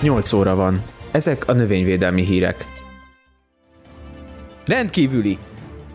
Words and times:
8 0.00 0.32
óra 0.32 0.54
van. 0.54 0.82
Ezek 1.10 1.48
a 1.48 1.52
növényvédelmi 1.52 2.24
hírek. 2.24 2.66
Rendkívüli! 4.66 5.38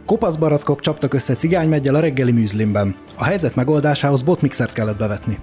Kopasz 0.06 0.36
barackok 0.36 0.80
csaptak 0.80 1.14
össze 1.14 1.36
cigánymeggyel 1.36 1.96
a 1.96 2.00
reggeli 2.00 2.32
műzlimben. 2.32 2.96
A 3.18 3.24
helyzet 3.24 3.56
megoldásához 3.56 4.22
botmixert 4.22 4.74
kellett 4.74 4.98
bevetni. 4.98 5.40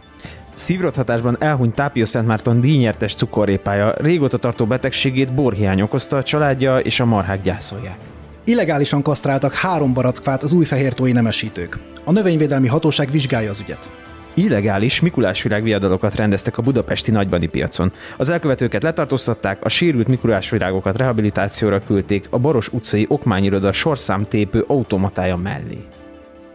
Szívrothatásban 0.54 1.36
elhunyt 1.41 1.74
Tápia 1.74 2.06
Szentmárton 2.06 2.60
díjnyertes 2.60 3.14
cukorrépája 3.14 3.95
régóta 3.98 4.38
tartó 4.38 4.66
betegségét 4.66 5.34
borhiány 5.34 5.80
okozta 5.80 6.16
a 6.16 6.22
családja 6.22 6.79
és 6.79 7.00
a 7.00 7.04
marhák 7.04 7.42
gyászolják. 7.42 7.98
Illegálisan 8.45 9.02
kasztráltak 9.02 9.54
három 9.54 9.92
barackfát 9.92 10.42
az 10.42 10.52
új 10.52 10.64
fehértói 10.64 11.12
nemesítők. 11.12 11.79
A 12.04 12.12
növényvédelmi 12.12 12.68
hatóság 12.68 13.11
vizsgálja 13.11 13.50
az 13.50 13.61
ügyet. 13.61 13.91
Illegális 14.34 15.01
Mikulásvirág 15.01 15.62
viadalokat 15.62 16.15
rendeztek 16.15 16.59
a 16.59 16.62
budapesti 16.62 17.11
nagybani 17.11 17.47
piacon. 17.47 17.93
Az 18.16 18.30
elkövetőket 18.30 18.83
letartóztatták, 18.83 19.65
a 19.65 19.69
sérült 19.69 20.09
Mikulásvirágokat 20.09 20.97
rehabilitációra 20.97 21.80
küldték 21.80 22.27
a 22.30 22.39
Baros 22.39 22.69
utcai 22.73 23.06
okmányiroda 23.09 23.73
sorszámtépő 23.73 24.65
automatája 24.66 25.37
mellé. 25.37 25.84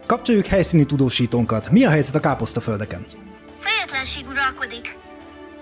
Kapcsoljuk 0.06 0.46
helyszíni 0.46 0.86
tudósítónkat. 0.86 1.70
Mi 1.70 1.84
a 1.84 1.90
helyzet 1.90 2.14
a 2.14 2.20
káposztaföldeken? 2.20 3.06
Fejetlenség 3.58 4.24
uralkodik. 4.28 4.96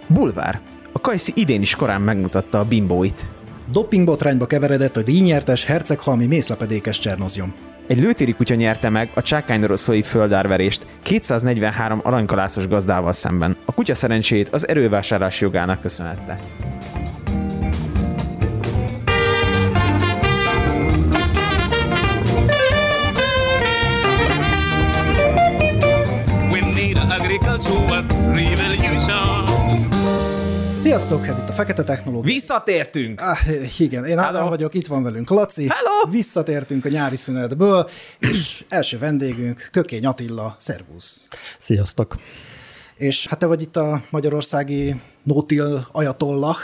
Bulvár. 0.07 0.61
A 0.93 1.01
Kajszi 1.01 1.33
idén 1.35 1.61
is 1.61 1.75
korán 1.75 2.01
megmutatta 2.01 2.59
a 2.59 2.65
bimbóit. 2.65 3.27
Dopingbotrányba 3.73 4.47
keveredett 4.47 4.97
a 4.97 5.03
díjnyertes 5.03 5.65
herceghalmi 5.65 6.27
mészlepedékes 6.27 6.99
csernozjom. 6.99 7.55
Egy 7.87 8.01
lőtéri 8.01 8.33
kutya 8.33 8.55
nyerte 8.55 8.89
meg 8.89 9.11
a 9.15 9.23
csákánydoroszlói 9.23 10.03
földárverést 10.03 10.87
243 11.03 12.01
aranykalászos 12.03 12.69
gazdával 12.69 13.13
szemben. 13.13 13.57
A 13.65 13.73
kutya 13.73 13.95
szerencséjét 13.95 14.49
az 14.49 14.69
erővásárlás 14.69 15.41
jogának 15.41 15.81
köszönhette. 15.81 16.39
Agricultural 27.19 28.05
revolution. 28.35 29.54
Sziasztok, 30.85 31.27
ez 31.27 31.39
itt 31.39 31.49
a 31.49 31.53
Fekete 31.53 31.83
Technológia. 31.83 32.33
Visszatértünk! 32.33 33.21
Ah, 33.21 33.39
igen, 33.79 34.05
én 34.05 34.19
Ádám 34.19 34.35
Hello. 34.35 34.49
vagyok, 34.49 34.75
itt 34.75 34.87
van 34.87 35.03
velünk 35.03 35.31
Laci. 35.31 35.67
Hello. 35.69 36.11
Visszatértünk 36.11 36.85
a 36.85 36.89
nyári 36.89 37.17
szünetből, 37.17 37.89
és 38.19 38.65
első 38.69 38.99
vendégünk 38.99 39.69
Kökény 39.73 40.07
Attila, 40.07 40.57
szervusz. 40.59 41.29
Sziasztok! 41.59 42.17
És 42.97 43.27
hát 43.27 43.39
te 43.39 43.47
vagy 43.47 43.61
itt 43.61 43.77
a 43.77 44.03
magyarországi 44.11 45.01
Nótil 45.23 45.89
Ajatollah. 45.93 46.57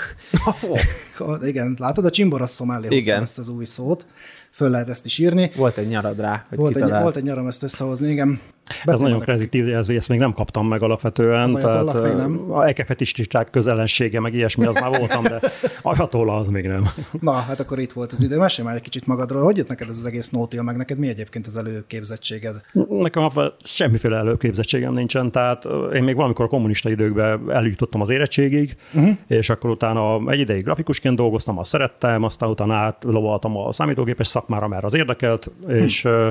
Oh. 1.19 1.39
igen, 1.51 1.77
látod, 1.79 2.05
a 2.05 2.11
csimborasszó 2.11 2.65
mellé 2.65 2.97
Igen. 2.97 3.23
ezt 3.23 3.39
az 3.39 3.49
új 3.49 3.65
szót. 3.65 4.07
Föl 4.53 4.71
lehet 4.71 4.89
ezt 4.89 5.05
is 5.05 5.19
írni. 5.19 5.51
Volt 5.57 5.77
egy 5.77 5.89
nyarad 5.89 6.21
rá, 6.21 6.47
hogy 6.49 6.59
Volt 6.59 6.77
egy, 6.77 6.91
volt 6.91 7.17
egy 7.17 7.23
nyaram 7.23 7.47
ezt 7.47 7.63
összehozni, 7.63 8.11
igen. 8.11 8.41
Ez 8.71 8.85
Beszélj 8.85 9.03
nagyon 9.03 9.19
már 9.27 9.37
kreatív 9.37 9.67
jelző, 9.67 9.97
ezt 9.97 10.09
még 10.09 10.19
nem 10.19 10.33
kaptam 10.33 10.69
meg 10.69 10.83
alapvetően. 10.83 11.43
Az 11.43 11.53
tehát, 11.53 12.03
még 12.03 12.13
nem? 12.13 12.53
A 12.53 12.65
ekefetisták 12.65 13.51
közellensége, 13.51 14.21
meg 14.21 14.35
ilyesmi, 14.35 14.67
az 14.67 14.75
már 14.75 14.99
voltam, 14.99 15.23
de 15.23 15.41
ajatolla 15.83 16.37
az 16.37 16.49
még 16.49 16.67
nem. 16.67 16.89
Na, 17.21 17.33
hát 17.33 17.61
akkor 17.61 17.79
itt 17.79 17.93
volt 17.93 18.13
az 18.13 18.23
idő. 18.23 18.39
Mesélj 18.39 18.67
már 18.69 18.77
egy 18.77 18.83
kicsit 18.83 19.07
magadról. 19.07 19.43
Hogy 19.43 19.57
jött 19.57 19.69
neked 19.69 19.89
ez 19.89 19.97
az 19.97 20.07
egész 20.07 20.31
Nótil, 20.31 20.63
meg 20.63 20.77
neked 20.77 20.99
mi 20.99 21.09
egyébként 21.09 21.47
az 21.47 21.57
előképzettséged? 21.57 22.61
Nekem 22.89 23.29
semmiféle 23.65 24.17
előképzettségem 24.17 24.93
nincsen, 24.93 25.31
tehát 25.33 25.65
én 25.95 26.03
még 26.03 26.15
valamikor 26.15 26.45
a 26.45 26.49
kommunista 26.49 26.91
időkben 26.91 27.51
eljutottam 27.51 28.01
az 28.01 28.09
érettségig, 28.09 28.77
uh-huh. 28.93 29.17
és 29.27 29.51
akkor 29.51 29.71
utána 29.71 30.31
egy 30.31 30.39
ideig 30.39 30.65
grafikusként 30.65 31.17
dolgoztam, 31.17 31.59
azt 31.59 31.71
szerettem, 31.71 32.23
aztán 32.23 32.49
utána 32.49 32.75
átlovaltam 32.75 33.57
a 33.57 33.73
számítógépes 33.73 34.27
szakmára, 34.27 34.69
mert 34.69 34.85
az 34.85 34.95
érdekelt, 34.95 35.51
és 35.69 36.05
ö, 36.05 36.29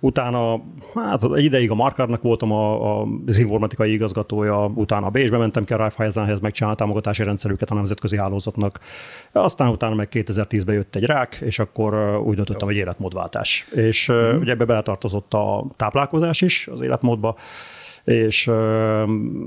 utána 0.00 0.60
hát 0.94 1.24
egy 1.34 1.44
ideig 1.44 1.70
a 1.70 1.74
Markarnak 1.74 2.22
voltam 2.22 2.52
a, 2.52 3.00
a, 3.00 3.06
az 3.26 3.38
informatikai 3.38 3.92
igazgatója, 3.92 4.72
utána 4.74 5.06
a 5.06 5.10
Bécsbe 5.10 5.36
mentem 5.36 5.64
ki 5.64 5.72
a 5.72 5.76
Raiffeisenhez, 5.76 6.40
megcsinálni 6.40 6.76
a 6.76 6.80
támogatási 6.80 7.22
rendszerüket 7.22 7.70
a 7.70 7.74
nemzetközi 7.74 8.16
hálózatnak. 8.16 8.80
Aztán 9.32 9.68
utána 9.68 9.94
meg 9.94 10.08
2010-ben 10.12 10.74
jött 10.74 10.96
egy 10.96 11.04
rák, 11.04 11.38
és 11.44 11.58
akkor 11.58 12.16
úgy 12.24 12.36
döntöttem, 12.36 12.66
hogy 12.66 12.76
életmódváltás. 12.76 13.66
És 13.74 14.08
uh-huh. 14.08 14.40
ugye 14.40 14.52
ebbe 14.52 14.64
beletartozott 14.64 15.34
a 15.34 15.64
táplálkozás 15.76 16.40
is 16.40 16.68
az 16.72 16.80
életmódba, 16.80 17.36
és 18.08 18.46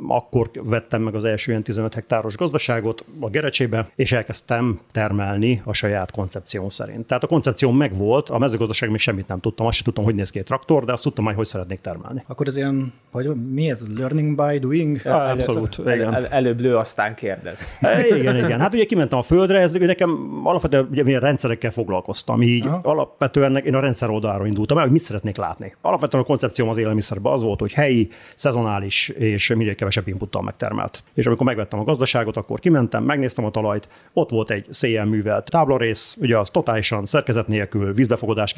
akkor 0.07 0.51
vettem 0.63 1.01
meg 1.01 1.15
az 1.15 1.23
első 1.23 1.51
ilyen 1.51 1.63
15 1.63 1.93
hektáros 1.93 2.35
gazdaságot 2.35 3.05
a 3.19 3.29
Gerecsébe, 3.29 3.89
és 3.95 4.11
elkezdtem 4.11 4.79
termelni 4.91 5.61
a 5.65 5.73
saját 5.73 6.11
koncepcióm 6.11 6.69
szerint. 6.69 7.05
Tehát 7.07 7.23
a 7.23 7.27
koncepcióm 7.27 7.77
megvolt, 7.77 8.29
a 8.29 8.37
mezőgazdaság 8.37 8.89
még 8.89 8.99
semmit 8.99 9.27
nem 9.27 9.39
tudtam, 9.39 9.65
azt 9.65 9.75
sem 9.75 9.85
tudtam, 9.85 10.03
hogy 10.03 10.15
néz 10.15 10.29
ki 10.29 10.39
egy 10.39 10.45
traktor, 10.45 10.85
de 10.85 10.91
azt 10.91 11.03
tudtam 11.03 11.23
majd, 11.23 11.35
hogy 11.35 11.45
szeretnék 11.45 11.81
termelni. 11.81 12.23
Akkor 12.27 12.47
ez 12.47 12.57
ilyen, 12.57 12.93
hogy 13.11 13.29
mi 13.51 13.69
ez? 13.69 13.97
Learning 13.97 14.35
by 14.35 14.57
doing? 14.57 14.99
Ja, 15.03 15.23
abszolút, 15.23 15.79
El, 15.85 15.95
igen. 15.95 16.13
el, 16.13 16.27
előbb 16.27 16.59
lő, 16.59 16.75
aztán 16.75 17.15
kérdez. 17.15 17.79
Igen, 18.19 18.37
igen. 18.37 18.59
Hát 18.59 18.73
ugye 18.73 18.85
kimentem 18.85 19.19
a 19.19 19.21
földre, 19.21 19.59
ez 19.59 19.73
nekem 19.73 20.41
alapvetően 20.43 20.87
ugye 20.91 21.03
milyen 21.03 21.19
rendszerekkel 21.19 21.71
foglalkoztam. 21.71 22.41
Így 22.41 22.65
Aha. 22.65 22.79
alapvetően 22.83 23.55
én 23.57 23.75
a 23.75 23.79
rendszer 23.79 24.09
oldalról 24.09 24.47
indultam 24.47 24.77
el, 24.77 24.83
hogy 24.83 24.91
mit 24.91 25.01
szeretnék 25.01 25.37
látni. 25.37 25.75
Alapvetően 25.81 26.23
a 26.23 26.25
koncepcióm 26.25 26.69
az 26.69 26.77
élelmiszerben 26.77 27.33
az 27.33 27.43
volt, 27.43 27.59
hogy 27.59 27.73
helyi, 27.73 28.09
szezonális 28.51 29.09
és 29.09 29.47
minél 29.47 29.75
kevesebb 29.75 30.07
inputtal 30.07 30.41
megtermelt. 30.41 31.03
És 31.13 31.25
amikor 31.25 31.45
megvettem 31.45 31.79
a 31.79 31.83
gazdaságot, 31.83 32.37
akkor 32.37 32.59
kimentem, 32.59 33.03
megnéztem 33.03 33.45
a 33.45 33.51
talajt, 33.51 33.89
ott 34.13 34.29
volt 34.29 34.49
egy 34.49 34.65
széjjel 34.69 35.05
művelt 35.05 35.49
táblarész, 35.49 36.17
ugye 36.19 36.37
az 36.37 36.49
totálisan 36.49 37.05
szerkezet 37.05 37.47
nélkül, 37.47 37.93
vízbefogadás 37.93 38.55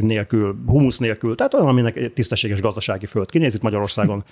nélkül, 0.00 0.56
humusz 0.66 0.98
nélkül, 0.98 1.34
tehát 1.34 1.54
olyan, 1.54 1.68
aminek 1.68 2.12
tisztességes 2.12 2.60
gazdasági 2.60 3.06
föld 3.06 3.30
kinéz 3.30 3.54
itt 3.54 3.62
Magyarországon. 3.62 4.24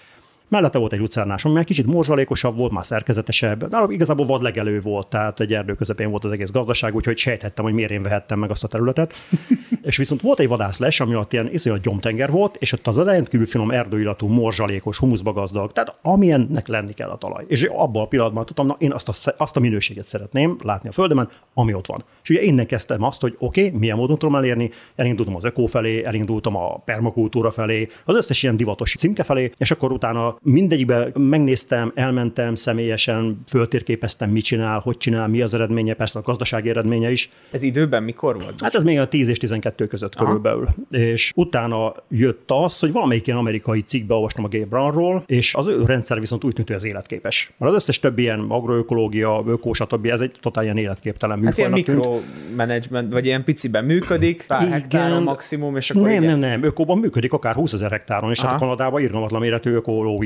Mellette 0.49 0.79
volt 0.79 0.93
egy 0.93 0.99
lucernásom, 0.99 1.51
ami 1.51 1.61
már 1.61 1.69
kicsit 1.69 1.87
morzsalékosabb 1.87 2.57
volt, 2.57 2.73
már 2.73 2.87
szerkezetesebb, 2.87 3.69
de 3.69 3.79
igazából 3.89 4.27
vadlegelő 4.27 4.81
volt, 4.81 5.07
tehát 5.07 5.41
egy 5.41 5.55
erdő 5.55 5.75
közepén 5.75 6.11
volt 6.11 6.25
az 6.25 6.33
egész 6.33 6.51
gazdaság, 6.51 6.95
úgyhogy 6.95 7.17
sejthettem, 7.17 7.65
hogy 7.65 7.75
miért 7.75 7.91
én 7.91 8.03
vehettem 8.03 8.39
meg 8.39 8.51
azt 8.51 8.65
a 8.65 8.69
területet. 8.69 9.15
és 9.83 9.97
viszont 9.97 10.21
volt 10.21 10.41
egy 10.41 10.49
vadászles, 10.49 11.01
ami 11.01 11.17
ott 11.17 11.33
ilyen 11.33 11.53
iszonyat 11.53 11.81
gyomtenger 11.81 12.31
volt, 12.31 12.57
és 12.59 12.73
ott 12.73 12.87
az 12.87 12.97
rendkívül 12.97 13.47
finom 13.47 13.71
erdőillatú, 13.71 14.27
morzsalékos, 14.27 14.99
humuszba 14.99 15.33
gazdag, 15.33 15.73
tehát 15.73 15.99
amilyennek 16.03 16.67
lenni 16.67 16.93
kell 16.93 17.09
a 17.09 17.17
talaj. 17.17 17.45
És 17.49 17.63
abban 17.63 18.03
a 18.03 18.07
pillanatban 18.07 18.47
tudtam, 18.47 18.67
na 18.67 18.77
én 18.79 18.93
azt 18.93 19.09
a, 19.09 19.35
azt 19.37 19.57
a 19.57 19.61
minőséget 19.61 20.05
szeretném 20.05 20.57
látni 20.63 20.89
a 20.89 20.93
földemen, 20.93 21.29
ami 21.55 21.75
ott 21.75 21.87
van. 21.87 22.05
És 22.23 22.31
ugye 22.31 22.43
innen 22.43 22.67
kezdtem 22.67 23.03
azt, 23.03 23.21
hogy 23.21 23.35
oké, 23.39 23.67
okay, 23.67 23.79
milyen 23.79 23.97
módon 23.97 24.19
tudom 24.19 24.37
elérni, 24.37 24.71
elindultam 24.97 25.37
az 25.37 25.45
ökó 25.45 25.67
felé, 25.67 26.05
elindultam 26.05 26.57
a 26.57 26.79
permakultúra 26.79 27.51
felé, 27.51 27.89
az 28.05 28.17
összes 28.17 28.43
ilyen 28.43 28.57
divatos 28.57 28.95
címke 28.99 29.23
felé, 29.23 29.53
és 29.57 29.71
akkor 29.71 29.93
utána 29.93 30.34
mindegyikben 30.43 31.13
megnéztem, 31.17 31.93
elmentem 31.95 32.55
személyesen, 32.55 33.43
föltérképeztem, 33.49 34.31
mit 34.31 34.45
csinál, 34.45 34.79
hogy 34.79 34.97
csinál, 34.97 35.29
mi 35.29 35.41
az 35.41 35.55
eredménye, 35.55 35.95
persze 35.95 36.19
a 36.19 36.23
gazdasági 36.23 36.69
eredménye 36.69 37.11
is. 37.11 37.31
Ez 37.51 37.63
időben 37.63 38.03
mikor 38.03 38.41
volt? 38.41 38.61
Hát 38.61 38.75
ez 38.75 38.83
még 38.83 38.99
a 38.99 39.09
10 39.09 39.29
és 39.29 39.39
12 39.39 39.87
között 39.87 40.15
Aha. 40.15 40.25
körülbelül. 40.25 40.69
És 40.91 41.33
utána 41.37 41.95
jött 42.09 42.51
az, 42.51 42.79
hogy 42.79 42.93
valamelyik 42.93 43.27
ilyen 43.27 43.39
amerikai 43.39 43.81
cikkbe 43.81 44.15
olvastam 44.15 44.45
a 44.45 44.49
Gabe 44.49 44.67
Brownról, 44.67 45.23
és 45.27 45.55
az 45.55 45.67
ő 45.67 45.83
rendszer 45.85 46.21
viszont 46.21 46.45
úgy 46.45 46.53
tűnt, 46.53 46.67
hogy 46.67 46.77
az 46.77 46.85
életképes. 46.85 47.53
Mert 47.59 47.73
az 47.73 47.77
összes 47.83 47.99
többi 47.99 48.23
ilyen 48.23 48.41
agroökológia, 48.49 49.45
ökó, 49.47 49.73
stb. 49.73 50.07
ez 50.07 50.21
egy 50.21 50.33
totál 50.41 50.65
ilyen 50.65 50.77
életképtelen 50.77 51.45
Hát 51.45 51.59
ilyen 51.59 51.71
műfajnak 51.71 52.03
mikromanagement, 52.05 53.13
vagy 53.13 53.27
ilyen 53.27 53.45
piciben 53.45 53.85
működik, 53.85 54.45
pár 54.47 54.61
Igen. 54.61 54.73
hektáron 54.73 55.23
maximum, 55.23 55.77
és 55.77 55.91
akkor 55.91 56.03
Nem, 56.03 56.23
igen. 56.23 56.39
nem, 56.39 56.51
nem, 56.51 56.63
ökóban 56.63 56.99
működik 56.99 57.33
akár 57.33 57.55
20 57.55 57.73
ezer 57.73 57.91
hektáron, 57.91 58.31
és 58.31 58.41
hát 58.41 58.47
Aha. 58.47 58.57
a 58.57 58.59
Kanadában 58.59 59.01
irgalmatlan 59.01 59.41
méretű 59.41 59.73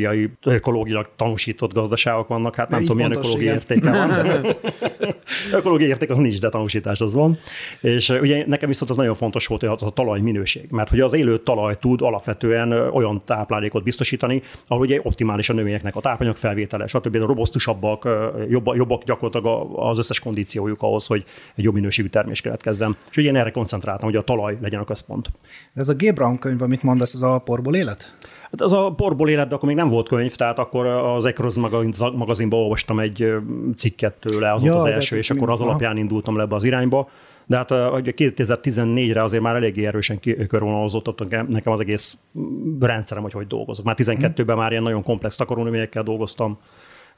ökológiai, 0.04 0.30
ökológiailag 0.44 1.08
tanúsított 1.16 1.74
gazdaságok 1.74 2.28
vannak, 2.28 2.54
hát 2.54 2.68
nem 2.68 2.80
Így 2.80 2.86
tudom, 2.86 3.04
milyen 3.04 3.18
ökológiai 3.18 3.42
igen. 3.42 3.54
értéke 3.54 3.90
van. 3.90 4.46
ökológiai 5.58 5.88
érték 5.88 6.10
az 6.10 6.16
nincs, 6.16 6.40
de 6.40 6.48
tanúsítás 6.48 7.00
az 7.00 7.14
van. 7.14 7.38
És 7.80 8.08
ugye 8.08 8.44
nekem 8.46 8.68
viszont 8.68 8.90
az 8.90 8.96
nagyon 8.96 9.14
fontos 9.14 9.46
volt, 9.46 9.60
hogy 9.60 9.70
az 9.70 9.82
a 9.82 9.90
talaj 9.90 10.20
minőség, 10.20 10.70
mert 10.70 10.88
hogy 10.88 11.00
az 11.00 11.12
élő 11.12 11.38
talaj 11.38 11.78
tud 11.78 12.02
alapvetően 12.02 12.72
olyan 12.72 13.22
táplálékot 13.24 13.82
biztosítani, 13.82 14.42
ahol 14.66 14.82
ugye 14.82 15.00
optimális 15.02 15.48
a 15.48 15.52
növényeknek 15.52 15.96
a 15.96 16.00
tápanyag 16.00 16.36
felvétele, 16.36 16.86
stb. 16.86 17.16
A 17.16 17.26
robosztusabbak, 17.26 18.08
jobbak, 18.48 18.76
jobbak 18.76 19.04
gyakorlatilag 19.04 19.72
az 19.76 19.98
összes 19.98 20.20
kondíciójuk 20.20 20.82
ahhoz, 20.82 21.06
hogy 21.06 21.24
egy 21.54 21.64
jobb 21.64 21.74
minőségű 21.74 22.08
termés 22.08 22.40
keletkezzen. 22.40 22.96
És 23.10 23.16
ugye 23.16 23.28
én 23.28 23.36
erre 23.36 23.50
koncentráltam, 23.50 24.08
hogy 24.08 24.18
a 24.18 24.22
talaj 24.22 24.58
legyen 24.60 24.80
a 24.80 24.84
központ. 24.84 25.30
Ez 25.74 25.88
a 25.88 25.94
G. 25.94 26.14
Brown 26.14 26.38
könyv, 26.38 26.62
amit 26.62 26.82
mondasz, 26.82 27.14
ez 27.14 27.22
a 27.22 27.38
porból 27.38 27.74
élet? 27.74 28.16
Hát 28.50 28.60
az 28.60 28.72
a 28.72 28.92
porból 28.96 29.28
élet, 29.28 29.48
de 29.48 29.54
akkor 29.54 29.68
még 29.68 29.76
nem 29.76 29.88
volt 29.88 30.08
könyv, 30.08 30.34
tehát 30.34 30.58
akkor 30.58 30.86
az 30.86 31.24
Ecros 31.24 31.54
magazin- 31.54 32.12
magazinban 32.16 32.60
olvastam 32.60 32.98
egy 33.00 33.32
cikket 33.76 34.14
tőle, 34.20 34.52
az 34.52 34.62
Ja, 34.62 34.72
volt 34.72 34.84
az 34.86 34.90
első, 34.92 35.16
és 35.16 35.30
akkor 35.30 35.42
az 35.42 35.48
mind- 35.48 35.60
aha. 35.60 35.68
alapján 35.68 35.96
indultam 35.96 36.36
le 36.36 36.42
ebbe 36.42 36.54
az 36.54 36.64
irányba. 36.64 37.08
De 37.46 37.56
hát 37.56 37.70
ö, 37.70 37.90
ugye 37.90 38.12
2014-re 38.16 39.22
azért 39.22 39.42
már 39.42 39.56
eléggé 39.56 39.86
erősen 39.86 40.20
körvonalazódott 40.48 41.18
nekem 41.18 41.46
nekem 41.50 41.72
az 41.72 41.80
egész 41.80 42.16
rendszerem, 42.80 43.22
hogy 43.22 43.32
hogy 43.32 43.46
dolgozok. 43.46 43.84
Már 43.84 43.96
12-ben 43.98 44.56
már 44.56 44.70
ilyen 44.70 44.82
nagyon 44.82 45.02
komplex 45.02 45.36
takarónövényekkel 45.36 46.02
dolgoztam, 46.02 46.58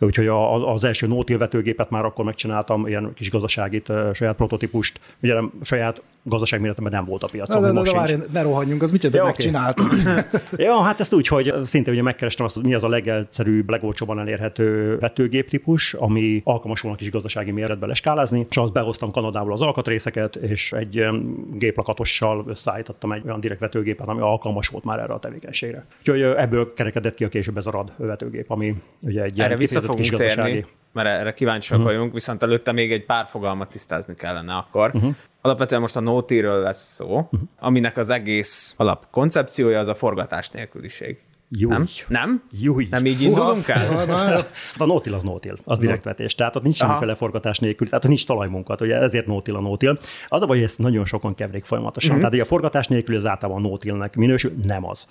Úgyhogy 0.01 0.27
a, 0.27 0.73
az 0.73 0.85
első 0.85 1.07
nótil 1.07 1.39
vetőgépet 1.39 1.91
már 1.91 2.05
akkor 2.05 2.25
megcsináltam, 2.25 2.87
ilyen 2.87 3.13
kis 3.15 3.31
gazdaságit, 3.31 3.93
saját 4.13 4.37
prototípust. 4.37 5.01
Ugye 5.23 5.35
nem, 5.35 5.53
saját 5.63 6.03
gazdaságméretemben 6.23 6.93
nem 6.93 7.05
volt 7.05 7.23
a 7.23 7.27
piacon. 7.27 7.63
De, 7.63 7.73
de, 7.73 7.83
de, 7.83 7.93
várj, 7.93 8.15
ne 8.33 8.43
rohanjunk, 8.43 8.83
az 8.83 8.91
mit 8.91 9.03
jelent, 9.03 9.21
ja, 9.21 9.27
megcsináltam? 9.27 9.87
Okay. 9.87 10.23
ja, 10.67 10.81
hát 10.83 11.01
ezt 11.01 11.15
úgy, 11.15 11.27
hogy 11.27 11.55
szintén 11.63 11.93
ugye 11.93 12.03
megkerestem 12.03 12.47
azt, 12.47 12.55
hogy 12.55 12.65
mi 12.65 12.75
az 12.75 12.85
a 12.85 12.89
legegyszerűbb, 12.89 13.71
legolcsóban 13.71 14.19
elérhető 14.19 14.97
vetőgép 14.97 15.49
típus, 15.49 15.95
ami 15.95 16.41
alkalmas 16.45 16.81
volna 16.81 16.97
kis 16.97 17.11
gazdasági 17.11 17.51
méretbe 17.51 17.87
leskálázni, 17.87 18.47
és 18.51 18.57
azt 18.57 18.73
behoztam 18.73 19.11
Kanadából 19.11 19.53
az 19.53 19.63
alkatrészeket, 19.63 20.37
és 20.37 20.73
egy 20.73 21.05
géplakatossal 21.53 22.45
összeállítottam 22.49 23.13
egy 23.13 23.23
olyan 23.25 23.41
direkt 23.41 23.61
vetőgépet, 23.61 24.09
ami 24.09 24.21
alkalmas 24.21 24.69
volt 24.69 24.85
már 24.85 24.99
erre 24.99 25.13
a 25.13 25.19
tevékenységre. 25.19 25.87
Úgyhogy 25.99 26.21
ebből 26.23 26.73
kerekedett 26.73 27.15
ki 27.15 27.25
a 27.25 27.29
később 27.29 27.57
ez 27.57 27.67
a 27.67 27.71
RAD 27.71 27.93
vetőgép, 27.97 28.51
ami 28.51 28.75
ugye 29.03 29.23
egy 29.23 29.41
erre 29.41 29.57
vissza 29.57 29.81
fogunk 29.91 30.17
térni, 30.17 30.65
mert 30.93 31.09
erre 31.09 31.33
kíváncsiak 31.33 31.79
uh-huh. 31.79 31.95
vagyunk, 31.95 32.13
viszont 32.13 32.43
előtte 32.43 32.73
még 32.73 32.93
egy 32.93 33.05
pár 33.05 33.27
fogalmat 33.27 33.69
tisztázni 33.69 34.15
kellene 34.15 34.55
akkor. 34.55 34.91
Uh-huh. 34.95 35.15
Alapvetően 35.41 35.81
most 35.81 35.97
a 35.97 36.01
Nótiről 36.01 36.63
lesz 36.63 36.95
szó, 36.95 37.17
uh-huh. 37.17 37.41
aminek 37.59 37.97
az 37.97 38.11
egész 38.11 38.75
alap 38.77 39.07
koncepciója 39.11 39.79
az 39.79 39.89
a 39.89 39.95
forgatás 39.95 40.51
nélküliség. 40.51 41.23
Júj. 41.53 41.71
Nem? 41.71 41.89
Nem? 42.09 42.43
Júj. 42.51 42.87
Nem 42.91 43.07
így 43.07 43.21
indulunk 43.21 43.69
el? 43.69 44.07
Hát 44.07 44.51
a 44.79 44.85
nótil 44.85 45.15
az 45.15 45.23
nótil, 45.23 45.59
az 45.65 45.79
direkt 45.79 46.05
vetés. 46.05 46.35
Tehát 46.35 46.57
ott 46.57 46.63
nincs 46.63 46.77
semmiféle 46.77 47.15
forgatás 47.15 47.59
nélkül, 47.59 47.87
tehát 47.89 48.05
ott 48.05 48.11
nincs 48.11 48.27
talajmunka, 48.27 48.77
ugye 48.81 48.97
ezért 48.97 49.27
nótil 49.27 49.57
a 49.57 49.61
nótil. 49.61 49.99
Az 50.29 50.43
a 50.43 50.47
baj, 50.47 50.57
hogy 50.57 50.67
ezt 50.67 50.79
nagyon 50.79 51.05
sokan 51.05 51.35
keverik 51.35 51.65
folyamatosan. 51.65 52.17
Uh-huh. 52.17 52.31
Tehát 52.31 52.47
a 52.47 52.49
forgatás 52.49 52.87
nélkül 52.87 53.17
az 53.17 53.27
általában 53.27 53.63
nótilnek 53.63 54.17
minősül, 54.17 54.53
nem 54.63 54.87
az. 54.87 55.09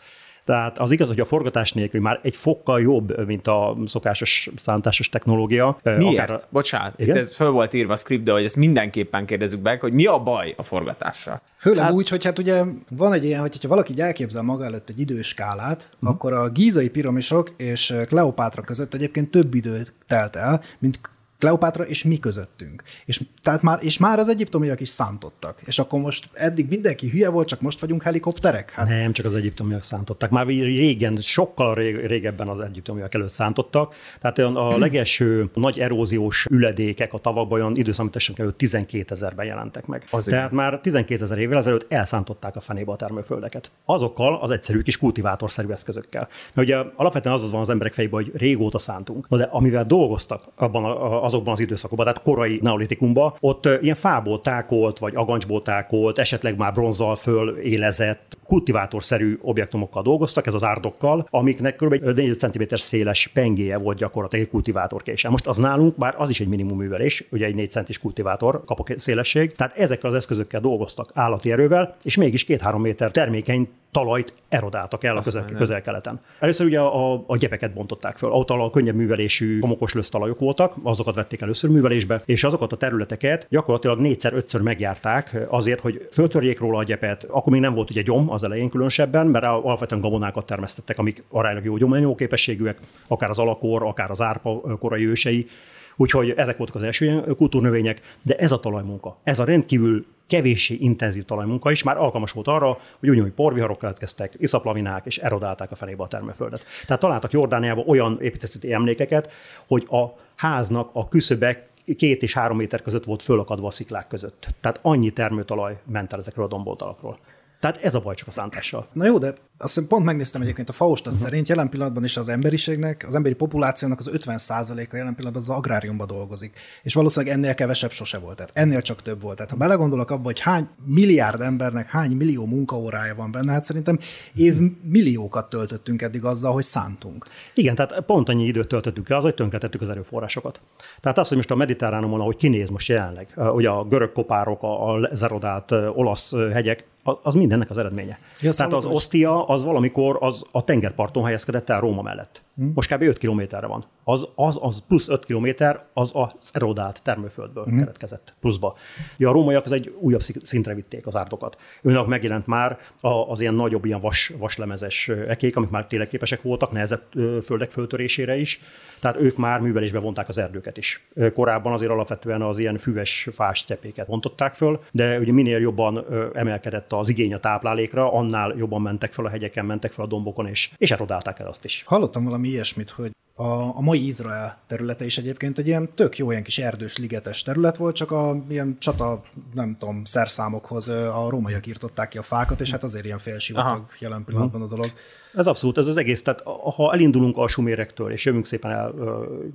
Tehát 0.50 0.78
az 0.78 0.92
igaz, 0.92 1.08
hogy 1.08 1.20
a 1.20 1.26
forgatás 1.26 1.74
nélkül 1.74 2.02
már 2.02 2.20
egy 2.24 2.36
fokkal 2.36 2.82
jobb, 2.82 3.26
mint 3.26 3.48
a 3.48 3.78
szokásos 3.86 4.50
szántásos 4.56 5.10
technológia. 5.10 5.80
Miért? 5.84 6.30
Akár... 6.30 6.42
Bocsánat, 6.50 6.94
Igen? 7.00 7.16
itt 7.16 7.22
ez 7.22 7.36
föl 7.36 7.50
volt 7.50 7.74
írva 7.74 7.94
a 7.94 7.96
scriptbe, 7.96 8.32
hogy 8.32 8.44
ezt 8.44 8.56
mindenképpen 8.56 9.26
kérdezzük 9.26 9.62
meg, 9.62 9.80
hogy 9.80 9.94
mi 9.94 10.06
a 10.06 10.20
baj 10.20 10.54
a 10.58 10.64
forgatással. 10.64 11.42
Főleg 11.58 11.84
hát... 11.84 11.94
úgy, 11.94 12.10
hogy 12.10 12.24
hát 12.24 12.40
ugye 12.40 12.64
van 12.90 13.14
egy 13.14 13.26
ilyen, 13.26 13.42
hogyha 13.42 13.68
valaki 13.68 13.92
így 13.92 14.02
elképzel 14.02 14.42
maga 14.42 14.64
előtt 14.64 14.90
egy 14.90 15.00
időskálát, 15.00 15.90
uh-huh. 15.94 16.10
akkor 16.10 16.34
a 16.34 16.50
gízai 16.50 16.90
piramisok 16.90 17.50
és 17.58 17.94
Kleopátra 18.08 18.62
között 18.62 18.94
egyébként 18.94 19.32
több 19.32 19.54
időt 19.54 19.94
telt 20.08 20.36
el, 20.36 20.62
mint 20.80 21.00
Kleopátra 21.40 21.84
és 21.84 22.04
mi 22.04 22.20
közöttünk. 22.20 22.84
És, 23.06 23.22
tehát 23.44 23.62
már, 23.62 23.80
és 23.82 23.98
már 23.98 24.20
az 24.20 24.30
egyiptomiak 24.30 24.80
is 24.80 24.90
szántottak. 24.90 25.60
És 25.66 25.80
akkor 25.80 26.00
most 26.00 26.30
eddig 26.34 26.68
mindenki 26.70 27.10
hülye 27.10 27.30
volt, 27.30 27.48
csak 27.48 27.62
most 27.62 27.80
vagyunk 27.80 28.04
helikopterek? 28.04 28.72
Hát... 28.72 28.88
Nem, 28.88 29.12
csak 29.12 29.26
az 29.26 29.36
egyiptomiak 29.36 29.84
szántottak. 29.84 30.30
Már 30.30 30.46
régen, 30.46 31.16
sokkal 31.16 31.74
régebben 32.08 32.48
az 32.48 32.60
egyiptomiak 32.60 33.14
előtt 33.14 33.30
szántottak. 33.30 33.96
Tehát 34.22 34.38
a 34.40 34.78
legelső 34.78 35.50
nagy 35.54 35.80
eróziós 35.80 36.46
üledékek 36.50 37.14
a 37.14 37.18
tavakban 37.18 37.60
olyan 37.60 37.76
időszámításunk 37.76 38.40
előtt 38.40 38.58
12 38.58 39.14
ezerben 39.14 39.46
jelentek 39.46 39.86
meg. 39.86 40.08
Azért. 40.12 40.38
Tehát 40.38 40.52
már 40.52 40.80
12 40.80 41.24
ezer 41.24 41.38
évvel 41.38 41.58
ezelőtt 41.58 41.92
elszántották 41.92 42.56
a 42.56 42.60
fenébe 42.60 42.92
a 42.92 42.96
termőföldeket. 42.96 43.72
Azokkal 43.86 44.36
az 44.36 44.52
egyszerű 44.52 44.82
kis 44.82 44.98
kultivátorszerű 44.98 45.70
eszközökkel. 45.70 46.28
Mert 46.54 46.68
ugye 46.68 46.78
alapvetően 46.96 47.36
az, 47.36 47.44
az 47.44 47.52
van 47.52 47.62
az 47.62 47.70
emberek 47.70 47.94
fejében, 47.94 48.24
hogy 48.24 48.32
régóta 48.36 48.78
szántunk. 48.78 49.28
De 49.30 49.44
amivel 49.44 49.86
dolgoztak 49.86 50.44
abban 50.56 50.86
azokban 51.24 51.54
az 51.54 51.60
időszakokban, 51.60 52.06
tehát 52.06 52.22
korai 52.22 52.60
neolitikumban, 52.62 53.29
ott 53.40 53.70
ilyen 53.82 53.96
fából 53.96 54.42
tákolt, 54.42 55.00
vagy 55.00 55.16
agancsból 55.16 55.62
tákolt, 55.62 56.18
esetleg 56.18 56.58
már 56.58 56.74
bronzal 56.74 57.16
fölélezett, 57.16 58.38
kultivátorszerű 58.46 59.38
objektumokkal 59.42 60.02
dolgoztak, 60.02 60.48
ez 60.48 60.54
az 60.54 60.64
árdokkal, 60.64 61.28
amiknek 61.30 61.76
kb. 61.76 61.94
4 61.94 62.40
cm 62.40 62.62
széles 62.70 63.28
pengéje 63.34 63.78
volt 63.78 63.98
gyakorlatilag 63.98 64.46
egy 64.46 64.52
kultivátorkéssel. 64.52 65.32
Most 65.32 65.48
az 65.48 65.58
nálunk 65.58 65.98
már 65.98 66.16
az 66.18 66.30
is 66.30 66.40
egy 66.40 66.48
minimum 66.48 66.78
művelés, 66.78 67.28
ugye 67.32 67.46
egy 67.46 67.56
4 67.56 67.72
centis 67.72 68.00
kultivátor 68.00 68.62
kapok 68.66 68.88
szélesség, 68.96 69.54
tehát 69.54 69.78
ezekkel 69.78 70.10
az 70.10 70.16
eszközökkel 70.16 70.62
dolgoztak 70.62 71.12
állati 71.14 71.52
erővel, 71.52 71.96
és 72.04 72.18
mégis 72.18 72.44
két-három 72.44 72.82
méter 72.82 73.12
termékeny 73.12 73.70
talajt 73.92 74.34
erodáltak 74.50 75.04
el 75.04 75.18
a 75.18 75.22
közel, 75.22 75.46
közel-keleten. 75.46 76.20
Először 76.40 76.66
ugye 76.66 76.80
a, 76.80 77.24
a 77.28 77.38
gyepeket 77.38 77.74
bontották 77.74 78.18
föl, 78.18 78.32
ahol 78.32 78.64
a 78.64 78.70
könnyebb 78.70 78.96
művelésű 78.96 79.60
homokos 79.60 79.94
talajok 80.10 80.40
voltak, 80.40 80.76
azokat 80.84 81.16
vették 81.16 81.42
először 81.42 81.70
művelésbe, 81.70 82.22
és 82.26 82.44
azokat 82.44 82.72
a 82.72 82.78
területeket 83.20 83.48
gyakorlatilag 83.50 84.00
négyszer-ötször 84.00 84.62
megjárták 84.62 85.38
azért, 85.50 85.80
hogy 85.80 86.08
föltörjék 86.12 86.60
róla 86.60 86.78
a 86.78 86.84
gyepet. 86.84 87.24
Akkor 87.24 87.52
még 87.52 87.62
nem 87.62 87.74
volt 87.74 87.90
ugye 87.90 88.02
gyom 88.02 88.30
az 88.30 88.44
elején 88.44 88.70
különösebben, 88.70 89.28
mert 89.28 89.46
alapvetően 89.46 90.02
gabonákat 90.02 90.46
termesztettek, 90.46 90.98
amik 90.98 91.24
aránylag 91.30 91.66
jó 91.66 91.78
gyomanyagó 91.78 92.16
képességűek, 92.16 92.80
akár 93.08 93.30
az 93.30 93.40
alakor, 93.40 93.84
akár 93.84 94.10
az 94.10 94.22
árpa 94.22 94.62
korai 94.80 95.06
ősei. 95.06 95.48
Úgyhogy 95.96 96.34
ezek 96.38 96.58
voltak 96.58 96.76
az 96.76 96.84
első 96.84 97.22
kultúrnövények, 97.38 98.02
de 98.22 98.36
ez 98.36 98.52
a 98.52 98.60
talajmunka, 98.60 99.18
ez 99.24 99.40
a 99.40 99.44
rendkívül 99.44 100.06
kevéssé 100.28 100.76
intenzív 100.80 101.24
talajmunka 101.24 101.72
is 101.72 101.84
már 101.84 101.98
alkalmas 101.98 102.32
volt 102.32 102.48
arra, 102.48 102.78
hogy 103.00 103.10
úgy, 103.10 103.20
hogy 103.20 103.32
porviharok 103.32 103.80
keletkeztek, 103.80 104.34
iszaplavinák, 104.38 105.06
és 105.06 105.18
erodálták 105.18 105.72
a 105.72 105.76
fenébe 105.76 106.04
a 106.04 106.08
termőföldet. 106.08 106.66
Tehát 106.86 107.02
találtak 107.02 107.32
Jordániában 107.32 107.84
olyan 107.88 108.18
építészeti 108.22 108.74
emlékeket, 108.74 109.32
hogy 109.68 109.88
a 109.90 110.06
háznak 110.36 110.90
a 110.94 111.08
küszöbek 111.08 111.70
két 111.96 112.22
és 112.22 112.34
három 112.34 112.58
méter 112.58 112.82
között 112.82 113.04
volt 113.04 113.22
fölakadva 113.22 113.68
a 113.68 113.72
sziklák 113.72 114.08
között. 114.08 114.48
Tehát 114.62 114.80
annyi 114.82 115.12
termőtalaj 115.12 115.80
ment 115.86 116.14
el 116.14 116.20
ezekről 116.20 116.46
a 116.46 116.48
domboltalakról. 116.48 117.18
Tehát 117.60 117.78
ez 117.78 117.96
a 117.96 118.00
baj 118.00 118.16
csak 118.16 118.28
a 118.28 118.32
szántással. 118.32 118.88
Na 118.94 119.06
jó, 119.06 119.18
de 119.18 119.28
azt 119.28 119.74
hiszem 119.74 119.88
pont 119.88 120.06
megnéztem 120.06 120.42
egyébként 120.42 120.70
a 120.70 120.74
Faustat 120.74 121.14
uh-huh. 121.14 121.28
szerint 121.28 121.48
jelen 121.48 121.70
pillanatban 121.70 122.04
is 122.04 122.18
az 122.18 122.30
emberiségnek, 122.30 123.06
az 123.08 123.16
emberi 123.16 123.36
populációnak 123.36 124.00
az 124.00 124.10
50%-a 124.14 124.96
jelen 124.96 125.16
pillanatban 125.16 125.42
az 125.42 125.50
agráriumban 125.50 126.08
dolgozik. 126.08 126.58
És 126.84 126.94
valószínűleg 126.94 127.36
ennél 127.36 127.56
kevesebb 127.56 127.92
sose 127.92 128.18
volt. 128.18 128.36
Tehát 128.36 128.52
ennél 128.54 128.82
csak 128.82 129.02
több 129.02 129.22
volt. 129.22 129.36
Tehát 129.36 129.52
ha 129.52 129.58
belegondolok 129.58 130.12
abba, 130.12 130.24
hogy 130.24 130.40
hány 130.40 130.68
milliárd 130.86 131.42
embernek 131.42 131.90
hány 131.90 132.12
millió 132.12 132.46
munkaórája 132.46 133.16
van 133.16 133.32
benne, 133.32 133.52
hát 133.52 133.64
szerintem 133.64 134.00
év 134.36 134.56
milliókat 134.84 135.50
töltöttünk 135.50 136.02
eddig 136.02 136.24
azzal, 136.24 136.54
hogy 136.54 136.64
szántunk. 136.64 137.26
Igen, 137.54 137.76
tehát 137.76 138.00
pont 138.06 138.30
annyi 138.30 138.46
időt 138.46 138.68
töltöttük 138.68 139.10
el, 139.10 139.18
az, 139.18 139.24
hogy 139.24 139.36
tönkretettük 139.36 139.82
az 139.82 139.90
erőforrásokat. 139.90 140.62
Tehát 141.02 141.18
az, 141.18 141.28
hogy 141.28 141.38
most 141.38 141.52
a 141.52 141.56
mediterránumon, 141.56 142.20
ahogy 142.20 142.38
kinéz 142.38 142.70
most 142.70 142.88
jelenleg, 142.88 143.28
ugye 143.36 143.70
a 143.70 143.84
görög 143.84 144.12
kopárok, 144.12 144.64
a 144.64 145.10
zerodált 145.12 145.72
olasz 145.72 146.32
hegyek, 146.52 146.86
az 147.24 147.34
mindennek 147.34 147.70
az 147.70 147.78
eredménye. 147.78 148.20
Ja, 148.42 148.54
Tehát 148.54 148.74
az 148.74 148.86
Ostia 148.86 149.46
az 149.46 149.64
valamikor 149.64 150.18
az 150.20 150.46
a 150.52 150.64
tengerparton 150.64 151.24
helyezkedett 151.24 151.70
el 151.70 151.80
Róma 151.80 152.02
mellett. 152.02 152.42
Hmm. 152.56 152.72
Most 152.76 152.94
kb. 152.94 153.02
5 153.02 153.18
kilométerre 153.18 153.68
van. 153.68 153.86
Az, 154.04 154.28
az, 154.36 154.60
az 154.62 154.84
plusz 154.88 155.10
5 155.10 155.26
kilométer, 155.26 155.86
az 155.94 156.12
az 156.14 156.50
erodált 156.54 157.04
termőföldből 157.04 157.64
hmm. 157.64 157.80
keretkezett 157.80 158.34
pluszba. 158.40 158.76
Ja, 159.18 159.30
a 159.30 159.32
rómaiak 159.32 159.66
az 159.66 159.72
egy 159.72 159.96
újabb 160.00 160.22
szintre 160.44 160.74
vitték 160.74 161.08
az 161.08 161.16
árdokat. 161.16 161.58
Őnek 161.82 162.06
megjelent 162.06 162.48
már 162.48 162.78
az 163.02 163.40
ilyen 163.40 163.54
nagyobb, 163.54 163.86
ilyen 163.86 164.00
vas, 164.00 164.34
vaslemezes 164.40 165.10
ekék, 165.10 165.56
amik 165.56 165.70
már 165.70 165.88
tényleg 165.88 166.08
képesek 166.08 166.42
voltak 166.42 166.72
nehezebb 166.72 167.02
földek 167.44 167.72
föltörésére 167.72 168.36
is. 168.36 168.62
Tehát 169.00 169.18
ők 169.18 169.38
már 169.38 169.60
művelésbe 169.60 170.00
vonták 170.00 170.30
az 170.30 170.38
erdőket 170.38 170.78
is. 170.78 171.08
Korábban 171.34 171.74
azért 171.74 171.92
alapvetően 171.92 172.42
az 172.42 172.58
ilyen 172.58 172.78
füves 172.78 173.30
fás 173.34 173.64
cepéket 173.64 174.08
bontották 174.08 174.56
föl, 174.56 174.80
de 174.92 175.20
ugye 175.20 175.32
minél 175.32 175.60
jobban 175.60 176.06
emelkedett 176.34 176.94
az 177.00 177.10
igény 177.10 177.34
a 177.34 177.40
táplálékra, 177.40 178.14
annál 178.14 178.54
jobban 178.58 178.82
mentek 178.82 179.14
fel 179.14 179.26
a 179.26 179.30
hegyeken, 179.30 179.66
mentek 179.66 179.92
fel 179.92 180.06
a 180.06 180.08
dombokon, 180.08 180.48
és, 180.48 180.72
és 180.78 180.92
erodálták 180.92 181.40
el 181.40 181.48
azt 181.48 181.66
is. 181.66 181.84
Hallottam 181.86 182.24
valami 182.24 182.48
ilyesmit, 182.48 182.90
hogy 182.90 183.12
a, 183.40 183.78
a 183.78 183.82
mai 183.82 184.06
Izrael 184.06 184.58
területe 184.68 185.06
is 185.06 185.18
egyébként 185.18 185.58
egy 185.58 185.68
ilyen 185.68 185.90
tök 185.96 186.18
jó, 186.18 186.32
ilyen 186.32 186.44
kis 186.44 186.58
erdős, 186.58 186.98
ligetes 186.98 187.42
terület 187.42 187.78
volt, 187.78 187.96
csak 187.96 188.12
a 188.12 188.44
ilyen 188.50 188.76
csata, 188.80 189.22
nem 189.54 189.76
tudom, 189.80 190.04
szerszámokhoz 190.04 190.88
a 190.88 191.28
rómaiak 191.30 191.68
írtották 191.68 192.08
ki 192.08 192.18
a 192.18 192.24
fákat, 192.24 192.62
és 192.62 192.72
hát 192.72 192.84
azért 192.84 193.06
ilyen 193.06 193.18
félsivatag 193.18 193.86
jelen 194.00 194.24
pillanatban 194.24 194.62
a 194.62 194.68
dolog. 194.68 194.92
Ez 195.34 195.48
abszolút, 195.48 195.78
ez 195.78 195.88
az 195.88 195.98
egész. 195.98 196.22
Tehát 196.22 196.42
ha 196.76 196.94
elindulunk 196.94 197.38
a 197.38 197.48
sumérektől, 197.48 198.12
és 198.12 198.26
jövünk 198.26 198.46
szépen 198.46 198.72
el 198.72 198.94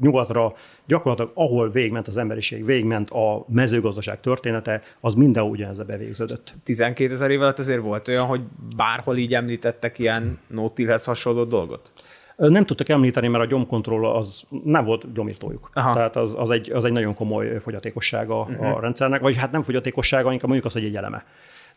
nyugatra, 0.00 0.54
gyakorlatilag 0.86 1.30
ahol 1.34 1.70
végment 1.70 2.08
az 2.08 2.16
emberiség, 2.16 2.64
végment 2.64 3.10
a 3.10 3.44
mezőgazdaság 3.48 4.20
története, 4.20 4.82
az 5.00 5.14
mindenhol 5.14 5.50
ugyanezzel 5.50 5.86
bevégződött. 5.86 6.54
12 6.62 7.12
ezer 7.12 7.30
év 7.30 7.40
alatt 7.40 7.58
azért 7.58 7.82
volt 7.82 8.08
olyan, 8.08 8.26
hogy 8.26 8.40
bárhol 8.76 9.16
így 9.16 9.34
említettek 9.34 9.98
ilyen 9.98 10.38
nótilhez 10.48 11.04
hasonló 11.04 11.44
dolgot? 11.44 11.92
Nem 12.36 12.64
tudtak 12.64 12.88
említeni, 12.88 13.28
mert 13.28 13.44
a 13.44 13.46
gyomkontroll 13.46 14.06
az 14.06 14.44
nem 14.64 14.84
volt 14.84 15.12
gyomírtójuk. 15.12 15.70
Aha. 15.74 15.92
Tehát 15.92 16.16
az, 16.16 16.34
az, 16.38 16.50
egy, 16.50 16.70
az 16.72 16.84
egy 16.84 16.92
nagyon 16.92 17.14
komoly 17.14 17.58
fogyatékossága 17.60 18.40
uh-huh. 18.40 18.66
a 18.66 18.70
mhm. 18.70 18.80
rendszernek, 18.80 19.20
vagy 19.20 19.36
hát 19.36 19.50
nem 19.52 19.62
fogyatékossága, 19.62 20.32
inkább 20.32 20.48
mondjuk 20.48 20.64
az, 20.66 20.72
hogy 20.72 20.84
egy 20.84 20.96
eleme. 20.96 21.24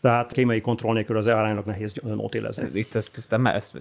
Tehát 0.01 0.31
kémiai 0.31 0.61
kontroll 0.61 0.93
nélkül 0.93 1.17
az 1.17 1.27
aránylag 1.27 1.65
nehéz 1.65 1.93
notélezni. 2.03 2.79
Itt 2.79 2.95
ezt, 2.95 3.17
ezt, 3.17 3.33
ezt, 3.33 3.45
ezt 3.45 3.77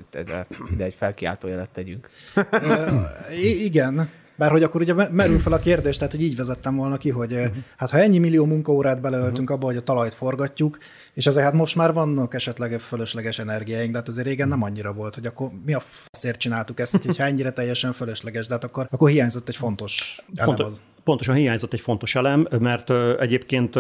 ide 0.73 0.85
egy 0.85 0.95
felkiáltó 0.95 1.49
jelet 1.49 1.71
tegyünk. 1.71 2.11
igen, 3.64 4.11
Bár 4.37 4.50
hogy 4.50 4.62
akkor 4.62 4.81
ugye 4.81 4.95
merül 5.11 5.38
fel 5.38 5.52
a 5.52 5.59
kérdés, 5.59 5.97
tehát 5.97 6.12
hogy 6.12 6.23
így 6.23 6.37
vezettem 6.37 6.76
volna 6.76 6.97
ki, 6.97 7.11
hogy 7.11 7.33
uh-huh. 7.33 7.55
hát 7.76 7.90
ha 7.90 7.99
ennyi 7.99 8.19
millió 8.19 8.45
munkaórát 8.45 9.00
beleöltünk 9.00 9.38
uh-huh. 9.38 9.57
abba, 9.57 9.66
hogy 9.66 9.76
a 9.76 9.81
talajt 9.81 10.14
forgatjuk, 10.14 10.78
és 11.14 11.26
ezért 11.26 11.45
hát 11.45 11.55
most 11.55 11.76
már 11.76 11.93
vannak 11.93 12.35
esetleg 12.35 12.81
fölösleges 12.81 13.38
energiáink, 13.38 13.90
de 13.90 13.99
hát 13.99 14.09
azért 14.09 14.26
régen 14.26 14.49
nem 14.49 14.62
annyira 14.62 14.93
volt, 14.93 15.14
hogy 15.14 15.26
akkor 15.26 15.50
mi 15.64 15.75
a 15.75 15.83
faszért 16.11 16.38
csináltuk 16.38 16.81
ezt, 16.81 17.05
hogyha 17.05 17.25
ennyire 17.25 17.50
teljesen 17.50 17.93
fölösleges, 17.93 18.47
de 18.47 18.52
hát 18.52 18.64
akkor, 18.64 18.87
akkor 18.90 19.09
hiányzott 19.09 19.49
egy 19.49 19.57
fontos 19.57 20.25
elem. 20.35 20.55
Pont, 20.57 20.81
pontosan 21.05 21.35
hiányzott 21.35 21.73
egy 21.73 21.81
fontos 21.81 22.14
elem, 22.14 22.47
mert 22.59 22.90
egyébként 23.21 23.75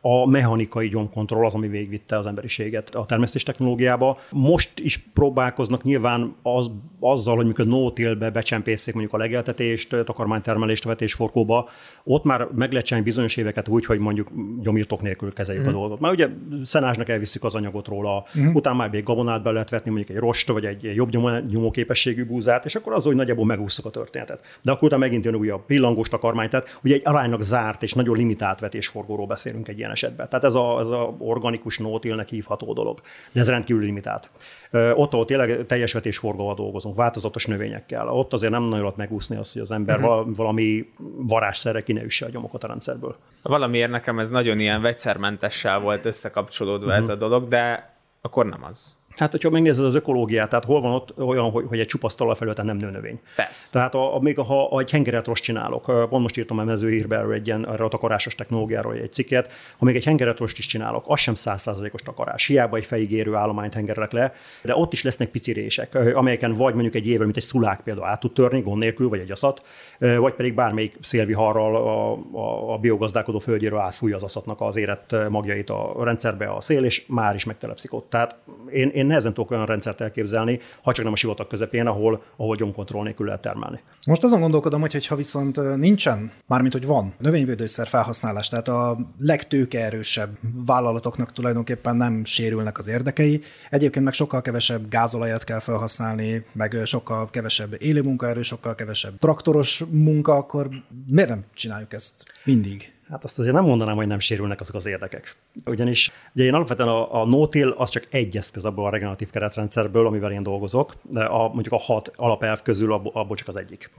a 0.00 0.26
mechanikai 0.26 0.88
gyomkontroll 0.88 1.44
az, 1.44 1.54
ami 1.54 1.68
végvitte 1.68 2.18
az 2.18 2.26
emberiséget 2.26 2.94
a 2.94 3.06
termesztés 3.06 3.42
technológiába. 3.42 4.18
Most 4.30 4.78
is 4.78 4.98
próbálkoznak 5.14 5.82
nyilván 5.82 6.34
az, 6.42 6.70
azzal, 7.00 7.36
hogy 7.36 7.46
mikor 7.46 7.66
no-tillbe 7.66 8.30
becsempészék 8.30 8.94
mondjuk 8.94 9.14
a 9.14 9.18
legeltetést, 9.18 9.96
takarmánytermelést 10.04 10.84
a 10.84 10.88
vetésforkóba, 10.88 11.68
ott 12.04 12.24
már 12.24 12.48
meg 12.54 12.70
lehet 12.70 12.86
csinálni 12.86 13.08
bizonyos 13.08 13.36
éveket 13.36 13.68
úgy, 13.68 13.86
hogy 13.86 13.98
mondjuk 13.98 14.28
gyomírtók 14.60 15.02
nélkül 15.02 15.32
kezeljük 15.32 15.64
mm. 15.64 15.68
a 15.68 15.72
dolgot. 15.72 16.00
Már 16.00 16.12
ugye 16.12 16.28
szenázsnak 16.62 17.08
elviszik 17.08 17.44
az 17.44 17.54
anyagot 17.54 17.86
róla, 17.86 18.24
mm. 18.38 18.54
utána 18.54 18.76
már 18.76 18.94
egy 18.94 19.02
gabonát 19.02 19.42
be 19.42 19.50
lehet 19.50 19.70
vetni, 19.70 19.90
mondjuk 19.90 20.16
egy 20.16 20.22
rost, 20.22 20.48
vagy 20.48 20.64
egy 20.64 20.94
jobb 20.94 21.10
nyomóképességű 21.50 22.24
búzát, 22.24 22.64
és 22.64 22.74
akkor 22.74 22.92
az, 22.92 23.04
hogy 23.04 23.14
nagyjából 23.14 23.44
megúszuk 23.44 23.86
a 23.86 23.90
történetet. 23.90 24.58
De 24.62 24.70
akkor 24.70 24.84
utána 24.84 25.02
megint 25.02 25.24
jön 25.24 25.34
újabb 25.34 25.64
pillangós 25.66 26.08
takarmány, 26.08 26.48
tehát 26.48 26.78
ugye 26.82 26.94
egy 26.94 27.02
aránylag 27.04 27.40
zárt 27.40 27.82
és 27.82 27.92
nagyon 27.92 28.16
limitált 28.16 28.60
vetésforgóról 28.60 29.26
beszélünk 29.26 29.68
egy 29.68 29.78
ilyen 29.78 29.87
esetben. 29.90 30.28
Tehát 30.28 30.44
ez 30.44 30.54
a, 30.54 30.80
ez 30.80 30.86
a 30.86 31.14
organikus 31.18 31.78
nótilnek 31.78 32.28
hívható 32.28 32.72
dolog, 32.72 33.00
de 33.32 33.40
ez 33.40 33.48
rendkívül 33.48 33.82
limitált. 33.82 34.30
Ott, 34.72 35.12
ahol 35.12 35.24
tényleg 35.24 35.66
teljes 35.66 35.92
vetésforgóval 35.92 36.54
dolgozunk, 36.54 36.96
változatos 36.96 37.46
növényekkel, 37.46 38.08
ott 38.08 38.32
azért 38.32 38.52
nem 38.52 38.62
nagyon 38.62 38.80
lehet 38.80 38.96
megúszni 38.96 39.36
azt, 39.36 39.52
hogy 39.52 39.62
az 39.62 39.70
ember 39.70 40.00
uh-huh. 40.00 40.36
valami 40.36 40.92
varázsszerre 41.16 41.82
ki 41.82 41.92
ne 41.92 42.02
üsse 42.02 42.26
a 42.26 42.30
gyomokat 42.30 42.64
a 42.64 42.66
rendszerből. 42.66 43.16
Valamiért 43.42 43.90
nekem 43.90 44.18
ez 44.18 44.30
nagyon 44.30 44.60
ilyen 44.60 44.82
vegyszermentessel 44.82 45.78
volt 45.80 46.04
összekapcsolódva 46.04 46.86
uh-huh. 46.86 47.02
ez 47.02 47.08
a 47.08 47.14
dolog, 47.14 47.48
de 47.48 47.94
akkor 48.20 48.46
nem 48.46 48.64
az. 48.64 48.96
Hát, 49.18 49.30
hogyha 49.30 49.50
megnézed 49.50 49.84
az 49.84 49.94
ökológiát, 49.94 50.48
tehát 50.48 50.64
hol 50.64 50.80
van 50.80 50.92
ott 50.92 51.18
olyan, 51.18 51.50
hogy, 51.50 51.64
hogy 51.68 51.80
egy 51.80 51.86
csupasz 51.86 52.14
talajfelületen 52.14 52.66
nem 52.66 52.76
nő 52.76 52.90
növény. 52.90 53.20
Persze. 53.36 53.68
Tehát 53.70 53.94
a, 53.94 54.16
a, 54.16 54.20
még 54.20 54.38
ha 54.38 54.78
egy 54.78 54.90
hengeret 54.90 55.26
rossz 55.26 55.40
csinálok, 55.40 55.84
pont 55.84 56.22
most 56.22 56.36
írtam 56.36 56.58
a 56.58 56.64
mezőhírbe 56.64 57.24
egy 57.32 57.46
ilyen 57.46 57.64
arra 57.64 57.84
a 57.84 57.88
takarásos 57.88 58.34
technológiáról 58.34 58.94
egy 58.94 59.12
cikket, 59.12 59.52
ha 59.78 59.84
még 59.84 59.96
egy 59.96 60.04
hengeret 60.04 60.38
rossz 60.38 60.58
is 60.58 60.66
csinálok, 60.66 61.04
az 61.06 61.20
sem 61.20 61.34
százszázalékos 61.34 62.02
takarás. 62.02 62.46
Hiába 62.46 62.76
egy 62.76 62.84
fejigérő 62.84 63.34
állományt 63.34 63.74
hengerelek 63.74 64.12
le, 64.12 64.34
de 64.62 64.76
ott 64.76 64.92
is 64.92 65.02
lesznek 65.02 65.28
pici 65.28 65.52
rések, 65.52 65.94
amelyeken 65.94 66.52
vagy 66.52 66.72
mondjuk 66.74 66.94
egy 66.94 67.06
évvel, 67.06 67.24
mint 67.24 67.36
egy 67.36 67.42
szulák 67.42 67.80
például 67.80 68.06
át 68.06 68.20
tud 68.20 68.32
törni, 68.32 68.60
gond 68.60 68.78
nélkül, 68.78 69.08
vagy 69.08 69.20
egy 69.20 69.30
aszat, 69.30 69.62
vagy 69.98 70.34
pedig 70.34 70.54
bármelyik 70.54 70.96
szélviharral 71.00 71.76
a, 71.76 72.12
a, 72.38 72.72
a 72.72 72.78
biogazdálkodó 72.78 73.38
földjéről 73.38 73.78
átfújja 73.78 74.16
az 74.16 74.22
aszatnak 74.22 74.60
az 74.60 74.76
érett 74.76 75.16
magjait 75.28 75.70
a 75.70 75.94
rendszerbe 76.04 76.46
a 76.46 76.60
szél, 76.60 76.84
és 76.84 77.04
már 77.06 77.34
is 77.34 77.44
megtelepszik 77.44 77.92
ott. 77.92 78.10
Tehát 78.10 78.36
én, 78.70 78.88
én 78.88 79.06
nehezen 79.08 79.34
tudok 79.34 79.50
olyan 79.50 79.66
rendszert 79.66 80.00
elképzelni, 80.00 80.60
ha 80.82 80.92
csak 80.92 81.04
nem 81.04 81.12
a 81.12 81.16
sivatag 81.16 81.46
közepén, 81.46 81.86
ahol, 81.86 82.22
ahol 82.36 82.56
gyomkontroll 82.56 83.02
nélkül 83.02 83.26
lehet 83.26 83.40
termelni. 83.40 83.80
Most 84.06 84.24
azon 84.24 84.40
gondolkodom, 84.40 84.80
hogy 84.80 85.06
ha 85.06 85.16
viszont 85.16 85.76
nincsen, 85.76 86.32
mármint 86.46 86.72
hogy 86.72 86.86
van 86.86 87.14
növényvédőszer 87.18 87.86
felhasználás, 87.86 88.48
tehát 88.48 88.68
a 88.68 88.98
legtőkeerősebb 89.18 90.38
vállalatoknak 90.66 91.32
tulajdonképpen 91.32 91.96
nem 91.96 92.24
sérülnek 92.24 92.78
az 92.78 92.88
érdekei, 92.88 93.42
egyébként 93.70 94.04
meg 94.04 94.14
sokkal 94.14 94.42
kevesebb 94.42 94.88
gázolajat 94.88 95.44
kell 95.44 95.60
felhasználni, 95.60 96.44
meg 96.52 96.76
sokkal 96.84 97.30
kevesebb 97.30 97.76
élőmunkaerő, 97.78 98.42
sokkal 98.42 98.74
kevesebb 98.74 99.18
traktoros 99.18 99.84
munka, 99.90 100.32
akkor 100.32 100.68
miért 101.06 101.28
nem 101.28 101.44
csináljuk 101.54 101.92
ezt 101.92 102.24
mindig? 102.44 102.97
Hát 103.10 103.24
azt 103.24 103.38
azért 103.38 103.54
nem 103.54 103.64
mondanám, 103.64 103.96
hogy 103.96 104.06
nem 104.06 104.18
sérülnek 104.18 104.60
azok 104.60 104.74
az 104.74 104.86
érdekek. 104.86 105.36
Ugyanis 105.66 106.12
ugye 106.34 106.44
én 106.44 106.54
alapvetően 106.54 106.88
a, 106.88 107.20
a 107.20 107.26
no-till 107.26 107.68
az 107.68 107.88
csak 107.88 108.06
egy 108.10 108.36
eszköz 108.36 108.64
abból 108.64 108.86
a 108.86 108.90
regeneratív 108.90 109.30
keretrendszerből, 109.30 110.06
amivel 110.06 110.32
én 110.32 110.42
dolgozok, 110.42 110.94
de 111.02 111.24
a, 111.24 111.48
mondjuk 111.48 111.72
a 111.72 111.78
hat 111.78 112.12
alapelv 112.16 112.62
közül 112.62 112.92
abból, 112.92 113.12
abból 113.14 113.36
csak 113.36 113.48
az 113.48 113.56
egyik. 113.56 113.90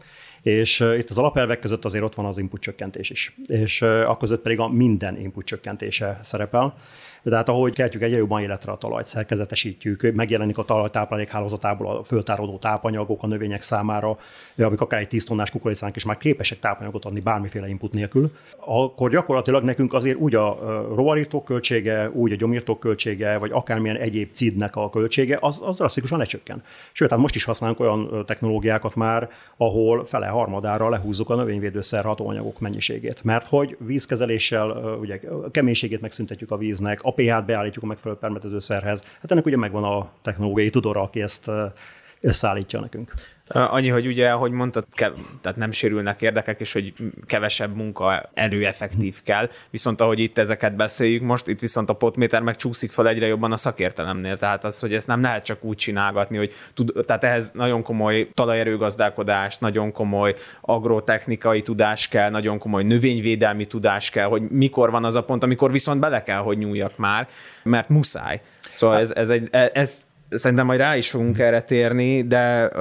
És 0.41 0.79
itt 0.79 1.09
az 1.09 1.17
alapelvek 1.17 1.59
között 1.59 1.85
azért 1.85 2.03
ott 2.03 2.15
van 2.15 2.25
az 2.25 2.37
input 2.37 2.61
csökkentés 2.61 3.09
is. 3.09 3.35
És 3.47 3.85
között 4.19 4.41
pedig 4.41 4.59
a 4.59 4.67
minden 4.67 5.17
input 5.17 5.45
csökkentése 5.45 6.19
szerepel. 6.23 6.77
De 7.23 7.35
hát 7.35 7.49
ahogy 7.49 7.73
keltjük 7.73 8.01
egyre 8.01 8.17
jobban 8.17 8.41
életre 8.41 8.71
a 8.71 8.77
talajt, 8.77 9.05
szerkezetesítjük, 9.05 10.11
megjelenik 10.13 10.57
a 10.57 10.63
talaj 10.63 10.89
táplálékhálózatából 10.89 11.97
a 11.97 12.03
föltárodó 12.03 12.57
tápanyagok 12.57 13.23
a 13.23 13.27
növények 13.27 13.61
számára, 13.61 14.17
amik 14.57 14.81
akár 14.81 14.99
egy 14.99 15.07
10 15.07 15.25
tonnás 15.25 15.51
kukoricánk 15.51 15.95
is 15.95 16.05
már 16.05 16.17
képesek 16.17 16.59
tápanyagot 16.59 17.05
adni 17.05 17.19
bármiféle 17.19 17.67
input 17.67 17.93
nélkül, 17.93 18.31
akkor 18.65 19.09
gyakorlatilag 19.09 19.63
nekünk 19.63 19.93
azért 19.93 20.17
úgy 20.17 20.35
a 20.35 20.57
rovarírtók 20.95 21.45
költsége, 21.45 22.09
úgy 22.09 22.31
a 22.31 22.35
gyomírtók 22.35 22.79
költsége, 22.79 23.37
vagy 23.37 23.51
akármilyen 23.51 23.97
egyéb 23.97 24.31
cidnek 24.31 24.75
a 24.75 24.89
költsége, 24.89 25.37
az, 25.41 25.61
az 25.65 25.75
drasztikusan 25.75 26.17
lecsökken. 26.17 26.63
Sőt, 26.91 27.09
hát 27.09 27.19
most 27.19 27.35
is 27.35 27.43
használunk 27.43 27.79
olyan 27.79 28.23
technológiákat 28.25 28.95
már, 28.95 29.29
ahol 29.57 30.05
fele 30.05 30.27
harmadára 30.27 30.89
lehúzzuk 30.89 31.29
a 31.29 31.35
növényvédőszer 31.35 32.03
hatóanyagok 32.03 32.59
mennyiségét. 32.59 33.23
Mert 33.23 33.47
hogy 33.47 33.77
vízkezeléssel 33.79 34.97
ugye 34.99 35.19
keménységét 35.51 36.01
megszüntetjük 36.01 36.51
a 36.51 36.57
víznek, 36.57 36.99
a 37.09 37.13
pH-t 37.13 37.45
beállítjuk 37.45 37.83
a 37.83 37.87
megfelelő 37.87 38.19
permetezőszerhez. 38.19 39.03
Hát 39.21 39.31
ennek 39.31 39.45
ugye 39.45 39.57
megvan 39.57 39.83
a 39.83 40.09
technológiai 40.21 40.69
tudora, 40.69 41.01
aki 41.01 41.21
ezt 41.21 41.51
összeállítja 42.21 42.79
nekünk. 42.79 43.13
Annyi, 43.51 43.89
hogy 43.89 44.07
ugye, 44.07 44.29
ahogy 44.29 44.51
mondtad, 44.51 44.85
kev- 44.91 45.17
tehát 45.41 45.57
nem 45.57 45.71
sérülnek 45.71 46.21
érdekek, 46.21 46.59
és 46.59 46.73
hogy 46.73 46.93
kevesebb 47.25 47.75
munka 47.75 48.29
erőeffektív 48.33 49.21
kell, 49.23 49.49
viszont 49.69 50.01
ahogy 50.01 50.19
itt 50.19 50.37
ezeket 50.37 50.75
beszéljük 50.75 51.21
most, 51.21 51.47
itt 51.47 51.59
viszont 51.59 51.89
a 51.89 51.93
potméter 51.93 52.41
meg 52.41 52.55
csúszik 52.55 52.91
fel 52.91 53.07
egyre 53.07 53.25
jobban 53.27 53.51
a 53.51 53.57
szakértelemnél, 53.57 54.37
tehát 54.37 54.63
az, 54.63 54.79
hogy 54.79 54.93
ezt 54.93 55.07
nem 55.07 55.21
lehet 55.21 55.45
csak 55.45 55.63
úgy 55.63 55.77
csinálgatni, 55.77 56.37
hogy 56.37 56.53
tud, 56.73 56.91
tehát 57.05 57.23
ehhez 57.23 57.51
nagyon 57.51 57.83
komoly 57.83 58.29
talajerőgazdálkodás, 58.33 59.57
nagyon 59.57 59.91
komoly 59.91 60.35
agrotechnikai 60.61 61.61
tudás 61.61 62.07
kell, 62.07 62.29
nagyon 62.29 62.57
komoly 62.57 62.83
növényvédelmi 62.83 63.65
tudás 63.65 64.09
kell, 64.09 64.27
hogy 64.27 64.49
mikor 64.49 64.91
van 64.91 65.05
az 65.05 65.15
a 65.15 65.23
pont, 65.23 65.43
amikor 65.43 65.71
viszont 65.71 65.99
bele 65.99 66.23
kell, 66.23 66.39
hogy 66.39 66.57
nyúljak 66.57 66.97
már, 66.97 67.27
mert 67.63 67.89
muszáj. 67.89 68.41
Szóval 68.73 68.99
ez, 68.99 69.11
ez, 69.11 69.29
egy, 69.29 69.49
ez 69.51 70.07
szerintem 70.29 70.65
majd 70.65 70.79
rá 70.79 70.97
is 70.97 71.09
fogunk 71.09 71.39
erre 71.39 71.61
térni, 71.61 72.27
de 72.27 72.71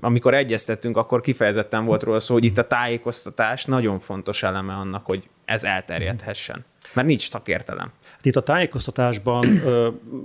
amikor 0.00 0.34
egyeztettünk, 0.34 0.96
akkor 0.96 1.20
kifejezetten 1.20 1.84
volt 1.84 2.02
róla 2.02 2.20
szó, 2.20 2.34
hogy 2.34 2.44
itt 2.44 2.58
a 2.58 2.66
tájékoztatás 2.66 3.64
nagyon 3.64 3.98
fontos 3.98 4.42
eleme 4.42 4.72
annak, 4.72 5.06
hogy 5.06 5.22
ez 5.44 5.64
elterjedhessen. 5.64 6.64
Mert 6.92 7.06
nincs 7.06 7.28
szakértelem. 7.28 7.92
Hát 8.10 8.24
itt 8.26 8.36
a 8.36 8.42
tájékoztatásban 8.42 9.44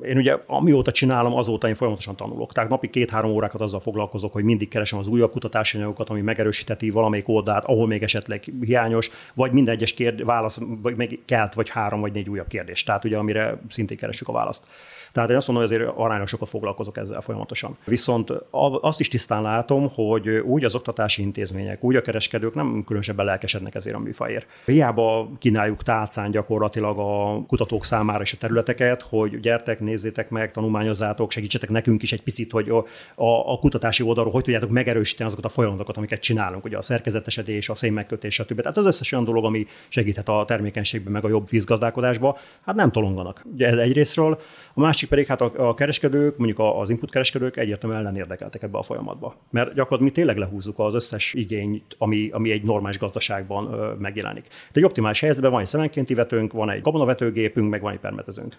én 0.01 0.17
ugye 0.17 0.37
amióta 0.45 0.91
csinálom, 0.91 1.33
azóta 1.33 1.67
én 1.67 1.75
folyamatosan 1.75 2.15
tanulok. 2.15 2.53
Tehát 2.53 2.69
napi 2.69 2.89
két-három 2.89 3.31
órákat 3.31 3.61
azzal 3.61 3.79
foglalkozok, 3.79 4.33
hogy 4.33 4.43
mindig 4.43 4.67
keresem 4.67 4.99
az 4.99 5.07
újabb 5.07 5.31
kutatási 5.31 5.77
anyagokat, 5.77 6.09
ami 6.09 6.21
megerősíteti 6.21 6.89
valamelyik 6.89 7.27
oldalt, 7.27 7.65
ahol 7.65 7.87
még 7.87 8.03
esetleg 8.03 8.43
hiányos, 8.61 9.09
vagy 9.33 9.51
minden 9.51 9.73
egyes 9.73 9.93
kérd, 9.93 10.25
válasz, 10.25 10.59
vagy 10.81 10.95
még 10.95 11.19
kelt, 11.25 11.53
vagy 11.53 11.69
három, 11.69 11.99
vagy 12.01 12.11
négy 12.11 12.29
újabb 12.29 12.47
kérdés. 12.47 12.83
Tehát 12.83 13.05
ugye, 13.05 13.17
amire 13.17 13.61
szintén 13.69 13.97
keresünk 13.97 14.29
a 14.29 14.33
választ. 14.33 14.65
Tehát 15.11 15.29
én 15.29 15.35
azt 15.35 15.47
mondom, 15.47 15.67
hogy 15.67 15.75
azért 15.75 15.91
aránylag 15.95 16.27
sokat 16.27 16.49
foglalkozok 16.49 16.97
ezzel 16.97 17.21
folyamatosan. 17.21 17.77
Viszont 17.85 18.33
azt 18.81 18.99
is 18.99 19.07
tisztán 19.07 19.41
látom, 19.41 19.89
hogy 19.93 20.29
úgy 20.29 20.63
az 20.63 20.75
oktatási 20.75 21.21
intézmények, 21.21 21.83
úgy 21.83 21.95
a 21.95 22.01
kereskedők 22.01 22.55
nem 22.55 22.83
különösebben 22.85 23.25
lelkesednek 23.25 23.75
ezért 23.75 23.95
a 23.95 23.99
műfajért. 23.99 24.47
Hiába 24.65 25.29
kínáljuk 25.39 25.83
tálcán 25.83 26.31
gyakorlatilag 26.31 26.97
a 26.97 27.43
kutatók 27.47 27.85
számára 27.85 28.21
is 28.21 28.33
a 28.33 28.37
területeket, 28.37 29.01
hogy 29.01 29.39
gyertek, 29.39 29.79
nézzétek 29.79 30.29
meg, 30.29 30.51
tanulmányozzátok, 30.51 31.31
segítsetek 31.31 31.69
nekünk 31.69 32.01
is 32.01 32.11
egy 32.11 32.21
picit, 32.21 32.51
hogy 32.51 32.69
a, 32.69 32.77
a, 33.23 33.53
a 33.53 33.59
kutatási 33.59 34.03
oldalról 34.03 34.33
hogy 34.33 34.43
tudjátok 34.43 34.69
megerősíteni 34.69 35.29
azokat 35.29 35.45
a 35.45 35.49
folyamatokat, 35.49 35.97
amiket 35.97 36.19
csinálunk, 36.19 36.65
ugye 36.65 36.77
a 36.77 36.81
szerkezetesedés, 36.81 37.69
a 37.69 37.75
szénmegkötés, 37.75 38.33
stb. 38.33 38.61
Tehát 38.61 38.77
az 38.77 38.85
összes 38.85 39.11
olyan 39.11 39.25
dolog, 39.25 39.45
ami 39.45 39.67
segíthet 39.87 40.29
a 40.29 40.43
termékenységben, 40.47 41.11
meg 41.11 41.25
a 41.25 41.29
jobb 41.29 41.49
vízgazdálkodásba, 41.49 42.37
hát 42.65 42.75
nem 42.75 42.91
tolonganak. 42.91 43.45
Ugye 43.53 43.67
ez 43.67 43.77
egyrésztről. 43.77 44.39
A 44.73 44.79
másik 44.79 44.98
pedig 45.07 45.27
hát 45.27 45.41
a, 45.41 45.69
a 45.69 45.73
kereskedők, 45.73 46.37
mondjuk 46.37 46.59
az 46.59 46.89
input 46.89 47.11
kereskedők 47.11 47.57
egyértelműen 47.57 48.01
ellen 48.01 48.15
érdekeltek 48.15 48.63
ebbe 48.63 48.77
a 48.77 48.83
folyamatba. 48.83 49.35
Mert 49.49 49.67
gyakorlatilag 49.67 50.01
mi 50.01 50.11
tényleg 50.11 50.37
lehúzzuk 50.37 50.79
az 50.79 50.93
összes 50.93 51.33
igényt, 51.33 51.95
ami, 51.97 52.29
ami 52.31 52.51
egy 52.51 52.63
normális 52.63 52.99
gazdaságban 52.99 53.73
ö, 53.73 53.93
megjelenik. 53.99 54.47
De 54.47 54.79
egy 54.79 54.83
optimális 54.83 55.19
helyzetben 55.19 55.51
van 55.51 55.59
egy 55.59 55.67
szemenkénti 55.67 56.13
vetőnk, 56.13 56.51
van 56.51 56.69
egy 56.69 56.81
gabonavetőgépünk, 56.81 57.69
meg 57.69 57.81
van 57.81 57.93
egy 57.93 57.99
permetezőnk. 57.99 58.55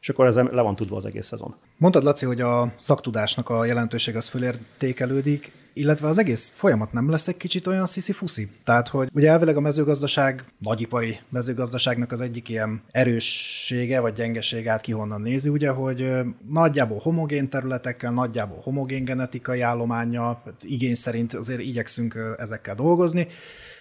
És 0.00 0.08
akkor 0.08 0.26
ezzel 0.26 0.48
le 0.50 0.62
van 0.62 0.76
tudva 0.76 0.96
az 0.96 1.06
egész 1.06 1.26
szezon. 1.26 1.54
Mondtad, 1.78 2.02
Laci, 2.02 2.26
hogy 2.26 2.40
a 2.40 2.72
szaktudásnak 2.78 3.48
a 3.48 3.64
jelentőség 3.64 4.16
az 4.16 4.28
fölértékelődik, 4.28 5.52
illetve 5.72 6.08
az 6.08 6.18
egész 6.18 6.52
folyamat 6.54 6.92
nem 6.92 7.10
lesz 7.10 7.28
egy 7.28 7.36
kicsit 7.36 7.66
olyan 7.66 7.86
sziszi-fuszi. 7.86 8.48
Tehát, 8.64 8.88
hogy 8.88 9.08
ugye 9.14 9.30
elvileg 9.30 9.56
a 9.56 9.60
mezőgazdaság, 9.60 10.44
nagyipari 10.58 11.18
mezőgazdaságnak 11.28 12.12
az 12.12 12.20
egyik 12.20 12.48
ilyen 12.48 12.82
erőssége 12.90 14.00
vagy 14.00 14.12
gyengesége, 14.12 14.72
át 14.72 14.80
ki 14.80 14.94
nézi, 15.18 15.48
ugye, 15.48 15.70
hogy 15.70 16.10
nagyjából 16.48 16.98
homogén 16.98 17.48
területekkel, 17.48 18.12
nagyjából 18.12 18.60
homogén 18.62 19.04
genetikai 19.04 19.60
állománya, 19.60 20.42
igény 20.60 20.94
szerint 20.94 21.34
azért 21.34 21.60
igyekszünk 21.60 22.18
ezekkel 22.36 22.74
dolgozni, 22.74 23.26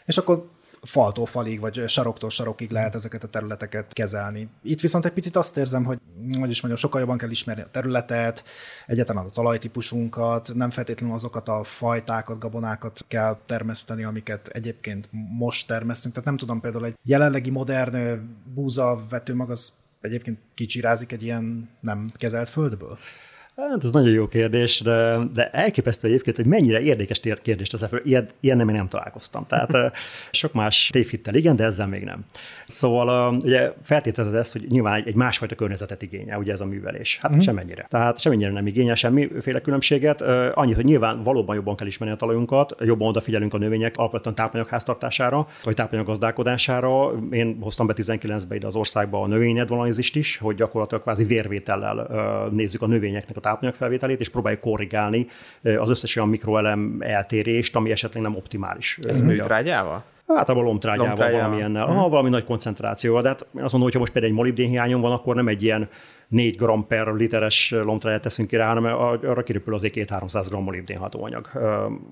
és 0.06 0.18
akkor 0.18 0.50
faltól 0.82 1.26
falig, 1.26 1.60
vagy 1.60 1.84
saroktól 1.90 2.30
sarokig 2.30 2.72
lehet 2.72 2.96
ezeket 2.96 3.24
a 3.24 3.28
területeket 3.28 3.94
kezelni. 3.94 4.50
Itt 4.64 4.80
viszont 4.80 5.06
egy 5.06 5.12
picit 5.12 5.36
azt 5.36 5.58
érzem, 5.58 5.84
hogy, 5.84 6.00
hogy 6.40 6.50
is 6.50 6.62
mondjam, 6.62 6.76
sokkal 6.76 7.00
jobban 7.00 7.18
kell 7.18 7.30
ismerni 7.30 7.62
a 7.62 7.68
területet, 7.72 8.44
egyáltalán 8.86 9.26
a 9.26 9.30
talajtípusunkat, 9.30 10.54
nem 10.54 10.70
feltétlenül 10.70 11.16
azokat 11.16 11.48
a 11.48 11.64
fajtákat, 11.64 12.40
gabonákat 12.40 13.06
kell 13.08 13.38
termeszteni, 13.46 14.04
amiket 14.04 14.48
egyébként 14.48 15.10
most 15.38 15.68
termesztünk. 15.68 16.14
Tehát 16.14 16.30
nem 16.30 16.38
tudom, 16.38 16.62
például 16.62 16.86
egy 16.86 16.96
jelenlegi 17.04 17.50
modern 17.50 17.98
búza 18.54 19.06
vetőmag 19.10 19.50
az 19.50 19.74
egyébként 20.02 20.40
kicsirázik 20.54 21.12
egy 21.12 21.24
ilyen 21.24 21.70
nem 21.80 22.12
kezelt 22.16 22.50
földből? 22.50 22.98
Hát 23.56 23.84
ez 23.84 23.92
nagyon 23.92 24.10
jó 24.10 24.28
kérdés, 24.28 24.80
de, 24.80 25.18
de 25.34 25.50
elképesztő 25.50 26.08
egyébként, 26.08 26.36
hogy 26.36 26.46
mennyire 26.46 26.80
érdekes 26.80 27.20
kérdést 27.42 27.72
teszem 27.72 27.90
föl. 27.90 28.02
Ilyen, 28.04 28.28
ilyen 28.40 28.58
nem, 28.58 28.70
én 28.70 28.76
nem 28.76 28.88
találkoztam. 28.88 29.46
Tehát 29.48 29.98
sok 30.32 30.54
más 30.54 30.90
tévhittel 30.92 31.36
igen, 31.36 31.56
de 31.56 31.64
ezzel 31.64 31.88
még 31.88 32.04
nem. 32.04 32.26
Szóval 32.68 33.36
ugye 33.44 33.74
feltételezed 33.82 34.40
ezt, 34.40 34.52
hogy 34.52 34.66
nyilván 34.70 35.04
egy, 35.06 35.16
másfajta 35.16 35.56
környezetet 35.56 36.02
igényel, 36.02 36.40
ugye 36.40 36.52
ez 36.52 36.62
a 36.62 36.66
művelés. 36.66 37.18
Hát 37.22 37.32
uh-huh. 37.32 37.46
semmennyire. 37.46 37.86
Tehát 37.90 38.20
semmennyire 38.20 38.52
nem 38.52 38.68
igényel 38.68 38.96
semmiféle 38.96 39.62
különbséget. 39.62 40.22
Annyit, 40.54 40.76
hogy 40.76 40.86
nyilván 40.86 41.24
valóban 41.24 41.56
jobban 41.56 41.76
kell 41.76 41.88
ismerni 41.88 42.14
a 42.14 42.18
talajunkat, 42.18 42.76
jobban 42.80 43.08
odafigyelünk 43.08 43.54
a 43.54 43.58
növények 43.58 43.98
alapvetően 43.98 44.36
tápanyagháztartására, 44.36 45.48
vagy 45.64 45.76
tápanyaggazdálkodására. 45.76 47.12
Én 47.32 47.58
hoztam 47.62 47.88
be 47.88 47.94
19-be 47.98 48.56
ide 48.56 48.68
az 48.68 48.76
országba 48.76 49.22
a 49.22 49.28
növényedvalanizist 49.28 50.16
is, 50.16 50.38
hogy 50.38 50.56
gyakorlatilag 50.56 51.04
kvázi 51.04 51.24
vérvétellel 51.24 52.50
nézzük 52.52 52.82
a 52.82 52.88
növényeknek 52.88 53.40
a 53.46 53.50
tápanyagfelvételét, 53.50 54.20
és 54.20 54.30
próbáljuk 54.30 54.62
korrigálni 54.62 55.28
az 55.78 55.90
összes 55.90 56.16
olyan 56.16 56.30
mikroelem 56.30 56.98
eltérést, 57.00 57.76
ami 57.76 57.92
esetleg 57.92 58.24
nem 58.24 58.36
optimális. 58.36 59.00
Ez 59.08 59.22
műtrágyával? 59.22 60.04
Általában 60.28 60.68
lomtrágyával, 60.68 61.08
Lomtrágyával. 61.08 61.42
valamilyennel. 61.42 61.84
Aha, 61.84 62.10
valami 62.10 62.30
nagy 62.30 62.46
koncentrációval. 62.46 63.22
De 63.22 63.28
hát 63.28 63.42
azt 63.42 63.52
mondom, 63.54 63.82
hogy 63.82 63.94
ha 63.94 64.00
most 64.00 64.12
például 64.12 64.34
egy 64.34 64.40
molibdén 64.40 64.70
hiányom 64.70 65.02
van, 65.02 65.12
akkor 65.12 65.36
nem 65.36 65.48
egy 65.48 65.64
ilyen 65.64 65.90
4 66.28 66.56
g 66.56 66.86
per 66.88 67.08
literes 67.08 67.72
lomtrágyát 67.72 68.22
teszünk 68.22 68.48
ki 68.48 68.56
rá, 68.56 68.68
hanem 68.68 68.84
arra 68.96 69.44
kiröpül 69.44 69.74
azért 69.74 69.94
2-300 69.98 70.48
g 70.50 70.54
molibdén 70.54 70.98
hatóanyag 70.98 71.50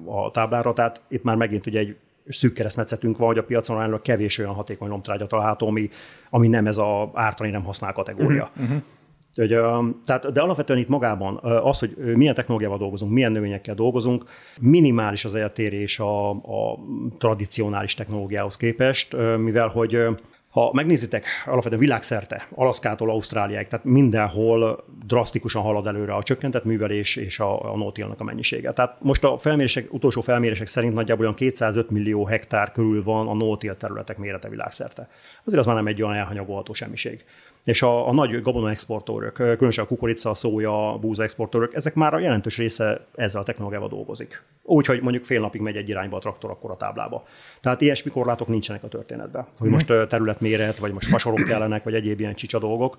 a 0.06 0.32
táblára. 0.32 0.74
Tehát 0.74 1.02
itt 1.08 1.24
már 1.24 1.36
megint 1.36 1.66
ugye 1.66 1.80
egy 1.80 1.96
szűk 2.28 2.54
keresztmetszetünk 2.54 3.18
van, 3.18 3.28
hogy 3.28 3.38
a 3.38 3.44
piacon 3.44 3.78
állítólag 3.78 4.02
kevés 4.02 4.38
olyan 4.38 4.54
hatékony 4.54 4.90
lomtrágya 4.90 5.28
található, 5.28 5.68
ami, 5.68 5.90
ami 6.30 6.48
nem 6.48 6.68
ez 6.68 6.78
a 6.78 7.12
ártani 7.14 7.50
nem 7.50 7.64
használ 7.64 7.94
kategória. 7.94 8.50
Uh-huh. 8.58 8.78
Hogy, 9.39 9.58
tehát, 10.05 10.31
de 10.31 10.41
alapvetően 10.41 10.79
itt 10.79 10.88
magában 10.88 11.38
az, 11.43 11.79
hogy 11.79 11.96
milyen 11.98 12.36
technológiával 12.36 12.77
dolgozunk, 12.77 13.12
milyen 13.12 13.31
növényekkel 13.31 13.75
dolgozunk, 13.75 14.24
minimális 14.62 15.25
az 15.25 15.36
eltérés 15.36 16.00
a, 16.00 16.29
a 16.29 16.79
tradicionális 17.17 17.93
technológiához 17.93 18.58
képest, 18.58 19.15
mivel 19.38 19.67
hogy 19.67 19.98
ha 20.50 20.72
megnézitek 20.74 21.25
alapvetően 21.46 21.81
világszerte, 21.81 22.48
Alaszkától 22.55 23.10
Ausztráliáig, 23.10 23.67
tehát 23.67 23.86
mindenhol 23.86 24.86
drasztikusan 25.05 25.62
halad 25.62 25.88
előre 25.88 26.13
a 26.13 26.24
csökkentett 26.24 26.63
művelés 26.63 27.15
és 27.15 27.39
a, 27.39 27.74
a 27.74 27.77
nótilnak 27.77 28.19
a 28.19 28.24
mennyisége. 28.24 28.72
Tehát 28.74 28.96
most 29.01 29.24
a 29.24 29.38
felmérések, 29.38 29.93
utolsó 29.93 30.22
felmérések 30.22 30.67
szerint 30.67 30.93
nagyjából 30.93 31.24
olyan 31.24 31.36
205 31.36 31.89
millió 31.89 32.25
hektár 32.25 32.72
körül 32.72 33.03
van 33.03 33.27
a 33.27 33.34
nótil 33.34 33.77
területek 33.77 34.17
mérete 34.17 34.50
világszerte. 34.50 35.10
Azért 35.43 35.60
az 35.60 35.65
már 35.65 35.75
nem 35.75 35.88
egy 35.88 36.01
olyan 36.01 36.15
elhanyagolható 36.15 36.74
semmiség. 36.74 37.24
És 37.63 37.82
a, 37.82 38.08
a 38.08 38.13
nagy 38.13 38.42
gabona 38.42 38.70
exportőrök, 38.70 39.34
különösen 39.34 39.84
a 39.84 39.88
kukorica, 39.88 40.30
a 40.30 40.34
szója, 40.34 40.94
a 40.94 40.98
búza 40.98 41.24
exportőrök, 41.24 41.74
ezek 41.74 41.94
már 41.94 42.13
a 42.13 42.20
jelentős 42.20 42.58
része 42.58 43.06
ezzel 43.16 43.42
a 43.42 43.44
technológiával 43.44 43.89
dolgozik. 43.89 44.44
Úgyhogy 44.63 45.01
mondjuk 45.01 45.25
fél 45.25 45.39
napig 45.39 45.62
megy 45.62 45.75
egy 45.75 45.89
irányba 45.89 46.18
a 46.18 46.20
traktor 46.20 46.50
akkor 46.50 46.72
a 46.72 46.78
táblába. 46.78 47.24
Tehát 47.62 47.82
ilyesmi 47.82 48.12
korlátok 48.12 48.48
nincsenek 48.48 48.84
a 48.84 48.88
történetben. 48.88 49.46
Hogy 49.58 49.70
most 49.70 49.89
ö, 49.89 50.08
területméret, 50.08 50.78
vagy 50.78 50.94
most 50.94 51.08
fasorok 51.08 51.44
kellenek, 51.48 51.84
vagy 51.84 51.94
egyéb 51.94 52.20
ilyen 52.20 52.36
csicsa 52.36 52.60
dolgok. 52.60 52.98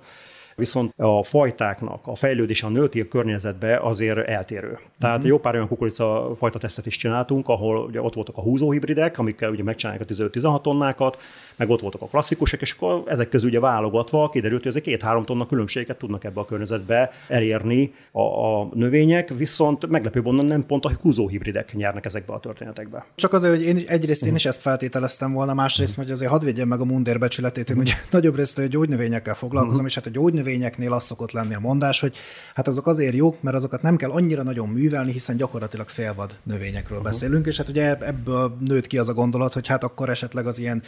Viszont 0.57 0.93
a 0.97 1.23
fajtáknak 1.23 2.07
a 2.07 2.15
fejlődése 2.15 2.67
a 2.67 2.71
nőtél 2.71 3.09
környezetbe 3.09 3.77
azért 3.77 4.29
eltérő. 4.29 4.79
Tehát 4.99 5.17
uh-huh. 5.17 5.31
jó 5.31 5.39
pár 5.39 5.55
olyan 5.55 5.69
kukorica 5.69 6.33
fajta 6.37 6.59
tesztet 6.59 6.87
is 6.87 6.97
csináltunk, 6.97 7.49
ahol 7.49 7.85
ugye 7.85 8.03
ott 8.03 8.15
voltak 8.15 8.37
a 8.37 8.41
húzóhibridek, 8.41 9.19
amikkel 9.19 9.51
ugye 9.51 9.63
megcsinálják 9.63 10.05
a 10.09 10.13
15-16 10.13 10.61
tonnákat, 10.61 11.19
meg 11.57 11.71
ott 11.71 11.81
voltak 11.81 12.03
a 12.03 12.07
klasszikusok, 12.07 12.61
és 12.61 12.73
akkor 12.73 13.03
ezek 13.07 13.29
közül 13.29 13.49
ugye 13.49 13.61
válogatva 13.61 14.29
kiderült, 14.29 14.63
hogy 14.63 14.71
ezek 14.71 14.83
két-három 14.83 15.25
tonna 15.25 15.47
különbséget 15.47 15.99
tudnak 15.99 16.25
ebbe 16.25 16.41
a 16.41 16.45
környezetbe 16.45 17.11
elérni 17.29 17.95
a, 18.13 18.21
a 18.21 18.69
növények, 18.75 19.35
viszont 19.35 19.87
meglepő 19.87 20.21
módon 20.23 20.45
nem 20.45 20.67
pont 20.67 20.85
a 20.85 20.93
húzóhibridek 21.01 21.75
nyernek 21.75 22.05
ezekbe 22.05 22.33
a 22.33 22.41
történetekbe. 22.41 23.07
Csak 23.15 23.33
azért, 23.33 23.55
hogy 23.55 23.63
én 23.63 23.83
egyrészt 23.87 24.25
én 24.25 24.35
is 24.35 24.45
ezt 24.45 24.61
feltételeztem 24.61 25.33
volna, 25.33 25.55
másrészt, 25.55 25.97
hogy 25.97 26.11
azért 26.11 26.31
hadd 26.31 26.45
védjem 26.45 26.69
meg 26.69 26.81
a 26.81 26.85
mundér 26.85 27.19
becsületét, 27.19 27.71
én 27.71 27.79
ugye 27.79 27.93
nagyobb 28.11 28.37
részt 28.37 28.59
a 28.59 28.63
gyógynövényekkel 28.63 29.35
foglalkozom, 29.35 29.87
és 29.87 29.95
hát 29.95 30.07
a 30.07 30.11
gyógynövényeknél 30.41 30.93
az 30.93 31.05
szokott 31.05 31.33
lenni 31.33 31.55
a 31.55 31.61
mondás, 31.61 32.01
hogy 32.01 32.17
hát 32.55 32.69
azok 32.69 32.87
azért 32.87 33.15
jók, 33.15 33.43
mert 33.43 33.57
azokat 33.57 33.83
nem 33.83 33.97
kell 33.97 34.11
annyira 34.11 34.43
nagyon 34.43 34.69
művelni, 34.69 35.13
hiszen 35.13 35.37
gyakorlatilag 35.37 35.89
félvad 35.89 36.31
növényekről 36.43 37.01
beszélünk, 37.01 37.47
és 37.47 37.57
hát 37.57 37.69
ugye 37.69 37.97
ebből 37.99 38.57
nőtt 38.61 38.87
ki 38.87 38.99
az 38.99 39.09
a 39.09 39.15
gondolat, 39.15 39.53
hogy 39.53 39.67
hát 39.67 39.85
akkor 39.85 40.09
esetleg 40.09 40.47
az 40.47 40.59
ilyen 40.59 40.83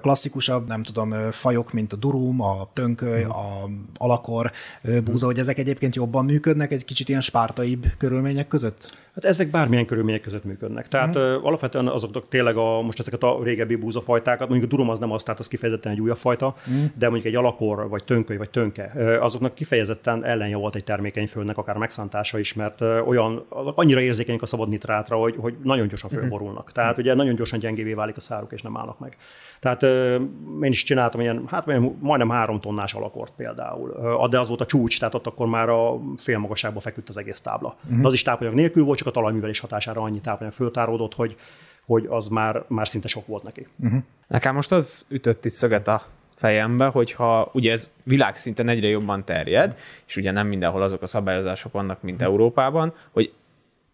klasszikusabb, 0.00 0.68
nem 0.68 0.82
tudom, 0.82 1.14
fajok, 1.30 1.72
mint 1.72 1.92
a 1.92 1.96
durum, 1.96 2.40
a 2.40 2.70
tönköly, 2.72 3.22
a 3.22 3.68
alakor 3.96 4.50
búza, 5.04 5.26
hogy 5.26 5.38
ezek 5.38 5.58
egyébként 5.58 5.94
jobban 5.94 6.24
működnek 6.24 6.72
egy 6.72 6.84
kicsit 6.84 7.08
ilyen 7.08 7.20
spártaibb 7.20 7.86
körülmények 7.98 8.48
között? 8.48 8.96
Hát 9.14 9.24
ezek 9.24 9.50
bármilyen 9.50 9.86
körülmények 9.86 10.20
között 10.20 10.44
működnek. 10.44 10.88
Tehát 10.88 11.16
uh-huh. 11.16 11.46
alapvetően 11.46 11.88
azok 11.88 12.28
tényleg 12.28 12.56
a, 12.56 12.82
most 12.82 13.00
ezeket 13.00 13.22
a 13.22 13.38
régebbi 13.42 13.76
búzafajtákat, 13.76 14.48
mondjuk 14.48 14.72
a 14.72 14.74
durum 14.74 14.90
az 14.90 14.98
nem 14.98 15.12
az, 15.12 15.22
tehát 15.22 15.40
az 15.40 15.48
kifejezetten 15.48 15.92
egy 15.92 16.00
újabb 16.00 16.16
fajta, 16.16 16.46
uh-huh. 16.46 16.90
de 16.98 17.08
mondjuk 17.08 17.34
egy 17.34 17.38
alakor, 17.38 17.88
vagy 17.88 18.04
tönköly, 18.04 18.36
vagy 18.36 18.50
tönke, 18.74 19.20
azoknak 19.20 19.54
kifejezetten 19.54 20.24
ellenje 20.24 20.56
volt 20.56 20.74
egy 20.74 20.84
termékeny 20.84 21.26
földnek, 21.26 21.58
akár 21.58 21.76
megszántása 21.76 22.38
is, 22.38 22.54
mert 22.54 22.80
olyan, 22.80 23.44
annyira 23.48 24.00
érzékenyek 24.00 24.42
a 24.42 24.46
szabad 24.46 24.68
nitrátra, 24.68 25.16
hogy, 25.16 25.34
hogy 25.38 25.56
nagyon 25.62 25.86
gyorsan 25.86 26.10
fölborulnak. 26.10 26.72
Tehát 26.72 26.98
ugye 26.98 27.14
nagyon 27.14 27.34
gyorsan 27.34 27.58
gyengévé 27.58 27.92
válik 27.92 28.16
a 28.16 28.20
száruk, 28.20 28.52
és 28.52 28.62
nem 28.62 28.76
állnak 28.76 28.98
meg. 28.98 29.16
Tehát 29.60 29.82
én 30.62 30.70
is 30.70 30.82
csináltam 30.82 31.20
ilyen, 31.20 31.44
hát 31.46 31.66
majdnem 32.00 32.30
három 32.30 32.60
tonnás 32.60 32.94
alakort 32.94 33.32
például, 33.36 34.28
de 34.28 34.38
az 34.38 34.48
volt 34.48 34.60
a 34.60 34.66
csúcs, 34.66 34.98
tehát 34.98 35.14
ott 35.14 35.26
akkor 35.26 35.46
már 35.46 35.68
a 35.68 36.00
félmagasságba 36.16 36.80
feküdt 36.80 37.08
az 37.08 37.16
egész 37.16 37.40
tábla. 37.40 37.76
Uh-huh. 37.84 38.00
De 38.00 38.06
az 38.06 38.12
is 38.12 38.22
tápanyag 38.22 38.54
nélkül 38.54 38.84
volt, 38.84 38.98
csak 38.98 39.06
a 39.06 39.10
talajművelés 39.10 39.60
hatására 39.60 40.00
annyi 40.00 40.20
tápanyag 40.20 40.52
föltáródott, 40.52 41.14
hogy, 41.14 41.36
hogy 41.86 42.06
az 42.08 42.28
már, 42.28 42.64
már 42.68 42.88
szinte 42.88 43.08
sok 43.08 43.26
volt 43.26 43.42
neki. 43.42 43.66
Uh-huh. 43.78 44.02
Nekem 44.28 44.54
most 44.54 44.72
az 44.72 45.04
ütött 45.08 45.44
itt 45.44 45.52
szöget 45.52 45.88
a 45.88 46.02
fejembe, 46.34 46.86
hogyha 46.86 47.50
ugye 47.52 47.72
ez 47.72 47.90
világszinten 48.02 48.68
egyre 48.68 48.88
jobban 48.88 49.24
terjed, 49.24 49.78
és 50.06 50.16
ugye 50.16 50.30
nem 50.30 50.46
mindenhol 50.46 50.82
azok 50.82 51.02
a 51.02 51.06
szabályozások 51.06 51.72
vannak, 51.72 52.02
mint 52.02 52.22
Európában, 52.22 52.92
hogy 53.10 53.32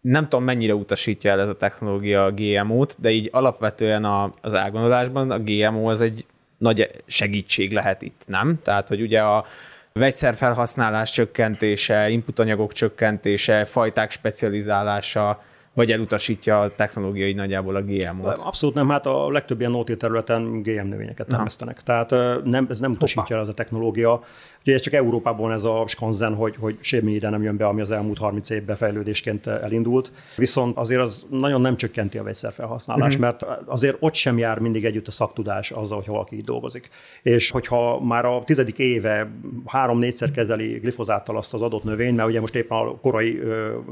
nem 0.01 0.23
tudom, 0.23 0.43
mennyire 0.45 0.75
utasítja 0.75 1.31
el 1.31 1.39
ez 1.39 1.49
a 1.49 1.57
technológia 1.57 2.25
a 2.25 2.31
GMO-t, 2.31 2.95
de 2.99 3.09
így 3.09 3.29
alapvetően 3.31 4.03
a, 4.05 4.33
az 4.41 4.53
elgondolásban 4.53 5.31
a 5.31 5.39
GMO 5.39 5.89
az 5.89 6.01
egy 6.01 6.25
nagy 6.57 7.03
segítség 7.05 7.71
lehet 7.71 8.01
itt, 8.01 8.21
nem? 8.27 8.59
Tehát, 8.63 8.87
hogy 8.87 9.01
ugye 9.01 9.21
a 9.21 9.45
vegyszerfelhasználás 9.93 11.11
csökkentése, 11.11 12.09
inputanyagok 12.09 12.73
csökkentése, 12.73 13.65
fajták 13.65 14.11
specializálása, 14.11 15.43
vagy 15.73 15.91
elutasítja 15.91 16.61
a 16.61 16.75
technológia 16.75 17.27
így 17.27 17.35
nagyjából 17.35 17.75
a 17.75 17.81
GMO-t. 17.81 18.39
Abszolút 18.39 18.75
nem, 18.75 18.89
hát 18.89 19.05
a 19.05 19.31
legtöbb 19.31 19.59
ilyen 19.59 19.71
nóti 19.71 19.97
területen 19.97 20.61
GM 20.61 20.87
növényeket 20.87 21.27
termesztenek. 21.27 21.83
Tehát 21.83 22.09
nem, 22.43 22.67
ez 22.69 22.79
nem 22.79 22.91
utasítja 22.91 23.35
el 23.35 23.41
ez 23.41 23.47
a 23.47 23.53
technológia. 23.53 24.23
Ugye 24.65 24.73
ez 24.73 24.81
csak 24.81 24.93
Európában 24.93 25.51
ez 25.51 25.63
a 25.63 25.83
skanzen, 25.87 26.35
hogy, 26.35 26.55
hogy 26.59 26.77
semmi 26.79 27.11
ide 27.11 27.29
nem 27.29 27.43
jön 27.43 27.57
be, 27.57 27.65
ami 27.65 27.81
az 27.81 27.91
elmúlt 27.91 28.17
30 28.17 28.49
évben 28.49 28.75
fejlődésként 28.75 29.47
elindult. 29.47 30.11
Viszont 30.35 30.77
azért 30.77 31.01
az 31.01 31.25
nagyon 31.29 31.61
nem 31.61 31.77
csökkenti 31.77 32.17
a 32.17 32.23
vegyszerfelhasználást, 32.23 33.17
Mhm. 33.17 33.25
mert 33.25 33.45
azért 33.65 33.97
ott 33.99 34.13
sem 34.13 34.37
jár 34.37 34.59
mindig 34.59 34.85
együtt 34.85 35.07
a 35.07 35.11
szaktudás 35.11 35.71
azzal, 35.71 35.97
hogy 35.97 36.07
valaki 36.07 36.35
így 36.35 36.43
dolgozik. 36.43 36.89
És 37.21 37.49
hogyha 37.49 37.99
már 37.99 38.25
a 38.25 38.43
tizedik 38.45 38.77
éve 38.79 39.31
három-négyszer 39.65 40.31
kezeli 40.31 40.71
glifozáttal 40.77 41.37
azt 41.37 41.53
az 41.53 41.61
adott 41.61 41.83
növényt, 41.83 42.15
mert 42.15 42.29
ugye 42.29 42.39
most 42.39 42.55
éppen 42.55 42.77
a 42.77 42.95
korai 42.99 43.39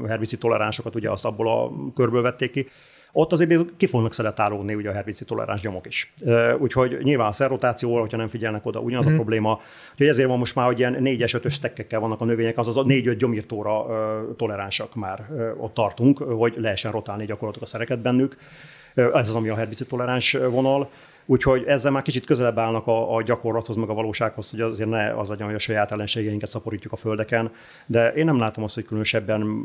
herbicid 0.06 0.38
toleránsokat 0.38 0.94
ugye 0.94 1.10
azt 1.10 1.24
abból 1.24 1.48
a 1.48 1.70
körből 1.94 2.22
vették 2.22 2.50
ki, 2.50 2.68
ott 3.12 3.32
azért 3.32 3.48
még 3.48 3.58
ki 3.76 3.86
fognak 3.86 4.12
szeletáródni 4.12 4.74
ugye 4.74 4.90
a 4.90 4.92
herbicid 4.92 5.26
toleráns 5.26 5.60
gyomok 5.60 5.86
is. 5.86 6.12
Úgyhogy 6.58 6.98
nyilván 7.02 7.26
a 7.26 7.32
szerrotációval, 7.32 8.00
hogyha 8.00 8.16
nem 8.16 8.28
figyelnek 8.28 8.66
oda, 8.66 8.80
ugyanaz 8.80 9.04
Mhm. 9.04 9.14
a 9.14 9.16
probléma. 9.16 9.60
Úgyhogy 9.92 10.06
ezért 10.08 10.28
van 10.28 10.38
most 10.38 10.54
már, 10.54 10.66
hogy 10.66 10.78
ilyen 10.78 10.96
4-es, 11.00 11.34
5-ös 11.34 11.52
stekkekkel 11.52 12.00
vannak 12.00 12.20
a 12.20 12.24
növények, 12.24 12.58
azaz 12.58 12.76
a 12.76 12.82
4-5 12.84 13.18
gyomírtóra 13.18 13.86
toleránsak 14.36 14.94
már 14.94 15.28
ott 15.58 15.74
tartunk, 15.74 16.18
hogy 16.18 16.54
lehessen 16.56 16.92
rotálni 16.92 17.24
gyakorlatilag 17.24 17.66
a 17.68 17.70
szereket 17.70 17.98
bennük. 17.98 18.36
Ez 18.94 19.28
az, 19.28 19.34
ami 19.34 19.48
a 19.48 19.54
herbicid 19.54 19.86
toleráns 19.86 20.32
vonal. 20.32 20.90
Úgyhogy 21.26 21.64
ezzel 21.66 21.90
már 21.90 22.02
kicsit 22.02 22.24
közelebb 22.24 22.58
állnak 22.58 22.86
a, 22.86 23.14
a 23.14 23.22
gyakorlathoz, 23.22 23.76
meg 23.76 23.88
a 23.88 23.94
valósághoz, 23.94 24.50
hogy 24.50 24.60
azért 24.60 24.88
ne 24.88 25.18
az 25.18 25.28
legyen, 25.28 25.46
hogy 25.46 25.54
a 25.54 25.58
saját 25.58 25.92
ellenségeinket 25.92 26.48
szaporítjuk 26.48 26.92
a 26.92 26.96
földeken. 26.96 27.50
De 27.86 28.12
én 28.12 28.24
nem 28.24 28.38
látom 28.38 28.64
azt, 28.64 28.74
hogy 28.74 28.84
különösebben 28.84 29.64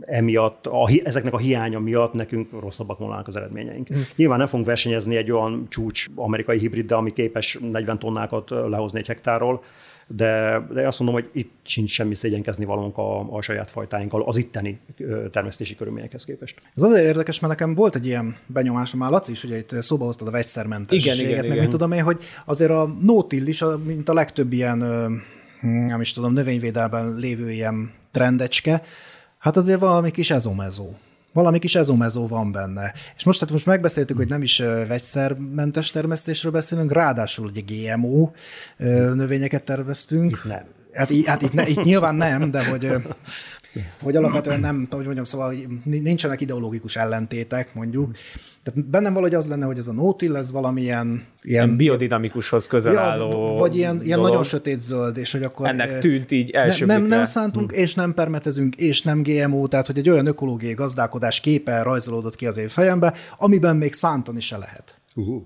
emiatt, 0.00 0.66
a, 0.66 0.88
ezeknek 1.04 1.32
a 1.32 1.38
hiánya 1.38 1.78
miatt 1.78 2.12
nekünk 2.12 2.50
rosszabbak 2.60 2.98
volnának 2.98 3.26
az 3.26 3.36
eredményeink. 3.36 3.94
Mm. 3.94 4.00
Nyilván 4.16 4.38
nem 4.38 4.46
fogunk 4.46 4.66
versenyezni 4.66 5.16
egy 5.16 5.30
olyan 5.30 5.66
csúcs 5.68 6.06
amerikai 6.14 6.58
hibriddel, 6.58 6.98
ami 6.98 7.12
képes 7.12 7.58
40 7.70 7.98
tonnákat 7.98 8.50
lehozni 8.50 8.98
egy 8.98 9.06
hektárról, 9.06 9.62
de, 10.08 10.62
de 10.72 10.86
azt 10.86 10.98
mondom, 10.98 11.20
hogy 11.20 11.30
itt 11.32 11.52
sincs 11.62 11.90
semmi 11.90 12.14
szégyenkezni 12.14 12.64
valónk 12.64 12.98
a, 12.98 13.34
a 13.36 13.40
saját 13.42 13.70
fajtáinkkal, 13.70 14.22
az 14.22 14.36
itteni 14.36 14.80
termesztési 15.30 15.74
körülményekhez 15.74 16.24
képest. 16.24 16.62
Ez 16.74 16.82
azért 16.82 17.04
érdekes, 17.04 17.40
mert 17.40 17.52
nekem 17.58 17.74
volt 17.74 17.94
egy 17.94 18.06
ilyen 18.06 18.36
benyomásom, 18.46 19.00
már 19.00 19.10
Laci 19.10 19.30
is, 19.32 19.44
ugye 19.44 19.56
itt 19.56 19.68
szóba 19.82 20.04
hoztad 20.04 20.28
a 20.28 20.30
vegyszermentességet, 20.30 21.14
Igen, 21.16 21.28
igen, 21.28 21.40
meg 21.40 21.50
igen. 21.50 21.58
mit 21.62 21.70
tudom 21.70 21.92
én, 21.92 22.02
hogy 22.02 22.22
azért 22.44 22.70
a 22.70 22.94
no-till 23.00 23.46
is, 23.46 23.62
a- 23.62 23.78
mint 23.84 24.08
a 24.08 24.14
legtöbb 24.14 24.52
ilyen, 24.52 24.78
nem 25.60 26.00
is 26.00 26.12
tudom, 26.12 26.32
növényvédelben 26.32 27.14
lévő 27.14 27.50
ilyen 27.50 27.92
trendecske, 28.10 28.82
hát 29.38 29.56
azért 29.56 29.80
valami 29.80 30.10
kis 30.10 30.30
ezomezó. 30.30 30.88
Valami 31.36 31.58
kis 31.58 31.74
ezomezó 31.74 32.26
van 32.26 32.52
benne. 32.52 32.92
És 33.16 33.24
most, 33.24 33.40
hát 33.40 33.50
most 33.50 33.66
megbeszéltük, 33.66 34.16
hogy 34.16 34.28
nem 34.28 34.42
is 34.42 34.58
vegyszermentes 34.88 35.90
termesztésről 35.90 36.52
beszélünk, 36.52 36.92
ráadásul 36.92 37.46
ugye 37.46 37.60
GMO 37.66 38.30
növényeket 39.14 39.62
terveztünk. 39.62 40.44
nem. 40.44 40.64
Hát, 40.92 41.10
hát 41.26 41.42
itt, 41.42 41.52
ne, 41.52 41.66
itt 41.66 41.82
nyilván 41.82 42.14
nem, 42.14 42.50
de 42.50 42.68
hogy, 42.68 42.92
hogy 44.00 44.16
alapvetően 44.16 44.60
nem, 44.60 44.86
hogy 44.90 45.04
mondjam, 45.04 45.24
szóval 45.24 45.46
hogy 45.46 45.66
nincsenek 45.84 46.40
ideológikus 46.40 46.96
ellentétek, 46.96 47.74
mondjuk. 47.74 48.16
Tehát 48.62 48.88
bennem 48.90 49.12
valahogy 49.12 49.34
az 49.34 49.48
lenne, 49.48 49.64
hogy 49.64 49.78
ez 49.78 49.86
a 49.86 49.92
no-till, 49.92 50.36
ez 50.36 50.52
valamilyen 50.52 51.06
ilyen, 51.06 51.22
Ilyen 51.42 51.76
biodinamikushoz 51.76 52.66
közel 52.66 52.92
ja, 52.92 53.00
álló 53.00 53.56
vagy 53.56 53.76
ilyen, 53.76 54.02
ilyen 54.02 54.16
dolog. 54.16 54.26
nagyon 54.26 54.42
sötét 54.42 54.80
zöld, 54.80 55.16
és 55.16 55.32
hogy 55.32 55.42
akkor... 55.42 55.68
Ennek 55.68 55.90
eh, 55.90 55.98
tűnt 55.98 56.30
így 56.30 56.52
ne, 56.52 56.60
első 56.60 56.86
nem, 56.86 56.98
blikre. 56.98 57.16
nem 57.16 57.24
szántunk, 57.24 57.72
és 57.72 57.94
nem 57.94 58.14
permetezünk, 58.14 58.74
és 58.74 59.02
nem 59.02 59.22
GMO, 59.22 59.66
tehát 59.66 59.86
hogy 59.86 59.98
egy 59.98 60.10
olyan 60.10 60.26
ökológiai 60.26 60.74
gazdálkodás 60.74 61.40
képe 61.40 61.82
rajzolódott 61.82 62.36
ki 62.36 62.46
az 62.46 62.56
én 62.56 62.68
fejembe, 62.68 63.14
amiben 63.38 63.76
még 63.76 63.92
szántani 63.92 64.40
se 64.40 64.56
lehet. 64.56 64.98
Uh-huh. 65.14 65.42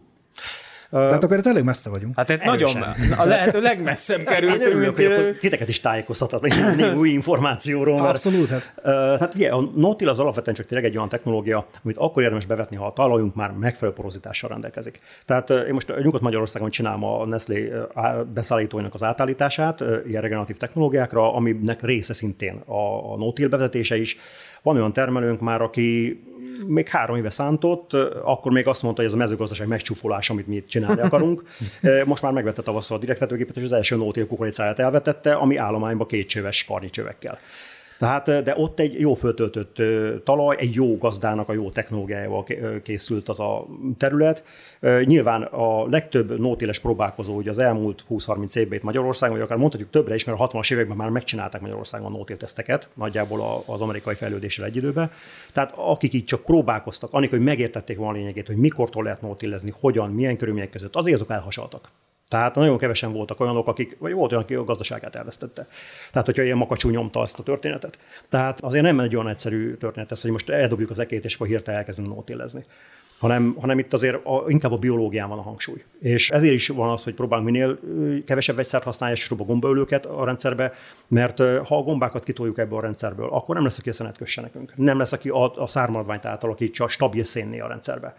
Tehát 0.91 1.25
akkor 1.25 1.39
itt 1.39 1.47
elég 1.47 1.65
messze 1.65 1.91
vagyunk. 1.91 2.17
Hát 2.17 2.31
egy 2.31 2.41
nagyon, 2.45 2.83
a 3.19 3.25
lehető 3.25 3.61
legmesszebb 3.61 4.19
Én 4.19 4.25
kerültünk. 4.25 4.63
örülök, 4.63 4.97
hogy 4.97 5.05
akkor 5.05 5.35
titeket 5.39 5.69
is 5.69 5.81
tájékoztathatok 5.81 6.77
némi 6.77 6.93
új 6.93 7.09
információról. 7.09 7.97
Mert, 7.97 8.09
Abszolút, 8.09 8.49
hát. 8.49 8.73
Hát 9.21 9.35
ugye 9.35 9.49
a 9.51 9.61
no-till 9.77 10.09
az 10.09 10.19
alapvetően 10.19 10.57
csak 10.57 10.67
tényleg 10.67 10.91
egy 10.91 10.97
olyan 10.97 11.09
technológia, 11.09 11.67
amit 11.85 11.99
akkor 11.99 12.23
érdemes 12.23 12.47
bevetni, 12.47 12.77
ha 12.77 12.87
a 12.87 12.93
talajunk 12.93 13.35
már 13.35 13.51
megfelelő 13.51 13.97
porozitással 13.97 14.51
rendelkezik. 14.51 15.01
Tehát 15.25 15.51
én 15.51 15.73
most 15.73 16.03
Nyugat-Magyarországon 16.03 16.71
csinálom 16.71 17.05
a 17.05 17.27
Nestlé 17.27 17.73
beszállítóinak 18.35 18.95
az 18.95 19.03
átállítását 19.03 19.81
ilyen 20.07 20.23
regeneratív 20.23 20.57
technológiákra, 20.57 21.35
aminek 21.35 21.83
része 21.83 22.13
szintén 22.13 22.63
a, 22.67 23.13
a 23.13 23.17
no-till 23.17 23.49
bevezetése 23.49 23.97
is. 23.97 24.19
Van 24.63 24.77
olyan 24.77 24.93
termelőnk 24.93 25.41
már, 25.41 25.63
aki 25.63 26.21
még 26.67 26.89
három 26.89 27.17
éve 27.17 27.31
szántott, 27.31 27.93
akkor 28.23 28.53
még 28.53 28.67
azt 28.67 28.83
mondta, 28.83 29.01
hogy 29.01 29.11
ez 29.11 29.17
a 29.17 29.21
mezőgazdaság 29.21 29.67
megcsúfolás, 29.67 30.31
amit 30.31 30.47
mi 30.47 30.57
itt 30.57 30.69
csinálni 30.69 31.01
akarunk. 31.01 31.43
Most 32.05 32.23
már 32.23 32.33
megvette 32.33 32.63
tavasszal 32.63 32.97
a 32.97 33.01
direktvetőgépet, 33.01 33.57
és 33.57 33.65
az 33.65 33.73
első 33.73 33.97
no-till 33.97 34.27
kukoricáját 34.27 34.79
elvetette, 34.79 35.33
ami 35.33 35.57
állományba 35.57 36.07
két 36.07 36.29
csöves 36.29 36.65
karnicsövekkel. 36.65 37.39
Tehát, 38.01 38.43
de 38.43 38.55
ott 38.57 38.81
egy 38.81 39.01
jó 39.01 39.15
föltöltött 39.15 39.77
talaj, 40.25 40.57
egy 40.59 40.75
jó 40.75 40.99
gazdának 40.99 41.49
a 41.49 41.53
jó 41.53 41.71
technológiájával 41.71 42.45
készült 42.83 43.29
az 43.29 43.41
a 43.41 43.67
terület. 43.97 44.45
Nyilván 45.05 45.43
a 45.43 45.89
legtöbb 45.89 46.39
nótéles 46.39 46.79
próbálkozó 46.79 47.35
ugye 47.35 47.51
az 47.51 47.59
elmúlt 47.59 48.05
20-30 48.11 48.57
évben 48.57 48.79
itt 48.79 48.85
Magyarországon, 48.85 49.37
vagy 49.37 49.45
akár 49.45 49.59
mondhatjuk 49.59 49.91
többre 49.91 50.15
is, 50.15 50.25
mert 50.25 50.41
a 50.41 50.49
60-as 50.49 50.73
években 50.73 50.97
már 50.97 51.09
megcsinálták 51.09 51.61
Magyarországon 51.61 52.13
a 52.13 52.17
nótél 52.17 52.37
teszteket, 52.37 52.89
nagyjából 52.95 53.65
az 53.67 53.81
amerikai 53.81 54.15
fejlődéssel 54.15 54.65
egy 54.65 54.77
időben. 54.77 55.11
Tehát 55.53 55.73
akik 55.77 56.13
így 56.13 56.25
csak 56.25 56.45
próbálkoztak, 56.45 57.13
annak, 57.13 57.31
hogy 57.31 57.43
megértették 57.43 57.97
volna 57.97 58.13
a 58.13 58.17
lényegét, 58.17 58.47
hogy 58.47 58.57
mikortól 58.57 59.03
lehet 59.03 59.21
nótélezni, 59.21 59.73
hogyan, 59.81 60.11
milyen 60.11 60.37
körülmények 60.37 60.71
között, 60.71 60.97
azért 60.97 61.15
azok 61.15 61.31
elhasaltak. 61.31 61.89
Tehát 62.31 62.55
nagyon 62.55 62.79
kevesen 62.79 63.13
voltak 63.13 63.41
olyanok, 63.41 63.67
akik, 63.67 63.97
vagy 63.99 64.13
volt 64.13 64.31
olyan, 64.33 64.43
aki 64.43 64.55
a 64.55 64.65
gazdaságát 64.65 65.15
elvesztette. 65.15 65.67
Tehát, 66.11 66.27
hogyha 66.27 66.43
ilyen 66.43 66.57
makacsú 66.57 66.89
nyomta 66.89 67.23
ezt 67.23 67.39
a 67.39 67.43
történetet. 67.43 67.99
Tehát 68.29 68.61
azért 68.61 68.85
nem 68.85 69.01
egy 69.01 69.15
olyan 69.15 69.29
egyszerű 69.29 69.75
történet 69.75 70.13
ez, 70.13 70.23
hogy 70.23 70.31
most 70.31 70.51
eldobjuk 70.51 70.91
az 70.91 70.99
ekét, 70.99 71.25
és 71.25 71.35
akkor 71.35 71.47
hirtelen 71.47 71.81
elkezdünk 71.81 72.09
nótélezni. 72.09 72.65
Hanem, 73.19 73.57
hanem 73.61 73.79
itt 73.79 73.93
azért 73.93 74.27
a, 74.27 74.45
inkább 74.47 74.73
a 74.73 74.77
biológián 74.77 75.29
van 75.29 75.39
a 75.39 75.43
hangsúly. 75.43 75.85
És 76.01 76.31
ezért 76.31 76.55
is 76.55 76.69
van 76.69 76.91
az, 76.91 77.05
hogy 77.05 77.15
próbálunk 77.15 77.51
minél 77.51 77.79
kevesebb 78.27 78.57
vegyszert 78.57 78.85
használni, 78.85 79.17
és 79.17 79.31
a 79.31 79.35
gombaölőket 79.35 80.07
a 80.07 80.25
rendszerbe, 80.25 80.73
mert 81.09 81.39
ha 81.39 81.79
a 81.79 81.83
gombákat 81.83 82.25
kitoljuk 82.25 82.59
ebből 82.59 82.79
a 82.79 82.83
rendszerből, 82.83 83.29
akkor 83.31 83.55
nem 83.55 83.65
lesz, 83.65 83.79
aki 83.79 83.89
a 83.89 83.93
szenet 83.93 84.17
kösse 84.17 84.41
nekünk. 84.41 84.73
Nem 84.77 84.99
lesz, 84.99 85.13
aki 85.13 85.29
a, 85.29 85.55
a 85.57 85.67
szármadványt 85.67 86.25
átalakítsa 86.25 86.89
stabil 86.89 87.25
szénné 87.25 87.61
a 87.61 87.69
rendszerbe. 87.69 88.15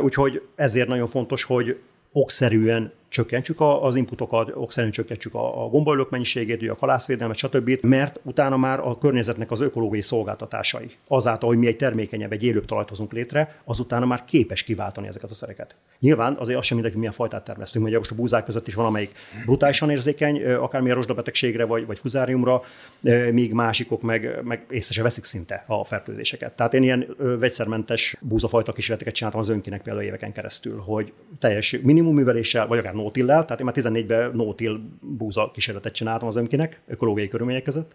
Úgyhogy 0.00 0.42
ezért 0.54 0.88
nagyon 0.88 1.08
fontos, 1.08 1.44
hogy 1.44 1.78
okszerűen 2.12 2.92
csökkentsük 3.12 3.60
az 3.60 3.96
inputokat, 3.96 4.50
okszerűen 4.54 4.92
csökkentsük 4.92 5.34
a, 5.34 5.64
a 5.64 5.68
gombaölők 5.68 6.10
mennyiségét, 6.10 6.70
a 6.70 6.76
kalászvédelmet, 6.76 7.36
stb., 7.36 7.78
mert 7.80 8.20
utána 8.22 8.56
már 8.56 8.78
a 8.80 8.98
környezetnek 8.98 9.50
az 9.50 9.60
ökológiai 9.60 10.02
szolgáltatásai, 10.02 10.90
azáltal, 11.08 11.48
hogy 11.48 11.58
mi 11.58 11.66
egy 11.66 11.76
termékenyebb, 11.76 12.32
egy 12.32 12.44
élőbb 12.44 12.64
talajt 12.64 12.88
hozunk 12.88 13.12
létre, 13.12 13.60
azután 13.64 14.06
már 14.06 14.24
képes 14.24 14.62
kiváltani 14.62 15.06
ezeket 15.06 15.30
a 15.30 15.34
szereket. 15.34 15.74
Nyilván 15.98 16.36
azért 16.38 16.58
az 16.58 16.64
sem 16.64 16.76
mindegy, 16.76 16.96
milyen 16.96 17.12
fajtát 17.12 17.44
termesztünk, 17.44 17.86
ugye 17.86 17.98
most 17.98 18.10
a 18.10 18.14
búzák 18.14 18.44
között 18.44 18.66
is 18.66 18.74
van, 18.74 18.86
amelyik 18.86 19.12
brutálisan 19.44 19.90
érzékeny, 19.90 20.44
akármilyen 20.44 20.96
rozsdabetegségre 20.96 21.64
vagy, 21.64 21.86
vagy 21.86 21.98
fuzáriumra, 21.98 22.62
ö, 23.02 23.32
míg 23.32 23.52
másikok 23.52 24.02
meg, 24.02 24.40
meg 24.44 24.66
észre 24.70 24.92
se 24.92 25.02
veszik 25.02 25.24
szinte 25.24 25.64
a 25.66 25.84
fertőzéseket. 25.84 26.52
Tehát 26.52 26.74
én 26.74 26.82
ilyen 26.82 27.06
vegyszermentes 27.38 28.16
búzafajta 28.20 28.72
kísérleteket 28.72 29.14
csináltam 29.14 29.40
az 29.40 29.48
önkinek 29.48 29.82
például 29.82 30.04
éveken 30.04 30.32
keresztül, 30.32 30.78
hogy 30.78 31.12
teljes 31.38 31.78
minimum 31.82 32.14
műveléssel, 32.14 32.66
vagy 32.66 32.78
akár 32.78 32.94
no-till-lel, 33.02 33.44
tehát 33.44 33.60
én 33.60 33.66
már 33.66 33.74
14-ben 33.78 34.30
no-till 34.34 34.80
búza 35.00 35.50
kísérletet 35.50 35.94
csináltam 35.94 36.28
az 36.28 36.36
önkinek, 36.36 36.80
ökológiai 36.86 37.28
körülmények 37.28 37.62
között, 37.62 37.94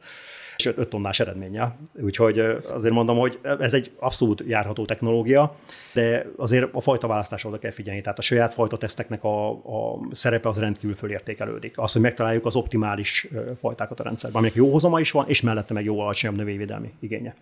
és 0.57 0.65
5 0.65 0.87
tonnás 0.89 1.19
eredménnyel. 1.19 1.77
Úgyhogy 2.01 2.39
azért 2.73 2.93
mondom, 2.93 3.17
hogy 3.17 3.39
ez 3.59 3.73
egy 3.73 3.91
abszolút 3.99 4.43
járható 4.47 4.85
technológia, 4.85 5.55
de 5.93 6.25
azért 6.37 6.69
a 6.71 6.81
fajta 6.81 7.07
választásra 7.07 7.49
oda 7.49 7.59
kell 7.59 7.71
figyelni. 7.71 8.01
Tehát 8.01 8.17
a 8.17 8.21
saját 8.21 8.53
fajta 8.53 8.77
teszteknek 8.77 9.23
a, 9.23 9.49
a 9.49 9.99
szerepe 10.11 10.49
az 10.49 10.59
rendkívül 10.59 10.95
fölértékelődik. 10.95 11.77
Az, 11.77 11.91
hogy 11.91 12.01
megtaláljuk 12.01 12.45
az 12.45 12.55
optimális 12.55 13.27
fajtákat 13.59 13.99
a 13.99 14.03
rendszerben, 14.03 14.37
aminek 14.37 14.55
jó 14.55 14.71
hozama 14.71 14.99
is 14.99 15.11
van, 15.11 15.27
és 15.27 15.41
mellette 15.41 15.73
meg 15.73 15.83
jó 15.83 15.99
alacsonyabb 15.99 16.37
növényvédelmi 16.37 16.93
igénye. 16.99 17.35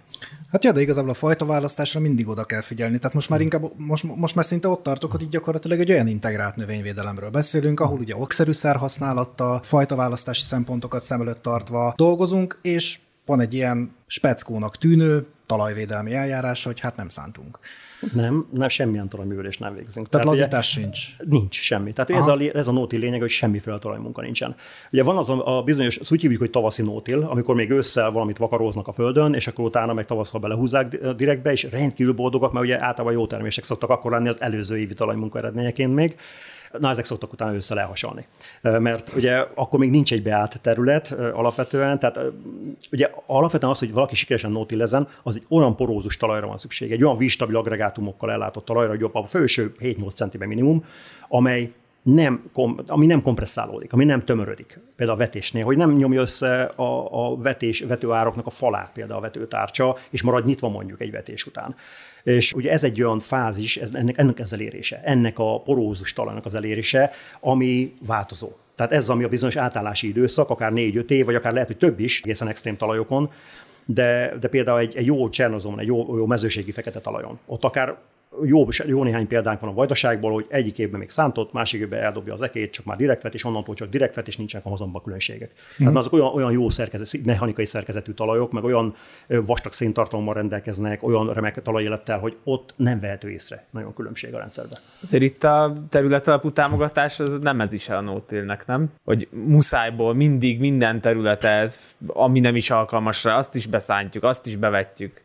Hát 0.52 0.64
ja, 0.64 0.72
de 0.72 0.82
igazából 0.82 1.10
a 1.10 1.14
fajta 1.14 1.46
választásra 1.46 2.00
mindig 2.00 2.28
oda 2.28 2.44
kell 2.44 2.62
figyelni. 2.62 2.98
Tehát 2.98 3.14
most 3.14 3.30
már 3.30 3.42
inkább, 3.42 3.64
most, 3.78 4.04
most 4.16 4.36
már 4.36 4.46
szinte 4.46 4.68
ott 4.68 4.84
tartok, 4.84 5.12
hogy 5.12 5.22
így 5.22 5.30
gyakorlatilag 5.30 5.80
egy 5.80 5.92
olyan 5.92 6.08
integrált 6.08 6.56
növényvédelemről 6.56 7.30
beszélünk, 7.30 7.80
ahol 7.80 8.00
ugye 8.00 8.16
okszerűszer 8.16 8.76
használattal, 8.76 9.62
fajta 9.64 9.96
választási 9.96 10.44
szempontokat 10.44 11.02
szem 11.02 11.22
előtt 11.22 11.42
tartva 11.42 11.94
dolgozunk, 11.96 12.60
és 12.62 13.00
van 13.26 13.40
egy 13.40 13.54
ilyen 13.54 13.96
speckónak 14.08 14.78
tűnő 14.78 15.26
talajvédelmi 15.46 16.14
eljárás, 16.14 16.64
hogy 16.64 16.80
hát 16.80 16.96
nem 16.96 17.10
szántunk. 17.10 17.60
Nem, 18.14 18.48
nem 18.52 18.68
semmilyen 18.68 19.10
talajművelést 19.10 19.60
nem 19.60 19.74
végzünk. 19.74 20.10
Tehát 20.10 20.26
ugye- 20.26 20.38
lazítás 20.38 20.70
sincs. 20.70 21.00
Nincs 21.26 21.56
semmi. 21.56 21.94
Tehát 21.94 22.10
ez 22.10 22.28
a, 22.28 22.38
ez 22.54 22.68
a 22.68 22.72
nótil 22.72 23.00
lényeg, 23.00 23.20
hogy 23.20 23.30
semmiféle 23.30 23.80
talajmunka 23.80 24.22
nincsen. 24.22 24.56
Ugye 24.92 25.04
van 25.04 25.18
az 25.18 25.30
a, 25.30 25.58
a 25.58 25.64
bizonyos, 25.64 25.98
azt 25.98 26.12
úgy 26.12 26.22
hívjuk, 26.22 26.40
hogy 26.40 26.50
tavaszi 26.50 26.82
nótil, 26.82 27.22
amikor 27.22 27.56
még 27.56 27.70
ősszel 27.70 28.12
valamit 28.12 28.38
vakaróznak 28.38 28.88
a 28.88 28.92
földön, 28.92 29.34
és 29.34 29.48
akkor 29.48 29.66
utána 29.66 29.94
meg 29.94 30.06
tavasszal 30.06 30.40
belehúzzák 30.40 30.88
di- 30.88 31.14
direktbe, 31.16 31.52
és 31.52 31.68
rendkívül 31.72 32.14
boldogak, 32.14 32.52
mert 32.52 32.66
ugye 32.66 32.82
általában 32.82 33.14
jó 33.14 33.28
termések 33.28 33.64
szoktak 33.64 33.90
akkor 33.90 34.12
lenni 34.12 34.28
az 34.28 34.42
előző 34.42 34.78
évi 34.78 34.94
talajmunka 34.94 35.38
eredményeként 35.38 35.94
még. 35.94 36.16
Na, 36.80 36.90
ezek 36.90 37.06
szoktak 37.06 37.34
utána 37.34 37.54
ősszel 37.54 37.80
elhasalni. 37.80 38.26
Ö, 38.62 38.80
Mert 38.80 39.16
ugye 39.16 39.46
akkor 39.56 39.80
még 39.80 39.90
nincs 39.90 40.14
egy 40.14 40.24
beállt 40.24 40.62
terület 40.62 41.12
alapvetően, 41.12 42.00
tehát 42.00 42.20
ugye 42.92 43.10
alapvetően 43.26 43.72
az, 43.72 43.80
hogy 43.80 43.94
valaki 43.94 44.16
sikeresen 44.16 44.52
nótillezen, 44.52 45.08
az 45.24 45.36
egy 45.36 45.46
olyan 45.50 45.76
porózus 45.76 46.18
talajra 46.18 46.48
van 46.48 46.58
szükség, 46.58 46.92
egy 46.92 47.04
olyan 47.04 47.18
vízstabil 47.18 47.58
agregátumokkal 47.58 48.32
ellátott 48.32 48.66
talajra, 48.66 48.90
hogy 48.90 49.00
jobb 49.00 49.16
a 49.16 49.26
felső 49.26 49.72
7-8 49.80 50.14
centiben 50.14 50.48
minimum, 50.48 50.86
amely 51.30 51.72
nem, 52.06 52.44
ami 52.88 53.06
nem 53.06 53.22
kompresszálódik, 53.22 53.94
ami 53.94 54.06
nem 54.06 54.26
tömörödik, 54.26 54.80
például 54.96 55.18
a 55.18 55.22
vetésnél, 55.22 55.64
hogy 55.64 55.78
nem 55.78 55.92
nyomja 55.92 56.22
össze 56.22 56.64
a, 56.64 57.08
a 57.12 57.38
vetés, 57.38 57.80
vetőároknak 57.82 58.46
a 58.46 58.50
falát 58.50 58.92
például 58.94 59.18
a 59.18 59.22
vetőtárcsa, 59.22 59.98
és 60.10 60.22
marad 60.22 60.46
nyitva 60.46 60.70
mondjuk 60.70 61.02
egy 61.02 61.12
vetés 61.12 61.46
után. 61.46 61.76
És 62.26 62.54
ugye 62.54 62.72
ez 62.72 62.84
egy 62.84 63.02
olyan 63.02 63.20
fázis, 63.20 63.78
ez, 63.78 63.90
ennek, 63.94 64.18
ennek 64.18 64.40
az 64.40 64.54
elérése, 64.54 65.02
ennek 65.04 65.40
a 65.40 65.62
porózus 65.62 66.14
talajnak 66.14 66.46
az 66.46 66.56
elérése, 66.56 67.12
ami 67.40 67.94
változó. 68.08 68.50
Tehát 68.76 68.92
ez 68.92 69.10
ami 69.10 69.24
a 69.24 69.28
bizonyos 69.28 69.56
átállási 69.56 70.08
időszak, 70.08 70.50
akár 70.50 70.72
négy-öt 70.72 71.12
év, 71.12 71.26
vagy 71.26 71.36
akár 71.36 71.54
lehet, 71.54 71.68
hogy 71.68 71.78
több 71.78 72.00
is, 72.00 72.22
egészen 72.22 72.48
extrém 72.48 72.78
talajokon, 72.78 73.32
de, 73.86 74.34
de 74.40 74.48
például 74.48 74.80
egy, 74.80 74.96
egy 74.96 75.06
jó 75.06 75.30
csernozón, 75.30 75.80
egy 75.80 75.88
jó, 75.88 76.18
jó 76.18 76.26
mezőségi 76.26 76.72
fekete 76.72 77.00
talajon, 77.00 77.40
ott 77.46 77.64
akár 77.64 77.96
jó, 78.44 78.68
jó 78.86 79.04
néhány 79.04 79.28
példánk 79.28 79.60
van 79.60 79.70
a 79.70 79.74
vajdaságból, 79.74 80.32
hogy 80.32 80.46
egyik 80.50 80.78
évben 80.78 81.00
még 81.00 81.10
szántott, 81.10 81.54
másik 81.54 81.82
évben 81.82 82.04
eldobja 82.04 82.34
az 82.34 82.42
ekét, 82.42 82.72
csak 82.72 82.86
már 82.86 82.98
direkt 82.98 83.34
és 83.34 83.44
onnantól 83.44 83.76
csak 83.76 83.90
direkt 83.90 84.28
és 84.28 84.38
nincsenek 84.38 84.66
a 84.66 84.70
hozamba 84.70 85.02
különbségek. 85.02 85.52
Mm. 85.54 85.78
Tehát 85.78 85.96
azok 85.96 86.14
olyan, 86.14 86.34
olyan 86.34 86.52
jó 86.52 86.70
szerkezet, 86.70 87.26
mechanikai 87.26 87.66
szerkezetű 87.66 88.12
talajok, 88.12 88.52
meg 88.52 88.64
olyan 88.64 88.96
vastag 89.28 89.72
széntartalommal 89.72 90.34
rendelkeznek, 90.34 91.04
olyan 91.04 91.34
remek 91.34 91.62
talajélettel, 91.62 92.20
hogy 92.20 92.38
ott 92.44 92.74
nem 92.76 93.00
vehető 93.00 93.30
észre 93.30 93.66
nagyon 93.72 93.94
különbség 93.94 94.34
a 94.34 94.38
rendszerben. 94.38 94.78
Azért 95.02 95.24
itt 95.24 95.44
a 95.44 95.74
területalapú 95.90 96.52
támogatás 96.52 97.20
az 97.20 97.40
nem 97.40 97.62
ez 97.62 97.74
is 97.74 97.90
a 97.90 98.02
nótélnek, 98.02 98.66
nem? 98.66 98.90
Hogy 99.04 99.28
muszájból 99.32 100.14
mindig 100.14 100.60
minden 100.60 101.02
területet, 101.02 101.96
ami 102.08 102.40
nem 102.40 102.56
is 102.56 102.70
alkalmas 102.70 103.24
rá, 103.24 103.38
azt 103.38 103.56
is 103.56 103.68
beszántjuk, 103.68 104.24
azt 104.24 104.48
is 104.48 104.56
bevetjük. 104.56 105.24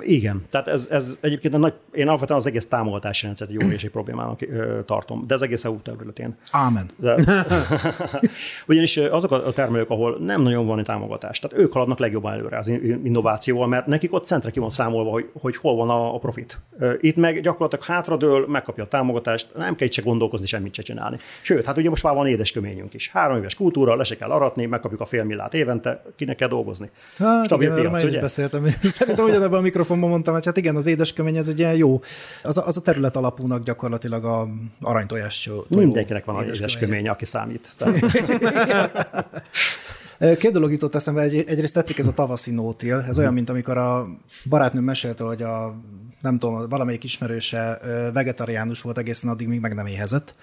Igen, 0.00 0.44
tehát 0.50 0.68
ez, 0.68 0.86
ez 0.90 1.16
egyébként 1.20 1.54
a 1.54 1.58
nagy, 1.58 1.74
én 1.92 2.08
alapvetően 2.08 2.38
az 2.38 2.46
egész 2.46 2.66
támogatási 2.66 3.24
rendszert 3.24 3.50
egy 3.50 3.64
óriási 3.64 3.88
problémának 3.88 4.38
tartom, 4.84 5.26
de 5.26 5.34
ez 5.34 5.42
egész 5.42 5.64
EU 5.64 5.80
területén. 5.82 6.36
Ámen. 6.50 6.90
De, 6.96 7.16
ugyanis 8.66 8.96
azok 8.96 9.30
a 9.30 9.52
termelők, 9.52 9.90
ahol 9.90 10.18
nem 10.18 10.42
nagyon 10.42 10.66
van 10.66 10.82
támogatás, 10.82 11.38
tehát 11.38 11.58
ők 11.58 11.72
haladnak 11.72 11.98
legjobban 11.98 12.32
előre 12.32 12.58
az 12.58 12.68
innovációval, 13.04 13.66
mert 13.66 13.86
nekik 13.86 14.12
ott 14.12 14.26
centre 14.26 14.50
ki 14.50 14.58
van 14.58 14.70
számolva, 14.70 15.10
hogy, 15.10 15.30
hogy 15.40 15.56
hol 15.56 15.76
van 15.76 15.90
a, 15.90 16.14
a 16.14 16.18
profit. 16.18 16.60
Itt 17.00 17.16
meg 17.16 17.40
gyakorlatilag 17.40 17.84
hátradől, 17.84 18.46
megkapja 18.46 18.84
a 18.84 18.88
támogatást, 18.88 19.48
nem 19.56 19.74
kell 19.74 19.88
se 19.90 20.02
gondolkozni, 20.02 20.46
semmit 20.46 20.74
se 20.74 20.82
csinálni. 20.82 21.16
Sőt, 21.40 21.64
hát 21.64 21.76
ugye 21.76 21.88
most 21.88 22.02
már 22.02 22.14
van 22.14 22.26
édesköményünk 22.26 22.94
is. 22.94 23.10
Három 23.10 23.36
éves 23.36 23.54
kultúra, 23.54 23.96
le 23.96 24.04
se 24.04 24.16
kell 24.16 24.30
aratni, 24.30 24.66
megkapjuk 24.66 25.00
a 25.00 25.04
fél 25.04 25.24
millát 25.24 25.54
évente, 25.54 26.02
kinek 26.16 26.36
kell 26.36 26.48
dolgozni. 26.48 26.90
Hát, 27.18 27.44
Stabil 27.44 27.76
igen, 27.76 27.90
piac, 27.90 28.02
ugye? 28.02 28.20
beszéltem. 28.20 28.66
Szerintem 28.82 29.24
ugyanebben 29.24 29.59
a 29.60 29.62
mikrofonban 29.62 30.10
mondtam, 30.10 30.34
hogy 30.34 30.44
hát 30.44 30.56
igen, 30.56 30.76
az 30.76 30.86
édeskömény 30.86 31.36
ez 31.36 31.48
egy 31.48 31.58
ilyen 31.58 31.74
jó, 31.74 32.00
az 32.42 32.56
a, 32.56 32.66
az 32.66 32.76
a 32.76 32.80
terület 32.80 33.16
alapúnak 33.16 33.62
gyakorlatilag 33.62 34.24
a 34.24 34.48
aranytojás. 34.80 35.50
Mindenkinek 35.68 36.24
van 36.24 36.42
egy 36.42 36.54
édeskömény, 36.54 37.08
aki 37.08 37.24
számít. 37.24 37.76
Két 40.38 40.52
dolog 40.52 40.70
jutott 40.70 40.94
eszembe, 40.94 41.20
egy, 41.20 41.44
egyrészt 41.46 41.74
tetszik 41.74 41.98
ez 41.98 42.06
a 42.06 42.12
tavaszi 42.12 42.50
nótil, 42.50 43.04
ez 43.08 43.18
olyan, 43.18 43.32
mint 43.32 43.50
amikor 43.50 43.76
a 43.76 44.06
barátnőm 44.48 44.84
mesélte, 44.84 45.24
hogy 45.24 45.42
a 45.42 45.74
nem 46.20 46.38
tudom, 46.38 46.68
valamelyik 46.68 47.04
ismerőse 47.04 47.78
vegetariánus 48.12 48.82
volt 48.82 48.98
egészen 48.98 49.30
addig, 49.30 49.48
míg 49.48 49.60
meg 49.60 49.74
nem 49.74 49.86
éhezett. 49.86 50.34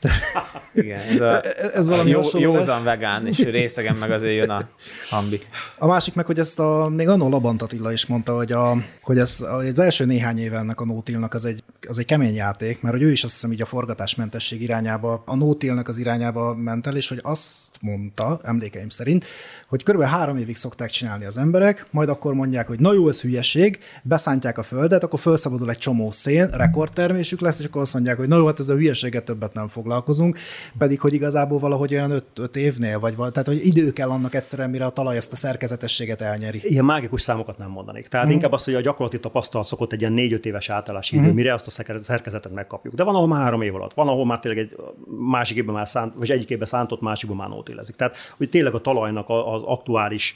Igen, 0.74 1.00
ez, 1.00 1.20
a, 1.20 1.42
ez 1.78 1.88
valami 1.88 2.10
jó, 2.10 2.20
józan 2.32 2.84
vegán, 2.84 3.26
és 3.26 3.38
részegen 3.38 3.96
meg 3.96 4.10
azért 4.10 4.34
jön 4.34 4.50
a 4.50 4.68
hambi. 5.10 5.40
A 5.78 5.86
másik 5.86 6.14
meg, 6.14 6.26
hogy 6.26 6.38
ezt 6.38 6.60
a, 6.60 6.88
még 6.88 7.08
annó 7.08 7.28
Labant 7.28 7.62
Attila 7.62 7.92
is 7.92 8.06
mondta, 8.06 8.36
hogy, 8.36 8.52
a, 8.52 8.76
hogy 9.02 9.18
ez, 9.18 9.40
az 9.40 9.78
első 9.78 10.04
néhány 10.04 10.38
éve 10.38 10.56
ennek 10.56 10.80
a 10.80 10.84
Nótilnak 10.84 11.34
az 11.34 11.44
egy, 11.44 11.62
az 11.88 11.98
egy 11.98 12.04
kemény 12.04 12.34
játék, 12.34 12.80
mert 12.80 12.94
hogy 12.94 13.04
ő 13.04 13.10
is 13.10 13.24
azt 13.24 13.32
hiszem 13.32 13.52
így 13.52 13.62
a 13.62 13.66
forgatásmentesség 13.66 14.62
irányába, 14.62 15.22
a 15.26 15.36
Nótilnak 15.36 15.88
az 15.88 15.98
irányába 15.98 16.54
ment 16.54 16.86
el, 16.86 16.96
és 16.96 17.08
hogy 17.08 17.20
azt 17.22 17.76
mondta, 17.80 18.40
emlékeim 18.42 18.88
szerint, 18.88 19.24
hogy 19.68 19.82
körülbelül 19.82 20.16
három 20.16 20.36
évig 20.36 20.56
szokták 20.56 20.90
csinálni 20.90 21.24
az 21.24 21.36
emberek, 21.36 21.86
majd 21.90 22.08
akkor 22.08 22.34
mondják, 22.34 22.66
hogy 22.66 22.80
na 22.80 22.92
jó, 22.92 23.08
ez 23.08 23.20
hülyeség, 23.20 23.78
beszántják 24.02 24.58
a 24.58 24.62
földet, 24.62 25.04
akkor 25.04 25.20
felszabadul 25.22 25.70
egy 25.70 25.78
csomó 25.78 26.10
szén, 26.10 26.48
rekordtermésük 26.48 27.40
lesz, 27.40 27.58
és 27.58 27.64
akkor 27.64 27.82
azt 27.82 27.94
mondják, 27.94 28.16
hogy 28.16 28.28
na 28.28 28.36
jó, 28.36 28.46
hát 28.46 28.58
ez 28.58 28.68
a 28.68 28.74
hülyeséget 28.74 29.24
többet 29.24 29.54
nem 29.54 29.68
foglalkozunk, 29.68 30.38
pedig 30.78 31.00
hogy 31.00 31.14
igazából 31.14 31.58
valahogy 31.58 31.94
olyan 31.94 32.10
öt, 32.10 32.24
öt 32.38 32.56
évnél, 32.56 32.98
vagy 32.98 33.16
val, 33.16 33.30
tehát 33.30 33.48
hogy 33.48 33.66
idő 33.66 33.92
kell 33.92 34.10
annak 34.10 34.34
egyszerűen, 34.34 34.70
mire 34.70 34.84
a 34.84 34.90
talaj 34.90 35.16
ezt 35.16 35.32
a 35.32 35.36
szerkezetességet 35.36 36.20
elnyeri. 36.20 36.60
Ilyen 36.62 36.84
mágikus 36.84 37.20
számokat 37.20 37.58
nem 37.58 37.70
mondanék. 37.70 38.08
Tehát 38.08 38.26
mm. 38.26 38.30
inkább 38.30 38.52
az, 38.52 38.64
hogy 38.64 38.74
a 38.74 38.80
gyakorlati 38.80 39.20
tapasztalat 39.20 39.66
szokott 39.66 39.92
egy 39.92 40.00
ilyen 40.00 40.12
négy-öt 40.12 40.46
éves 40.46 40.68
átállási 40.68 41.16
idő, 41.16 41.30
mm. 41.30 41.34
mire 41.34 41.54
azt 41.54 41.66
a 41.66 41.70
szerkezetet 42.02 42.52
megkapjuk. 42.52 42.94
De 42.94 43.04
van, 43.04 43.14
ahol 43.14 43.28
már 43.28 43.42
három 43.42 43.62
év 43.62 43.74
alatt, 43.74 43.94
van, 43.94 44.08
ahol 44.08 44.26
már 44.26 44.40
tényleg 44.40 44.60
egy 44.60 44.76
másik 45.18 45.56
évben 45.56 45.74
már 45.74 45.88
szánt, 45.88 46.14
vagy 46.16 46.30
egyik 46.30 46.50
évben 46.50 46.68
szántott, 46.68 47.00
másikban 47.00 47.36
már 47.36 47.48
nótélezik. 47.48 47.96
Tehát, 47.96 48.16
hogy 48.36 48.48
tényleg 48.48 48.74
a 48.74 48.80
talajnak 48.80 49.26
az 49.28 49.62
aktuális 49.62 50.34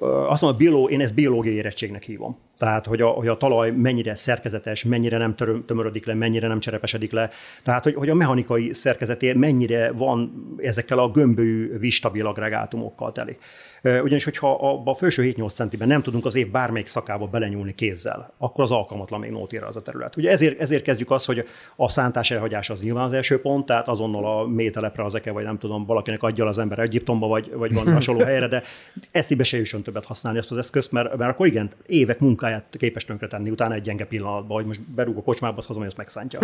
azt 0.00 0.42
mondom, 0.42 0.48
a 0.48 0.56
bioló, 0.56 0.88
én 0.88 1.00
ezt 1.00 1.14
biológiai 1.14 1.54
érettségnek 1.54 2.02
hívom. 2.02 2.38
Tehát, 2.62 2.86
hogy 2.86 3.00
a, 3.00 3.06
hogy 3.06 3.28
a 3.28 3.36
talaj 3.36 3.70
mennyire 3.70 4.14
szerkezetes, 4.14 4.84
mennyire 4.84 5.18
nem 5.18 5.34
tömörödik 5.66 6.06
le, 6.06 6.14
mennyire 6.14 6.48
nem 6.48 6.60
cserepesedik 6.60 7.12
le. 7.12 7.30
Tehát, 7.62 7.84
hogy, 7.84 7.94
hogy 7.94 8.08
a 8.08 8.14
mechanikai 8.14 8.72
szerkezeté 8.72 9.32
mennyire 9.32 9.92
van 9.92 10.32
ezekkel 10.58 10.98
a 10.98 11.10
gömbölyű, 11.10 11.78
vistabil 11.78 12.26
agregátumokkal 12.26 13.12
teli. 13.12 13.36
Ugyanis, 13.82 14.24
hogyha 14.24 14.50
a, 14.50 14.82
a 14.84 14.94
felső 14.94 15.32
7-8 15.36 15.52
centiben 15.52 15.88
nem 15.88 16.02
tudunk 16.02 16.26
az 16.26 16.34
év 16.34 16.50
bármelyik 16.50 16.86
szakába 16.86 17.26
belenyúlni 17.26 17.74
kézzel, 17.74 18.34
akkor 18.38 18.64
az 18.64 18.70
alkalmatlan 18.70 19.20
még 19.20 19.30
nótéra 19.30 19.66
az 19.66 19.76
a 19.76 19.82
terület. 19.82 20.16
Ugye 20.16 20.30
ezért, 20.30 20.60
ezért 20.60 20.82
kezdjük 20.82 21.10
azt, 21.10 21.26
hogy 21.26 21.44
a 21.76 21.88
szántás 21.88 22.30
elhagyás 22.30 22.70
az 22.70 22.80
nyilván 22.82 23.04
az 23.04 23.12
első 23.12 23.40
pont, 23.40 23.66
tehát 23.66 23.88
azonnal 23.88 24.38
a 24.38 24.46
mételepre 24.46 25.04
az 25.04 25.14
eke, 25.14 25.32
vagy 25.32 25.44
nem 25.44 25.58
tudom, 25.58 25.86
valakinek 25.86 26.22
adja 26.22 26.46
az 26.46 26.58
ember 26.58 26.78
Egyiptomba, 26.78 27.26
vagy, 27.26 27.52
vagy 27.54 27.74
van 27.74 27.92
hasonló 27.92 28.24
helyre, 28.24 28.48
de 28.48 28.62
ezt 29.10 29.36
be 29.36 29.44
se 29.44 29.56
jusson 29.56 29.82
többet 29.82 30.04
használni 30.04 30.38
azt 30.38 30.50
az 30.50 30.58
eszközt, 30.58 30.92
mert, 30.92 31.16
mert 31.16 31.30
akkor 31.30 31.46
igen, 31.46 31.70
évek 31.86 32.18
munkáját 32.52 32.76
képes 32.78 33.28
tenni 33.28 33.50
utána 33.50 33.74
egy 33.74 33.82
gyenge 33.82 34.04
pillanatban, 34.04 34.56
hogy 34.56 34.66
most 34.66 34.80
berúg 34.80 35.16
a 35.16 35.22
kocsmába, 35.22 35.56
az 35.56 35.66
hazamegy, 35.66 35.88
azt 35.88 35.96
megszántja. 35.96 36.40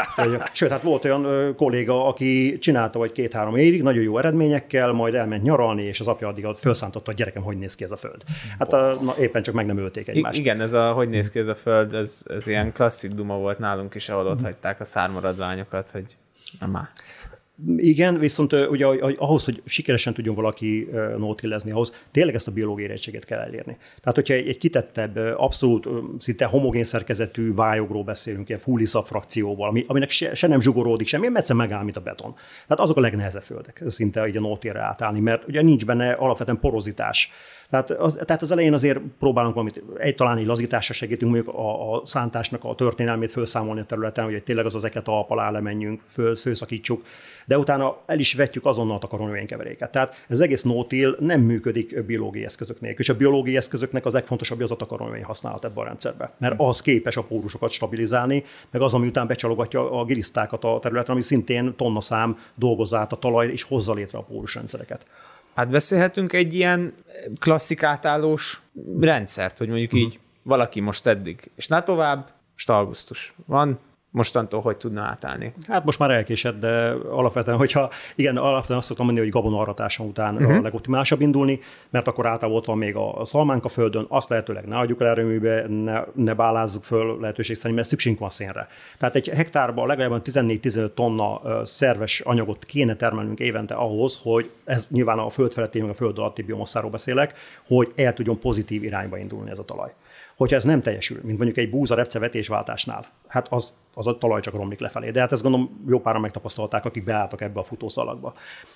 Sőt, 0.52 0.70
hát 0.70 0.82
volt 0.82 1.04
olyan 1.04 1.54
kolléga, 1.56 2.06
aki 2.06 2.58
csinálta 2.58 2.98
vagy 2.98 3.12
két-három 3.12 3.56
évig, 3.56 3.82
nagyon 3.82 4.02
jó 4.02 4.18
eredményekkel, 4.18 4.92
majd 4.92 5.14
elment 5.14 5.42
nyaralni, 5.42 5.82
és 5.82 6.00
az 6.00 6.06
apja 6.06 6.28
addig 6.28 6.44
a 6.44 6.54
felszántotta, 6.54 7.10
hogy 7.10 7.14
gyerekem, 7.14 7.42
hogy 7.42 7.58
néz 7.58 7.74
ki 7.74 7.84
ez 7.84 7.92
a 7.92 7.96
föld. 7.96 8.22
Hát 8.58 8.72
a, 8.72 8.98
na, 9.00 9.14
éppen 9.18 9.42
csak 9.42 9.54
meg 9.54 9.66
nem 9.66 9.78
ölték 9.78 10.08
egymást. 10.08 10.38
I- 10.38 10.40
igen, 10.40 10.60
ez 10.60 10.72
a 10.72 10.92
hogy 10.92 11.08
néz 11.08 11.30
ki 11.30 11.38
ez 11.38 11.46
a 11.46 11.54
föld, 11.54 11.94
ez, 11.94 12.22
ez 12.28 12.46
ilyen 12.46 12.72
klasszik 12.72 13.10
duma 13.10 13.36
volt 13.36 13.58
nálunk 13.58 13.94
is, 13.94 14.08
ahol 14.08 14.26
ott 14.26 14.36
mhm. 14.36 14.44
hagyták 14.44 14.80
a 14.80 14.84
szármaradványokat, 14.84 15.90
hogy 15.90 16.16
na 16.60 16.66
már. 16.66 16.88
Igen, 17.76 18.18
viszont 18.18 18.52
ugye 18.52 18.86
ahhoz, 19.16 19.44
hogy 19.44 19.62
sikeresen 19.64 20.14
tudjon 20.14 20.34
valaki 20.34 20.88
nótillezni, 21.18 21.70
ahhoz 21.70 21.92
tényleg 22.10 22.34
ezt 22.34 22.48
a 22.48 22.52
biológiai 22.52 22.86
érettséget 22.88 23.24
kell 23.24 23.38
elérni. 23.38 23.76
Tehát, 24.00 24.14
hogyha 24.14 24.34
egy, 24.34 24.58
kitettebb, 24.58 25.16
abszolút 25.36 25.88
szinte 26.18 26.44
homogén 26.44 26.84
szerkezetű 26.84 27.54
vályogról 27.54 28.04
beszélünk, 28.04 28.48
ilyen 28.48 28.60
fulliszab 28.60 29.04
frakcióval, 29.04 29.68
ami, 29.68 29.84
aminek 29.86 30.10
se, 30.10 30.34
se 30.34 30.46
nem 30.46 30.60
zsugoródik 30.60 31.06
semmi, 31.06 31.26
mert 31.26 31.38
egyszer 31.38 31.56
megáll, 31.56 31.82
mint 31.82 31.96
a 31.96 32.00
beton. 32.00 32.34
Tehát 32.66 32.82
azok 32.82 32.96
a 32.96 33.00
legnehezebb 33.00 33.42
földek 33.42 33.84
szinte 33.88 34.28
így 34.28 34.36
a 34.36 34.40
nótérre 34.40 34.80
átállni, 34.80 35.20
mert 35.20 35.48
ugye 35.48 35.62
nincs 35.62 35.86
benne 35.86 36.12
alapvetően 36.12 36.60
porozitás 36.60 37.30
tehát 37.72 37.90
az, 37.90 38.18
tehát 38.24 38.42
az 38.42 38.52
elején 38.52 38.72
azért 38.72 38.98
próbálunk 39.18 39.54
valamit, 39.54 39.82
egy 39.98 40.14
talán 40.14 40.38
egy 40.38 40.46
lazításra 40.46 40.94
segítünk 40.94 41.32
mondjuk 41.32 41.54
a, 41.54 41.94
a 41.94 42.02
szántásnak 42.04 42.64
a 42.64 42.74
történelmét 42.74 43.32
felszámolni 43.32 43.80
a 43.80 43.84
területen, 43.84 44.24
hogy 44.24 44.42
tényleg 44.42 44.64
az 44.64 44.74
az 44.74 44.84
eket 44.84 45.08
alap 45.08 45.30
alá 45.30 45.50
lemenjünk, 45.50 46.00
föl, 46.12 46.36
főszakítsuk, 46.36 47.02
de 47.52 47.58
utána 47.58 47.96
el 48.06 48.18
is 48.18 48.34
vetjük 48.34 48.66
azonnal 48.66 48.96
a 48.96 48.98
takaronövénykeveréket. 48.98 49.90
Tehát 49.90 50.24
ez 50.28 50.40
egész 50.40 50.62
nótil 50.62 51.16
nem 51.20 51.40
működik 51.40 52.04
biológiai 52.04 52.44
eszközök 52.44 52.80
nélkül, 52.80 53.00
és 53.00 53.08
a 53.08 53.16
biológiai 53.16 53.56
eszközöknek 53.56 54.04
az 54.04 54.12
legfontosabb 54.12 54.60
az 54.60 54.70
a 54.70 54.76
takaronövény 54.76 55.24
használat 55.24 55.64
ebben 55.64 55.84
a 55.84 55.86
rendszerben, 55.86 56.30
mert 56.38 56.54
az 56.56 56.80
képes 56.80 57.16
a 57.16 57.22
pórusokat 57.22 57.70
stabilizálni, 57.70 58.44
meg 58.70 58.82
az, 58.82 58.94
ami 58.94 59.06
után 59.06 59.26
becsalogatja 59.26 59.90
a 59.90 60.04
gilisztákat 60.04 60.64
a 60.64 60.78
területen, 60.82 61.12
ami 61.14 61.22
szintén 61.22 61.76
tonna 61.76 62.00
szám 62.00 62.38
dolgozza 62.54 62.98
át 62.98 63.12
a 63.12 63.16
talaj 63.16 63.48
és 63.48 63.62
hozza 63.62 63.94
létre 63.94 64.18
a 64.18 64.22
pórusrendszereket. 64.22 65.06
Hát 65.54 65.68
beszélhetünk 65.68 66.32
egy 66.32 66.54
ilyen 66.54 66.94
klasszikátállós 67.38 68.62
rendszert, 69.00 69.58
hogy 69.58 69.68
mondjuk 69.68 69.92
uh-huh. 69.92 70.08
így 70.08 70.18
valaki 70.42 70.80
most 70.80 71.06
eddig, 71.06 71.50
és 71.56 71.66
ne 71.66 71.82
tovább, 71.82 72.30
stalgusztus 72.54 73.34
van, 73.46 73.78
mostantól 74.12 74.60
hogy 74.60 74.76
tudna 74.76 75.02
átállni? 75.02 75.52
Hát 75.68 75.84
most 75.84 75.98
már 75.98 76.10
elkésett, 76.10 76.60
de 76.60 76.90
alapvetően, 77.10 77.56
hogyha 77.56 77.90
igen, 78.14 78.36
alapvetően 78.36 78.78
azt 78.78 78.88
szoktam 78.88 79.06
mondani, 79.06 79.26
hogy 79.30 79.40
gabonaratása 79.40 80.04
után 80.04 80.34
uh-huh. 80.34 80.56
a 80.56 80.60
legoptimálisabb 80.60 81.20
indulni, 81.20 81.60
mert 81.90 82.06
akkor 82.06 82.26
általában 82.26 82.60
ott 82.60 82.66
van 82.66 82.78
még 82.78 82.96
a 82.96 83.24
szalmánk 83.24 83.64
a 83.64 83.68
földön, 83.68 84.06
azt 84.08 84.28
lehetőleg 84.28 84.64
ne 84.64 84.78
adjuk 84.78 85.00
el 85.00 85.06
erőműbe, 85.06 85.66
ne, 85.68 86.02
ne 86.14 86.34
bálázzuk 86.34 86.84
föl 86.84 87.20
lehetőség 87.20 87.56
szerint, 87.56 87.76
mert 87.76 87.88
szükségünk 87.88 88.20
van 88.20 88.30
szénre. 88.30 88.68
Tehát 88.98 89.16
egy 89.16 89.28
hektárban 89.28 89.86
legalább 89.86 90.22
14-15 90.24 90.94
tonna 90.94 91.40
szerves 91.64 92.20
anyagot 92.20 92.64
kéne 92.64 92.96
termelnünk 92.96 93.40
évente 93.40 93.74
ahhoz, 93.74 94.20
hogy 94.22 94.50
ez 94.64 94.86
nyilván 94.90 95.18
a 95.18 95.28
föld 95.28 95.52
feletti, 95.52 95.80
meg 95.80 95.90
a 95.90 95.94
föld 95.94 96.18
alatti 96.18 96.42
biomasszáról 96.42 96.90
beszélek, 96.90 97.34
hogy 97.66 97.92
el 97.96 98.12
tudjon 98.12 98.38
pozitív 98.38 98.84
irányba 98.84 99.18
indulni 99.18 99.50
ez 99.50 99.58
a 99.58 99.64
talaj 99.64 99.92
hogyha 100.36 100.56
ez 100.56 100.64
nem 100.64 100.80
teljesül, 100.80 101.20
mint 101.22 101.38
mondjuk 101.38 101.58
egy 101.58 101.70
búza 101.70 101.94
repce 101.94 102.18
vetésváltásnál, 102.18 103.06
hát 103.28 103.46
az 103.50 103.72
Az 103.94 104.06
a 104.06 104.18
talaj 104.18 104.40
csak 104.40 104.54
romlik 104.54 104.80
lefelé. 104.80 105.10
De 105.10 105.20
hát 105.20 105.32
ezt 105.32 105.42
gondolom 105.42 105.84
jó 105.88 106.00
páran 106.00 106.20
megtapasztalták, 106.20 106.84
akik 106.84 107.04
beálltak 107.04 107.40
ebbe 107.40 107.60
a 107.60 107.62
futószalagba. 107.62 108.32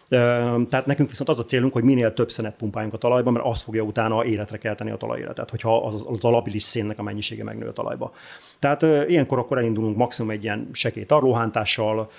Tehát 0.08 0.86
nekünk 0.86 1.08
viszont 1.08 1.28
az 1.28 1.38
a 1.38 1.44
célunk, 1.44 1.72
hogy 1.72 1.82
minél 1.82 2.12
több 2.12 2.30
szenet 2.30 2.56
pumpáljunk 2.56 2.94
a 2.94 2.98
talajba, 2.98 3.30
mert 3.30 3.44
az 3.44 3.62
fogja 3.62 3.82
utána 3.82 4.24
életre 4.24 4.58
kelteni 4.58 4.90
a 4.90 4.96
talajéletet, 4.96 5.50
hogyha 5.50 5.86
az, 5.86 6.06
az 6.08 6.24
alabilis 6.24 6.62
szénnek 6.62 6.98
a 6.98 7.02
mennyisége 7.02 7.44
megnő 7.44 7.66
a 7.66 7.72
talajba. 7.72 8.12
Tehát 8.58 8.82
ilyenkor 8.82 9.38
akkor 9.38 9.58
elindulunk 9.58 9.96
maximum 9.96 10.30
egy 10.30 10.42
ilyen 10.42 10.68
sekély 10.72 11.04
tarlóhántással, 11.04 12.10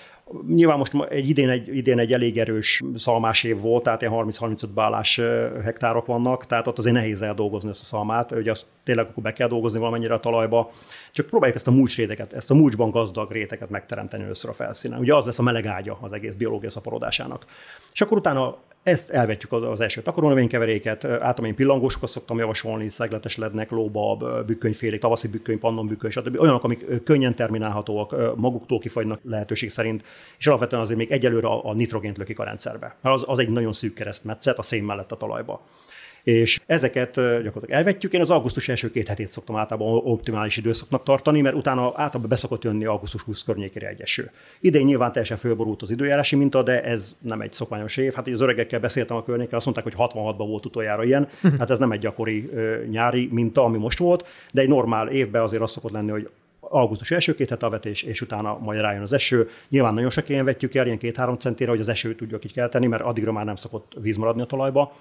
Nyilván 0.47 0.77
most 0.77 0.93
egy 1.09 1.29
idén 1.29 1.49
egy, 1.49 1.75
idén 1.75 1.99
egy 1.99 2.13
elég 2.13 2.37
erős 2.37 2.83
szalmás 2.95 3.43
év 3.43 3.61
volt, 3.61 3.83
tehát 3.83 4.01
ilyen 4.01 4.13
30-35 4.15 4.63
bálás 4.73 5.21
hektárok 5.63 6.05
vannak, 6.05 6.45
tehát 6.45 6.67
ott 6.67 6.77
azért 6.77 6.95
nehéz 6.95 7.21
eldolgozni 7.21 7.69
ezt 7.69 7.81
a 7.81 7.85
szalmát, 7.85 8.31
hogy 8.31 8.47
azt 8.47 8.65
tényleg 8.83 9.07
akkor 9.09 9.23
be 9.23 9.33
kell 9.33 9.47
dolgozni 9.47 9.79
valamennyire 9.79 10.13
a 10.13 10.19
talajba. 10.19 10.71
Csak 11.11 11.25
próbáljuk 11.25 11.57
ezt 11.57 11.67
a 11.67 11.71
mulcsréteget, 11.71 12.33
ezt 12.33 12.51
a 12.51 12.53
mulcsban 12.53 12.89
gazdag 12.89 13.31
réteget 13.31 13.69
megteremteni 13.69 14.23
össze 14.29 14.49
a 14.49 14.53
felszínen. 14.53 14.99
Ugye 14.99 15.15
az 15.15 15.25
lesz 15.25 15.39
a 15.39 15.43
meleg 15.43 15.65
ágya 15.65 15.97
az 16.01 16.13
egész 16.13 16.33
biológiai 16.33 16.71
szaporodásának. 16.71 17.45
És 17.91 18.01
akkor 18.01 18.17
utána 18.17 18.57
ezt 18.88 19.10
elvetjük 19.10 19.52
az 19.52 19.82
első 19.82 20.02
takarónövénykeveréket, 20.02 21.06
általában 21.06 21.45
én 21.45 21.56
pillangósokat 21.56 22.10
szoktam 22.10 22.38
javasolni, 22.38 22.89
szegletes 22.89 23.38
lednek, 23.38 23.71
lóbab, 23.71 24.45
bükkönyfélék, 24.45 25.00
tavaszi 25.00 25.28
bükköny, 25.28 25.60
pannon 25.60 25.88
bükköny, 25.88 26.10
stb. 26.10 26.39
Olyanok, 26.39 26.63
amik 26.63 27.04
könnyen 27.04 27.36
terminálhatóak, 27.36 28.36
maguktól 28.36 28.80
kifagynak 28.80 29.19
lehetőség 29.23 29.71
szerint, 29.71 30.04
és 30.38 30.47
alapvetően 30.47 30.82
azért 30.82 31.00
még 31.00 31.12
egyelőre 31.12 31.47
a 31.47 31.73
nitrogént 31.73 32.17
lökik 32.17 32.39
a 32.39 32.43
rendszerbe. 32.43 32.95
Az, 33.02 33.23
az 33.26 33.39
egy 33.39 33.50
nagyon 33.50 33.73
szűk 33.73 33.93
keresztmetszet 33.93 34.58
a 34.58 34.63
szén 34.63 34.84
mellett 34.84 35.12
a 35.12 35.17
talajba 35.17 35.62
és 36.27 36.59
ezeket 36.65 37.15
gyakorlatilag 37.15 37.69
elvetjük. 37.69 38.13
Én 38.13 38.21
az 38.21 38.29
augusztus 38.29 38.69
első 38.69 38.91
két 38.91 39.07
hetét 39.07 39.29
szoktam 39.29 39.55
általában 39.55 40.01
optimális 40.03 40.57
időszaknak 40.57 41.03
tartani, 41.03 41.41
mert 41.41 41.55
utána 41.55 41.85
általában 41.85 42.29
beszokott 42.29 42.63
jönni 42.63 42.85
augusztus 42.85 43.21
20 43.21 43.43
környékére 43.43 43.87
egy 43.87 44.01
eső. 44.01 44.31
Idén 44.59 44.85
nyilván 44.85 45.11
teljesen 45.11 45.37
fölborult 45.37 45.81
az 45.81 45.89
időjárási 45.89 46.35
minta, 46.35 46.63
de 46.63 46.83
ez 46.83 47.15
nem 47.21 47.41
egy 47.41 47.53
szokványos 47.53 47.97
év. 47.97 48.13
Hát 48.13 48.27
az 48.27 48.41
öregekkel 48.41 48.79
beszéltem 48.79 49.17
a 49.17 49.23
környéken, 49.23 49.53
azt 49.53 49.65
mondták, 49.65 49.95
hogy 49.95 50.09
66-ban 50.13 50.45
volt 50.47 50.65
utoljára 50.65 51.03
ilyen. 51.03 51.27
Hát 51.59 51.69
ez 51.69 51.79
nem 51.79 51.91
egy 51.91 51.99
gyakori 51.99 52.49
nyári 52.89 53.29
minta, 53.31 53.63
ami 53.63 53.77
most 53.77 53.99
volt, 53.99 54.27
de 54.51 54.61
egy 54.61 54.67
normál 54.67 55.07
évben 55.07 55.41
azért 55.41 55.61
az 55.61 55.71
szokott 55.71 55.91
lenni, 55.91 56.11
hogy 56.11 56.29
augusztus 56.59 57.11
első 57.11 57.35
két 57.35 57.49
hete 57.49 57.65
a 57.65 57.69
vetés, 57.69 58.03
és 58.03 58.21
utána 58.21 58.57
majd 58.57 58.79
rájön 58.79 59.01
az 59.01 59.13
eső. 59.13 59.49
Nyilván 59.69 59.93
nagyon 59.93 60.09
sekélyen 60.09 60.45
vetjük 60.45 60.75
el, 60.75 60.85
ilyen 60.85 60.97
két-három 60.97 61.35
centére, 61.35 61.69
hogy 61.69 61.79
az 61.79 61.89
esőt 61.89 62.17
tudjuk 62.17 62.43
így 62.43 62.53
kelteni, 62.53 62.87
mert 62.87 63.03
addigra 63.03 63.31
már 63.31 63.45
nem 63.45 63.55
szokott 63.55 63.91
víz 64.01 64.17
maradni 64.17 64.41
a 64.41 64.45
talajba. 64.45 64.93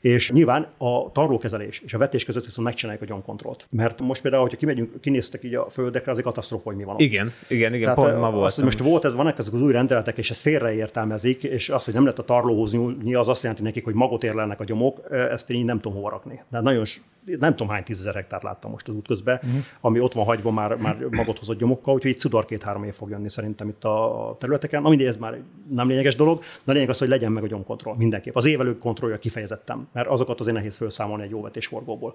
És 0.00 0.30
nyilván 0.30 0.66
a 0.78 1.12
tarlókezelés 1.12 1.80
és 1.84 1.94
a 1.94 1.98
vetés 1.98 2.24
között 2.24 2.44
viszont 2.44 2.66
megcsináljuk 2.66 3.02
a 3.02 3.06
gyomkontrollt. 3.06 3.66
Mert 3.70 4.00
most 4.00 4.22
például, 4.22 4.42
hogyha 4.42 4.58
kimegyünk, 4.58 5.00
kinéztek 5.00 5.44
így 5.44 5.54
a 5.54 5.68
földekre, 5.68 6.10
az 6.10 6.18
egy 6.18 6.24
katasztrófa, 6.24 6.64
hogy 6.64 6.76
mi 6.76 6.84
van 6.84 6.94
ott. 6.94 7.00
Igen, 7.00 7.32
igen, 7.48 7.74
igen, 7.74 7.94
Tehát 7.94 8.10
pont 8.10 8.20
ma 8.20 8.30
volt. 8.30 8.62
Most 8.62 8.78
volt, 8.78 9.04
ez, 9.04 9.14
vannak 9.14 9.38
ezek 9.38 9.54
az 9.54 9.60
új 9.60 9.72
rendeletek, 9.72 10.18
és 10.18 10.30
ezt 10.30 10.40
félreértelmezik, 10.40 11.42
és 11.42 11.68
az, 11.68 11.84
hogy 11.84 11.94
nem 11.94 12.02
lehet 12.02 12.18
a 12.18 12.24
tarlóhoz 12.24 12.72
nyúlni, 12.72 13.14
az 13.14 13.28
azt 13.28 13.42
jelenti 13.42 13.62
nekik, 13.62 13.84
hogy 13.84 13.94
magot 13.94 14.24
érlelnek 14.24 14.60
a 14.60 14.64
gyomok, 14.64 15.00
ezt 15.10 15.50
én 15.50 15.64
nem 15.64 15.80
tudom 15.80 15.96
hova 15.96 16.10
rakni. 16.10 16.42
De 16.50 16.60
nagyon, 16.60 16.84
nem 17.24 17.50
tudom 17.50 17.68
hány 17.68 17.82
tízezer 17.82 18.14
hektárt 18.14 18.42
láttam 18.42 18.70
most 18.70 18.88
az 18.88 18.94
út 18.94 19.06
közben, 19.06 19.40
uh-huh. 19.42 19.60
ami 19.80 20.00
ott 20.00 20.12
van 20.12 20.24
hagyva 20.24 20.50
már, 20.50 20.76
már 20.76 20.96
magot 21.10 21.38
hozott 21.38 21.58
gyomokkal, 21.58 21.94
úgyhogy 21.94 22.10
itt 22.10 22.18
Cudar 22.18 22.44
két-három 22.44 22.84
év 22.84 22.94
fog 22.94 23.10
jönni 23.10 23.28
szerintem 23.28 23.68
itt 23.68 23.84
a 23.84 24.36
területeken. 24.38 24.84
Ami 24.84 25.06
ez 25.06 25.16
már 25.16 25.40
nem 25.70 25.88
lényeges 25.88 26.16
dolog, 26.16 26.42
de 26.64 26.72
lényeg 26.72 26.88
az, 26.88 26.98
hogy 26.98 27.08
legyen 27.08 27.32
meg 27.32 27.42
a 27.42 27.46
gyomkontroll 27.46 27.96
mindenképp. 27.96 28.36
Az 28.36 28.44
évelők 28.44 28.78
kontrollja 28.78 29.18
kifejezettem, 29.18 29.88
mert 29.92 30.08
azokat 30.08 30.40
azért 30.40 30.56
nehéz 30.56 30.76
felszámolni 30.76 31.22
egy 31.22 31.30
jó 31.30 31.42
vetésforgóból. 31.42 32.14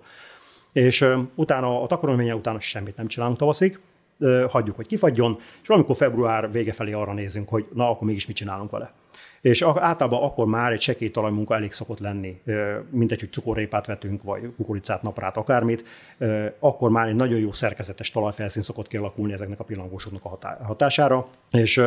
És 0.72 1.02
ö, 1.02 1.20
utána 1.36 1.82
a 1.82 1.88
takaróménye 1.88 2.36
utána 2.36 2.60
semmit 2.60 2.98
nem 2.98 3.08
csinálunk 3.08 3.38
tavaszig, 3.38 3.80
ö, 4.20 4.46
hagyjuk, 4.50 4.76
hogy 4.76 4.88
kifagyjon, 4.88 5.38
és 5.62 5.68
valamikor 5.68 5.96
február 5.96 6.52
vége 6.52 6.72
felé 6.72 6.92
arra 6.92 7.14
nézünk, 7.14 7.50
hogy 7.50 7.66
na, 7.74 7.90
akkor 7.90 8.08
mégis 8.08 8.28
mit 8.28 8.36
csinálunk 8.36 8.72
vele. 8.72 8.94
És 9.46 9.62
általában 9.62 10.24
akkor 10.24 10.46
már 10.46 10.72
egy 10.72 10.82
sekély 10.82 11.12
talajmunka 11.12 11.56
elég 11.56 11.72
szokott 11.72 12.00
lenni, 12.00 12.42
mint 12.90 13.12
egy, 13.12 13.20
hogy 13.20 13.32
cukorrépát 13.32 13.86
vetünk, 13.86 14.24
vagy 14.24 14.42
kukoricát, 14.58 15.02
naprát, 15.02 15.38
akármit, 15.38 15.84
akkor 16.60 16.90
már 16.90 17.08
egy 17.08 17.16
nagyon 17.16 17.40
jó 17.40 17.52
szerkezetes 17.52 18.12
talajfelszín 18.12 18.62
szokott 18.62 18.88
kialakulni 18.88 19.34
ezeknek 19.34 19.60
a 19.60 19.64
pillangósoknak 19.64 20.26
a 20.26 20.38
hatására, 20.64 21.28
és 21.52 21.82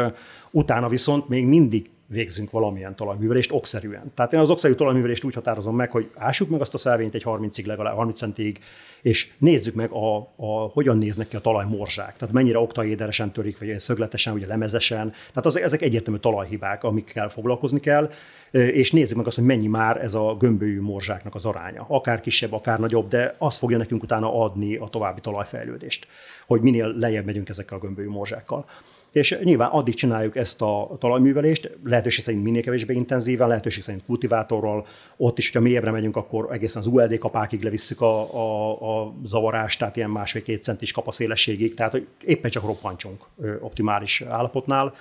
utána 0.51 0.89
viszont 0.89 1.29
még 1.29 1.47
mindig 1.47 1.91
végzünk 2.11 2.51
valamilyen 2.51 2.97
talajművelést 2.97 3.53
okszerűen. 3.53 4.13
Tehát 4.15 4.33
én 4.33 4.41
az 4.41 4.51
okszerű 4.51 4.75
talajművelést 4.75 5.25
úgy 5.25 5.35
határozom 5.35 5.77
meg, 5.77 5.91
hogy 5.91 6.11
ássuk 6.15 6.49
meg 6.49 6.61
azt 6.61 6.75
a 6.75 6.79
szelvényt 6.79 7.15
egy 7.15 7.23
30-ig, 7.25 7.67
legalább 7.67 7.97
30 7.97 8.17
centig, 8.17 8.59
és 9.03 9.31
nézzük 9.39 9.75
meg, 9.75 9.91
a, 9.91 10.17
a, 10.37 10.47
hogyan 10.73 10.99
néznek 10.99 11.29
ki 11.29 11.37
a 11.37 11.41
talajmorzsák. 11.41 12.17
Tehát 12.17 12.35
mennyire 12.35 12.59
oktaéderesen 12.59 13.33
törik, 13.33 13.59
vagy 13.59 13.81
szögletesen, 13.81 14.33
vagy 14.33 14.47
lemezesen. 14.47 15.11
Tehát 15.11 15.47
az, 15.47 15.59
ezek 15.59 15.83
egyértelmű 15.83 16.19
talajhibák, 16.19 16.85
amikkel 16.85 17.29
foglalkozni 17.29 17.81
kell, 17.81 18.11
és 18.51 18.93
nézzük 18.93 19.17
meg 19.17 19.27
azt, 19.27 19.37
hogy 19.37 19.45
mennyi 19.45 19.67
már 19.67 19.97
ez 19.97 20.15
a 20.15 20.37
gömbölyű 20.39 20.81
morzsáknak 20.81 21.35
az 21.35 21.47
aránya. 21.47 21.85
Akár 21.89 22.21
kisebb, 22.21 22.53
akár 22.53 22.79
nagyobb, 22.79 23.09
de 23.09 23.35
az 23.39 23.57
fogja 23.57 23.77
nekünk 23.77 24.03
utána 24.03 24.43
adni 24.43 24.77
a 24.77 24.89
további 24.89 25.21
talajfejlődést, 25.21 26.07
hogy 26.47 26.61
minél 26.61 26.93
lejjebb 26.97 27.25
megyünk 27.25 27.49
ezekkel 27.49 27.77
a 27.77 27.81
gömbölyű 27.81 28.09
morzsákkal. 28.09 28.67
És 29.13 29.39
nyilván 29.43 29.71
addig 29.71 29.95
csináljuk 29.95 30.37
ezt 30.37 30.63
a 30.63 30.97
talajművelést, 30.99 31.71
lehetőség 31.85 32.25
szerint 32.25 32.43
minél 32.45 32.63
kevésbé 32.63 32.95
intenzíven, 32.95 33.49
lehetőség 33.49 33.83
szerint 33.83 34.05
kultivátorral. 34.05 34.87
Ott 35.17 35.39
is, 35.39 35.47
hogyha 35.47 35.67
mélyebbre 35.67 35.91
megyünk, 35.91 36.17
akkor 36.17 36.49
egészen 36.51 36.83
az 36.83 36.87
ULD 36.87 37.19
kapákig 37.19 37.63
levisszük 37.63 38.01
a, 38.01 38.35
a, 38.35 39.03
a 39.03 39.15
zavarást, 39.25 39.79
tehát 39.79 39.97
ilyen 39.97 40.11
másfél-két 40.11 40.63
centis 40.63 40.93
kapaszélességig, 40.93 41.75
tehát 41.75 41.93
hogy 41.93 42.07
éppen 42.25 42.51
csak 42.51 42.65
roppancsunk 42.65 43.25
optimális 43.61 44.21
állapotnál 44.21 44.95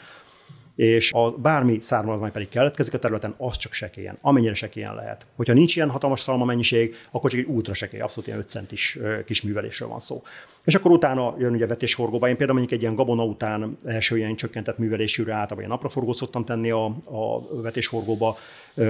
és 0.78 1.14
a 1.14 1.32
bármi 1.32 1.78
származmány 1.82 2.32
pedig 2.32 2.50
keletkezik 2.50 2.94
a 2.94 3.00
területen, 3.00 3.34
az 3.38 3.58
csak 3.58 3.74
sekélyen, 3.74 4.18
amennyire 4.22 4.54
sekélyen 4.54 4.96
lehet. 4.96 5.26
Hogyha 5.36 5.54
nincs 5.54 5.76
ilyen 5.76 5.90
hatalmas 5.90 6.20
szalma 6.20 6.46
mennyiség, 6.46 6.96
akkor 7.12 7.30
csak 7.30 7.40
egy 7.40 7.46
ultra 7.48 7.74
sekély, 7.74 8.00
abszolút 8.00 8.28
ilyen 8.28 8.40
5 8.40 8.50
centis 8.50 8.98
kis 9.26 9.42
művelésről 9.42 9.90
van 9.90 10.00
szó. 10.00 10.24
És 10.68 10.76
akkor 10.76 10.92
utána 10.92 11.36
jön 11.38 11.54
ugye 11.54 11.68
vetéshorgóba. 11.68 12.28
Én 12.28 12.38
például 12.38 12.58
mondjuk 12.58 12.78
egy 12.78 12.82
ilyen 12.82 12.96
gabona 12.96 13.24
után 13.24 13.78
első 13.86 14.18
ilyen 14.18 14.36
csökkentett 14.36 14.78
művelésűre 14.78 15.32
általában 15.32 15.58
ilyen 15.58 15.70
napraforgót 15.70 16.16
szoktam 16.16 16.46
tenni 16.46 16.72
a, 16.72 16.86
a 17.06 17.62
vetéshorgóba, 17.62 18.38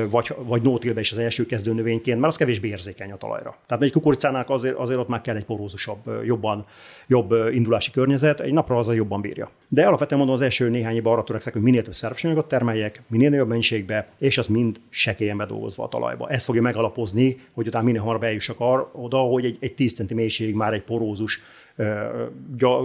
vagy, 0.10 0.34
vagy 0.38 0.62
nótilbe 0.62 1.00
is 1.00 1.12
az 1.12 1.18
első 1.18 1.46
kezdő 1.46 1.74
növényként, 1.74 2.20
mert 2.20 2.32
az 2.32 2.38
kevésbé 2.38 2.68
érzékeny 2.68 3.12
a 3.12 3.18
talajra. 3.18 3.58
Tehát 3.68 3.84
egy 3.84 3.92
kukoricánál 3.92 4.46
azért, 4.48 4.76
azért 4.76 5.00
ott 5.00 5.08
már 5.08 5.22
kell 5.22 5.36
egy 5.36 5.46
porózusabb, 5.46 5.98
jobban, 6.26 6.66
jobb 7.08 7.34
indulási 7.52 7.92
környezet, 7.92 8.40
egy 8.40 8.54
napra 8.54 8.78
az 8.78 8.96
jobban 8.96 9.22
bírja. 9.22 9.50
De 9.68 9.88
alapvetően 9.88 10.20
mondom, 10.20 10.36
az 10.36 10.42
első 10.42 10.70
néhány 10.70 10.96
évben 10.96 11.14
arra 11.14 11.24
törekszek, 11.24 11.54
hogy 11.54 11.62
minél 11.62 11.84
több 11.84 11.94
szervesanyagot 11.94 12.48
termeljek, 12.48 13.02
minél 13.08 13.30
nagyobb 13.30 13.48
mennyiségbe, 13.48 14.08
és 14.20 14.38
az 14.38 14.48
mind 14.48 14.80
sekélyen 14.90 15.38
bedolgozva 15.38 15.84
a 15.84 15.88
talajba. 15.88 16.30
Ez 16.30 16.44
fogja 16.44 16.62
megalapozni, 16.62 17.38
hogy 17.54 17.68
utána 17.68 17.86
minél 17.86 18.00
hamarabb 18.00 18.24
eljussak 18.24 18.56
arra, 18.60 18.90
oda, 18.94 19.18
hogy 19.18 19.46
egy, 19.46 19.58
egy 19.60 19.74
10 19.74 19.94
cm 19.94 20.16
mélységig 20.16 20.56
már 20.56 20.74
egy 20.74 20.84
porózus 20.84 21.42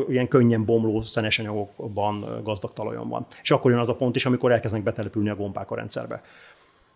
ilyen 0.09 0.29
könnyen 0.29 0.65
bomló 0.65 1.01
szenes 1.01 1.39
anyagokban 1.39 2.41
gazdag 2.45 2.73
talajon 2.73 3.09
van. 3.09 3.27
És 3.43 3.51
akkor 3.51 3.71
jön 3.71 3.81
az 3.81 3.89
a 3.89 3.95
pont 3.95 4.17
is, 4.17 4.27
amikor 4.27 4.53
elkezdenek 4.53 4.87
betelepülni 4.87 5.29
a 5.29 5.37
gombák 5.37 5.71
a 5.71 5.75
rendszerbe. 5.75 6.23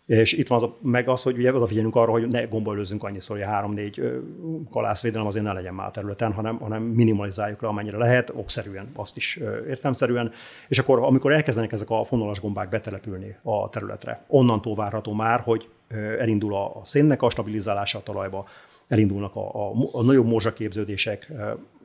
És 0.06 0.32
itt 0.32 0.48
van 0.48 0.58
az 0.58 0.64
a, 0.64 0.76
meg 0.80 1.08
az, 1.08 1.22
hogy 1.22 1.36
ugye 1.36 1.54
odafigyelünk 1.54 1.96
arra, 1.96 2.10
hogy 2.10 2.26
ne 2.26 2.44
gombolőzzünk 2.44 3.04
annyiszor, 3.04 3.36
hogy 3.36 3.46
három-négy 3.46 4.20
kalászvédelem 4.70 5.26
azért 5.26 5.44
ne 5.44 5.52
legyen 5.52 5.74
már 5.74 5.90
területen, 5.90 6.32
hanem, 6.32 6.58
hanem 6.58 6.82
minimalizáljuk 6.82 7.62
le, 7.62 7.68
amennyire 7.68 7.96
lehet, 7.96 8.32
okszerűen, 8.34 8.90
azt 8.94 9.16
is 9.16 9.40
értelmszerűen. 9.68 10.32
És 10.68 10.78
akkor, 10.78 10.98
amikor 11.02 11.32
elkezdenek 11.32 11.72
ezek 11.72 11.90
a 11.90 12.04
fonalas 12.04 12.40
gombák 12.40 12.68
betelepülni 12.68 13.36
a 13.42 13.68
területre, 13.68 14.24
onnantól 14.28 14.74
várható 14.74 15.12
már, 15.12 15.40
hogy 15.40 15.68
elindul 16.18 16.54
a 16.54 16.80
szénnek 16.82 17.22
a 17.22 17.30
stabilizálása 17.30 17.98
a 17.98 18.02
talajba, 18.02 18.46
elindulnak 18.88 19.36
a, 19.36 19.68
a, 19.68 19.72
a 19.92 20.02
nagyobb 20.02 20.26
morzsaképződések, 20.26 21.32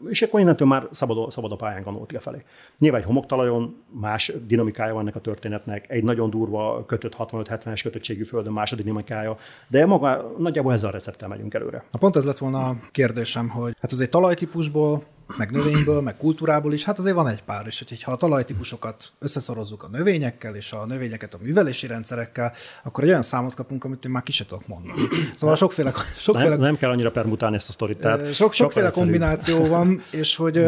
és 0.10 0.22
akkor 0.22 0.40
innentől 0.40 0.68
már 0.68 0.88
szabad, 0.92 1.32
szabad 1.32 1.52
a 1.52 1.56
pályán 1.56 1.82
ganoltia 1.82 2.20
felé. 2.20 2.44
Nyilván 2.80 3.02
egy 3.02 3.08
homoktalajon 3.08 3.84
más 3.90 4.34
dinamikája 4.48 4.94
van 4.94 5.02
ennek 5.02 5.16
a 5.16 5.20
történetnek, 5.20 5.86
egy 5.90 6.04
nagyon 6.04 6.30
durva 6.30 6.86
kötött 6.86 7.16
65-70-es 7.18 7.80
kötöttségű 7.84 8.24
földön 8.24 8.54
más 8.54 8.72
a 8.72 8.76
dinamikája, 8.76 9.38
de 9.68 9.86
maga 9.86 10.34
nagyjából 10.38 10.74
ezzel 10.74 10.90
a 10.90 10.92
recepttel 10.92 11.28
megyünk 11.28 11.54
előre. 11.54 11.84
Na 11.92 12.00
pont 12.00 12.16
ez 12.16 12.26
lett 12.26 12.38
volna 12.38 12.68
a 12.68 12.80
kérdésem, 12.92 13.50
hogy 13.50 13.76
hát 13.80 13.92
ez 13.92 14.00
egy 14.00 14.10
talajtípusból 14.10 15.04
meg 15.38 15.52
növényből, 15.52 16.02
meg 16.02 16.18
kultúrából 16.18 16.74
is, 16.74 16.84
hát 16.84 17.00
azért 17.00 17.16
van 17.16 17.28
egy 17.28 17.44
pár, 17.44 17.66
és 17.66 17.84
hogyha 17.88 18.12
a 18.12 18.16
talajtípusokat 18.16 19.12
összeszorozzuk 19.20 19.84
a 19.84 19.88
növényekkel, 19.88 20.56
és 20.56 20.72
a 20.72 20.86
növényeket 20.86 21.34
a 21.34 21.38
művelési 21.42 21.88
rendszerekkel, 21.88 22.54
akkor 22.84 23.04
egy 23.04 23.10
olyan 23.10 23.22
számot 23.22 23.54
kapunk, 23.54 23.84
amit 23.84 24.06
én 24.06 24.12
már 24.12 24.24
ki 24.24 24.44
tudok 24.46 24.68
mondani. 24.68 25.02
Szóval 25.36 25.56
sokféle... 25.56 25.94
sokféle 26.18 26.50
nem, 26.50 26.60
nem 26.60 26.78
kell 26.78 26.90
annyira 26.90 27.12
permutálni 27.12 27.56
ezt 27.56 27.70
a 27.70 27.72
sztorit. 27.72 27.98
Tehát 27.98 28.34
sok, 28.34 28.54
sokféle 28.54 28.90
kombináció 28.90 29.66
van, 29.68 29.91
és 30.12 30.36
hogy 30.36 30.66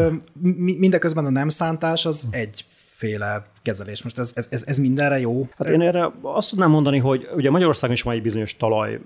mindeközben 0.53 1.25
a 1.25 1.29
nem 1.29 1.49
szántás 1.49 2.05
az 2.05 2.27
egy 2.31 2.65
féle 2.95 3.45
kezelés. 3.61 4.03
Most 4.03 4.17
ez, 4.17 4.31
ez, 4.35 4.47
ez, 4.51 4.63
ez 4.65 4.77
mindenre 4.77 5.19
jó? 5.19 5.47
Hát 5.57 5.67
én 5.67 5.81
erre 5.81 6.11
azt 6.21 6.49
tudnám 6.49 6.69
mondani, 6.69 6.97
hogy 6.97 7.29
ugye 7.35 7.49
Magyarországon 7.49 7.95
is 7.95 8.01
van 8.01 8.13
egy 8.13 8.21
bizonyos 8.21 8.57
talaj 8.57 8.99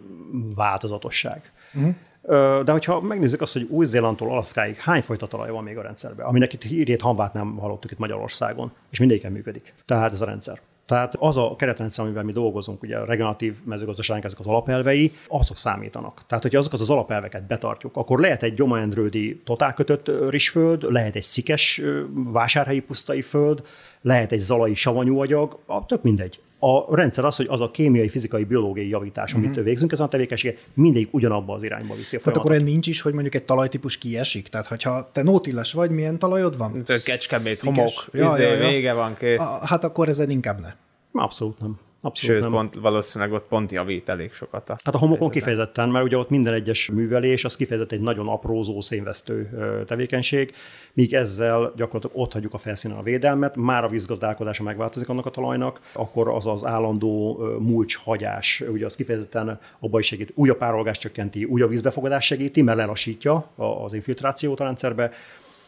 változatosság. 0.56 1.52
Uh-huh 1.74 1.96
Ö, 2.30 2.62
De 2.66 2.72
hogyha 2.72 3.02
megnézzük 3.02 3.42
azt, 3.42 3.54
hogy 3.54 3.68
Új-Zélandtól 3.70 4.30
Alaszkáig 4.30 4.76
hány 4.76 5.02
fajta 5.02 5.28
talaj 5.28 5.50
van 5.50 5.64
még 5.64 5.78
a 5.78 5.82
rendszerben, 5.82 6.26
aminek 6.26 6.54
itt 6.54 6.62
hírét, 6.62 7.02
hanvát 7.02 7.34
nem 7.34 7.58
hallottuk 7.58 7.92
itt 7.92 7.98
Magyarországon, 7.98 8.72
és 8.90 9.00
mindegyiken 9.00 9.32
működik. 9.32 9.74
Tehát 9.86 10.12
ez 10.12 10.22
a 10.22 10.26
rendszer. 10.26 10.60
Tehát 10.88 11.16
az 11.20 11.38
a 11.38 11.56
keretrendszer, 11.58 12.06
amivel 12.06 12.24
mi 12.24 12.32
dolgozunk, 12.32 12.82
ugye 12.82 12.98
a 12.98 13.06
regeneratív 13.06 13.56
mezőgazdaságnak 13.64 14.26
ezek 14.26 14.40
az 14.40 14.48
alapelvei, 14.48 15.12
azok 15.28 15.58
számítanak. 15.58 16.22
Tehát, 16.28 16.44
hogyha 16.44 16.60
azokat 16.60 16.80
az 16.80 16.90
alapelveket 16.90 17.48
betartjuk, 17.48 17.96
akkor 17.96 18.20
lehet 18.20 18.44
egy 18.44 18.54
gyomaendrődi 18.54 19.42
totálkötött 19.46 20.30
rizsföld, 20.30 20.92
lehet 20.92 21.16
egy 21.16 21.24
szikes 21.24 21.82
vásárhelyi 22.14 22.80
pusztai 22.80 23.22
föld, 23.22 23.64
lehet 24.02 24.32
egy 24.32 24.40
zalai 24.40 24.74
savanyú 24.74 25.20
agyag, 25.20 25.60
tök 25.88 26.04
mindegy. 26.04 26.40
A 26.60 26.96
rendszer 26.96 27.26
az, 27.26 27.36
hogy 27.36 27.48
az 27.50 27.62
a 27.62 27.72
kémiai, 27.72 28.08
fizikai, 28.08 28.44
biológiai 28.44 28.90
javítás, 28.90 29.34
amit 29.34 29.50
uh-huh. 29.50 29.64
végzünk 29.64 29.92
ezen 29.92 30.06
a 30.06 30.10
tevékenységet, 30.10 30.66
mindig 30.74 31.08
ugyanabba 31.12 31.54
az 31.54 31.64
irányba 31.64 31.96
viszi 31.96 32.16
a. 32.16 32.20
Tehát 32.20 32.38
akkor 32.38 32.62
nincs 32.62 32.88
is, 32.88 33.02
hogy 33.02 33.14
mondjuk 33.14 33.36
egy 33.36 33.44
talajtípus 33.44 33.98
kiesik? 33.98 34.48
Tehát, 34.48 34.68
hogyha 34.68 35.10
te 35.12 35.24
nótilles 35.24 35.74
vagy, 35.74 35.92
milyen 35.92 36.20
talajod 36.20 36.58
van? 36.58 36.82
Kecskemét, 36.86 37.60
homok, 37.60 37.92
Ja, 38.12 38.26
izé, 38.26 38.44
ja, 38.44 38.54
ja. 38.54 38.68
vége 38.68 38.94
van, 38.94 39.16
kész. 39.18 39.40
A, 39.40 39.60
hát 39.66 39.84
akkor 39.84 40.10
ezen 40.10 40.30
inkább 40.30 40.60
ne. 40.62 40.74
Abszolút 41.12 41.60
nem. 41.60 41.80
Abszolút 42.02 42.36
Sőt, 42.36 42.42
nem. 42.42 42.52
pont, 42.52 42.76
valószínűleg 42.76 43.34
ott 43.34 43.48
pont 43.48 43.72
javít 43.72 44.10
elég 44.10 44.34
sokat. 44.34 44.70
A 44.70 44.76
Hát 44.84 44.96
a 44.96 44.98
homokon 44.98 45.30
kifejezetten, 45.30 45.90
mert 45.90 46.06
ugye 46.06 46.18
ott 46.18 46.30
minden 46.30 46.54
egyes 46.54 46.90
művelés, 46.90 47.46
az 47.46 47.56
kifejezetten 47.56 47.98
egy 47.98 48.04
nagyon 48.04 48.28
aprózó, 48.28 48.82
szénvesztő 48.82 49.50
tevékenység, 49.88 50.54
míg 50.94 51.14
ezzel 51.14 51.74
gyakorlatilag 51.76 52.24
ott 52.24 52.34
hagyjuk 52.34 52.54
a 52.54 52.58
felszínen 52.58 52.98
a 52.98 53.02
védelmet, 53.02 53.56
már 53.56 53.84
a 53.84 53.88
vízgazdálkodása 53.88 54.64
megváltozik 54.64 55.10
annak 55.10 55.26
a 55.26 55.30
talajnak, 55.30 55.80
akkor 55.94 56.28
az 56.30 56.46
az 56.48 56.66
állandó 56.66 57.38
mulcs 57.60 57.98
hagyás, 57.98 58.64
ugye 58.72 58.86
az 58.86 58.96
kifejezetten 58.96 59.60
abban 59.80 60.00
is 60.00 60.06
segít, 60.06 60.32
újabb 60.36 60.58
párolgást 60.58 61.02
csökkenti, 61.02 61.44
újabb 61.44 61.70
vízbefogadás 61.70 62.26
segíti, 62.26 62.62
mert 62.62 62.78
lelassítja 62.78 63.50
a- 63.56 63.64
az 63.64 63.94
infiltrációt 63.94 64.60
a 64.60 64.64
rendszerbe, 64.64 65.12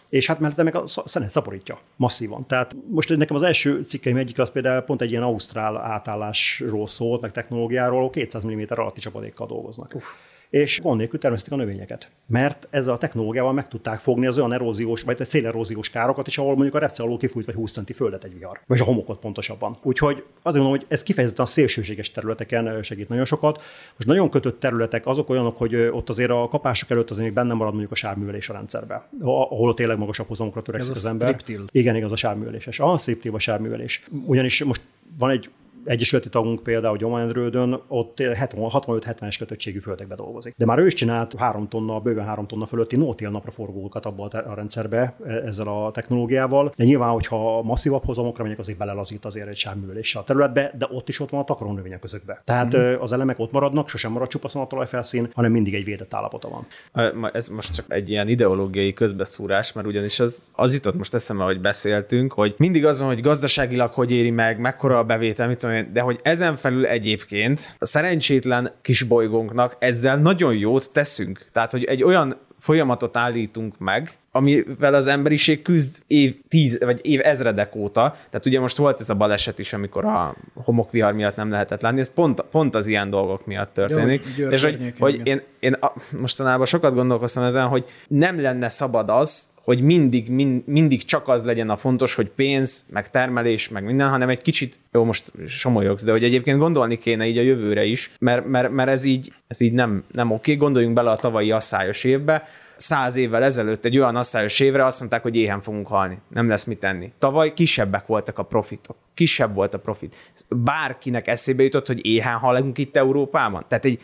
és 0.10 0.28
hát 0.28 0.40
mellette 0.40 0.64
meg 0.64 0.76
a 0.76 0.88
sz- 0.88 1.08
szenet 1.08 1.30
szaporítja 1.30 1.80
masszívan. 1.96 2.48
Tehát 2.48 2.76
most 2.90 3.18
nekem 3.18 3.36
az 3.36 3.44
első 3.44 3.84
cikkeim 3.88 4.18
egyik 4.18 4.40
az 4.40 4.52
például 4.52 4.82
pont 4.82 5.02
egy 5.02 5.12
ilyen 5.12 5.24
ausztrál 5.24 5.78
átállásról 5.78 6.88
szólt, 6.88 7.22
meg 7.22 7.32
technológiáról, 7.32 8.10
200 8.10 8.46
mm 8.46 8.62
alatti 8.68 9.00
csapadékkal 9.00 9.48
dolgoznak. 9.48 9.96
Uf. 9.96 10.06
És 10.50 10.80
gond 10.82 10.98
nélkül 10.98 11.20
termesztik 11.20 11.54
a 11.54 11.56
növényeket. 11.56 12.12
Mert 12.28 12.68
ezzel 12.70 12.94
a 12.94 12.98
technológiával 12.98 13.54
meg 13.54 13.68
tudták 13.68 14.00
fogni 14.00 14.28
az 14.28 14.38
olyan 14.38 14.54
eróziós, 14.54 15.04
vagy 15.04 15.26
széleróziós 15.26 15.90
károkat 15.90 16.28
is, 16.28 16.38
ahol 16.38 16.54
mondjuk 16.54 16.76
a 16.76 16.80
repce 16.80 17.04
alól 17.04 17.18
kifújt 17.18 17.46
vagy 17.46 17.56
20 17.56 17.72
centi 17.72 17.94
földet 17.94 18.24
egy 18.24 18.38
vihar. 18.38 18.60
Vagy 18.68 18.80
a 18.80 18.84
homokot 18.84 19.20
pontosabban. 19.20 19.76
Úgyhogy 19.84 20.24
azért 20.42 20.64
mondom, 20.64 20.80
hogy 20.80 20.86
ez 20.90 21.04
kifejezetten 21.04 21.46
a 21.46 21.48
szélsőséges 21.48 22.12
területeken 22.12 22.84
segít 22.84 23.10
nagyon 23.10 23.26
sokat. 23.26 23.58
Most 23.96 24.08
nagyon 24.08 24.30
kötött 24.30 24.60
területek 24.60 25.06
azok 25.06 25.30
olyanok, 25.30 25.58
hogy 25.58 25.76
ott 25.76 26.10
azért 26.10 26.32
a 26.32 26.48
kapások 26.50 26.90
előtt 26.90 27.10
azért 27.10 27.26
még 27.26 27.36
benne 27.36 27.54
marad 27.54 27.72
mondjuk 27.72 27.92
a 27.92 27.96
sávművelés 27.96 28.50
a 28.50 28.54
rendszerbe, 28.54 29.08
ahol 29.22 29.74
tényleg 29.74 29.98
magasabb 29.98 30.28
hozamokra 30.28 30.62
törekszik 30.62 30.96
az 30.96 31.06
ember. 31.06 31.28
striptil. 31.28 31.66
Igen, 31.72 31.96
igaz, 31.96 32.12
a 32.12 32.16
sávműveléses. 32.16 32.80
A 32.80 32.98
striptil 32.98 33.36
a 33.36 33.40
sávművelés. 33.40 34.04
Ugyanis 34.26 34.64
most 34.64 34.82
van 35.18 35.30
egy 35.30 35.50
egyesületi 35.86 36.30
tagunk 36.30 36.64
például 36.64 36.98
Gyományrődön, 36.98 37.82
ott 37.88 38.14
65-70-es 38.20 39.36
kötöttségű 39.40 39.80
földekbe 39.80 40.16
dolgozik. 40.16 40.54
De 40.58 40.66
már 40.66 40.80
ő 40.80 40.86
is 40.86 40.94
csinált 40.94 41.36
három 41.38 41.68
tonna, 41.68 42.00
bőven 42.00 42.26
három 42.26 42.48
tonna 42.48 42.66
fölötti 42.66 42.96
no-till 42.96 43.30
napra 43.30 43.52
forgókat 43.52 44.06
abba 44.06 44.26
a, 44.26 44.54
rendszerbe 44.54 45.16
e- 45.26 45.32
ezzel 45.32 45.68
a 45.68 45.92
technológiával. 45.92 46.74
De 46.76 46.84
nyilván, 46.84 47.10
hogyha 47.10 47.62
masszívabb 47.62 48.06
hozamokra 48.06 48.44
megyek, 48.44 48.60
azért 48.60 48.78
belelazít 48.78 49.26
azért 49.26 49.48
egy 49.48 49.56
sávműveléssel 49.56 50.22
a 50.22 50.24
területbe, 50.24 50.74
de 50.78 50.88
ott 50.92 51.08
is 51.10 51.20
ott 51.20 51.30
van 51.30 51.40
a 51.40 51.44
takarónövények 51.44 52.00
közökbe. 52.00 52.42
Tehát 52.46 52.78
mm. 52.78 53.00
az 53.00 53.12
elemek 53.12 53.40
ott 53.40 53.52
maradnak, 53.52 53.90
sosem 53.90 54.12
marad 54.12 54.28
csupaszon 54.28 54.62
a 54.62 54.68
talajfelszín, 54.68 55.30
hanem 55.34 55.52
mindig 55.52 55.74
egy 55.74 55.86
védett 55.86 56.14
állapota 56.14 56.50
van. 56.50 57.32
Ez 57.34 57.48
most 57.48 57.74
csak 57.74 57.86
egy 57.88 58.10
ilyen 58.10 58.28
ideológiai 58.28 58.94
közbeszúrás, 58.94 59.74
mert 59.74 59.88
ugyanis 59.88 60.20
az, 60.20 60.52
az 60.56 60.74
jutott 60.74 60.96
most 60.96 61.14
eszembe, 61.14 61.44
hogy 61.44 61.62
beszéltünk, 61.62 62.34
hogy 62.34 62.56
mindig 62.58 62.86
azon, 62.86 63.08
hogy 63.08 63.22
gazdaságilag 63.22 63.92
hogy 63.92 64.12
éri 64.12 64.30
meg, 64.30 64.60
mekkora 64.60 64.98
a 64.98 65.04
bevétel, 65.04 65.48
mit 65.48 65.64
tudom 65.70 65.86
én, 65.86 65.94
de 65.94 66.02
hogy 66.02 66.20
ezen 66.24 66.56
felül 66.56 66.86
egyébként 66.86 67.76
a 67.80 67.86
szerencsétlen 67.86 68.72
kis 68.82 69.04
bolygónknak 69.04 69.76
ezzel 69.80 70.18
nagyon 70.18 70.56
jót 70.56 70.92
teszünk. 70.92 71.46
Tehát, 71.52 71.72
hogy 71.72 71.84
egy 71.84 72.04
olyan 72.04 72.38
folyamatot 72.60 73.18
állítunk 73.18 73.78
meg, 73.78 74.18
amivel 74.32 74.94
az 74.94 75.08
emberiség 75.08 75.62
küzd 75.62 76.04
év 76.08 76.36
tíz, 76.48 76.80
vagy 76.80 77.00
év 77.06 77.20
ezredek 77.24 77.76
óta. 77.76 78.16
Tehát 78.30 78.46
ugye 78.46 78.60
most 78.60 78.78
volt 78.78 79.00
ez 79.00 79.10
a 79.10 79.16
baleset 79.16 79.60
is, 79.60 79.74
amikor 79.74 80.06
a 80.06 80.36
homokvihar 80.54 81.14
miatt 81.14 81.36
nem 81.36 81.50
lehetett 81.50 81.82
látni, 81.82 82.00
ez 82.00 82.14
pont, 82.14 82.42
pont 82.42 82.76
az 82.76 82.88
ilyen 82.88 83.10
dolgok 83.10 83.46
miatt 83.46 83.74
történik. 83.74 84.26
Győr 84.36 84.52
és 84.52 84.64
hogy, 84.64 84.94
hogy 85.00 85.22
én, 85.24 85.42
én 85.60 85.74
a, 85.74 85.94
mostanában 86.20 86.66
sokat 86.66 86.94
gondolkoztam 86.94 87.44
ezen, 87.44 87.68
hogy 87.68 87.86
nem 88.08 88.42
lenne 88.42 88.70
szabad 88.70 89.10
az, 89.10 89.50
hogy 89.70 89.82
mindig, 89.82 90.30
mind, 90.30 90.68
mindig 90.68 91.04
csak 91.04 91.28
az 91.28 91.44
legyen 91.44 91.70
a 91.70 91.78
fontos, 91.78 92.16
hogy 92.16 92.30
pénz, 92.30 92.86
meg 92.90 93.10
termelés, 93.10 93.70
meg 93.70 93.84
minden, 93.84 94.10
hanem 94.10 94.30
egy 94.30 94.42
kicsit, 94.42 94.80
jó, 94.92 95.04
most 95.04 95.32
somolyogsz, 95.48 96.04
de 96.04 96.12
hogy 96.12 96.24
egyébként 96.24 96.60
gondolni 96.60 96.98
kéne 96.98 97.28
így 97.28 97.38
a 97.38 97.42
jövőre 97.42 97.84
is, 97.84 98.12
mert, 98.20 98.46
mert, 98.46 98.72
mert 98.72 98.90
ez 98.90 99.04
így, 99.04 99.34
ez 99.48 99.62
így 99.62 99.74
nem, 99.74 100.04
nem 100.12 100.32
oké. 100.32 100.56
Gondoljunk 100.56 100.96
bele 100.96 101.12
a 101.12 101.16
tavalyi 101.16 101.52
asszályos 101.52 102.04
évbe, 102.04 102.44
száz 102.76 103.16
évvel 103.16 103.44
ezelőtt 103.44 103.86
egy 103.86 103.98
olyan 103.98 104.16
asszályos 104.16 104.60
évre 104.60 104.86
azt 104.86 105.00
mondták, 105.00 105.22
hogy 105.22 105.36
éhen 105.36 105.62
fogunk 105.62 105.88
halni, 105.88 106.18
nem 106.30 106.50
lesz 106.50 106.66
mit 106.66 106.80
tenni. 106.80 107.12
Tavaly 107.20 107.54
kisebbek 107.54 108.06
voltak 108.06 108.40
a 108.40 108.44
profitok, 108.44 108.96
kisebb 109.14 109.54
volt 109.54 109.74
a 109.74 109.80
profit. 109.80 110.16
Bárkinek 110.48 111.28
eszébe 111.28 111.64
jutott, 111.64 111.88
hogy 111.88 112.06
éhen 112.06 112.38
halunk 112.38 112.78
itt 112.78 112.96
Európában. 112.96 113.66
Tehát 113.68 113.86
egy 113.86 114.00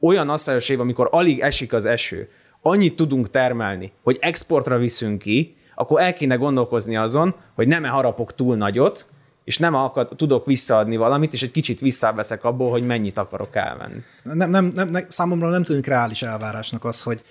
olyan 0.00 0.28
asszályos 0.28 0.68
év, 0.68 0.80
amikor 0.80 1.08
alig 1.10 1.40
esik 1.40 1.72
az 1.72 1.84
eső, 1.84 2.28
annyit 2.62 2.96
tudunk 2.96 3.30
termelni, 3.30 3.92
hogy 4.02 4.18
exportra 4.20 4.78
viszünk 4.78 5.18
ki, 5.18 5.56
akkor 5.74 6.00
el 6.00 6.12
kéne 6.12 6.34
gondolkozni 6.34 6.96
azon, 6.96 7.34
hogy 7.54 7.68
nem-e 7.68 7.88
harapok 7.88 8.34
túl 8.34 8.56
nagyot, 8.56 9.06
és 9.44 9.58
nem 9.58 9.74
akar, 9.74 10.08
tudok 10.16 10.46
visszaadni 10.46 10.96
valamit, 10.96 11.32
és 11.32 11.42
egy 11.42 11.50
kicsit 11.50 11.80
visszaveszek 11.80 12.44
abból, 12.44 12.70
hogy 12.70 12.86
mennyit 12.86 13.18
akarok 13.18 13.56
elvenni. 13.56 14.02
Nem, 14.22 14.50
nem, 14.50 14.64
nem, 14.64 14.88
nem, 14.88 15.04
számomra 15.08 15.48
nem 15.48 15.64
tűnik 15.64 15.86
reális 15.86 16.22
elvárásnak 16.22 16.84
az, 16.84 17.02
hogy 17.02 17.22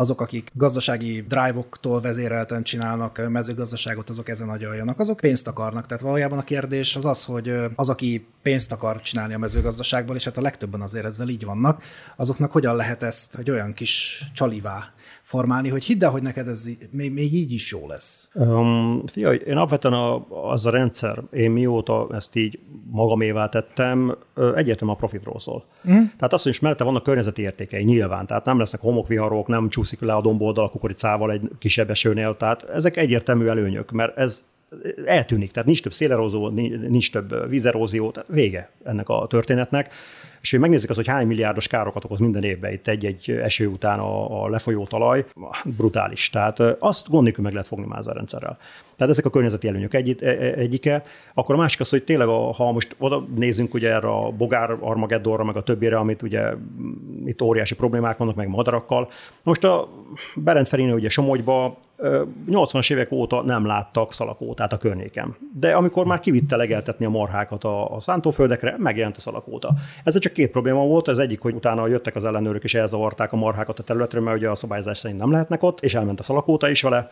azok, 0.00 0.20
akik 0.20 0.50
gazdasági 0.54 1.24
drive-októl 1.28 2.00
vezérelten 2.00 2.62
csinálnak 2.62 3.28
mezőgazdaságot, 3.28 4.08
azok 4.08 4.28
ezen 4.28 4.48
agyaljanak, 4.48 4.98
azok 4.98 5.20
pénzt 5.20 5.48
akarnak. 5.48 5.86
Tehát 5.86 6.02
valójában 6.02 6.38
a 6.38 6.44
kérdés 6.44 6.96
az 6.96 7.04
az, 7.04 7.24
hogy 7.24 7.52
az, 7.74 7.88
aki 7.88 8.26
pénzt 8.42 8.72
akar 8.72 9.02
csinálni 9.02 9.34
a 9.34 9.38
mezőgazdaságból, 9.38 10.16
és 10.16 10.24
hát 10.24 10.36
a 10.36 10.40
legtöbben 10.40 10.80
azért 10.80 11.04
ezzel 11.04 11.28
így 11.28 11.44
vannak, 11.44 11.82
azoknak 12.16 12.52
hogyan 12.52 12.76
lehet 12.76 13.02
ezt 13.02 13.34
egy 13.34 13.50
olyan 13.50 13.72
kis 13.72 14.24
csalivá 14.34 14.92
formálni, 15.30 15.68
hogy 15.68 15.84
hidd 15.84 16.04
el, 16.04 16.10
hogy 16.10 16.22
neked 16.22 16.48
ez 16.48 16.70
még, 16.90 17.12
még 17.12 17.34
így 17.34 17.52
is 17.52 17.70
jó 17.70 17.86
lesz. 17.86 18.28
Um, 18.34 19.02
figyelj, 19.06 19.36
én 19.46 19.56
alapvetően 19.56 19.94
a, 19.94 20.26
az 20.50 20.66
a 20.66 20.70
rendszer, 20.70 21.22
én 21.32 21.50
mióta 21.50 22.08
ezt 22.12 22.36
így 22.36 22.58
magamévá 22.90 23.48
tettem, 23.48 24.16
egyértelműen 24.34 24.96
a 24.96 25.00
profitról 25.00 25.40
szól. 25.40 25.64
Mm. 25.88 25.92
Tehát 25.92 26.32
azt, 26.32 26.42
hogy 26.42 26.52
is 26.52 26.60
mellette 26.60 26.84
vannak 26.84 27.02
környezeti 27.02 27.42
értékei, 27.42 27.84
nyilván, 27.84 28.26
tehát 28.26 28.44
nem 28.44 28.58
lesznek 28.58 28.80
homokviharok, 28.80 29.46
nem 29.46 29.68
csúszik 29.68 30.00
le 30.00 30.14
a 30.14 30.20
domboldal 30.20 30.64
a 30.64 30.70
kukoricával 30.70 31.32
egy 31.32 31.50
kisebb 31.58 31.90
esőnél, 31.90 32.36
tehát 32.36 32.62
ezek 32.62 32.96
egyértelmű 32.96 33.46
előnyök, 33.46 33.90
mert 33.90 34.16
ez 34.16 34.44
eltűnik, 35.06 35.50
tehát 35.50 35.66
nincs 35.66 35.82
több 35.82 35.92
szélerózó, 35.92 36.48
nincs 36.48 36.76
nincs 36.76 37.12
több 37.12 37.48
vízerózió, 37.48 38.10
tehát 38.10 38.28
vége 38.28 38.70
ennek 38.84 39.08
a 39.08 39.26
történetnek. 39.28 39.92
És 40.40 40.50
hogy 40.50 40.60
megnézzük 40.60 40.90
az, 40.90 40.96
hogy 40.96 41.06
hány 41.06 41.26
milliárdos 41.26 41.66
károkat 41.66 42.04
okoz 42.04 42.18
minden 42.18 42.42
évben 42.42 42.72
itt 42.72 42.88
egy-egy 42.88 43.30
eső 43.30 43.66
után 43.66 43.98
a, 43.98 44.42
a 44.42 44.48
lefolyó 44.48 44.86
talaj, 44.86 45.24
brutális. 45.64 46.30
Tehát 46.30 46.60
azt 46.78 47.08
gond 47.08 47.24
nélkül 47.24 47.44
meg 47.44 47.52
lehet 47.52 47.68
fogni 47.68 47.86
a 47.90 48.12
rendszerrel. 48.12 48.58
Tehát 48.96 49.12
ezek 49.12 49.24
a 49.24 49.30
környezeti 49.30 49.68
előnyök 49.68 49.94
egy, 49.94 50.16
e- 50.20 50.26
e- 50.26 50.52
egyike. 50.54 51.02
Akkor 51.34 51.54
a 51.54 51.58
másik 51.58 51.80
az, 51.80 51.88
hogy 51.88 52.04
tényleg, 52.04 52.28
a, 52.28 52.52
ha 52.52 52.72
most 52.72 52.94
oda 52.98 53.26
nézzünk 53.34 53.74
ugye 53.74 53.92
erre 53.92 54.08
a 54.08 54.30
bogár 54.30 54.76
Armageddonra, 54.80 55.44
meg 55.44 55.56
a 55.56 55.62
többire, 55.62 55.96
amit 55.96 56.22
ugye 56.22 56.52
itt 57.24 57.42
óriási 57.42 57.74
problémák 57.74 58.16
vannak, 58.16 58.34
meg 58.34 58.48
madarakkal. 58.48 59.08
Most 59.42 59.64
a 59.64 59.88
Berend 60.34 60.66
Ferini 60.66 60.92
ugye 60.92 61.08
Somogyba 61.08 61.78
80-as 62.50 62.92
évek 62.92 63.12
óta 63.12 63.42
nem 63.42 63.66
láttak 63.66 64.12
szalakótát 64.12 64.72
a 64.72 64.76
környéken. 64.76 65.36
De 65.58 65.72
amikor 65.72 66.06
már 66.06 66.20
kivitte 66.20 66.56
legeltetni 66.56 67.04
a 67.04 67.10
marhákat 67.10 67.64
a, 67.64 67.94
a 67.94 68.00
szántóföldekre, 68.00 68.74
megjelent 68.78 69.16
a 69.16 69.20
szalakóta. 69.20 69.74
Ez 70.04 70.18
csak 70.18 70.32
két 70.32 70.50
probléma 70.50 70.84
volt, 70.84 71.08
az 71.08 71.18
egyik, 71.18 71.40
hogy 71.40 71.54
utána 71.54 71.86
jöttek 71.86 72.16
az 72.16 72.24
ellenőrök 72.24 72.64
és 72.64 72.74
elzavarták 72.74 73.32
a 73.32 73.36
marhákat 73.36 73.78
a 73.78 73.82
területről, 73.82 74.22
mert 74.22 74.36
ugye 74.36 74.48
a 74.48 74.54
szabályzás 74.54 74.98
szerint 74.98 75.20
nem 75.20 75.30
lehetnek 75.30 75.62
ott, 75.62 75.80
és 75.80 75.94
elment 75.94 76.20
a 76.20 76.22
szalakóta 76.22 76.70
is 76.70 76.82
vele. 76.82 77.08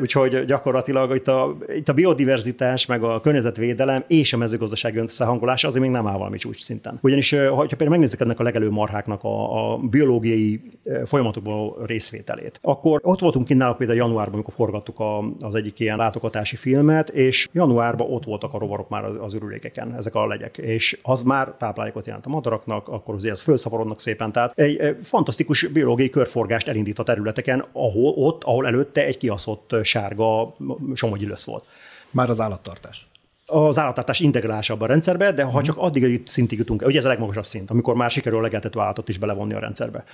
Úgyhogy 0.00 0.44
gyakorlatilag 0.44 1.14
itt 1.14 1.28
a, 1.28 1.56
itt 1.68 1.88
a 1.88 1.92
biodiverzitás, 1.92 2.86
meg 2.86 3.02
a 3.02 3.20
környezetvédelem 3.20 4.04
és 4.06 4.32
a 4.32 4.36
mezőgazdasági 4.36 4.98
összehangolása 4.98 5.68
azért 5.68 5.82
még 5.82 5.90
nem 5.90 6.06
áll 6.06 6.16
valami 6.16 6.38
csúcs 6.38 6.64
szinten. 6.64 6.98
Ugyanis, 7.02 7.30
ha 7.30 7.66
például 7.66 7.90
megnézzük 7.90 8.20
ennek 8.20 8.40
a 8.40 8.42
legelő 8.42 8.70
marháknak 8.70 9.24
a, 9.24 9.72
a 9.72 9.76
biológiai 9.76 10.60
folyamatokból 11.04 11.76
részvételét, 11.86 12.58
akkor 12.62 13.00
ott 13.02 13.20
voltunk 13.20 13.46
kint 13.46 13.58
náluk 13.58 13.76
például 13.76 13.98
januárban, 14.10 14.34
amikor 14.34 14.54
forgattuk 14.54 14.98
a, 14.98 15.24
az 15.40 15.54
egyik 15.54 15.80
ilyen 15.80 15.96
látogatási 15.96 16.56
filmet, 16.56 17.08
és 17.08 17.48
januárban 17.52 18.12
ott 18.12 18.24
voltak 18.24 18.54
a 18.54 18.58
rovarok 18.58 18.88
már 18.88 19.04
az, 19.04 19.16
az 19.20 19.34
ürülékeken, 19.34 19.94
ezek 19.94 20.14
a 20.14 20.26
legyek, 20.26 20.58
és 20.58 20.98
az 21.02 21.22
már 21.22 21.54
táplálékot 21.58 22.06
jelent 22.06 22.26
a 22.26 22.28
madaraknak, 22.28 22.88
akkor 22.88 23.14
azért 23.14 23.34
az 23.34 23.42
felszaporodnak 23.42 24.00
szépen. 24.00 24.32
Tehát 24.32 24.58
egy, 24.58 24.76
egy 24.76 24.96
fantasztikus 25.02 25.66
biológiai 25.66 26.10
körforgást 26.10 26.68
elindít 26.68 26.98
a 26.98 27.02
területeken, 27.02 27.64
ahol 27.72 28.12
ott, 28.16 28.44
ahol 28.44 28.66
előtte 28.66 29.04
egy 29.04 29.16
kiaszott 29.16 29.74
sárga 29.82 30.54
somogyi 30.94 31.26
lösz 31.26 31.46
volt. 31.46 31.64
Már 32.10 32.28
az 32.28 32.40
állattartás. 32.40 33.08
az 33.46 33.78
állattartás 33.78 34.20
integrálása 34.20 34.76
a 34.78 34.86
rendszerbe, 34.86 35.32
de 35.32 35.44
ha 35.44 35.62
csak 35.62 35.76
addig 35.76 36.02
egy 36.02 36.22
szintig 36.26 36.58
jutunk, 36.58 36.82
ugye 36.86 36.98
ez 36.98 37.04
a 37.04 37.08
legmagasabb 37.08 37.44
szint, 37.44 37.70
amikor 37.70 37.94
már 37.94 38.10
sikerül 38.10 38.38
a 38.38 38.42
legeltető 38.42 38.80
állatot 38.80 39.08
is 39.08 39.18
belevonni 39.18 39.54
a 39.54 39.58
rendszerbe. 39.58 40.04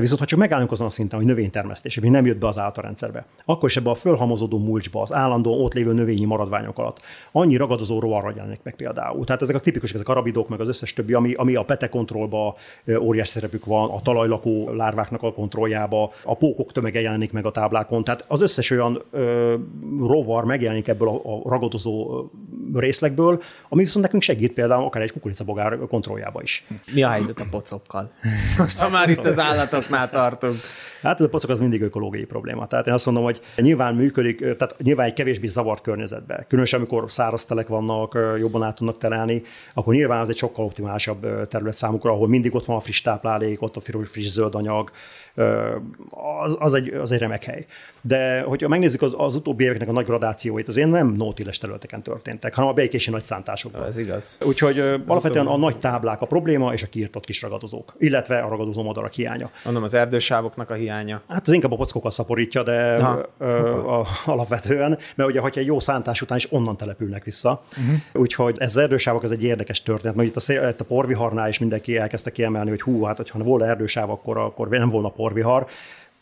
Viszont 0.00 0.20
ha 0.20 0.26
csak 0.26 0.38
megállunk 0.38 0.72
azon 0.72 0.86
a 0.86 0.90
szinten, 0.90 1.18
hogy 1.18 1.28
növénytermesztés, 1.28 1.96
ami 1.96 2.08
nem 2.08 2.26
jött 2.26 2.38
be 2.38 2.46
az 2.46 2.58
állat 2.58 2.78
a 2.78 2.80
rendszerbe, 2.80 3.26
akkor 3.44 3.68
is 3.68 3.76
ebbe 3.76 3.90
a 3.90 3.94
fölhamozódó 3.94 4.58
mulcsba, 4.58 5.02
az 5.02 5.14
állandó 5.14 5.64
ott 5.64 5.74
lévő 5.74 5.92
növényi 5.92 6.24
maradványok 6.24 6.78
alatt 6.78 7.00
annyi 7.32 7.56
ragadozó 7.56 8.00
rovarra 8.00 8.32
jelenik 8.36 8.60
meg 8.62 8.74
például. 8.74 9.24
Tehát 9.24 9.42
ezek 9.42 9.56
a 9.56 9.60
tipikus, 9.60 9.92
ezek 9.92 10.08
a 10.08 10.14
arabidok, 10.16 10.48
meg 10.48 10.60
az 10.60 10.68
összes 10.68 10.92
többi, 10.92 11.12
ami, 11.12 11.34
ami 11.34 11.54
a 11.54 11.64
pete 11.64 11.88
kontrollba 11.88 12.56
óriás 13.00 13.28
szerepük 13.28 13.64
van, 13.64 13.90
a 13.90 14.00
talajlakó 14.02 14.70
lárváknak 14.70 15.22
a 15.22 15.32
kontrolljába, 15.32 16.12
a 16.24 16.36
pókok 16.36 16.72
tömege 16.72 17.00
jelenik 17.00 17.32
meg 17.32 17.46
a 17.46 17.50
táblákon. 17.50 18.04
Tehát 18.04 18.24
az 18.28 18.40
összes 18.40 18.70
olyan 18.70 19.02
ö, 19.10 19.54
rovar 19.98 20.44
megjelenik 20.44 20.88
ebből 20.88 21.08
a, 21.08 21.14
a 21.14 21.48
ragadozó 21.48 22.24
részlegből, 22.74 23.42
ami 23.68 23.82
viszont 23.82 24.04
nekünk 24.04 24.22
segít 24.22 24.52
például 24.52 24.84
akár 24.84 25.02
egy 25.02 25.12
kukoricabogár 25.12 25.78
kontrolljába 25.88 26.42
is. 26.42 26.66
Mi 26.94 27.02
a 27.02 27.08
helyzet 27.08 27.40
a 27.40 27.46
pocokkal? 27.50 28.10
Most 28.58 28.78
ha 28.78 28.88
már 28.88 29.08
itt 29.08 29.24
az 29.24 29.38
állatoknál 29.90 30.08
tartunk. 30.08 30.56
Hát 31.02 31.20
ez 31.20 31.26
a 31.26 31.28
pocok 31.28 31.50
az 31.50 31.60
mindig 31.60 31.82
ökológiai 31.82 32.24
probléma. 32.24 32.66
Tehát 32.66 32.86
én 32.86 32.92
azt 32.92 33.06
mondom, 33.06 33.24
hogy 33.24 33.40
nyilván 33.56 33.94
működik, 33.94 34.38
tehát 34.38 34.76
nyilván 34.78 35.06
egy 35.06 35.12
kevésbé 35.12 35.46
zavart 35.46 35.82
környezetben, 35.82 36.44
különösen 36.48 36.78
amikor 36.78 37.10
száraz 37.10 37.44
telek 37.44 37.68
vannak, 37.68 38.18
jobban 38.38 38.62
át 38.62 38.74
tudnak 38.74 38.98
telelni, 38.98 39.42
akkor 39.74 39.94
nyilván 39.94 40.20
az 40.20 40.28
egy 40.28 40.36
sokkal 40.36 40.64
optimálisabb 40.64 41.48
terület 41.48 41.74
számukra, 41.74 42.10
ahol 42.10 42.28
mindig 42.28 42.54
ott 42.54 42.64
van 42.64 42.76
a 42.76 42.80
friss 42.80 43.00
táplálék, 43.00 43.62
ott 43.62 43.76
a 43.76 43.80
friss 43.80 44.26
zöld 44.26 44.54
anyag, 44.54 44.90
az, 46.44 46.56
az, 46.58 46.74
egy, 46.74 46.88
az 46.88 47.10
egy 47.10 47.18
remek 47.18 47.44
hely. 47.44 47.66
De 48.00 48.40
hogyha 48.40 48.68
megnézzük 48.68 49.02
az, 49.02 49.14
az 49.16 49.34
utóbbi 49.34 49.64
éveknek 49.64 49.88
a 49.88 49.92
nagy 49.92 50.04
gradációit, 50.04 50.68
az 50.68 50.76
én 50.76 50.88
nem 50.88 51.08
nótiles 51.08 51.58
területeken 51.58 52.02
történtek, 52.02 52.54
hanem 52.54 52.70
a 52.70 52.72
békési 52.72 53.10
nagy 53.10 53.22
szántásokban. 53.22 53.84
Ez 53.84 53.98
igaz. 53.98 54.38
Úgyhogy 54.44 54.78
ö, 54.78 54.96
alapvetően 55.06 55.46
a 55.46 55.56
nagy 55.56 55.78
táblák 55.78 56.20
a 56.20 56.26
probléma, 56.26 56.72
és 56.72 56.82
a 56.82 56.86
kiirtott 56.86 57.24
kis 57.24 57.42
ragadozók, 57.42 57.94
illetve 57.98 58.38
a 58.38 58.48
ragadozó 58.48 58.82
madarak 58.82 59.12
hiánya. 59.12 59.50
Mondom, 59.64 59.82
az 59.82 59.94
erdősávoknak 59.94 60.70
a 60.70 60.74
hiánya. 60.74 61.22
Hát 61.28 61.46
az 61.46 61.52
inkább 61.52 61.72
a 61.72 61.76
pockokat 61.76 62.12
szaporítja, 62.12 62.62
de 62.62 62.94
Aha. 62.94 63.28
ö, 63.38 63.46
a, 63.86 64.06
alapvetően, 64.26 64.98
mert 65.14 65.28
ugye, 65.28 65.40
hogyha 65.40 65.60
egy 65.60 65.66
jó 65.66 65.80
szántás 65.80 66.22
után 66.22 66.36
is 66.36 66.52
onnan 66.52 66.76
települnek 66.76 67.24
vissza. 67.24 67.62
Uh-huh. 67.70 68.22
Úgyhogy 68.22 68.56
ez 68.58 68.68
az 68.68 68.76
erdősávok 68.76 69.22
az 69.22 69.32
egy 69.32 69.42
érdekes 69.42 69.82
történet, 69.82 70.16
mert 70.16 70.28
itt 70.28 70.36
a, 70.36 70.40
szél, 70.40 70.68
itt 70.68 70.80
a 70.80 70.84
porviharnál 70.84 71.48
is 71.48 71.58
mindenki 71.58 71.96
elkezdte 71.96 72.30
kiemelni, 72.30 72.70
hogy 72.70 72.80
hú, 72.80 73.02
hát 73.02 73.16
hogyha 73.16 73.38
volna 73.38 73.66
erdősáv, 73.66 74.10
akkor, 74.10 74.36
akkor 74.38 74.68
nem 74.68 74.88
volna 74.88 75.08
porvihar. 75.26 75.66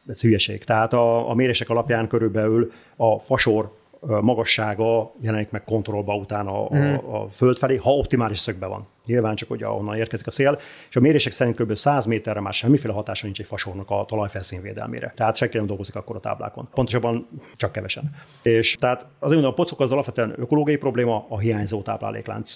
Ez 0.06 0.20
hülyeség. 0.20 0.64
Tehát 0.64 0.92
a, 0.92 1.30
a 1.30 1.34
mérések 1.34 1.68
alapján 1.68 2.08
körülbelül 2.08 2.72
a 2.96 3.18
fasor 3.18 3.72
magassága 4.00 5.12
jelenik 5.20 5.50
meg 5.50 5.64
kontrollba 5.64 6.14
utána 6.14 6.68
a, 6.68 6.76
a, 6.76 7.22
a 7.22 7.28
föld 7.28 7.56
felé, 7.56 7.76
ha 7.76 7.90
optimális 7.90 8.38
szögben 8.38 8.68
van. 8.68 8.86
Nyilván 9.06 9.34
csak 9.34 9.50
ugye 9.50 9.68
onnan 9.68 9.96
érkezik 9.96 10.26
a 10.26 10.30
szél, 10.30 10.58
és 10.88 10.96
a 10.96 11.00
mérések 11.00 11.32
szerint 11.32 11.60
kb. 11.60 11.74
100 11.74 12.06
méterre 12.06 12.40
már 12.40 12.52
semmiféle 12.52 12.92
hatása 12.92 13.24
nincs 13.24 13.40
egy 13.40 13.46
fasornak 13.46 13.90
a 13.90 14.04
talajfelszín 14.08 14.62
védelmére. 14.62 15.12
Tehát 15.16 15.36
senki 15.36 15.56
nem 15.56 15.66
dolgozik 15.66 15.94
akkor 15.94 16.16
a 16.16 16.20
táblákon. 16.20 16.68
Pontosabban 16.74 17.28
csak 17.56 17.72
kevesen. 17.72 18.14
És 18.42 18.74
tehát 18.74 19.00
azért 19.00 19.40
mondom, 19.40 19.50
a 19.50 19.54
pocok 19.54 19.80
az 19.80 19.92
alapvetően 19.92 20.34
ökológiai 20.36 20.76
probléma, 20.76 21.26
a 21.28 21.38
hiányzó 21.38 21.82
tápláléklánc. 21.82 22.54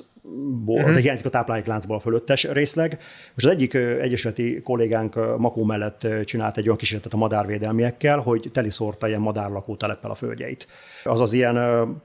Uh-huh. 0.66 0.92
De 0.92 1.01
hiányzik 1.01 1.26
a 1.26 1.30
táplálékláncból 1.30 1.96
a 1.96 2.01
fölöttes 2.01 2.44
részleg. 2.44 2.90
Most 3.34 3.46
az 3.46 3.53
egyik 3.53 3.74
egyesületi 3.74 4.62
kollégánk 4.62 5.38
Makó 5.38 5.64
mellett 5.64 6.07
csinált 6.24 6.57
egy 6.57 6.64
olyan 6.64 6.76
kísérletet 6.76 7.12
a 7.12 7.16
madárvédelmiekkel, 7.16 8.18
hogy 8.18 8.51
teliszorta 8.53 9.09
ilyen 9.09 9.20
madárlakó 9.20 9.76
teleppel 9.76 10.11
a 10.11 10.14
földjeit. 10.14 10.66
Azaz 11.05 11.32
ilyen 11.32 11.57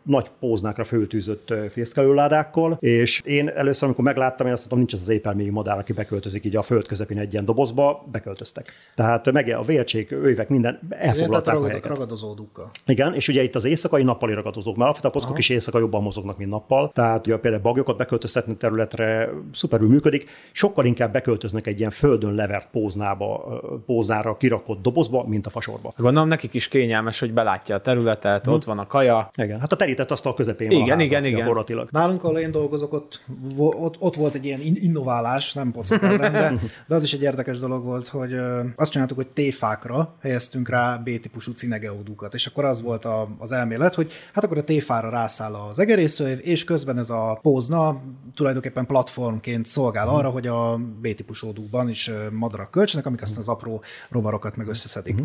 nagy 0.03 0.29
póznákra 0.39 0.83
föltűzött 0.83 1.53
fészkelőládákkal, 1.69 2.77
és 2.79 3.21
én 3.25 3.49
először, 3.49 3.83
amikor 3.83 4.03
megláttam, 4.03 4.31
én 4.41 4.51
azt 4.51 4.69
mondtam, 4.69 4.77
nincs 4.77 4.93
az 4.93 5.01
az 5.01 5.09
épelmélyű 5.09 5.51
madár, 5.51 5.77
aki 5.77 5.93
beköltözik 5.93 6.45
így 6.45 6.55
a 6.55 6.61
föld 6.61 6.88
közepén 6.88 7.17
egy 7.17 7.34
ilyen 7.34 7.45
dobozba, 7.45 8.05
beköltöztek. 8.11 8.71
Tehát 8.95 9.31
meg 9.31 9.49
a 9.49 9.61
vércsék, 9.61 10.11
ővek, 10.11 10.49
minden 10.49 10.79
Tehát 10.89 11.05
elfoglalták 11.05 11.53
a 11.53 11.55
ragad, 11.55 11.69
helyeket. 11.69 11.91
ragadozódukkal. 11.91 12.71
Igen, 12.86 13.13
és 13.13 13.27
ugye 13.27 13.43
itt 13.43 13.55
az 13.55 13.65
éjszakai 13.65 14.03
nappali 14.03 14.34
ragadozók, 14.34 14.75
mert 14.75 14.84
alapvetően 14.84 15.13
a 15.13 15.19
pockok 15.19 15.38
is 15.38 15.49
éjszaka 15.49 15.79
jobban 15.79 16.01
mozognak, 16.01 16.38
mint 16.38 16.49
nappal. 16.49 16.91
Tehát 16.93 17.27
ugye 17.27 17.38
például 17.38 17.61
bagyokat 17.63 17.97
beköltöztetni 17.97 18.55
területre 18.55 19.29
szuperül 19.51 19.88
működik, 19.88 20.29
sokkal 20.51 20.86
inkább 20.86 21.11
beköltöznek 21.11 21.67
egy 21.67 21.79
ilyen 21.79 21.91
földön 21.91 22.34
levert 22.34 22.67
póznába, 22.71 23.61
póznára 23.86 24.38
kirakott 24.38 24.81
dobozba, 24.81 25.23
mint 25.27 25.45
a 25.45 25.49
fasorba. 25.49 25.93
Gondolom 25.97 26.27
nekik 26.27 26.53
is 26.53 26.67
kényelmes, 26.67 27.19
hogy 27.19 27.34
belátja 27.34 27.75
a 27.75 27.81
területet, 27.81 28.47
ott 28.47 28.63
van 28.63 28.79
a 28.79 28.88
kaja. 28.88 29.29
Igen, 29.36 29.59
hát 29.59 29.71
a 29.71 29.75
terített 29.75 30.11
asztal 30.11 30.34
közepén 30.34 30.67
van 30.67 30.77
Igen, 30.77 30.88
a 30.88 30.91
háza, 30.91 31.03
igen, 31.03 31.25
igen. 31.25 31.88
Nálunk, 31.89 32.23
ahol 32.23 32.38
én 32.38 32.51
dolgozok, 32.51 32.93
ott, 32.93 33.21
ott, 33.57 33.95
ott 33.99 34.15
volt 34.24 34.36
egy 34.36 34.45
ilyen 34.45 34.61
in- 34.61 34.78
innoválás, 34.78 35.53
nem 35.53 35.71
pocok 35.71 36.03
ellen, 36.03 36.32
de, 36.32 36.53
de 36.88 36.95
az 36.95 37.03
is 37.03 37.13
egy 37.13 37.21
érdekes 37.21 37.59
dolog 37.59 37.84
volt, 37.84 38.07
hogy 38.07 38.36
azt 38.76 38.91
csináltuk, 38.91 39.17
hogy 39.17 39.28
téfákra 39.28 40.15
helyeztünk 40.21 40.69
rá 40.69 40.97
B-típusú 40.97 41.51
cinegeódukat, 41.51 42.34
és 42.34 42.45
akkor 42.45 42.65
az 42.65 42.82
volt 42.82 43.05
a, 43.05 43.28
az 43.38 43.51
elmélet, 43.51 43.93
hogy 43.93 44.11
hát 44.34 44.43
akkor 44.43 44.57
a 44.57 44.63
téfára 44.63 45.09
rászáll 45.09 45.53
az 45.53 45.80
egerészőév, 45.80 46.39
és 46.41 46.63
közben 46.63 46.97
ez 46.97 47.09
a 47.09 47.39
pózna 47.41 48.01
tulajdonképpen 48.36 48.86
platformként 48.86 49.65
szolgál 49.65 50.07
arra, 50.07 50.30
hogy 50.30 50.47
a 50.47 50.78
B-típusú 51.01 51.47
ódukban 51.47 51.89
is 51.89 52.11
madarak 52.32 52.71
költsenek, 52.71 53.05
amik 53.05 53.21
aztán 53.21 53.39
az 53.39 53.47
apró 53.47 53.84
rovarokat 54.09 54.55
meg 54.55 54.67
összeszedik. 54.67 55.21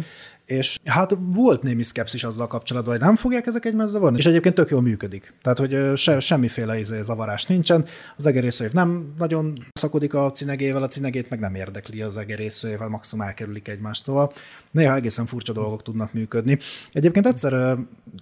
És 0.46 0.78
hát 0.84 1.16
volt 1.20 1.62
némi 1.62 1.82
szkepszis 1.82 2.24
azzal 2.24 2.46
kapcsolatban, 2.46 2.96
hogy 2.96 3.04
nem 3.04 3.16
fogják 3.16 3.46
ezek 3.46 3.64
egymást 3.64 3.90
zavarni, 3.90 4.18
és 4.18 4.26
egyébként 4.26 4.54
tök 4.54 4.70
jól 4.70 4.82
működik. 4.82 5.34
Tehát, 5.42 5.58
hogy 5.58 5.96
se, 5.96 6.20
semmiféle 6.20 6.78
izé, 6.78 7.02
zavarás 7.02 7.46
nincsen. 7.46 7.84
Az 8.16 8.26
egerészőév 8.26 8.72
nem 8.72 8.87
nagyon 9.18 9.52
szakodik 9.72 10.14
a 10.14 10.30
cinegével, 10.30 10.82
a 10.82 10.86
cinegét 10.86 11.30
meg 11.30 11.38
nem 11.38 11.54
érdekli 11.54 12.02
az 12.02 12.16
egerészőév, 12.16 12.78
vagy 12.78 12.88
maximum 12.88 13.26
elkerülik 13.26 13.68
egymást. 13.68 14.04
Szóval 14.04 14.32
néha 14.78 14.94
egészen 14.94 15.26
furcsa 15.26 15.52
dolgok 15.52 15.82
tudnak 15.82 16.12
működni. 16.12 16.58
Egyébként 16.92 17.26
egyszer 17.26 17.78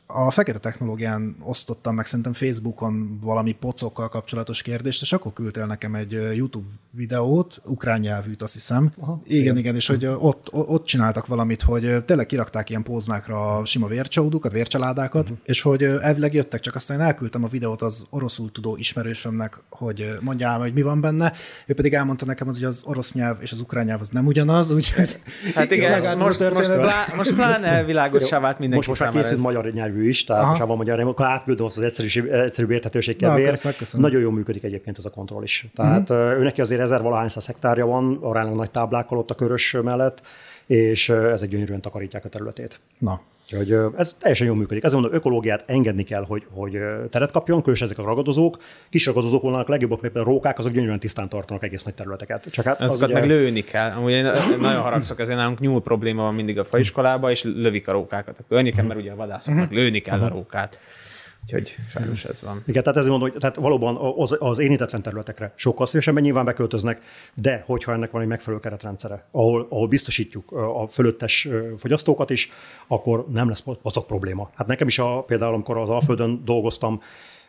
a 0.07 0.30
fekete 0.30 0.59
technológián 0.59 1.36
osztottam 1.40 1.94
meg 1.94 2.07
szerintem 2.07 2.32
Facebookon 2.32 3.18
valami 3.22 3.52
pocokkal 3.52 4.09
kapcsolatos 4.09 4.62
kérdést, 4.62 5.02
és 5.02 5.12
akkor 5.12 5.32
küldtél 5.32 5.66
nekem 5.66 5.94
egy 5.94 6.12
YouTube 6.12 6.66
videót, 6.90 7.61
ukrán 7.64 8.00
nyelvűt, 8.00 8.42
azt 8.42 8.52
hiszem. 8.54 8.92
Aha, 9.00 9.20
igen, 9.24 9.42
igen, 9.42 9.57
igen, 9.57 9.74
és 9.74 9.86
hogy 9.86 10.07
ott, 10.07 10.52
ott 10.52 10.84
csináltak 10.84 11.26
valamit, 11.26 11.62
hogy 11.62 12.04
tényleg 12.04 12.26
kirakták 12.26 12.70
ilyen 12.70 12.82
póznákra 12.82 13.57
a 13.57 13.64
sima 13.64 13.86
vércsaudukat, 13.86 14.52
vércsaládákat, 14.52 15.22
uh-huh. 15.22 15.38
és 15.44 15.62
hogy 15.62 15.82
elvileg 15.82 16.34
jöttek, 16.34 16.61
csak 16.61 16.74
aztán 16.74 17.00
én 17.00 17.07
elküldtem 17.07 17.44
a 17.44 17.48
videót 17.48 17.82
az 17.82 18.07
oroszul 18.11 18.52
tudó 18.52 18.76
ismerősömnek, 18.76 19.61
hogy 19.70 20.09
mondjál, 20.20 20.59
hogy 20.59 20.72
mi 20.72 20.82
van 20.82 21.00
benne. 21.00 21.32
Ő 21.66 21.74
pedig 21.74 21.94
elmondta 21.94 22.24
nekem, 22.24 22.48
az, 22.48 22.54
hogy 22.54 22.64
az 22.64 22.82
orosz 22.86 23.12
nyelv 23.12 23.36
és 23.40 23.52
az 23.52 23.61
ukrán 23.61 23.84
nyelv 23.84 24.00
az 24.00 24.09
nem 24.09 24.26
ugyanaz, 24.26 24.70
úgyhogy 24.70 25.16
Hát 25.54 25.70
igen, 25.70 25.92
ez 25.92 26.04
most, 26.04 26.40
a 26.51 26.55
most, 26.55 26.66
történet. 26.66 26.90
plá, 26.90 27.16
most 27.16 27.34
pláne 27.34 27.84
világossá 27.84 28.40
vált 28.40 28.59
mindenki 28.59 28.88
Most, 28.88 29.01
most 29.01 29.12
már 29.12 29.22
készült 29.22 29.42
magyar 29.42 29.72
nyelvű 29.72 30.09
is, 30.09 30.24
tehát 30.24 30.42
Aha. 30.42 30.51
most 30.51 30.62
van 30.62 30.76
magyar 30.76 30.97
nyelvű, 30.97 31.11
akkor 31.11 31.26
átküldöm 31.26 31.66
azt 31.66 31.76
az 31.76 31.82
egyszerűség, 31.82 32.26
egyszerűbb 32.26 32.70
érthetőség 32.70 33.16
kedvéért. 33.16 33.92
Nagyon 33.92 34.20
jól 34.20 34.32
működik 34.32 34.62
egyébként 34.62 34.99
ez 34.99 35.05
a 35.05 35.11
kontroll 35.11 35.42
is. 35.42 35.66
Tehát 35.74 36.11
uh-huh. 36.11 36.38
ő 36.38 36.42
neki 36.42 36.61
azért 36.61 36.80
ezer 36.80 37.03
valahány 37.03 37.28
száz 37.28 37.47
hektárja 37.47 37.86
van, 37.86 38.18
aránylag 38.22 38.57
nagy 38.57 38.70
táblákkal 38.70 39.18
ott 39.18 39.30
a 39.30 39.34
körös 39.34 39.76
mellett, 39.82 40.20
és 40.66 41.09
ezek 41.09 41.49
gyönyörűen 41.49 41.80
takarítják 41.80 42.24
a 42.24 42.28
területét. 42.28 42.80
na, 42.99 43.20
Úgyhogy 43.53 43.78
ez 43.97 44.14
teljesen 44.14 44.47
jól 44.47 44.57
működik. 44.57 44.84
Ezért 44.84 45.01
mondom, 45.01 45.18
ökológiát 45.18 45.64
engedni 45.66 46.03
kell, 46.03 46.24
hogy, 46.28 46.47
hogy 46.51 46.78
teret 47.11 47.30
kapjon, 47.30 47.59
különösen 47.59 47.86
ezek 47.86 47.99
a 47.99 48.05
ragadozók. 48.09 48.57
Kis 48.90 49.07
ragadozók 49.07 49.42
vannak 49.42 49.68
legjobbak, 49.68 50.01
mert 50.01 50.12
például 50.12 50.34
rókák, 50.34 50.59
azok 50.59 50.72
gyönyörűen 50.72 50.99
tisztán 50.99 51.28
tartanak 51.28 51.62
egész 51.62 51.82
nagy 51.82 51.94
területeket. 51.94 52.47
Csak 52.51 52.64
hát 52.64 52.80
az 52.80 52.90
Azokat 52.90 53.09
ugye, 53.09 53.18
meg 53.18 53.28
lőni 53.28 53.61
kell. 53.61 53.90
Amúgy 53.90 54.12
én 54.12 54.30
nagyon 54.59 54.80
haragszok, 54.80 55.20
ezért 55.20 55.38
nálunk 55.38 55.61
nyúl 55.61 55.82
probléma 55.82 56.22
van 56.22 56.34
mindig 56.34 56.59
a 56.59 56.64
faiskolába, 56.64 57.30
és 57.30 57.44
lövik 57.44 57.88
a 57.88 57.92
rókákat 57.92 58.38
a 58.38 58.42
környéken, 58.49 58.84
mert 58.84 59.01
ugye 59.01 59.12
a 59.12 59.16
vadászoknak 59.16 59.70
lőni 59.70 60.01
kell 60.01 60.20
a 60.20 60.28
rókát. 60.28 60.80
Úgyhogy 61.47 61.76
sajnos 61.88 62.24
ez 62.24 62.42
van. 62.42 62.62
Igen, 62.66 62.82
tehát 62.82 62.99
ezért 62.99 63.11
mondom, 63.11 63.30
hogy 63.30 63.40
tehát 63.40 63.57
valóban 63.57 63.97
az, 64.16 64.36
az 64.38 64.59
érintetlen 64.59 65.03
területekre 65.03 65.53
sokkal 65.57 65.86
szívesebben 65.86 66.22
nyilván 66.22 66.44
beköltöznek, 66.44 67.01
de 67.34 67.62
hogyha 67.66 67.92
ennek 67.92 68.11
van 68.11 68.22
egy 68.22 68.28
megfelelő 68.28 68.62
keretrendszere, 68.62 69.26
ahol, 69.30 69.66
ahol 69.70 69.88
biztosítjuk 69.88 70.53
a 70.53 70.88
fölöttes 70.92 71.49
fogyasztókat 71.78 72.30
is, 72.30 72.51
akkor 72.86 73.26
nem 73.28 73.49
lesz 73.49 73.64
pocak 73.82 74.07
probléma. 74.07 74.51
Hát 74.55 74.66
nekem 74.66 74.86
is 74.86 74.99
a, 74.99 75.22
például, 75.22 75.55
amikor 75.55 75.76
az 75.76 75.88
Alföldön 75.88 76.42
dolgoztam, 76.44 77.01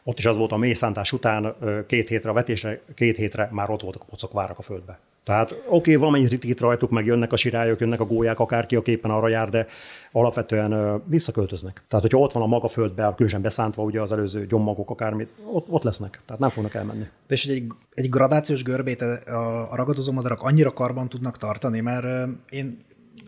Ott 0.08 0.18
is 0.18 0.26
az 0.26 0.38
volt 0.38 0.52
a 0.52 0.58
mélyszántás 0.58 1.12
után 1.12 1.56
két 1.88 2.10
hétre 2.10 2.30
a 2.30 2.34
vetésre, 2.34 2.82
két 2.96 3.18
hétre 3.18 3.50
már 3.52 3.70
ott 3.70 3.82
voltak 3.82 4.02
a 4.02 4.06
pocokvárak 4.10 4.58
a 4.58 4.62
földbe. 4.62 5.00
Tehát 5.24 5.52
oké, 5.52 5.66
okay, 5.68 5.96
valamennyi 5.96 6.28
ritkít 6.28 6.60
rajtuk, 6.60 6.90
meg 6.90 7.06
jönnek 7.06 7.32
a 7.32 7.36
sirályok, 7.36 7.80
jönnek 7.80 8.00
a 8.00 8.06
gólyák, 8.06 8.40
akárki, 8.40 8.76
aki 8.76 8.92
éppen 8.92 9.12
arra 9.12 9.28
jár, 9.28 9.50
de 9.50 9.68
alapvetően 10.12 11.02
visszaköltöznek. 11.06 11.84
Tehát, 11.88 12.06
hogyha 12.06 12.20
ott 12.20 12.32
van 12.32 12.44
a 12.44 12.46
maga 12.46 12.68
földbe, 12.68 13.14
különösen 13.16 13.42
beszántva 13.42 13.84
ugye 13.84 14.02
az 14.02 14.12
előző 14.12 14.46
gyommagok, 14.46 14.90
akármit, 14.90 15.30
ott, 15.54 15.66
ott 15.70 15.84
lesznek. 15.84 16.22
Tehát 16.26 16.42
nem 16.42 16.50
fognak 16.50 16.74
elmenni. 16.74 17.04
De 17.28 17.34
és 17.34 17.46
egy, 17.46 17.66
egy 17.94 18.10
gradációs 18.10 18.64
görbét 18.64 19.02
a, 19.02 19.72
a 19.72 19.76
ragadozó 19.76 20.12
madarak 20.12 20.42
annyira 20.42 20.74
karban 20.74 21.10
tudnak 21.10 21.38
tartani, 21.38 21.80
mert 21.80 22.06
én 22.50 22.86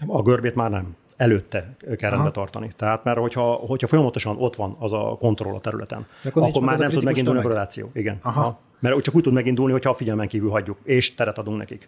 A 0.07 0.21
görbét 0.21 0.55
már 0.55 0.69
nem. 0.69 0.95
Előtte 1.19 1.75
kell 1.97 2.09
rendbe 2.09 2.31
tartani. 2.31 2.71
Tehát, 2.75 3.03
mert 3.03 3.19
hogyha, 3.19 3.53
hogyha 3.53 3.87
folyamatosan 3.87 4.35
ott 4.37 4.55
van 4.55 4.75
az 4.79 4.93
a 4.93 5.15
kontroll 5.19 5.55
a 5.55 5.59
területen, 5.59 6.05
De 6.23 6.29
akkor, 6.29 6.43
akkor 6.43 6.61
már 6.61 6.75
a 6.75 6.77
nem 6.77 6.89
tud 6.89 7.03
megindulni 7.03 7.39
a 7.39 7.41
tömeg. 7.41 7.55
gradáció. 7.55 7.89
Igen. 7.93 8.17
Aha. 8.21 8.39
Aha. 8.39 8.59
Mert 8.79 9.01
csak 9.01 9.15
úgy 9.15 9.23
tud 9.23 9.33
megindulni, 9.33 9.71
hogyha 9.71 9.89
a 9.89 9.93
figyelmen 9.93 10.27
kívül 10.27 10.49
hagyjuk, 10.49 10.77
és 10.83 11.15
teret 11.15 11.37
adunk 11.37 11.57
nekik 11.57 11.87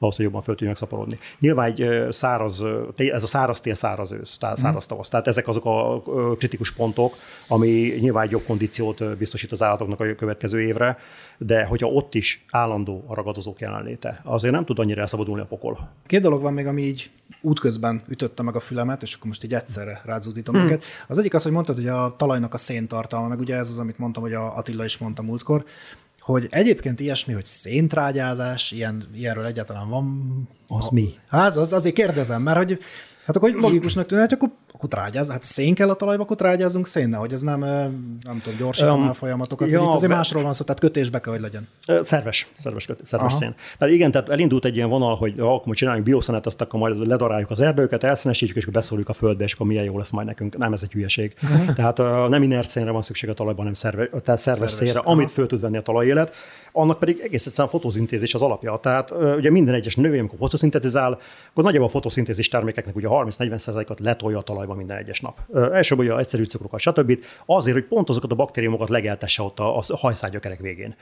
hogy 0.00 0.24
jobban 0.24 0.42
föl 0.42 0.54
tudjanak 0.54 0.76
szaporodni. 0.76 1.18
Nyilván 1.38 1.66
egy 1.66 2.12
száraz, 2.12 2.62
ez 2.96 3.22
a 3.22 3.26
száraz 3.26 3.60
tél, 3.60 3.74
száraz 3.74 4.12
ősz, 4.12 4.38
tehát 4.38 4.56
Mhm. 4.56 4.64
száraz 4.64 4.86
tavasz. 4.86 5.08
Tehát 5.08 5.26
ezek 5.26 5.48
azok 5.48 5.64
a 5.64 6.02
kritikus 6.38 6.72
pontok, 6.72 7.16
ami 7.48 7.68
nyilván 8.00 8.24
egy 8.24 8.30
jobb 8.30 8.44
kondíciót 8.46 9.18
biztosít 9.18 9.52
az 9.52 9.62
állatoknak 9.62 10.00
a 10.00 10.14
következő 10.14 10.62
évre, 10.62 10.98
de 11.38 11.64
hogyha 11.64 11.86
ott 11.86 12.14
is 12.14 12.44
állandó 12.50 13.04
a 13.06 13.14
ragadozók 13.14 13.60
jelenléte, 13.60 14.20
azért 14.24 14.54
nem 14.54 14.64
tud 14.64 14.78
annyira 14.78 15.00
elszabadulni 15.00 15.42
a 15.42 15.46
pokol. 15.46 15.90
Két 16.06 16.20
dolog 16.20 16.42
van 16.42 16.52
még, 16.52 16.66
ami 16.66 16.82
így 16.82 17.10
útközben 17.42 18.02
ütötte 18.08 18.42
meg 18.42 18.56
a 18.56 18.60
fülemet, 18.60 19.02
és 19.02 19.14
akkor 19.14 19.26
most 19.26 19.44
így 19.44 19.54
egyszerre 19.54 20.00
rázúdítom 20.04 20.54
hmm. 20.54 20.64
őket. 20.64 20.84
Az 21.08 21.18
egyik 21.18 21.34
az, 21.34 21.42
hogy 21.42 21.52
mondtad, 21.52 21.76
hogy 21.76 21.88
a 21.88 22.14
talajnak 22.18 22.54
a 22.54 22.58
széntartalma, 22.58 23.28
meg 23.28 23.38
ugye 23.38 23.56
ez 23.56 23.70
az, 23.70 23.78
amit 23.78 23.98
mondtam, 23.98 24.22
hogy 24.22 24.32
a 24.32 24.56
Attila 24.56 24.84
is 24.84 24.98
mondta 24.98 25.22
múltkor, 25.22 25.64
hogy 26.30 26.46
egyébként 26.50 27.00
ilyesmi, 27.00 27.32
hogy 27.32 27.44
széntrágyázás, 27.44 28.70
ilyen, 28.70 29.08
ilyenről 29.14 29.44
egyáltalán 29.44 29.88
van. 29.88 30.48
Az 30.68 30.88
mi? 30.88 31.14
Hát 31.28 31.56
az, 31.56 31.72
azért 31.72 31.94
kérdezem, 31.94 32.42
mert 32.42 32.56
hogy 32.56 32.78
Hát 33.30 33.36
akkor 33.36 33.50
hogy 33.50 33.60
logikusnak 33.60 34.06
tűnhet, 34.06 34.32
akkor, 34.32 34.50
akkor 34.82 34.98
trágyáz, 34.98 35.30
hát 35.30 35.42
szén 35.42 35.74
kell 35.74 35.90
a 35.90 35.94
talajba, 35.94 36.22
akkor 36.22 36.36
trágyázunk 36.36 36.86
szénnel, 36.86 37.20
hogy 37.20 37.32
ez 37.32 37.40
nem, 37.40 37.60
nem 38.24 38.40
tudom, 38.42 38.58
gyorsítaná 38.58 38.94
Um, 38.94 39.08
a 39.08 39.14
folyamatokat. 39.14 39.70
ja, 39.70 39.80
itt 39.82 39.86
azért 39.88 40.12
másról 40.12 40.42
van 40.42 40.52
szó, 40.52 40.64
tehát 40.64 40.80
kötésbe 40.80 41.20
kell, 41.20 41.32
hogy 41.32 41.42
legyen. 41.42 41.68
Szerves, 42.02 42.48
szerves, 42.58 42.86
köt- 42.86 43.06
szerves 43.06 43.28
Aha. 43.32 43.40
szén. 43.40 43.54
Tehát 43.78 43.94
igen, 43.94 44.10
tehát 44.10 44.28
elindult 44.28 44.64
egy 44.64 44.76
ilyen 44.76 44.88
vonal, 44.88 45.16
hogy 45.16 45.34
ha 45.38 45.54
akkor 45.54 45.74
csináljunk 45.74 46.06
bioszenet, 46.06 46.46
azt 46.46 46.60
akkor 46.60 46.80
majd 46.80 47.06
ledaráljuk 47.06 47.50
az 47.50 47.60
erdőket, 47.60 48.04
elszenesítjük, 48.04 48.56
és 48.56 48.62
akkor 48.62 48.74
beszóljuk 48.74 49.08
a 49.08 49.12
földbe, 49.12 49.44
és 49.44 49.52
akkor 49.52 49.66
milyen 49.66 49.84
jó 49.84 49.98
lesz 49.98 50.10
majd 50.10 50.26
nekünk. 50.26 50.56
Nem, 50.58 50.72
ez 50.72 50.80
egy 50.82 50.92
hülyeség. 50.92 51.34
Tehát 51.76 51.98
uh, 51.98 52.28
nem 52.28 52.42
inert 52.42 52.68
szénre 52.68 52.90
van 52.90 53.02
szükség 53.02 53.28
a 53.28 53.34
talajban, 53.34 53.58
hanem 53.58 53.74
szerve, 53.74 54.06
tehát 54.06 54.40
szerves, 54.40 54.40
Szerves, 54.70 54.72
szénre, 54.72 55.10
amit 55.10 55.30
föl 55.30 55.46
tud 55.46 55.60
venni 55.60 55.76
a 55.76 55.82
talajélet. 55.82 56.34
Annak 56.72 56.98
pedig 56.98 57.20
egész 57.20 57.46
egyszerűen 57.46 57.68
fotoszintézis 57.72 58.34
az 58.34 58.42
alapja. 58.42 58.78
Tehát 58.82 59.10
ugye 59.10 59.50
minden 59.50 59.74
egyes 59.74 59.96
növény, 59.96 60.18
amikor 60.18 60.38
fotoszintetizál, 60.38 61.18
akkor 61.50 61.64
nagyjából 61.64 61.88
a 61.88 61.90
fotoszintézis 61.90 62.48
termékeknek 62.48 62.96
ugye 62.96 63.06
30-40%-ot 63.10 64.00
letolja 64.00 64.38
a 64.38 64.42
talajba 64.42 64.74
minden 64.74 64.96
egyes 64.96 65.20
nap. 65.20 65.40
Elsőbb 65.54 65.98
ugye 65.98 66.12
a 66.12 66.18
egyszerű 66.18 66.44
cukrokat, 66.44 66.80
stb. 66.80 67.18
Azért, 67.46 67.76
hogy 67.76 67.86
pont 67.86 68.08
azokat 68.08 68.32
a 68.32 68.34
baktériumokat 68.34 68.88
legeltesse 68.88 69.42
ott 69.42 69.58
a, 69.58 69.78
a 69.78 69.82
hajszárgyakerek 69.96 70.60
végén 70.60 70.94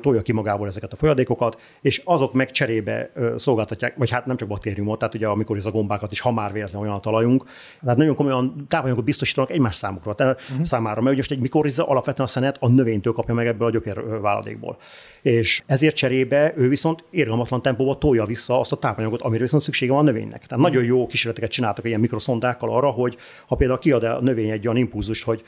tolja 0.00 0.22
ki 0.22 0.32
magából 0.32 0.66
ezeket 0.66 0.92
a 0.92 0.96
folyadékokat, 0.96 1.60
és 1.80 2.02
azok 2.04 2.32
meg 2.32 2.50
cserébe 2.50 3.10
ö, 3.14 3.34
szolgáltatják, 3.36 3.96
vagy 3.96 4.10
hát 4.10 4.26
nem 4.26 4.36
csak 4.36 4.48
baktériumot, 4.48 4.98
tehát 4.98 5.14
ugye 5.14 5.26
amikor 5.26 5.56
ez 5.56 5.66
a 5.66 5.70
gombákat 5.70 6.12
is, 6.12 6.20
ha 6.20 6.32
már 6.32 6.52
véletlenül 6.52 6.86
olyan 6.86 6.98
a 6.98 7.00
talajunk, 7.00 7.44
tehát 7.82 7.96
nagyon 7.96 8.14
komolyan 8.14 8.64
tápanyagokat 8.68 9.04
biztosítanak 9.04 9.50
egymás 9.50 9.74
számukra, 9.74 10.14
tehát 10.14 10.40
uh-huh. 10.50 10.66
számára, 10.66 10.94
mert 10.94 11.06
ugye 11.06 11.16
most 11.16 11.30
egy 11.30 11.40
mikoriza 11.40 11.86
alapvetően 11.86 12.28
a 12.28 12.30
szenet 12.30 12.56
a 12.60 12.68
növénytől 12.68 13.12
kapja 13.12 13.34
meg 13.34 13.46
ebből 13.46 13.66
a 13.66 13.70
gyökér 13.70 13.98
ö, 13.98 14.18
váladékból. 14.20 14.76
És 15.22 15.62
ezért 15.66 15.96
cserébe 15.96 16.52
ő 16.56 16.68
viszont 16.68 17.04
irgalmatlan 17.10 17.62
tempóban 17.62 17.98
tolja 17.98 18.24
vissza 18.24 18.60
azt 18.60 18.72
a 18.72 18.76
tápanyagot, 18.76 19.22
amire 19.22 19.42
viszont 19.42 19.62
szüksége 19.62 19.92
van 19.92 20.00
a 20.00 20.10
növénynek. 20.10 20.46
Tehát 20.46 20.64
nagyon 20.64 20.84
jó 20.84 21.06
kísérleteket 21.06 21.50
csináltak 21.50 21.84
ilyen 21.84 22.00
mikroszondákkal 22.00 22.70
arra, 22.70 22.90
hogy 22.90 23.16
ha 23.46 23.54
például 23.54 23.78
kiad 23.78 24.04
a 24.04 24.20
növény 24.20 24.50
egy 24.50 24.66
olyan 24.66 24.78
impulzust, 24.78 25.24
hogy 25.24 25.42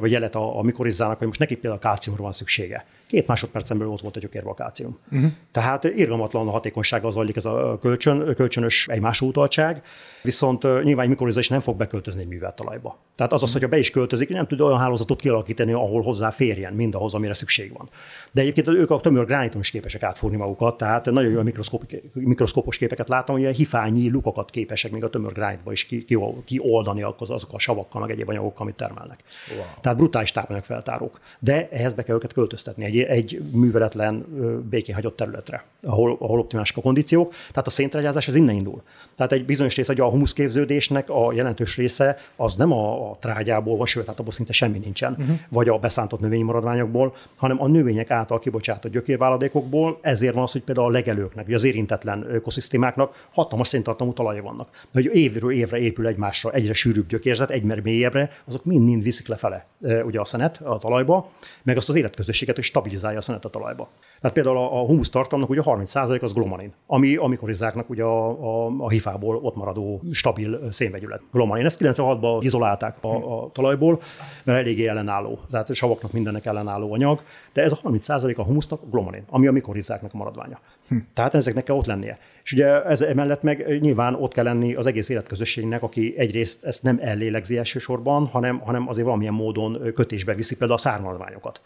vagy 0.00 0.10
jelet 0.10 0.34
a, 0.34 0.58
a 0.58 0.62
mikorizának, 0.62 1.18
hogy 1.18 1.26
most 1.26 1.38
neki 1.38 1.54
például 1.54 1.80
kálciumra 1.80 2.22
van 2.22 2.32
szüksége. 2.32 2.86
Két 3.08 3.26
másodpercen 3.26 3.78
belül 3.78 3.92
ott 3.92 4.00
volt 4.00 4.16
a 4.16 4.54
kálcium. 4.54 4.98
Uh-huh. 5.12 5.30
Tehát 5.52 5.84
irgalmatlan 5.84 6.48
a 6.48 6.50
hatékonysággal 6.50 7.10
zajlik 7.10 7.36
ez 7.36 7.44
a 7.44 7.78
kölcsön, 7.80 8.34
kölcsönös 8.34 8.86
egymásra 8.88 9.26
utaltság, 9.26 9.82
viszont 10.22 10.82
nyilván 10.82 11.10
egy 11.20 11.36
is 11.36 11.48
nem 11.48 11.60
fog 11.60 11.76
beköltözni 11.76 12.20
egy 12.20 12.28
művelt 12.28 12.54
talajba. 12.56 12.98
Tehát 13.16 13.32
az 13.32 13.42
az, 13.42 13.52
hogyha 13.52 13.68
be 13.68 13.78
is 13.78 13.90
költözik, 13.90 14.28
nem 14.28 14.46
tud 14.46 14.60
olyan 14.60 14.78
hálózatot 14.78 15.20
kialakítani, 15.20 15.72
ahol 15.72 16.02
hozzá 16.02 16.30
férjen 16.30 16.72
mindahhoz, 16.72 17.14
amire 17.14 17.34
szükség 17.34 17.72
van. 17.72 17.88
De 18.32 18.40
egyébként 18.40 18.68
ők 18.68 18.90
a 18.90 19.00
tömör 19.00 19.24
grániton 19.24 19.60
is 19.60 19.70
képesek 19.70 20.02
átfúrni 20.02 20.36
magukat, 20.36 20.76
tehát 20.76 21.10
nagyon 21.10 21.30
jó 21.30 21.42
mikroszkóp- 21.42 22.02
mikroszkópos 22.12 22.78
képeket 22.78 23.08
láttam, 23.08 23.34
hogy 23.34 23.42
ilyen 23.42 23.54
hifányi 23.54 24.10
lukakat 24.10 24.50
képesek 24.50 24.90
még 24.90 25.04
a 25.04 25.10
tömör 25.10 25.32
gránitba 25.32 25.72
is 25.72 25.84
ki, 25.84 26.04
ki, 26.04 26.18
kioldani 26.44 27.02
azok 27.18 27.52
a 27.52 27.58
savakkal, 27.58 28.00
meg 28.00 28.10
egyéb 28.10 28.28
anyagokkal, 28.28 28.62
amit 28.62 28.74
termelnek. 28.74 29.22
Wow. 29.56 29.64
Tehát 29.80 29.98
brutális 29.98 30.32
tápanyagfeltárók. 30.32 31.20
De 31.38 31.68
ehhez 31.70 31.92
be 31.92 32.02
kell 32.02 32.16
őket 32.16 32.32
költöztetni 32.32 32.84
egy, 32.84 32.98
egy 32.98 33.42
műveletlen, 33.52 34.26
békén 34.70 34.94
hagyott 34.94 35.16
területre, 35.16 35.64
ahol, 35.80 36.16
ahol 36.20 36.38
optimálisak 36.38 36.76
a 36.76 36.80
kondíciók. 36.80 37.34
Tehát 37.50 37.66
a 37.66 37.70
széntrágyázás 37.70 38.28
az 38.28 38.34
innen 38.34 38.54
indul. 38.54 38.82
Tehát 39.14 39.32
egy 39.32 39.44
bizonyos 39.44 39.76
része, 39.76 39.92
hogy 39.92 40.00
a 40.00 40.08
humuszképződésnek 40.18 41.10
a 41.10 41.32
jelentős 41.32 41.76
része 41.76 42.18
az 42.36 42.56
nem 42.56 42.72
a, 42.72 43.10
a 43.10 43.16
trágyából 43.20 43.76
van, 43.76 43.86
sőt, 43.86 44.06
hát 44.06 44.18
abból 44.18 44.32
szinte 44.32 44.52
semmi 44.52 44.78
nincsen, 44.78 45.16
uh-huh. 45.18 45.36
vagy 45.48 45.68
a 45.68 45.78
beszántott 45.78 46.20
növényi 46.20 46.42
maradványokból, 46.42 47.14
hanem 47.36 47.62
a 47.62 47.68
növények 47.68 48.10
által 48.10 48.38
kibocsátott 48.38 48.92
gyökérváladékokból. 48.92 49.98
Ezért 50.00 50.34
van 50.34 50.42
az, 50.42 50.52
hogy 50.52 50.62
például 50.62 50.86
a 50.86 50.90
legelőknek, 50.90 51.44
vagy 51.44 51.54
az 51.54 51.64
érintetlen 51.64 52.26
ökoszisztémáknak 52.30 53.26
hatalmas 53.32 53.68
széntartalmú 53.68 54.12
talajai 54.12 54.42
vannak. 54.42 54.68
De 54.70 55.02
hogy 55.02 55.16
évről 55.16 55.52
évre 55.52 55.78
épül 55.78 56.06
egymásra 56.06 56.52
egyre 56.52 56.72
sűrűbb 56.72 57.08
gyökérzet, 57.08 57.50
egyre 57.50 57.80
mélyebbre, 57.82 58.30
azok 58.46 58.64
mind-mind 58.64 59.02
viszik 59.02 59.28
lefele 59.28 59.66
e, 59.80 60.04
ugye 60.04 60.20
a 60.20 60.24
szenet 60.24 60.60
a 60.62 60.78
talajba, 60.78 61.30
meg 61.62 61.76
azt 61.76 61.88
az 61.88 61.94
életközösséget 61.94 62.58
is 62.58 62.66
stabilizálja 62.66 63.18
a 63.18 63.22
szenet 63.22 63.44
a 63.44 63.48
talajba. 63.48 63.88
Tehát 64.20 64.36
például 64.36 64.56
a, 64.56 64.80
a 64.80 64.84
humusz 64.84 65.10
tartalomnak 65.10 65.50
ugye 65.50 65.60
a 65.60 65.76
30% 65.76 66.22
az 66.22 66.32
glomanin, 66.32 66.72
ami 66.86 67.16
amikor 67.16 67.48
izzáknak 67.48 67.90
ugye 67.90 68.02
a, 68.02 68.28
a, 68.28 68.74
a 68.78 68.88
hifából 68.88 69.36
ott 69.36 69.56
maradó 69.56 70.00
stabil 70.12 70.60
szénvegyület. 70.70 71.20
Glomanin. 71.32 71.64
Ezt 71.64 71.78
96-ban 71.80 72.38
izolálták 72.40 72.96
a, 73.00 73.42
a 73.42 73.50
talajból, 73.52 74.00
mert 74.44 74.58
eléggé 74.58 74.86
ellenálló. 74.86 75.38
Tehát 75.50 75.70
a 75.70 75.74
savaknak 75.74 76.12
mindennek 76.12 76.46
ellenálló 76.46 76.92
anyag, 76.92 77.20
de 77.52 77.62
ez 77.62 77.72
a 77.72 77.88
30% 77.88 78.36
a 78.36 78.42
humusznak 78.42 78.80
glomanin, 78.90 79.22
ami 79.28 79.46
a 79.46 79.52
mikorizzáknak 79.52 80.14
a 80.14 80.16
maradványa. 80.16 80.58
Hm. 80.88 80.96
Tehát 81.14 81.34
ezeknek 81.34 81.64
kell 81.64 81.76
ott 81.76 81.86
lennie. 81.86 82.18
És 82.42 82.52
ugye 82.52 82.82
ez 82.82 83.00
emellett 83.00 83.42
meg 83.42 83.80
nyilván 83.80 84.14
ott 84.14 84.32
kell 84.32 84.44
lenni 84.44 84.74
az 84.74 84.86
egész 84.86 85.08
életközösségnek, 85.08 85.82
aki 85.82 86.14
egyrészt 86.16 86.64
ezt 86.64 86.82
nem 86.82 86.98
ellélegzi 87.02 87.58
elsősorban, 87.58 88.26
hanem, 88.26 88.58
hanem 88.58 88.88
azért 88.88 89.06
valamilyen 89.06 89.34
módon 89.34 89.92
kötésbe 89.94 90.34
viszi 90.34 90.56
például 90.56 90.78
a 90.78 90.82
szármaradványokat. 90.82 91.60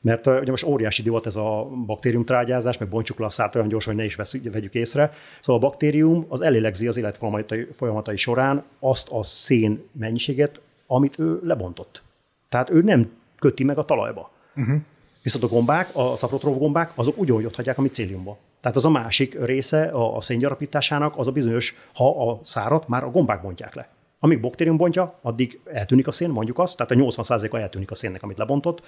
Mert 0.00 0.26
ugye 0.26 0.50
most 0.50 0.64
óriási 0.64 1.02
divat 1.02 1.26
ez 1.26 1.36
a 1.36 1.68
baktériumtrágyázás, 1.86 2.78
meg 2.78 2.88
bontsuk 2.88 3.18
le 3.18 3.26
a 3.26 3.28
szárt 3.28 3.54
olyan 3.54 3.68
gyorsan, 3.68 3.92
hogy 3.92 4.00
ne 4.02 4.08
is 4.08 4.14
vesz, 4.14 4.36
vegyük 4.52 4.74
észre. 4.74 5.12
Szóval 5.40 5.62
a 5.62 5.68
baktérium 5.68 6.26
az 6.28 6.40
ellélegzi 6.40 6.86
az 6.86 6.96
élet 6.96 7.16
folyamatai, 7.16 7.66
folyamatai 7.76 8.16
során 8.16 8.64
azt 8.80 9.08
a 9.10 9.22
szén 9.22 9.88
mennyiséget, 9.92 10.60
amit 10.86 11.18
ő 11.18 11.40
lebontott. 11.42 12.02
Tehát 12.48 12.70
ő 12.70 12.82
nem 12.82 13.10
köti 13.38 13.64
meg 13.64 13.78
a 13.78 13.84
talajba. 13.84 14.30
Uh-huh. 14.56 14.76
Viszont 15.22 15.44
a 15.44 15.48
gombák, 15.48 15.90
a 15.92 16.16
szaprotrov 16.16 16.58
gombák, 16.58 16.92
azok 16.94 17.18
ugyanúgy 17.18 17.44
ott 17.44 17.54
hagyják 17.54 17.78
a 17.78 17.82
micéliumba. 17.82 18.38
Tehát 18.60 18.76
az 18.76 18.84
a 18.84 18.90
másik 18.90 19.44
része 19.44 19.82
a, 19.82 20.16
a 20.16 20.20
széngyarapításának, 20.20 21.16
az 21.16 21.26
a 21.26 21.32
bizonyos, 21.32 21.74
ha 21.94 22.30
a 22.30 22.40
szárat 22.42 22.88
már 22.88 23.04
a 23.04 23.10
gombák 23.10 23.42
bontják 23.42 23.74
le. 23.74 23.88
Amíg 24.20 24.40
baktérium 24.40 24.76
bontja, 24.76 25.18
addig 25.22 25.60
eltűnik 25.64 26.06
a 26.06 26.12
szén, 26.12 26.30
mondjuk 26.30 26.58
azt, 26.58 26.76
tehát 26.76 26.92
a 26.92 26.94
80%-a 26.94 27.56
eltűnik 27.56 27.90
a 27.90 27.94
szénnek, 27.94 28.22
amit 28.22 28.38
lebontott, 28.38 28.82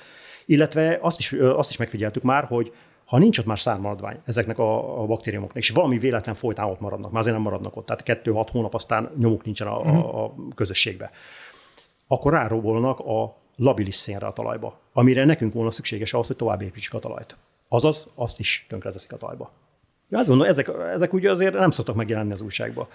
illetve 0.50 0.98
azt 1.00 1.18
is, 1.18 1.32
azt 1.32 1.70
is 1.70 1.76
megfigyeltük 1.76 2.22
már, 2.22 2.44
hogy 2.44 2.72
ha 3.04 3.18
nincs 3.18 3.38
ott 3.38 3.44
már 3.44 3.58
szármaradvány 3.58 4.20
ezeknek 4.24 4.58
a, 4.58 5.00
a 5.02 5.06
baktériumoknak, 5.06 5.56
és 5.56 5.70
valami 5.70 5.98
véletlen 5.98 6.34
folytán 6.34 6.66
ott 6.66 6.80
maradnak, 6.80 7.10
már 7.10 7.20
azért 7.20 7.34
nem 7.34 7.44
maradnak 7.44 7.76
ott, 7.76 7.86
tehát 7.86 8.02
kettő-hat 8.02 8.50
hónap 8.50 8.74
aztán 8.74 9.10
nyomuk 9.18 9.44
nincsen 9.44 9.66
a, 9.66 9.80
a, 9.80 10.24
a 10.24 10.34
közösségbe, 10.54 11.10
akkor 12.06 12.32
ráróbolnak 12.32 12.98
a 12.98 13.36
labilis 13.56 13.94
szénre 13.94 14.26
a 14.26 14.32
talajba, 14.32 14.78
amire 14.92 15.24
nekünk 15.24 15.52
volna 15.52 15.70
szükséges 15.70 16.12
ahhoz, 16.12 16.26
hogy 16.26 16.36
tovább 16.36 16.62
építsük 16.62 16.94
a 16.94 16.98
talajt. 16.98 17.36
Azaz, 17.68 18.08
azt 18.14 18.38
is 18.38 18.66
tönkreteszik 18.68 19.12
a 19.12 19.16
talajba. 19.16 19.50
Ja, 20.08 20.18
azt 20.18 20.28
gondolom, 20.28 20.52
ezek, 20.52 20.70
ezek 20.92 21.12
ugye 21.12 21.30
azért 21.30 21.54
nem 21.54 21.70
szoktak 21.70 21.94
megjelenni 21.94 22.32
az 22.32 22.42
újságba, 22.42 22.88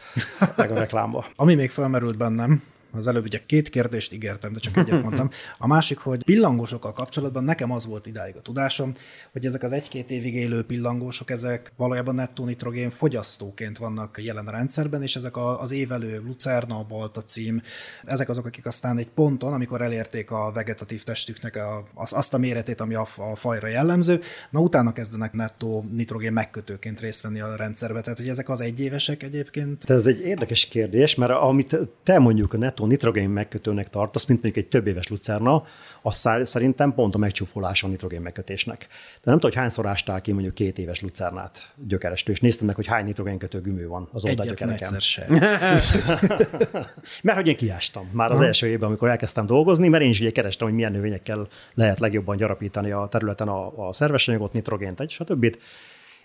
meg 0.55 0.71
a 0.71 0.79
reklámba. 0.79 1.25
Ami 1.35 1.55
még 1.55 1.69
felmerült 1.69 2.17
bennem, 2.17 2.63
Az 2.95 3.07
előbb 3.07 3.23
ugye 3.23 3.39
két 3.45 3.69
kérdést 3.69 4.13
ígértem, 4.13 4.53
de 4.53 4.59
csak 4.59 4.77
egyet 4.77 5.01
mondtam. 5.01 5.29
A 5.57 5.67
másik, 5.67 5.97
hogy 5.97 6.23
pillangósokkal 6.23 6.91
kapcsolatban 6.91 7.43
nekem 7.43 7.71
az 7.71 7.85
volt 7.85 8.05
idáig 8.05 8.35
a 8.35 8.41
tudásom, 8.41 8.93
hogy 9.31 9.45
ezek 9.45 9.63
az 9.63 9.71
egy-két 9.71 10.09
évig 10.09 10.35
élő 10.35 10.63
pillangósok, 10.63 11.29
ezek 11.29 11.73
valójában 11.77 12.15
nettó 12.15 12.45
nitrogén 12.45 12.89
fogyasztóként 12.89 13.77
vannak 13.77 14.23
jelen 14.23 14.47
a 14.47 14.51
rendszerben, 14.51 15.01
és 15.01 15.15
ezek 15.15 15.37
az 15.37 15.71
évelő 15.71 16.21
Lucerna, 16.25 16.83
Balta 16.83 17.23
cím, 17.23 17.61
ezek 18.03 18.29
azok, 18.29 18.45
akik 18.45 18.65
aztán 18.65 18.97
egy 18.97 19.09
ponton, 19.09 19.53
amikor 19.53 19.81
elérték 19.81 20.31
a 20.31 20.51
vegetatív 20.53 21.03
testüknek 21.03 21.55
a, 21.55 21.87
az, 21.93 22.13
azt 22.13 22.33
a 22.33 22.37
méretét, 22.37 22.81
ami 22.81 22.93
a, 22.93 23.07
a 23.17 23.35
fajra 23.35 23.67
jellemző, 23.67 24.21
na 24.49 24.59
utána 24.59 24.91
kezdenek 24.91 25.33
nettó 25.33 25.85
nitrogén 25.91 26.33
megkötőként 26.33 26.99
részt 26.99 27.21
venni 27.21 27.39
a 27.39 27.55
rendszerbe. 27.55 28.01
Tehát, 28.01 28.17
hogy 28.17 28.27
ezek 28.27 28.49
az 28.49 28.59
egyévesek 28.59 29.23
egyébként. 29.23 29.89
Ez 29.89 30.05
egy 30.05 30.19
érdekes 30.19 30.65
kérdés, 30.65 31.15
mert 31.15 31.31
amit 31.31 31.77
te 32.03 32.19
mondjuk 32.19 32.53
a 32.53 32.57
nettó 32.57 32.84
nitrogén 32.85 33.29
megkötőnek 33.29 33.89
tartasz, 33.89 34.25
mint 34.25 34.41
mondjuk 34.41 34.65
egy 34.65 34.71
több 34.71 34.87
éves 34.87 35.07
lucerna, 35.07 35.63
az 36.01 36.29
szerintem 36.43 36.93
pont 36.93 37.15
a 37.15 37.17
megcsúfolása 37.17 37.87
a 37.87 37.89
nitrogén 37.89 38.21
megkötésnek. 38.21 38.77
De 38.79 38.85
nem 39.23 39.33
tudom, 39.33 39.51
hogy 39.51 39.55
hányszor 39.55 39.85
ástál 39.85 40.21
ki 40.21 40.31
mondjuk 40.31 40.53
két 40.53 40.77
éves 40.77 41.01
lucernát 41.01 41.73
gyökerestől, 41.87 42.35
és 42.35 42.41
néztem 42.41 42.65
meg, 42.65 42.75
hogy 42.75 42.87
hány 42.87 43.05
nitrogénkötő 43.05 43.61
gümű 43.61 43.87
van 43.87 44.09
az 44.11 44.23
sem. 45.03 45.25
Mert 47.23 47.37
hogy 47.37 47.47
én 47.47 47.55
kiástam 47.55 48.09
már 48.11 48.31
az 48.31 48.41
első 48.41 48.67
évben, 48.67 48.87
amikor 48.87 49.09
elkezdtem 49.09 49.45
dolgozni, 49.45 49.87
mert 49.87 50.03
én 50.03 50.09
is 50.09 50.19
ugye 50.19 50.31
kerestem, 50.31 50.67
hogy 50.67 50.75
milyen 50.75 50.91
növényekkel 50.91 51.47
lehet 51.73 51.99
legjobban 51.99 52.37
gyarapítani 52.37 52.91
a 52.91 53.07
területen 53.07 53.47
a, 53.47 53.87
a 53.87 53.93
szerves 53.93 54.27
anyagot, 54.27 54.53
nitrogént, 54.53 54.99
egy 54.99 55.09
stb. 55.09 55.57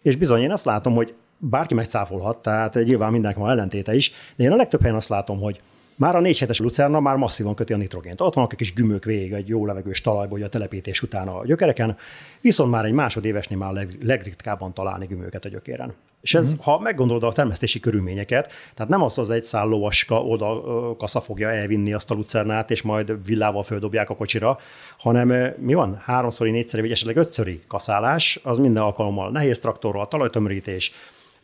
És 0.02 0.16
bizony 0.16 0.42
én 0.42 0.50
azt 0.50 0.64
látom, 0.64 0.94
hogy 0.94 1.14
bárki 1.38 1.74
megcáfolhat, 1.74 2.42
tehát 2.42 2.74
nyilván 2.74 3.12
mindenki 3.12 3.38
van 3.38 3.50
ellentéte 3.50 3.94
is, 3.94 4.12
de 4.36 4.44
én 4.44 4.52
a 4.52 4.56
legtöbb 4.56 4.80
helyen 4.80 4.96
azt 4.96 5.08
látom, 5.08 5.40
hogy 5.40 5.60
már 6.00 6.16
a 6.16 6.20
négy 6.20 6.38
hetes 6.38 6.58
lucerna 6.58 7.00
már 7.00 7.16
masszívan 7.16 7.54
köti 7.54 7.72
a 7.72 7.76
nitrogént. 7.76 8.20
Ott 8.20 8.34
vannak 8.34 8.52
egy 8.52 8.58
kis 8.58 8.72
gümők 8.72 9.04
végig 9.04 9.32
egy 9.32 9.48
jó 9.48 9.66
levegős 9.66 10.00
talajból, 10.00 10.38
hogy 10.38 10.46
a 10.46 10.48
telepítés 10.48 11.02
után 11.02 11.28
a 11.28 11.44
gyökereken, 11.44 11.96
viszont 12.40 12.70
már 12.70 12.84
egy 12.84 12.92
másodévesnél 12.92 13.58
már 13.58 13.72
leg, 13.72 13.96
legritkábban 14.02 14.74
találni 14.74 15.06
gümőket 15.06 15.44
a 15.44 15.48
gyökéren. 15.48 15.94
És 16.20 16.34
ez, 16.34 16.46
mm-hmm. 16.46 16.56
ha 16.62 16.78
meggondolod 16.78 17.22
a 17.22 17.32
termesztési 17.32 17.80
körülményeket, 17.80 18.52
tehát 18.74 18.90
nem 18.90 19.02
az 19.02 19.18
az 19.18 19.30
egy 19.30 19.42
szál 19.42 19.66
lovaska 19.66 20.22
oda 20.22 20.62
kasza 20.96 21.20
fogja 21.20 21.50
elvinni 21.50 21.92
azt 21.92 22.10
a 22.10 22.14
lucernát, 22.14 22.70
és 22.70 22.82
majd 22.82 23.26
villával 23.26 23.62
földobják 23.62 24.10
a 24.10 24.14
kocsira, 24.16 24.58
hanem 24.98 25.54
mi 25.58 25.74
van? 25.74 26.00
Háromszori, 26.02 26.50
négyszeri, 26.50 26.82
vagy 26.82 26.90
esetleg 26.90 27.16
ötszöri 27.16 27.60
kaszálás, 27.68 28.40
az 28.42 28.58
minden 28.58 28.82
alkalommal 28.82 29.30
nehéz 29.30 29.58
traktorral, 29.58 30.08
talajtömörítés, 30.08 30.92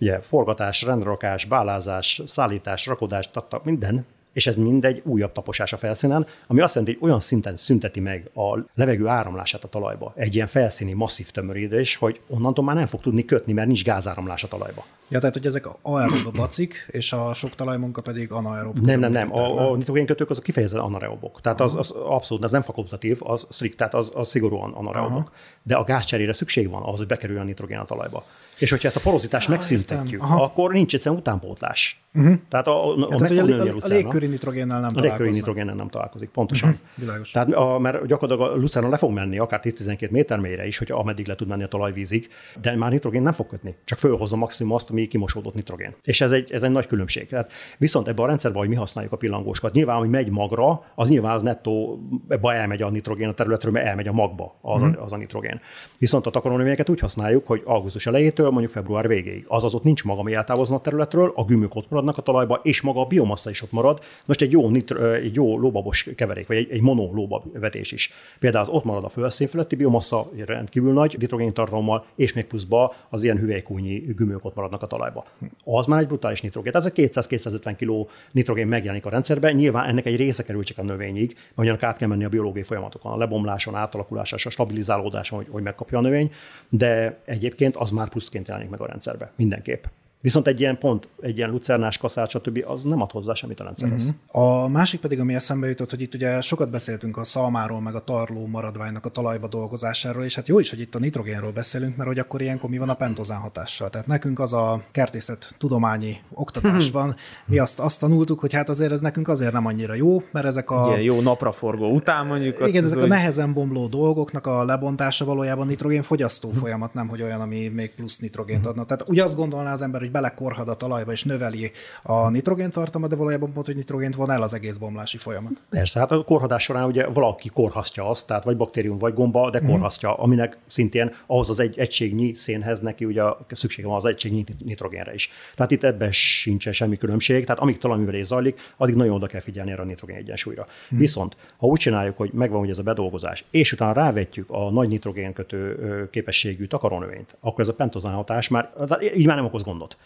ugye 0.00 0.20
forgatás, 0.20 0.82
rendrakás, 0.82 1.44
bálázás, 1.44 2.22
szállítás, 2.26 2.86
rakodás, 2.86 3.30
tatta, 3.30 3.60
minden, 3.64 4.06
és 4.36 4.46
ez 4.46 4.56
mindegy 4.56 5.02
újabb 5.04 5.32
taposás 5.32 5.72
a 5.72 5.76
felszínen, 5.76 6.26
ami 6.46 6.60
azt 6.60 6.74
jelenti, 6.74 6.96
hogy 6.98 7.08
olyan 7.08 7.20
szinten 7.20 7.56
szünteti 7.56 8.00
meg 8.00 8.30
a 8.34 8.58
levegő 8.74 9.06
áramlását 9.06 9.64
a 9.64 9.68
talajba. 9.68 10.12
Egy 10.16 10.34
ilyen 10.34 10.46
felszíni 10.46 10.92
masszív 10.92 11.30
tömörítés, 11.30 11.96
hogy 11.96 12.20
onnantól 12.28 12.64
már 12.64 12.74
nem 12.74 12.86
fog 12.86 13.00
tudni 13.00 13.24
kötni, 13.24 13.52
mert 13.52 13.66
nincs 13.66 13.84
gázáramlás 13.84 14.44
a 14.44 14.48
talajba. 14.48 14.84
Ja, 15.08 15.18
tehát, 15.18 15.34
hogy 15.34 15.46
ezek 15.46 15.66
aerob 15.82 16.36
bacik, 16.36 16.86
és 16.90 17.12
a 17.12 17.34
sok 17.34 17.54
talajmunka 17.54 18.00
pedig 18.00 18.32
anaerob. 18.32 18.78
Nem, 18.78 19.00
nem, 19.00 19.12
nem. 19.12 19.32
A, 19.32 19.70
a 19.70 19.76
nitrogénkötők 19.76 20.30
azok 20.30 20.44
kifejezetten 20.44 20.84
anaerobok. 20.84 21.40
Tehát 21.40 21.60
az, 21.60 21.74
az 21.74 21.90
abszolút, 21.90 22.44
ez 22.44 22.50
nem 22.50 22.62
fakultatív, 22.62 23.18
az 23.22 23.46
strikt, 23.50 23.76
tehát 23.76 23.94
az, 23.94 24.10
az 24.14 24.28
szigorúan 24.28 24.72
anaerobok. 24.72 25.32
De 25.62 25.76
a 25.76 25.84
gázcserére 25.84 26.32
szükség 26.32 26.70
van 26.70 26.82
ahhoz, 26.82 26.98
hogy 26.98 27.06
bekerüljön 27.06 27.42
a 27.44 27.46
nitrogén 27.46 27.78
a 27.78 27.84
talajba. 27.84 28.24
És 28.58 28.70
hogyha 28.70 28.88
ezt 28.88 28.96
a 28.96 29.00
porozitást 29.00 29.48
megszüntetjük, 29.48 30.22
akkor 30.22 30.72
nincs 30.72 30.94
egyszerűen 30.94 31.20
utánpótlás. 31.20 32.06
Uh-huh. 32.16 32.34
Tehát 32.48 32.66
a, 32.66 32.88
a, 32.88 32.92
a, 32.92 33.16
Tehát, 33.16 33.30
a, 33.30 33.44
a, 33.44 33.76
a 33.80 33.86
légköri 33.86 34.26
nitrogénnel 34.26 34.80
nem 34.80 34.90
A 34.94 35.00
légköri 35.00 35.30
nitrogénnel 35.30 35.74
nem 35.74 35.88
találkozik, 35.88 36.28
pontosan. 36.28 36.68
Uh-huh. 36.68 36.84
Világos. 36.94 37.30
Tehát, 37.30 37.52
a, 37.52 37.78
mert 37.78 38.06
gyakorlatilag 38.06 38.50
a 38.50 38.56
lucerna 38.56 38.88
le 38.88 38.96
fog 38.96 39.12
menni 39.12 39.38
akár 39.38 39.60
10-12 39.62 40.10
méter 40.10 40.38
mélyre 40.38 40.66
is, 40.66 40.78
hogyha 40.78 40.98
ameddig 40.98 41.26
le 41.26 41.34
tud 41.34 41.48
menni 41.48 41.62
a 41.62 41.68
talajvízig, 41.68 42.28
de 42.60 42.76
már 42.76 42.90
nitrogén 42.90 43.22
nem 43.22 43.32
fog 43.32 43.46
kötni, 43.46 43.76
csak 43.84 43.98
fölhozza 43.98 44.36
maximum 44.36 44.72
azt, 44.72 44.90
ami 44.90 45.06
kimosódott 45.06 45.54
nitrogén. 45.54 45.94
És 46.04 46.20
ez 46.20 46.30
egy, 46.30 46.52
ez 46.52 46.62
egy 46.62 46.70
nagy 46.70 46.86
különbség. 46.86 47.28
Tehát 47.28 47.52
viszont 47.78 48.08
ebben 48.08 48.24
a 48.24 48.28
rendszerben, 48.28 48.60
hogy 48.60 48.68
mi 48.68 48.74
használjuk 48.74 49.12
a 49.12 49.16
pillangóskat, 49.16 49.72
nyilván, 49.72 49.98
hogy 49.98 50.08
megy 50.08 50.30
magra, 50.30 50.82
az 50.94 51.08
nyilván 51.08 51.34
az 51.34 51.42
nettó, 51.42 52.00
ebbe 52.28 52.52
elmegy 52.52 52.82
a 52.82 52.90
nitrogén 52.90 53.28
a 53.28 53.32
területről, 53.32 53.72
mert 53.72 53.86
elmegy 53.86 54.08
a 54.08 54.12
magba 54.12 54.58
az, 54.60 54.82
uh-huh. 54.82 55.00
a, 55.00 55.04
az 55.04 55.12
a 55.12 55.16
nitrogén. 55.16 55.60
Viszont 55.98 56.26
a 56.26 56.30
takarónövényeket 56.30 56.88
úgy 56.88 57.00
használjuk, 57.00 57.46
hogy 57.46 57.62
augusztus 57.64 58.06
elejétől 58.06 58.45
mondjuk 58.50 58.72
február 58.72 59.08
végéig. 59.08 59.44
Azaz 59.48 59.74
ott 59.74 59.82
nincs 59.82 60.04
maga, 60.04 60.20
ami 60.20 60.34
eltávozna 60.34 60.76
a 60.76 60.80
területről, 60.80 61.32
a 61.34 61.44
gümük 61.44 61.74
ott 61.74 61.90
maradnak 61.90 62.18
a 62.18 62.22
talajba, 62.22 62.60
és 62.62 62.80
maga 62.80 63.00
a 63.00 63.04
biomassa 63.04 63.50
is 63.50 63.62
ott 63.62 63.72
marad. 63.72 64.00
Most 64.24 64.42
egy 64.42 64.52
jó, 64.52 64.68
nitro, 64.68 65.12
egy 65.12 65.34
jó 65.34 65.58
lóbabos 65.58 66.08
keverék, 66.16 66.46
vagy 66.46 66.56
egy, 66.56 66.70
egy 66.70 66.82
mono 66.82 67.10
lóbab 67.12 67.58
vetés 67.58 67.92
is. 67.92 68.12
Például 68.38 68.64
az 68.64 68.70
ott 68.70 68.84
marad 68.84 69.04
a 69.04 69.08
földszín 69.08 69.48
feletti 69.48 69.76
biomassa, 69.76 70.30
rendkívül 70.46 70.92
nagy 70.92 71.16
nitrogéntartalommal, 71.18 72.04
és 72.16 72.32
még 72.32 72.44
pluszba 72.44 72.94
az 73.08 73.22
ilyen 73.22 73.38
hüvelykúnyi 73.38 73.98
gümők 73.98 74.44
ott 74.44 74.54
maradnak 74.54 74.82
a 74.82 74.86
talajba. 74.86 75.24
Az 75.64 75.86
már 75.86 76.00
egy 76.00 76.06
brutális 76.06 76.40
nitrogén. 76.40 76.72
Ez 76.74 76.86
a 76.86 76.90
200-250 76.90 77.74
kg 77.78 78.10
nitrogén 78.32 78.66
megjelenik 78.66 79.06
a 79.06 79.10
rendszerben. 79.10 79.54
Nyilván 79.54 79.88
ennek 79.88 80.06
egy 80.06 80.16
része 80.16 80.42
kerül 80.42 80.62
csak 80.62 80.78
a 80.78 80.82
növényig, 80.82 81.36
mert 81.54 81.82
át 81.82 81.96
kell 81.96 82.08
menni 82.08 82.24
a 82.24 82.28
biológiai 82.28 82.64
folyamatokon, 82.64 83.12
a 83.12 83.16
lebomláson, 83.16 83.74
átalakuláson, 83.74 84.38
a 84.44 84.50
stabilizálódáson, 84.50 85.38
hogy, 85.38 85.48
hogy 85.50 85.62
megkapja 85.62 85.98
a 85.98 86.00
növény, 86.00 86.30
de 86.68 87.20
egyébként 87.24 87.76
az 87.76 87.90
már 87.90 88.08
pluszként 88.36 88.48
jelenik 88.48 88.70
meg 88.70 88.80
a 88.80 88.86
rendszerbe. 88.86 89.32
Mindenképp. 89.36 89.84
Viszont 90.26 90.46
egy 90.46 90.60
ilyen 90.60 90.78
pont, 90.78 91.08
egy 91.20 91.36
ilyen 91.36 91.50
lucernás 91.50 91.98
kaszát, 91.98 92.28
stb. 92.28 92.64
az 92.66 92.82
nem 92.82 93.02
ad 93.02 93.10
hozzá 93.10 93.34
semmit 93.34 93.60
a 93.60 93.64
rendszerhez. 93.64 94.14
Uh-huh. 94.28 94.64
A 94.64 94.68
másik 94.68 95.00
pedig, 95.00 95.20
ami 95.20 95.34
eszembe 95.34 95.68
jutott, 95.68 95.90
hogy 95.90 96.00
itt 96.00 96.14
ugye 96.14 96.40
sokat 96.40 96.70
beszéltünk 96.70 97.16
a 97.16 97.24
szalmáról, 97.24 97.80
meg 97.80 97.94
a 97.94 98.04
tarló 98.04 98.46
maradványnak 98.46 99.06
a 99.06 99.08
talajba 99.08 99.48
dolgozásáról, 99.48 100.24
és 100.24 100.34
hát 100.34 100.48
jó 100.48 100.58
is, 100.58 100.70
hogy 100.70 100.80
itt 100.80 100.94
a 100.94 100.98
nitrogénról 100.98 101.50
beszélünk, 101.50 101.96
mert 101.96 102.08
hogy 102.08 102.18
akkor 102.18 102.40
ilyenkor 102.40 102.70
mi 102.70 102.78
van 102.78 102.88
a 102.88 102.94
pentozán 102.94 103.38
hatással. 103.38 103.88
Tehát 103.88 104.06
nekünk 104.06 104.38
az 104.38 104.52
a 104.52 104.82
kertészet 104.92 105.54
tudományi 105.58 106.16
oktatásban, 106.34 107.14
mi 107.46 107.58
azt, 107.58 107.80
azt 107.80 108.00
tanultuk, 108.00 108.40
hogy 108.40 108.52
hát 108.52 108.68
azért 108.68 108.92
ez 108.92 109.00
nekünk 109.00 109.28
azért 109.28 109.52
nem 109.52 109.66
annyira 109.66 109.94
jó, 109.94 110.22
mert 110.32 110.46
ezek 110.46 110.70
a... 110.70 110.86
Ilyen 110.88 111.00
jó 111.00 111.20
napraforgó 111.20 111.90
után 111.90 112.26
mondjuk. 112.26 112.68
Igen, 112.68 112.84
ez 112.84 112.90
ezek 112.90 113.04
a 113.04 113.06
nehezen 113.06 113.52
bomló 113.52 113.86
dolgoknak 113.86 114.46
a 114.46 114.64
lebontása 114.64 115.24
valójában 115.24 115.66
nitrogén 115.66 116.02
fogyasztó 116.02 116.50
folyamat, 116.50 116.94
nem 116.94 117.08
hogy 117.08 117.22
olyan, 117.22 117.40
ami 117.40 117.68
még 117.68 117.94
plusz 117.94 118.18
nitrogént 118.18 118.66
adna. 118.66 118.84
Tehát 118.84 119.08
ugye 119.08 119.22
azt 119.22 119.36
gondolná 119.36 119.72
az 119.72 119.82
ember, 119.82 120.00
hogy 120.00 120.14
belekorhad 120.16 120.68
a 120.68 120.74
talajba 120.74 121.12
és 121.12 121.24
növeli 121.24 121.70
a 122.02 122.28
nitrogén 122.28 122.70
tartalmat, 122.70 123.10
de 123.10 123.16
valójában 123.16 123.52
pont, 123.52 123.66
hogy 123.66 123.76
nitrogént 123.76 124.14
von 124.14 124.30
el 124.30 124.42
az 124.42 124.54
egész 124.54 124.76
bomlási 124.76 125.16
folyamat. 125.16 125.52
Persze, 125.70 125.98
hát 125.98 126.10
a 126.10 126.24
korhadás 126.24 126.62
során 126.62 126.84
ugye 126.84 127.06
valaki 127.06 127.48
korhasztja 127.48 128.08
azt, 128.08 128.26
tehát 128.26 128.44
vagy 128.44 128.56
baktérium, 128.56 128.98
vagy 128.98 129.14
gomba, 129.14 129.50
de 129.50 129.60
korhasztja, 129.60 130.14
aminek 130.14 130.58
szintén 130.66 131.14
ahhoz 131.26 131.50
az 131.50 131.60
egy 131.60 131.78
egységnyi 131.78 132.34
szénhez 132.34 132.80
neki 132.80 133.04
ugye 133.04 133.22
szüksége 133.50 133.88
van 133.88 133.96
az 133.96 134.04
egységnyi 134.04 134.44
nitrogénre 134.64 135.14
is. 135.14 135.30
Tehát 135.54 135.70
itt 135.70 135.82
ebben 135.84 136.12
sincsen 136.12 136.72
semmi 136.72 136.96
különbség, 136.96 137.44
tehát 137.44 137.60
amíg 137.60 137.78
talajművelés 137.78 138.26
zajlik, 138.26 138.60
addig 138.76 138.94
nagyon 138.94 139.14
oda 139.14 139.26
kell 139.26 139.40
figyelni 139.40 139.70
erre 139.70 139.82
a 139.82 139.84
nitrogén 139.84 140.16
egyensúlyra. 140.16 140.66
Hmm. 140.88 140.98
Viszont, 140.98 141.36
ha 141.58 141.66
úgy 141.66 141.78
csináljuk, 141.78 142.16
hogy 142.16 142.30
megvan 142.32 142.60
ugye 142.60 142.70
ez 142.70 142.78
a 142.78 142.82
bedolgozás, 142.82 143.44
és 143.50 143.72
utána 143.72 143.92
rávetjük 143.92 144.50
a 144.50 144.70
nagy 144.70 144.88
nitrogén 144.88 145.32
kötő 145.32 145.76
ö, 145.80 146.10
képességű 146.10 146.66
takarónövényt, 146.66 147.36
akkor 147.40 147.60
ez 147.60 147.68
a 147.68 147.74
pentozán 147.74 148.12
hatás 148.12 148.48
már, 148.48 148.72
így 149.16 149.26
már 149.26 149.36
nem 149.36 149.44
okoz 149.44 149.62
gondot. 149.62 149.96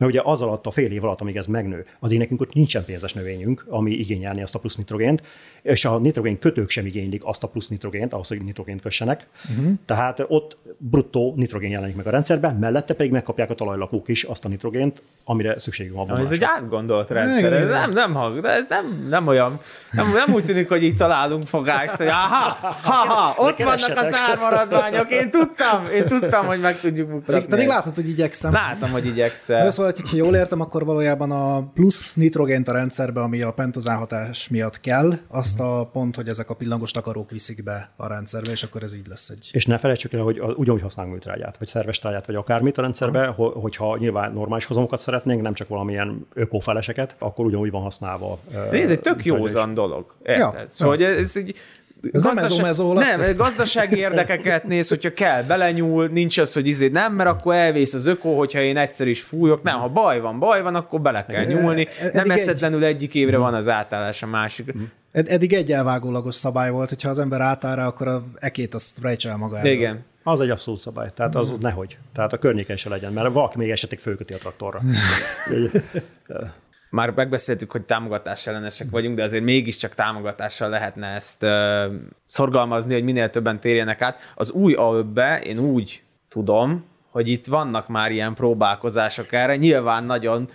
Mert 0.00 0.12
ugye 0.12 0.20
az 0.24 0.42
alatt 0.42 0.66
a 0.66 0.70
fél 0.70 0.90
év 0.90 1.04
alatt, 1.04 1.20
amíg 1.20 1.36
ez 1.36 1.46
megnő, 1.46 1.86
addig 1.98 2.18
nekünk 2.18 2.40
ott 2.40 2.52
nincsen 2.52 2.84
pénzes 2.84 3.12
növényünk, 3.12 3.64
ami 3.68 3.90
igényelni 3.90 4.42
azt 4.42 4.54
a 4.54 4.58
plusz 4.58 4.76
nitrogént, 4.76 5.22
és 5.62 5.84
a 5.84 5.98
nitrogén 5.98 6.38
kötők 6.38 6.70
sem 6.70 6.86
igénylik 6.86 7.24
azt 7.24 7.42
a 7.42 7.46
plusz 7.46 7.68
nitrogént, 7.68 8.12
ahhoz, 8.12 8.28
hogy 8.28 8.42
nitrogént 8.42 8.80
kössenek. 8.80 9.26
Uh-huh. 9.50 9.72
Tehát 9.86 10.24
ott 10.28 10.56
bruttó 10.78 11.34
nitrogén 11.36 11.70
jelenik 11.70 11.96
meg 11.96 12.06
a 12.06 12.10
rendszerben, 12.10 12.54
mellette 12.54 12.94
pedig 12.94 13.10
megkapják 13.10 13.50
a 13.50 13.54
talajlakók 13.54 14.08
is 14.08 14.22
azt 14.22 14.44
a 14.44 14.48
nitrogént, 14.48 15.02
amire 15.24 15.58
szükségük 15.58 15.94
van. 15.94 16.18
Ez 16.18 16.30
egy 16.30 16.44
átgondolt 16.44 17.08
rendszer. 17.08 17.52
Ez 17.52 17.68
nem, 17.68 17.90
nem, 17.90 18.14
hang, 18.14 18.40
de 18.40 18.48
ez 18.48 18.66
nem, 18.68 19.06
nem 19.08 19.26
olyan, 19.26 19.60
nem, 19.92 20.12
nem 20.12 20.34
úgy 20.34 20.44
tűnik, 20.44 20.68
hogy 20.68 20.82
így 20.82 20.96
találunk 20.96 21.42
fogást, 21.42 21.96
hogy 21.96 22.06
aha, 22.06 22.56
ha, 22.82 22.92
ha, 22.92 23.34
ott 23.36 23.58
vannak 23.58 23.58
a 23.58 23.86
keressetek. 23.86 24.10
zármaradványok, 24.10 25.10
én 25.10 25.30
tudtam, 25.30 25.84
én 25.94 26.06
tudtam, 26.06 26.46
hogy 26.46 26.60
meg 26.60 26.80
tudjuk 26.80 27.08
Pedig, 27.08 27.24
mutatni. 27.26 27.46
pedig 27.46 27.66
látod, 27.66 27.94
hogy 27.94 28.08
igyekszem. 28.08 28.52
Látom, 28.52 28.90
hogy 28.90 29.06
igyekszel. 29.06 29.70
Szóval, 29.70 29.89
hogyha 29.96 30.16
jól 30.16 30.34
értem, 30.34 30.60
akkor 30.60 30.84
valójában 30.84 31.30
a 31.30 31.70
plusz 31.74 32.14
nitrogént 32.14 32.68
a 32.68 32.72
rendszerbe, 32.72 33.20
ami 33.20 33.42
a 33.42 33.50
pentozán 33.52 33.96
hatás 33.96 34.48
miatt 34.48 34.80
kell, 34.80 35.12
azt 35.28 35.60
a 35.60 35.88
pont, 35.92 36.16
hogy 36.16 36.28
ezek 36.28 36.50
a 36.50 36.54
pillangos 36.54 36.90
takarók 36.90 37.30
viszik 37.30 37.62
be 37.62 37.90
a 37.96 38.06
rendszerbe, 38.06 38.50
és 38.50 38.62
akkor 38.62 38.82
ez 38.82 38.94
így 38.94 39.06
lesz 39.06 39.28
egy. 39.28 39.48
És 39.52 39.66
ne 39.66 39.78
felejtsük 39.78 40.12
el, 40.12 40.20
hogy 40.20 40.40
ugyanúgy 40.56 40.82
használunk 40.82 41.14
műtrágyát, 41.14 41.58
vagy 41.58 41.68
szerves 41.68 41.98
trágyát, 41.98 42.26
vagy 42.26 42.34
akármit 42.34 42.78
a 42.78 42.82
rendszerbe, 42.82 43.26
ho- 43.26 43.54
hogyha 43.54 43.96
nyilván 43.96 44.32
normális 44.32 44.64
hozamokat 44.64 45.00
szeretnénk, 45.00 45.42
nem 45.42 45.54
csak 45.54 45.68
valamilyen 45.68 46.26
ökofeleseket, 46.34 47.16
akkor 47.18 47.44
ugyanúgy 47.44 47.70
van 47.70 47.82
használva. 47.82 48.38
ez 48.70 48.90
egy 48.90 49.00
tök 49.00 49.24
józan 49.24 49.74
dolog. 49.74 50.14
Érted? 50.22 50.52
Ja, 50.54 50.64
Szóval 50.68 50.96
ja. 51.00 51.08
hogy 51.08 51.18
ez 51.22 51.36
így 51.36 51.56
Ez 52.12 52.22
nem 52.22 52.34
mezó-mezó, 52.34 52.92
Laci. 52.92 53.20
Nem, 53.20 53.36
gazdasági 53.36 53.96
érdekeket 53.96 54.64
néz, 54.64 54.88
hogyha 54.88 55.12
kell, 55.12 55.42
belenyúl, 55.42 56.06
nincs 56.06 56.38
az, 56.38 56.52
hogy 56.52 56.66
izé 56.66 56.88
nem, 56.88 57.12
mert 57.14 57.28
akkor 57.30 57.54
elvész 57.54 57.94
az 57.94 58.06
öko, 58.06 58.36
hogyha 58.36 58.60
én 58.60 58.76
egyszer 58.76 59.06
is 59.08 59.22
fújok. 59.22 59.62
Nem, 59.62 59.78
ha 59.78 59.88
baj 59.88 60.20
van, 60.20 60.38
baj 60.38 60.62
van, 60.62 60.74
akkor 60.74 61.00
bele 61.00 61.26
kell 61.26 61.44
nyúlni. 61.44 61.86
Nem 62.12 62.30
egy- 62.30 62.38
eszetlenül 62.38 62.84
egyik 62.84 63.14
évre 63.14 63.36
van 63.36 63.54
az 63.54 63.68
átállás 63.68 64.22
a 64.22 64.26
másik. 64.26 64.74
Ed- 65.12 65.28
eddig 65.28 65.52
egy 65.52 65.72
elvágólagos 65.72 66.34
szabály 66.34 66.70
volt, 66.70 66.88
hogyha 66.88 67.08
az 67.08 67.18
ember 67.18 67.40
átáll 67.40 67.74
rá, 67.76 67.86
akkor 67.86 68.08
a 68.08 68.22
ekét 68.36 68.74
azt 68.74 68.98
rejtse 69.02 69.28
el 69.30 69.36
maga 69.36 69.58
elől. 69.58 69.72
Igen. 69.72 70.04
Az 70.22 70.40
egy 70.40 70.50
abszolút 70.50 70.80
szabály, 70.80 71.08
tehát 71.14 71.34
az 71.34 71.52
nehogy. 71.60 71.98
Tehát 72.14 72.32
a 72.32 72.38
környéken 72.38 72.76
se 72.76 72.88
legyen, 72.88 73.12
mert 73.12 73.32
valaki 73.32 73.58
még 73.58 73.70
esetleg 73.70 74.00
fölköti 74.00 74.32
a 74.32 74.36
traktorra. 74.36 74.80
Már 76.90 77.10
megbeszéltük, 77.10 77.70
hogy 77.70 77.84
támogatás 77.84 78.46
ellenesek 78.46 78.90
vagyunk, 78.90 79.16
de 79.16 79.22
azért 79.22 79.44
mégiscsak 79.44 79.94
támogatással 79.94 80.68
lehetne 80.68 81.06
ezt 81.06 81.42
uh, 81.42 81.84
szorgalmazni, 82.26 82.92
hogy 82.92 83.04
minél 83.04 83.30
többen 83.30 83.60
térjenek 83.60 84.02
át. 84.02 84.32
Az 84.34 84.50
új 84.50 84.74
AÖB-be 84.74 85.40
én 85.40 85.58
úgy 85.58 86.02
tudom, 86.28 86.84
hogy 87.10 87.28
itt 87.28 87.46
vannak 87.46 87.88
már 87.88 88.10
ilyen 88.10 88.34
próbálkozások 88.34 89.32
erre. 89.32 89.56
Nyilván 89.56 90.04
nagyon 90.04 90.48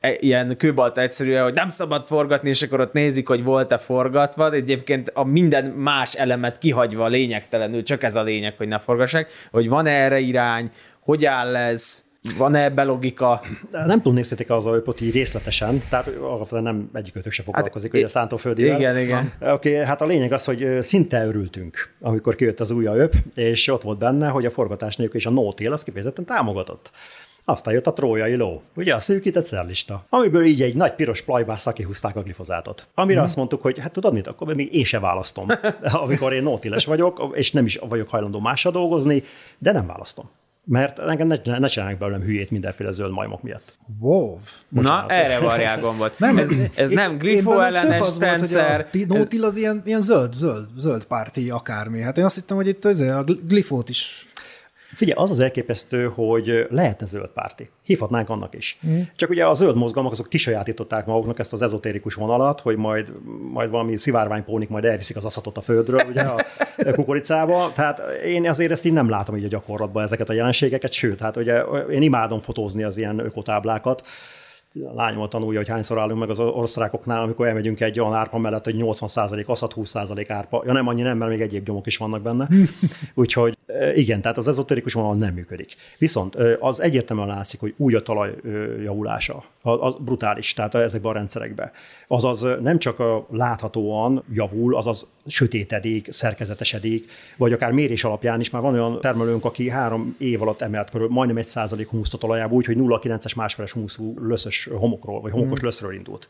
e- 0.00 0.16
ilyen 0.18 0.56
kőbalta 0.56 1.00
egyszerűen, 1.00 1.42
hogy 1.42 1.54
nem 1.54 1.68
szabad 1.68 2.04
forgatni, 2.04 2.48
és 2.48 2.62
akkor 2.62 2.80
ott 2.80 2.92
nézik, 2.92 3.28
hogy 3.28 3.44
volt-e 3.44 3.78
forgatva, 3.78 4.50
de 4.50 4.56
egyébként 4.56 5.10
a 5.14 5.24
minden 5.24 5.64
más 5.64 6.14
elemet 6.14 6.58
kihagyva 6.58 7.06
lényegtelenül, 7.06 7.82
csak 7.82 8.02
ez 8.02 8.16
a 8.16 8.22
lényeg, 8.22 8.56
hogy 8.56 8.68
ne 8.68 8.78
forgassák, 8.78 9.30
hogy 9.50 9.68
van 9.68 9.86
erre 9.86 10.18
irány, 10.18 10.70
hogy 11.00 11.24
áll 11.24 11.56
ez, 11.56 12.04
van-e 12.36 12.62
ebbe 12.64 12.82
logika? 12.82 13.42
Nem 13.70 13.96
tudom, 13.96 14.14
néztétek 14.14 14.50
az 14.50 14.66
alapot 14.66 15.00
így 15.00 15.12
részletesen, 15.12 15.82
tehát 15.88 16.06
alapvetően 16.06 16.62
nem 16.62 16.90
egyikőtök 16.92 17.32
se 17.32 17.42
foglalkozik, 17.42 17.90
hát, 17.90 17.98
ugye 18.00 18.08
a 18.08 18.10
szántóföldivel. 18.10 18.78
igen, 18.78 18.98
igen. 18.98 19.32
Oké, 19.40 19.50
okay, 19.72 19.84
hát 19.84 20.00
a 20.00 20.06
lényeg 20.06 20.32
az, 20.32 20.44
hogy 20.44 20.78
szinte 20.82 21.26
örültünk, 21.26 21.94
amikor 22.00 22.34
kijött 22.34 22.60
az 22.60 22.70
új 22.70 22.86
öp, 22.86 23.14
és 23.34 23.68
ott 23.68 23.82
volt 23.82 23.98
benne, 23.98 24.28
hogy 24.28 24.46
a 24.46 24.50
forgatás 24.50 24.96
nélkül 24.96 25.16
és 25.16 25.26
a 25.26 25.30
no-tail 25.30 25.72
az 25.72 25.82
kifejezetten 25.82 26.24
támogatott. 26.24 26.90
Aztán 27.44 27.74
jött 27.74 27.86
a 27.86 27.92
trójai 27.92 28.34
ló, 28.34 28.62
ugye 28.74 28.94
a 28.94 29.00
szűkített 29.00 29.44
szerlista, 29.46 30.06
amiből 30.08 30.44
így 30.44 30.62
egy 30.62 30.74
nagy 30.74 30.94
piros 30.94 31.22
plajbá 31.22 31.56
szakihúzták 31.56 32.16
a 32.16 32.22
glifozátot. 32.22 32.86
Amire 32.94 33.16
Mhm. 33.16 33.24
azt 33.24 33.36
mondtuk, 33.36 33.62
hogy 33.62 33.78
hát 33.78 33.92
tudod 33.92 34.12
mit, 34.12 34.26
akkor 34.26 34.54
még 34.54 34.74
én 34.74 34.84
se 34.84 34.98
választom, 34.98 35.46
amikor 36.02 36.32
én 36.32 36.42
no 36.42 36.58
vagyok, 36.86 37.30
és 37.34 37.52
nem 37.52 37.64
is 37.64 37.76
vagyok 37.76 38.08
hajlandó 38.08 38.40
mással 38.40 38.72
dolgozni, 38.72 39.22
de 39.58 39.72
nem 39.72 39.86
választom. 39.86 40.30
Mert 40.64 40.98
engem 40.98 41.26
ne, 41.26 41.58
ne 41.58 41.66
csinálják 41.66 41.98
belőlem 41.98 42.20
hülyét 42.22 42.50
mindenféle 42.50 42.92
zöld 42.92 43.12
majmok 43.12 43.42
miatt. 43.42 43.76
Wow. 43.98 44.38
Bocsánat. 44.68 45.08
Na, 45.08 45.14
erre 45.14 45.38
varják 45.38 45.80
gombot. 45.80 46.18
Nem, 46.18 46.38
ez, 46.38 46.50
ez 46.74 46.90
én- 46.90 46.96
nem 46.96 47.18
több 47.18 47.46
ellenes 47.60 48.18
ti- 48.90 49.04
no-till 49.04 49.44
az 49.44 49.56
ilyen, 49.56 49.82
ilyen 49.84 50.00
zöld, 50.00 50.32
zöld, 50.32 50.66
zöld 50.76 51.04
párti 51.04 51.50
akármi. 51.50 52.00
Hát 52.00 52.18
én 52.18 52.24
azt 52.24 52.34
hittem, 52.34 52.56
hogy 52.56 52.68
itt 52.68 52.84
az, 52.84 53.00
a 53.00 53.22
gl- 53.22 53.44
glifót 53.44 53.88
is 53.88 54.26
Figyelj, 54.94 55.18
az 55.22 55.30
az 55.30 55.38
elképesztő, 55.38 56.06
hogy 56.14 56.66
lehetne 56.70 57.06
zöld 57.06 57.28
párti. 57.28 57.70
Hívhatnánk 57.82 58.28
annak 58.28 58.54
is. 58.54 58.78
Mm. 58.86 59.00
Csak 59.16 59.30
ugye 59.30 59.46
a 59.46 59.54
zöld 59.54 59.76
mozgalmak 59.76 60.12
azok 60.12 60.28
kisajátították 60.28 61.06
maguknak 61.06 61.38
ezt 61.38 61.52
az 61.52 61.62
ezotérikus 61.62 62.14
vonalat, 62.14 62.60
hogy 62.60 62.76
majd, 62.76 63.12
majd 63.52 63.70
valami 63.70 63.96
szivárványpónik 63.96 64.68
majd 64.68 64.84
elviszik 64.84 65.16
az 65.16 65.24
aszatot 65.24 65.56
a 65.56 65.60
földről, 65.60 66.00
ugye 66.08 66.20
a 66.20 66.44
kukoricába. 66.94 67.72
Tehát 67.74 68.00
én 68.24 68.48
azért 68.48 68.70
ezt 68.70 68.84
így 68.84 68.92
nem 68.92 69.08
látom 69.08 69.36
így 69.36 69.44
a 69.44 69.48
gyakorlatban 69.48 70.02
ezeket 70.02 70.28
a 70.28 70.32
jelenségeket, 70.32 70.92
sőt, 70.92 71.20
hát 71.20 71.36
ugye 71.36 71.60
én 71.90 72.02
imádom 72.02 72.38
fotózni 72.38 72.82
az 72.82 72.96
ilyen 72.96 73.18
ökotáblákat, 73.18 74.02
a 74.74 74.94
lányom 74.94 75.28
tanulja, 75.28 75.58
hogy 75.58 75.68
hányszor 75.68 75.98
állunk 75.98 76.20
meg 76.20 76.30
az 76.30 76.40
osztrákoknál, 76.40 77.22
amikor 77.22 77.46
elmegyünk 77.46 77.80
egy 77.80 78.00
olyan 78.00 78.14
árpa 78.14 78.38
mellett, 78.38 78.64
hogy 78.64 78.76
80% 78.78 79.46
aszat, 79.46 79.74
20% 79.76 80.24
árpa. 80.28 80.62
Ja 80.66 80.72
nem, 80.72 80.86
annyi 80.86 81.02
nem, 81.02 81.18
mert 81.18 81.30
még 81.30 81.40
egyéb 81.40 81.64
gyomok 81.64 81.86
is 81.86 81.96
vannak 81.96 82.22
benne. 82.22 82.48
Úgyhogy 83.14 83.58
igen, 83.94 84.20
tehát 84.20 84.36
az 84.36 84.48
ezoterikus 84.48 84.92
vonal 84.92 85.14
nem 85.14 85.34
működik. 85.34 85.76
Viszont 85.98 86.34
az 86.60 86.80
egyértelműen 86.80 87.28
látszik, 87.28 87.60
hogy 87.60 87.74
úgy 87.76 87.94
a 87.94 88.02
talaj 88.02 88.34
javulása, 88.82 89.44
az, 89.62 89.94
brutális, 90.00 90.54
tehát 90.54 90.74
ezekben 90.74 91.10
a 91.10 91.14
rendszerekben. 91.14 91.70
Azaz 92.08 92.46
nem 92.60 92.78
csak 92.78 92.98
a 92.98 93.26
láthatóan 93.30 94.24
javul, 94.32 94.76
azaz 94.76 95.10
sötétedik, 95.26 96.12
szerkezetesedik, 96.12 97.10
vagy 97.36 97.52
akár 97.52 97.72
mérés 97.72 98.04
alapján 98.04 98.40
is 98.40 98.50
már 98.50 98.62
van 98.62 98.72
olyan 98.72 99.00
termelőnk, 99.00 99.44
aki 99.44 99.68
három 99.68 100.16
év 100.18 100.42
alatt 100.42 100.60
emelt 100.60 100.90
körül 100.90 101.08
majdnem 101.08 101.36
egy 101.36 101.44
százalék 101.44 101.88
humuszt 101.88 102.14
a 102.14 102.18
talajába, 102.18 102.54
úgyhogy 102.54 102.76
0,9-es 102.76 103.36
másfeles 103.36 103.72
humuszú 103.72 104.14
löszös 104.18 104.59
homokról, 104.64 105.20
vagy 105.20 105.32
homokos 105.32 105.60
mm. 105.60 105.64
löszről 105.64 105.94
indult. 105.94 106.28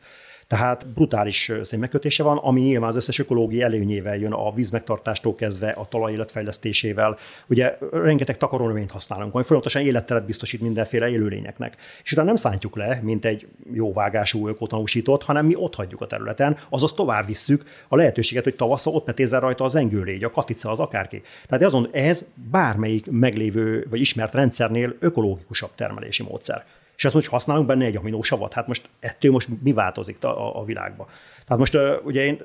Tehát 0.51 0.87
brutális 0.89 1.53
szénmegkötése 1.65 2.23
van, 2.23 2.37
ami 2.37 2.61
nyilván 2.61 2.89
az 2.89 2.97
összes 2.97 3.19
ökológiai 3.19 3.63
előnyével 3.63 4.17
jön, 4.17 4.33
a 4.33 4.51
vízmegtartástól 4.51 5.35
kezdve, 5.35 5.71
a 5.71 5.87
talaj 5.89 6.13
életfejlesztésével. 6.13 7.17
Ugye 7.47 7.79
rengeteg 7.93 8.37
takarónövényt 8.37 8.91
használunk, 8.91 9.35
ami 9.35 9.43
folyamatosan 9.43 9.83
életteret 9.83 10.27
biztosít 10.27 10.61
mindenféle 10.61 11.11
élőlényeknek. 11.11 11.77
És 12.03 12.13
utána 12.13 12.27
nem 12.27 12.37
szántjuk 12.37 12.77
le, 12.77 13.01
mint 13.03 13.25
egy 13.25 13.47
jó 13.73 13.93
vágású 13.93 14.49
ökotanúsított, 14.49 15.23
hanem 15.23 15.47
mi 15.47 15.55
ott 15.55 15.75
hagyjuk 15.75 16.01
a 16.01 16.07
területen, 16.07 16.59
azaz 16.69 16.93
tovább 16.93 17.27
visszük 17.27 17.65
a 17.89 17.97
lehetőséget, 17.97 18.45
hogy 18.45 18.57
tavasszal 18.57 18.95
ott 18.95 19.07
ne 19.07 19.13
tézzen 19.13 19.41
rajta 19.41 19.65
az 19.65 19.75
engőlégy, 19.75 20.25
a 20.25 20.31
katica, 20.31 20.71
az 20.71 20.81
akárki. 20.81 21.23
Tehát 21.47 21.65
azon 21.65 21.89
ez 21.93 22.25
bármelyik 22.51 23.11
meglévő 23.11 23.87
vagy 23.91 24.01
ismert 24.01 24.35
rendszernél 24.35 24.95
ökológikusabb 24.99 25.75
termelési 25.75 26.23
módszer. 26.23 26.65
És 27.01 27.07
azt 27.07 27.15
most 27.15 27.29
használunk 27.29 27.67
benne 27.67 27.85
egy 27.85 27.97
aminósavat. 27.97 28.53
Hát 28.53 28.67
most 28.67 28.89
ettől 28.99 29.33
most 29.33 29.49
mi 29.63 29.73
változik 29.73 30.25
a, 30.25 30.47
a, 30.47 30.61
a 30.61 30.65
világba? 30.65 31.09
Tehát 31.45 31.59
most 31.59 31.79
ugye 32.05 32.25
én, 32.25 32.43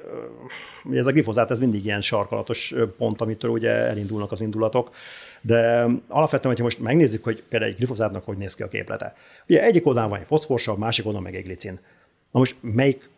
ugye 0.84 1.00
ez 1.00 1.06
a 1.06 1.12
glifozát, 1.12 1.52
ez 1.52 1.60
mindig 1.60 1.86
ilyen 1.86 2.02
sarkalatos 2.02 2.74
pont, 2.98 3.22
amitől 3.22 3.52
ugye 3.52 3.70
elindulnak 3.70 4.32
az 4.32 4.42
indulatok, 4.42 4.90
de 5.42 5.88
alapvetően, 6.08 6.48
hogyha 6.48 6.64
most 6.64 6.80
megnézzük, 6.80 7.24
hogy 7.24 7.44
például 7.50 7.72
egy 7.72 7.78
glifozátnak 7.78 8.26
hogy 8.26 8.38
néz 8.38 8.56
ki 8.56 8.64
a 8.64 8.68
képlete. 8.68 9.16
Ugye 9.48 9.64
egyik 9.64 9.86
oldalon 9.86 10.10
van 10.10 10.20
egy 10.20 10.28
foszforsav, 10.28 10.78
másik 10.78 11.06
oldalon 11.06 11.28
meg 11.28 11.36
egy 11.36 11.46
glicin. 11.46 11.80
Na 12.32 12.40
most 12.40 12.56
melyik 12.62 13.10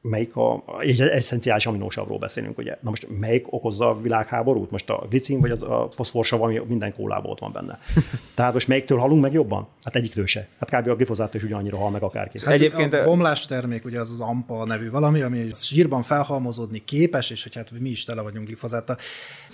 melyik 0.00 0.36
a, 0.36 0.64
egy 0.78 1.00
eszenciális 1.00 1.66
aminósavról 1.66 2.18
beszélünk, 2.18 2.58
ugye. 2.58 2.78
Na 2.80 2.90
most 2.90 3.06
melyik 3.18 3.52
okozza 3.52 3.88
a 3.88 4.00
világháborút? 4.00 4.70
Most 4.70 4.90
a 4.90 5.06
glicin 5.08 5.40
vagy 5.40 5.50
a 5.50 5.90
foszforsav, 5.94 6.42
ami 6.42 6.60
minden 6.68 6.94
kólából 6.94 7.30
ott 7.30 7.38
van 7.38 7.52
benne. 7.52 7.78
Tehát 8.34 8.52
most 8.52 8.68
melyiktől 8.68 8.98
halunk 8.98 9.22
meg 9.22 9.32
jobban? 9.32 9.68
Hát 9.82 9.96
egyiktől 9.96 10.26
se. 10.26 10.48
Hát 10.58 10.80
kb. 10.80 10.88
a 10.88 10.94
glifozát 10.94 11.34
is 11.34 11.42
ugyanannyira 11.42 11.76
hal 11.76 11.90
meg 11.90 12.02
akárki. 12.02 12.38
Hát 12.44 12.54
Egyébként 12.54 12.92
a 12.92 13.00
a- 13.00 13.04
bomlás 13.04 13.46
termék, 13.46 13.84
ugye 13.84 14.00
az 14.00 14.10
az 14.10 14.20
AMPA 14.20 14.64
nevű 14.64 14.90
valami, 14.90 15.20
ami 15.20 15.46
zsírban 15.52 16.02
felhalmozódni 16.02 16.84
képes, 16.84 17.30
és 17.30 17.42
hogy 17.42 17.54
hát 17.54 17.70
mi 17.80 17.88
is 17.88 18.04
tele 18.04 18.22
vagyunk 18.22 18.46
glifozáttal. 18.46 18.96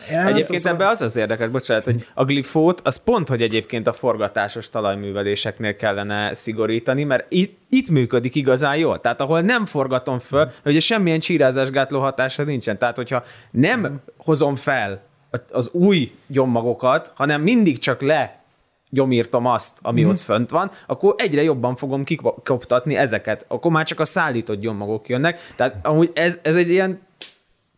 Egyébként 0.09 0.61
szóval- 0.61 0.81
ebbe 0.81 0.91
az 0.91 1.03
az 1.03 1.17
érdekes, 1.17 1.49
bocsánat, 1.49 1.85
hogy 1.85 2.07
a 2.15 2.25
glifót 2.25 2.81
az 2.85 2.97
pont, 2.97 3.29
hogy 3.29 3.43
egyébként 3.43 3.87
a 3.87 3.93
forgatásos 3.93 4.71
talajműveléseknél 4.71 5.77
kellene 5.77 6.35
szigorítani, 6.35 7.05
mert 7.05 7.31
itt, 7.31 7.59
itt 7.69 7.91
működik 7.91 8.35
igazán 8.35 8.77
jól. 8.77 9.01
Tehát 9.01 9.21
ahol 9.21 9.41
nem 9.41 9.67
forgatom 9.67 10.19
föl, 10.19 10.51
ugye 10.65 10.81
semmilyen 10.81 11.21
csírázásgátló 11.21 12.01
hatása 12.01 12.43
nincsen. 12.43 12.79
Tehát 12.79 12.97
hogyha 12.97 13.25
nem 13.51 14.01
hozom 14.17 14.55
fel 14.55 15.03
az 15.51 15.71
új 15.73 16.13
gyommagokat, 16.27 17.13
hanem 17.15 17.43
mindig 17.43 17.79
csak 17.79 18.01
le 18.01 18.43
gyomírtom 18.91 19.47
azt, 19.47 19.79
ami 19.83 20.03
mm. 20.03 20.09
ott 20.09 20.19
fönt 20.19 20.51
van, 20.51 20.71
akkor 20.87 21.15
egyre 21.19 21.43
jobban 21.43 21.77
fogom 21.77 22.05
kikoptatni 22.05 22.97
ezeket. 22.97 23.45
Akkor 23.49 23.71
már 23.71 23.87
csak 23.87 24.01
a 24.01 24.05
szállított 24.05 24.61
gyommagok 24.61 25.09
jönnek. 25.09 25.41
Tehát 25.57 25.87
amúgy 25.87 26.11
ez, 26.15 26.39
ez 26.43 26.57
egy 26.57 26.71
ilyen 26.71 27.01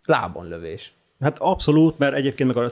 lábonlövés. 0.05 0.93
Hát 1.21 1.39
abszolút, 1.39 1.99
mert 1.99 2.15
egyébként 2.15 2.55
meg 2.55 2.65
a 2.65 2.69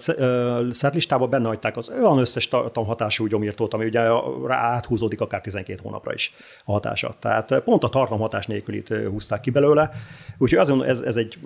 szerlistában 0.72 1.30
benne 1.30 1.48
hagyták 1.48 1.76
az 1.76 1.88
olyan 1.88 2.18
összes 2.18 2.48
tartalomhatású 2.48 3.26
gyomírtót, 3.26 3.74
ami 3.74 3.84
ugye 3.84 4.00
rá 4.46 4.56
áthúzódik 4.56 5.20
akár 5.20 5.40
12 5.40 5.80
hónapra 5.82 6.12
is 6.12 6.34
a 6.64 6.72
hatása. 6.72 7.16
Tehát 7.20 7.60
pont 7.64 7.84
a 7.84 7.88
tartalomhatás 7.88 8.46
nélkülit 8.46 8.88
húzták 8.88 9.40
ki 9.40 9.50
belőle, 9.50 9.90
úgyhogy 10.38 10.58
azon 10.58 10.84
ez, 10.84 11.00
ez 11.00 11.16
egy 11.16 11.38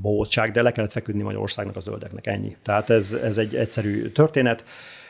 bohótság, 0.00 0.50
de 0.50 0.62
le 0.62 0.72
kellett 0.72 0.92
feküdni 0.92 1.22
Magyarországnak 1.22 1.76
a 1.76 1.80
zöldeknek, 1.80 2.26
ennyi. 2.26 2.56
Tehát 2.62 2.90
ez, 2.90 3.12
ez 3.12 3.38
egy 3.38 3.54
egyszerű 3.54 4.08
történet. 4.08 4.64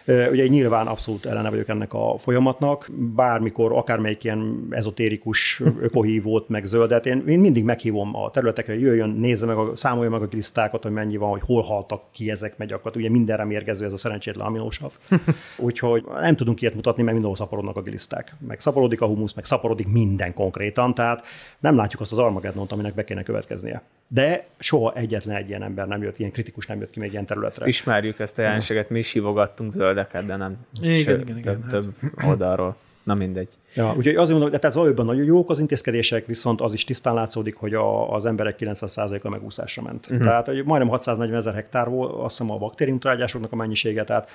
Ugye 0.07 0.47
nyilván 0.47 0.87
abszolút 0.87 1.27
ellene 1.27 1.51
vagyok 1.51 1.69
ennek 1.69 1.95
a 1.95 2.15
folyamatnak, 2.19 2.89
bármikor 3.15 3.73
akármelyik 3.73 4.25
ilyen 4.25 4.67
ezotérikus 4.71 5.63
ökohívót, 5.87 6.49
meg 6.49 6.65
zöldet, 6.65 7.07
én, 7.07 7.25
én 7.27 7.39
mindig 7.39 7.65
meghívom 7.65 8.17
a 8.17 8.31
területekre, 8.31 8.79
jöjjön, 8.79 9.11
nézze 9.11 9.47
meg, 9.47 9.57
a, 9.57 9.77
számolja 9.77 10.11
meg 10.11 10.23
a 10.23 10.29
lisztákat, 10.31 10.83
hogy 10.83 10.93
mennyi 10.93 11.17
van, 11.17 11.31
hogy 11.31 11.43
hol 11.47 11.63
haltak 11.63 12.03
ki 12.13 12.31
ezek, 12.31 12.57
meg 12.57 12.73
akkor 12.73 12.93
ugye 12.97 13.11
mindenre 13.11 13.45
mérgező 13.45 13.85
ez 13.85 13.93
a 13.93 13.97
szerencsétlen 13.97 14.47
aminósav. 14.47 14.93
Úgyhogy 15.57 16.05
nem 16.21 16.37
tudunk 16.37 16.61
ilyet 16.61 16.75
mutatni, 16.75 17.03
mert 17.03 17.13
mindenhol 17.13 17.39
szaporodnak 17.39 17.77
a 17.77 17.83
gliszták. 17.83 18.35
Meg 18.47 18.61
szaporodik 18.61 19.01
a 19.01 19.07
humusz, 19.07 19.35
meg 19.35 19.45
szaporodik 19.45 19.89
minden 19.89 20.35
konkrétan, 20.35 20.95
tehát 20.95 21.27
nem 21.61 21.77
látjuk 21.77 22.01
azt 22.01 22.13
az 22.13 22.19
Armageddont, 22.19 22.73
aminek 22.73 22.95
be 22.95 23.05
kéne 23.05 23.23
következnie. 23.23 23.83
De 24.13 24.47
soha 24.59 24.93
egyetlen 24.95 25.37
egy 25.37 25.49
ilyen 25.49 25.63
ember 25.63 25.87
nem 25.87 26.03
jött, 26.03 26.19
ilyen 26.19 26.31
kritikus 26.31 26.67
nem 26.67 26.81
jött 26.81 26.91
ki 26.91 27.01
még 27.01 27.13
ilyen 27.13 27.27
területre. 27.27 27.67
Ismerjük 27.67 28.19
ezt 28.19 28.39
a 28.39 28.43
jelenséget, 28.43 28.91
mi 28.91 28.99
is 28.99 29.13
hívogattunk 29.13 29.75
zöldeket, 29.95 30.27
de 30.27 30.37
nem 30.37 30.57
Igen, 30.81 31.03
sőt, 31.03 31.21
igen, 31.21 31.39
igen, 31.39 31.61
több, 31.61 31.63
hát. 31.63 31.71
több 31.71 32.25
oldalról. 32.29 32.77
Na 33.03 33.15
mindegy. 33.15 33.49
Ja, 33.75 33.95
úgyhogy 33.97 34.15
azért 34.15 34.39
mondom, 34.39 34.61
tehát 34.61 34.77
zajban 34.77 35.07
nagyon 35.07 35.25
jók 35.25 35.51
az 35.51 35.61
intézkedések, 35.61 36.27
viszont 36.27 36.61
az 36.61 36.73
is 36.73 36.85
tisztán 36.85 37.15
látszódik, 37.15 37.57
hogy 37.57 37.75
a, 37.75 38.13
az 38.13 38.25
emberek 38.25 38.57
90%-a 38.61 39.29
megúszásra 39.29 39.83
ment. 39.83 40.07
Uh-huh. 40.11 40.27
Tehát 40.27 40.47
hogy 40.47 40.65
majdnem 40.65 40.89
640 40.89 41.39
ezer 41.39 41.55
hektár 41.55 41.89
volt, 41.89 42.13
azt 42.13 42.39
hiszem 42.39 42.55
a 42.55 42.59
baktériumtrágyásoknak 42.59 43.53
a 43.53 43.57
mennyisége, 43.57 44.05
tehát 44.05 44.31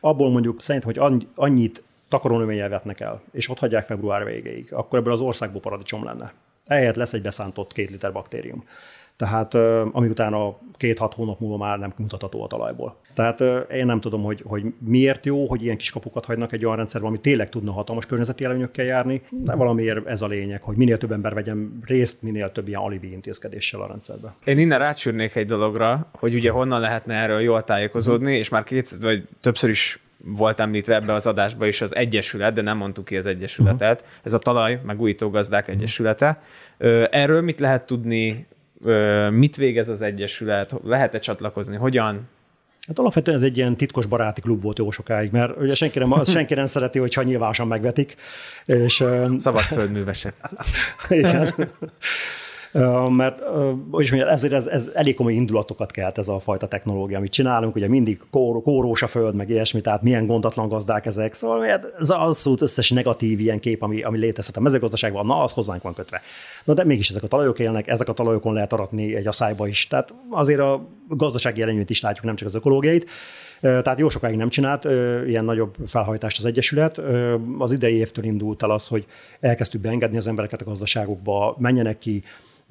abból 0.00 0.30
mondjuk 0.30 0.60
szerint, 0.60 0.84
hogy 0.84 1.00
annyit 1.34 1.82
takarónövényel 2.08 2.68
vetnek 2.68 3.00
el, 3.00 3.22
és 3.32 3.48
ott 3.48 3.58
hagyják 3.58 3.84
február 3.84 4.24
végéig, 4.24 4.72
akkor 4.72 4.98
ebből 4.98 5.12
az 5.12 5.20
országból 5.20 5.60
paradicsom 5.60 6.04
lenne. 6.04 6.32
Ehelyett 6.66 6.96
lesz 6.96 7.12
egy 7.12 7.22
beszántott 7.22 7.72
két 7.72 7.90
liter 7.90 8.12
baktérium. 8.12 8.64
Tehát 9.22 9.54
ami 9.92 10.08
utána 10.08 10.58
két-hat 10.76 11.14
hónap 11.14 11.40
múlva 11.40 11.56
már 11.56 11.78
nem 11.78 11.92
mutatható 11.96 12.42
a 12.42 12.46
talajból. 12.46 12.96
Tehát 13.14 13.40
én 13.70 13.86
nem 13.86 14.00
tudom, 14.00 14.22
hogy, 14.22 14.42
hogy 14.46 14.64
miért 14.78 15.26
jó, 15.26 15.46
hogy 15.46 15.62
ilyen 15.62 15.76
kis 15.76 15.90
kapukat 15.90 16.24
hagynak 16.24 16.52
egy 16.52 16.64
olyan 16.64 16.76
rendszerben, 16.76 17.10
ami 17.10 17.18
tényleg 17.18 17.48
tudna 17.48 17.72
hatalmas 17.72 18.06
környezeti 18.06 18.44
előnyökkel 18.44 18.84
járni, 18.84 19.22
de 19.30 19.54
valamiért 19.54 20.06
ez 20.06 20.22
a 20.22 20.26
lényeg, 20.26 20.62
hogy 20.62 20.76
minél 20.76 20.96
több 20.96 21.12
ember 21.12 21.34
vegyen 21.34 21.78
részt, 21.84 22.22
minél 22.22 22.48
több 22.48 22.68
ilyen 22.68 22.80
alibi 22.80 23.12
intézkedéssel 23.12 23.80
a 23.80 23.86
rendszerbe. 23.86 24.34
Én 24.44 24.58
innen 24.58 24.78
rácsűrnék 24.78 25.36
egy 25.36 25.46
dologra, 25.46 26.10
hogy 26.12 26.34
ugye 26.34 26.50
honnan 26.50 26.80
lehetne 26.80 27.14
erről 27.14 27.40
jól 27.40 27.64
tájékozódni, 27.64 28.36
és 28.36 28.48
már 28.48 28.64
kétszer, 28.64 29.00
vagy 29.00 29.28
többször 29.40 29.70
is 29.70 30.02
volt 30.24 30.60
említve 30.60 30.94
ebbe 30.94 31.12
az 31.12 31.26
adásba 31.26 31.66
is 31.66 31.80
az 31.80 31.94
Egyesület, 31.94 32.54
de 32.54 32.62
nem 32.62 32.76
mondtuk 32.76 33.04
ki 33.04 33.16
az 33.16 33.26
Egyesületet. 33.26 34.00
Uh-huh. 34.00 34.16
Ez 34.22 34.32
a 34.32 34.38
Talaj 34.38 34.80
Megújító 34.84 35.30
Gazdák 35.30 35.68
Egyesülete. 35.68 36.42
Erről 37.10 37.40
mit 37.40 37.60
lehet 37.60 37.86
tudni, 37.86 38.46
mit 39.30 39.56
végez 39.56 39.88
az 39.88 40.02
Egyesület, 40.02 40.74
lehet-e 40.84 41.18
csatlakozni, 41.18 41.76
hogyan? 41.76 42.28
Hát 42.86 42.98
alapvetően 42.98 43.36
ez 43.36 43.42
egy 43.42 43.56
ilyen 43.56 43.76
titkos 43.76 44.06
baráti 44.06 44.40
klub 44.40 44.62
volt 44.62 44.78
jó 44.78 44.90
sokáig, 44.90 45.30
mert 45.30 45.60
ugye 45.60 45.74
senki 45.74 45.98
nem, 45.98 46.24
senki 46.24 46.54
nem 46.54 46.66
szereti, 46.66 46.98
hogyha 46.98 47.22
nyilvánosan 47.22 47.66
megvetik. 47.66 48.16
És, 48.64 49.04
Szabad 49.36 49.62
földművesek. 49.62 50.34
Igen 51.08 51.46
mert 53.08 53.40
hogy 53.90 54.08
mondjam, 54.10 54.28
ezért 54.28 54.52
ez, 54.52 54.66
ez 54.66 54.90
elég 54.94 55.14
komoly 55.14 55.32
indulatokat 55.32 55.90
kelt 55.90 56.18
ez 56.18 56.28
a 56.28 56.40
fajta 56.40 56.66
technológia, 56.66 57.16
amit 57.16 57.32
csinálunk, 57.32 57.74
ugye 57.74 57.88
mindig 57.88 58.20
kóró, 58.30 58.62
kórós 58.62 59.02
a 59.02 59.06
föld, 59.06 59.34
meg 59.34 59.48
ilyesmi, 59.48 59.80
tehát 59.80 60.02
milyen 60.02 60.26
gondatlan 60.26 60.68
gazdák 60.68 61.06
ezek, 61.06 61.34
szóval 61.34 61.60
hát 61.60 61.92
ez 61.98 62.10
abszolút 62.10 62.60
összes 62.60 62.90
negatív 62.90 63.40
ilyen 63.40 63.58
kép, 63.58 63.82
ami, 63.82 64.02
ami 64.02 64.18
létezhet 64.18 64.56
a 64.56 64.60
mezőgazdaságban, 64.60 65.26
na, 65.26 65.42
az 65.42 65.52
hozzánk 65.52 65.82
van 65.82 65.94
kötve. 65.94 66.20
Na, 66.64 66.74
de 66.74 66.84
mégis 66.84 67.10
ezek 67.10 67.22
a 67.22 67.26
talajok 67.26 67.58
élnek, 67.58 67.88
ezek 67.88 68.08
a 68.08 68.12
talajokon 68.12 68.52
lehet 68.52 68.72
aratni 68.72 69.14
egy 69.14 69.26
asszályba 69.26 69.66
is, 69.66 69.86
tehát 69.86 70.14
azért 70.30 70.60
a 70.60 70.88
gazdasági 71.08 71.62
előnyét 71.62 71.90
is 71.90 72.00
látjuk, 72.00 72.24
nem 72.24 72.36
csak 72.36 72.48
az 72.48 72.54
ökológiait. 72.54 73.10
Tehát 73.60 73.98
jó 73.98 74.08
sokáig 74.08 74.36
nem 74.36 74.48
csinált 74.48 74.84
ilyen 75.26 75.44
nagyobb 75.44 75.74
felhajtást 75.86 76.38
az 76.38 76.44
Egyesület. 76.44 77.00
Az 77.58 77.72
idei 77.72 77.96
évtől 77.96 78.24
indult 78.24 78.62
el 78.62 78.70
az, 78.70 78.86
hogy 78.86 79.06
elkezdtük 79.40 79.80
beengedni 79.80 80.16
az 80.16 80.26
embereket 80.26 80.60
a 80.60 80.64
gazdaságokba, 80.64 81.56
menjenek 81.58 81.98
ki, 81.98 82.22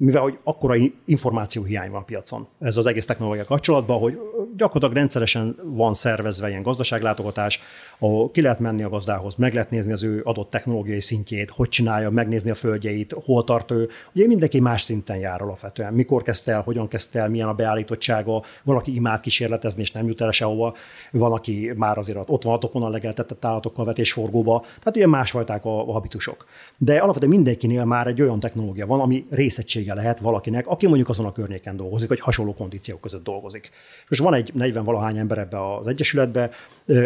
mivel 0.04 0.22
hogy 0.22 0.38
akkora 0.42 0.74
információhiány 1.04 1.90
van 1.90 2.00
a 2.00 2.04
piacon 2.04 2.46
ez 2.58 2.76
az 2.76 2.86
egész 2.86 3.06
technológia 3.06 3.44
kapcsolatban, 3.44 3.98
hogy 3.98 4.18
gyakorlatilag 4.56 4.96
rendszeresen 4.96 5.56
van 5.64 5.92
szervezve 5.92 6.48
ilyen 6.48 6.62
gazdaságlátogatás, 6.62 7.60
ahol 7.98 8.30
ki 8.30 8.40
lehet 8.40 8.58
menni 8.58 8.82
a 8.82 8.88
gazdához, 8.88 9.34
meg 9.34 9.52
lehet 9.54 9.70
nézni 9.70 9.92
az 9.92 10.02
ő 10.02 10.20
adott 10.24 10.50
technológiai 10.50 11.00
szintjét, 11.00 11.50
hogy 11.50 11.68
csinálja, 11.68 12.10
megnézni 12.10 12.50
a 12.50 12.54
földjeit, 12.54 13.14
hol 13.24 13.44
tart 13.44 13.70
ő. 13.70 13.88
Ugye 14.14 14.26
mindenki 14.26 14.60
más 14.60 14.82
szinten 14.82 15.16
jár 15.16 15.42
alapvetően. 15.42 15.92
Mikor 15.92 16.22
kezdte 16.22 16.52
el, 16.52 16.60
hogyan 16.60 16.88
kezdte 16.88 17.20
el, 17.20 17.28
milyen 17.28 17.48
a 17.48 17.54
beállítottsága, 17.54 18.42
valaki 18.64 18.94
imád 18.94 19.20
kísérletezni, 19.20 19.82
és 19.82 19.92
nem 19.92 20.06
jut 20.06 20.20
el 20.20 20.30
sehova, 20.30 20.74
van, 21.10 21.32
aki 21.32 21.72
már 21.76 21.98
azért 21.98 22.18
ott 22.26 22.42
van 22.42 22.54
a 22.54 22.58
topon 22.58 22.82
a 22.82 22.88
legeltetett 22.88 23.44
állatokkal 23.44 23.84
vetésforgóba, 23.84 24.60
tehát 24.60 24.96
ugye 24.96 25.06
másfajták 25.06 25.64
a, 25.64 25.88
a 25.88 25.92
habitusok. 25.92 26.46
De 26.78 26.96
alapvetően 26.98 27.32
mindenkinél 27.32 27.84
már 27.84 28.06
egy 28.06 28.22
olyan 28.22 28.40
technológia 28.40 28.86
van, 28.86 29.00
ami 29.00 29.26
részegysége 29.30 29.94
lehet 29.94 30.18
valakinek, 30.18 30.66
aki 30.66 30.86
mondjuk 30.86 31.08
azon 31.08 31.26
a 31.26 31.32
környéken 31.32 31.76
dolgozik, 31.76 32.08
vagy 32.08 32.20
hasonló 32.20 32.54
kondíciók 32.54 33.00
között 33.00 33.24
dolgozik. 33.24 33.70
És 34.08 34.18
van 34.18 34.34
egy 34.34 34.41
40 34.54 34.84
valahány 34.84 35.18
ember 35.18 35.38
ebbe 35.38 35.74
az 35.76 35.86
egyesületbe, 35.86 36.50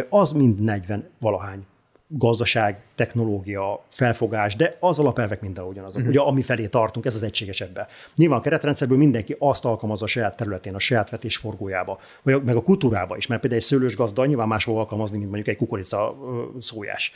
az 0.09 0.32
mind 0.32 0.61
40 0.61 1.09
valahány 1.18 1.64
gazdaság, 2.09 2.80
technológia, 2.95 3.84
felfogás, 3.89 4.57
de 4.57 4.76
az 4.80 4.99
alapelvek 4.99 5.41
minden 5.41 5.64
ugyanazok, 5.64 5.97
uh-huh. 5.97 6.11
ugye 6.11 6.20
ami 6.20 6.43
felé 6.43 6.66
tartunk, 6.66 7.07
ez 7.07 7.14
az 7.14 7.22
egységes 7.22 7.61
ebbe. 7.61 7.89
Nyilván 8.16 8.39
a 8.39 8.43
keretrendszerből 8.43 8.99
mindenki 8.99 9.37
azt 9.39 9.64
alkalmazza 9.64 10.05
a 10.05 10.09
saját 10.09 10.37
területén, 10.37 10.74
a 10.74 10.78
saját 10.78 11.11
vetés 11.11 11.37
forgójába, 11.37 12.01
vagy 12.22 12.43
meg 12.43 12.57
a 12.57 12.62
kultúrába 12.62 13.16
is, 13.16 13.26
mert 13.26 13.41
például 13.41 13.62
egy 13.62 13.66
szőlős 13.68 13.97
gazda 13.97 14.26
nyilván 14.26 14.49
más 14.49 14.64
fog 14.64 14.76
alkalmazni, 14.76 15.18
mint 15.18 15.30
mondjuk 15.30 15.55
egy 15.55 15.61
kukorica 15.61 16.14
szójás, 16.61 17.12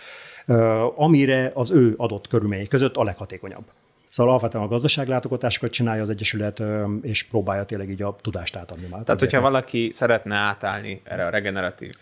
amire 0.97 1.51
az 1.55 1.71
ő 1.71 1.95
adott 1.97 2.29
körülmények 2.29 2.69
között 2.69 2.97
a 2.97 3.03
leghatékonyabb. 3.03 3.65
Szóval 4.11 4.33
alapvetően 4.33 4.65
a 4.65 4.69
gazdaságlátogatásokat 4.69 5.71
csinálja 5.71 6.03
az 6.03 6.11
Egyesület, 6.11 6.63
és 7.03 7.23
próbálja 7.23 7.65
tényleg 7.65 7.91
így 7.91 8.03
a 8.03 8.17
tudást 8.21 8.57
átadni 8.57 8.87
már. 8.91 9.03
Tehát, 9.03 9.21
hogyha 9.21 9.41
valaki 9.41 9.89
szeretne 9.93 10.35
átállni 10.35 11.01
erre 11.05 11.27
a 11.27 11.31
regeneratív 11.31 11.95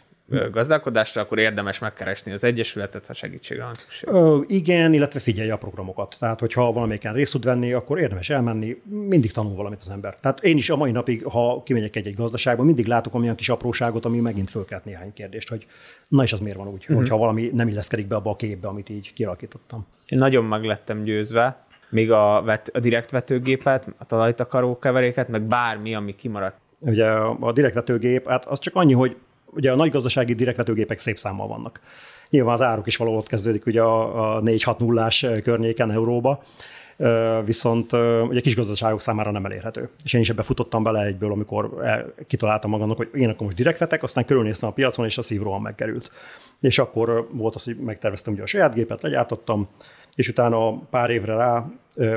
gazdálkodásra, 0.51 1.23
akkor 1.23 1.39
érdemes 1.39 1.79
megkeresni 1.79 2.33
az 2.33 2.45
Egyesületet, 2.45 3.07
ha 3.07 3.13
segítségre 3.13 3.65
van 3.65 3.75
szükség. 3.75 4.09
Ö, 4.09 4.41
igen, 4.47 4.93
illetve 4.93 5.21
figyelje 5.21 5.53
a 5.53 5.57
programokat. 5.57 6.17
Tehát, 6.19 6.41
hogyha 6.41 6.73
valamelyiken 6.73 7.13
részt 7.15 7.33
tud 7.33 7.45
venni, 7.45 7.73
akkor 7.73 7.99
érdemes 7.99 8.31
elmenni, 8.31 8.83
mindig 8.85 9.33
tanul 9.33 9.55
valamit 9.55 9.79
az 9.81 9.91
ember. 9.91 10.15
Tehát 10.21 10.43
én 10.43 10.57
is 10.57 10.71
a 10.71 10.77
mai 10.77 10.91
napig, 10.91 11.25
ha 11.25 11.63
kimegyek 11.63 11.97
egy-egy 11.97 12.15
gazdaságba, 12.15 12.63
mindig 12.63 12.87
látok 12.87 13.15
olyan 13.15 13.35
kis 13.35 13.49
apróságot, 13.49 14.05
ami 14.05 14.21
megint 14.21 14.51
fölkelt 14.51 14.85
néhány 14.85 15.13
kérdést, 15.13 15.49
hogy 15.49 15.67
na 16.09 16.23
és 16.23 16.33
az 16.33 16.41
miért 16.41 16.57
van 16.57 16.69
úgy, 16.69 16.83
uh-huh. 16.83 16.97
hogyha 16.97 17.17
valami 17.17 17.51
nem 17.55 17.69
illeszkedik 17.69 18.07
be 18.07 18.17
abba 18.17 18.31
a 18.31 18.37
képbe, 18.37 18.69
amit 18.69 18.89
így 18.89 19.13
kialakítottam. 19.13 19.87
Én 20.07 20.19
nagyon 20.19 20.45
meg 20.45 20.65
lettem 20.65 21.03
győzve, 21.03 21.67
még 21.91 22.11
a, 22.11 22.43
vet, 22.45 22.71
a 22.75 22.79
direkt 22.79 23.11
vetőgépet, 23.11 23.95
a 23.99 24.05
talajtakaró 24.05 24.79
keveréket, 24.79 25.29
meg 25.29 25.43
bármi, 25.43 25.95
ami 25.95 26.15
kimaradt. 26.15 26.57
Ugye 26.79 27.07
a 27.41 27.53
direkt 27.53 27.75
vetőgép, 27.75 28.29
hát 28.29 28.45
az 28.45 28.59
csak 28.59 28.75
annyi, 28.75 28.93
hogy 28.93 29.17
ugye 29.51 29.73
a 29.73 29.77
nagy 29.77 29.91
gazdasági 29.91 30.35
direktvetőgépek 30.35 30.99
szép 30.99 31.19
számmal 31.19 31.49
vannak. 31.49 31.81
Nyilván 32.31 32.55
az 32.55 32.63
áruk 32.63 32.87
is 32.87 32.97
valahol 32.97 33.19
ott 33.19 33.27
kezdődik 33.27 33.67
ugye 33.67 33.83
a, 33.83 34.37
a 34.37 34.43
4-6 34.43 34.79
nullás 34.79 35.27
környéken 35.43 35.91
euróba, 35.91 36.43
viszont 37.45 37.93
ugye 38.29 38.41
kis 38.41 38.57
gazdaságok 38.57 39.01
számára 39.01 39.31
nem 39.31 39.45
elérhető. 39.45 39.89
És 40.05 40.13
én 40.13 40.21
is 40.21 40.31
ebbe 40.31 40.43
futottam 40.43 40.83
bele 40.83 41.05
egyből, 41.05 41.33
amikor 41.33 41.71
kitaláltam 42.27 42.71
magamnak, 42.71 42.97
hogy 42.97 43.09
én 43.13 43.29
akkor 43.29 43.45
most 43.45 43.57
direkt 43.57 43.79
vetek, 43.79 44.03
aztán 44.03 44.25
körülnéztem 44.25 44.69
a 44.69 44.73
piacon, 44.73 45.05
és 45.05 45.19
a 45.19 45.23
szívróan 45.23 45.61
megkerült. 45.61 46.11
És 46.61 46.79
akkor 46.79 47.29
volt 47.33 47.55
az, 47.55 47.65
hogy 47.65 47.77
megterveztem 47.77 48.33
ugye 48.33 48.43
a 48.43 48.47
saját 48.47 48.75
gépet, 48.75 49.03
legyártottam, 49.03 49.69
és 50.19 50.29
utána 50.29 50.79
pár 50.79 51.11
évre 51.11 51.35
rá 51.35 51.67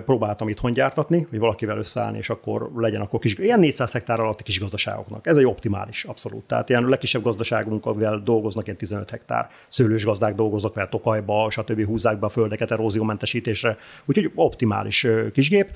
próbáltam 0.05 0.49
itthon 0.49 0.73
gyártatni, 0.73 1.27
hogy 1.29 1.39
valakivel 1.39 1.77
összeállni, 1.77 2.17
és 2.17 2.29
akkor 2.29 2.71
legyen 2.75 3.01
akkor 3.01 3.19
kis, 3.19 3.37
ilyen 3.37 3.59
400 3.59 3.91
hektár 3.91 4.19
alatti 4.19 4.43
kis 4.43 4.59
gazdaságoknak. 4.59 5.27
Ez 5.27 5.37
egy 5.37 5.45
optimális, 5.45 6.03
abszolút. 6.03 6.43
Tehát 6.43 6.69
ilyen 6.69 6.85
legkisebb 6.85 7.23
gazdaságunk, 7.23 7.85
amivel 7.85 8.21
dolgoznak 8.23 8.65
ilyen 8.65 8.77
15 8.77 9.09
hektár. 9.09 9.49
Szőlős 9.67 10.05
gazdák 10.05 10.35
dolgoznak 10.35 10.73
vele 10.73 10.87
Tokajba, 10.87 11.49
stb. 11.49 11.85
húzzák 11.85 12.19
be 12.19 12.25
a 12.25 12.29
földeket 12.29 12.71
eróziómentesítésre. 12.71 13.77
Úgyhogy 14.05 14.31
optimális 14.35 15.07
kisgép. 15.33 15.71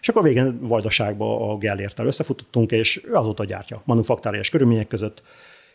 És 0.00 0.08
akkor 0.08 0.22
végén 0.22 0.58
Vajdaságba 0.60 1.52
a 1.52 1.56
Gellértel 1.56 2.06
összefutottunk, 2.06 2.70
és 2.70 3.04
ő 3.04 3.14
azóta 3.14 3.44
gyártja 3.44 3.82
manufaktáriás 3.84 4.48
körülmények 4.48 4.88
között 4.88 5.22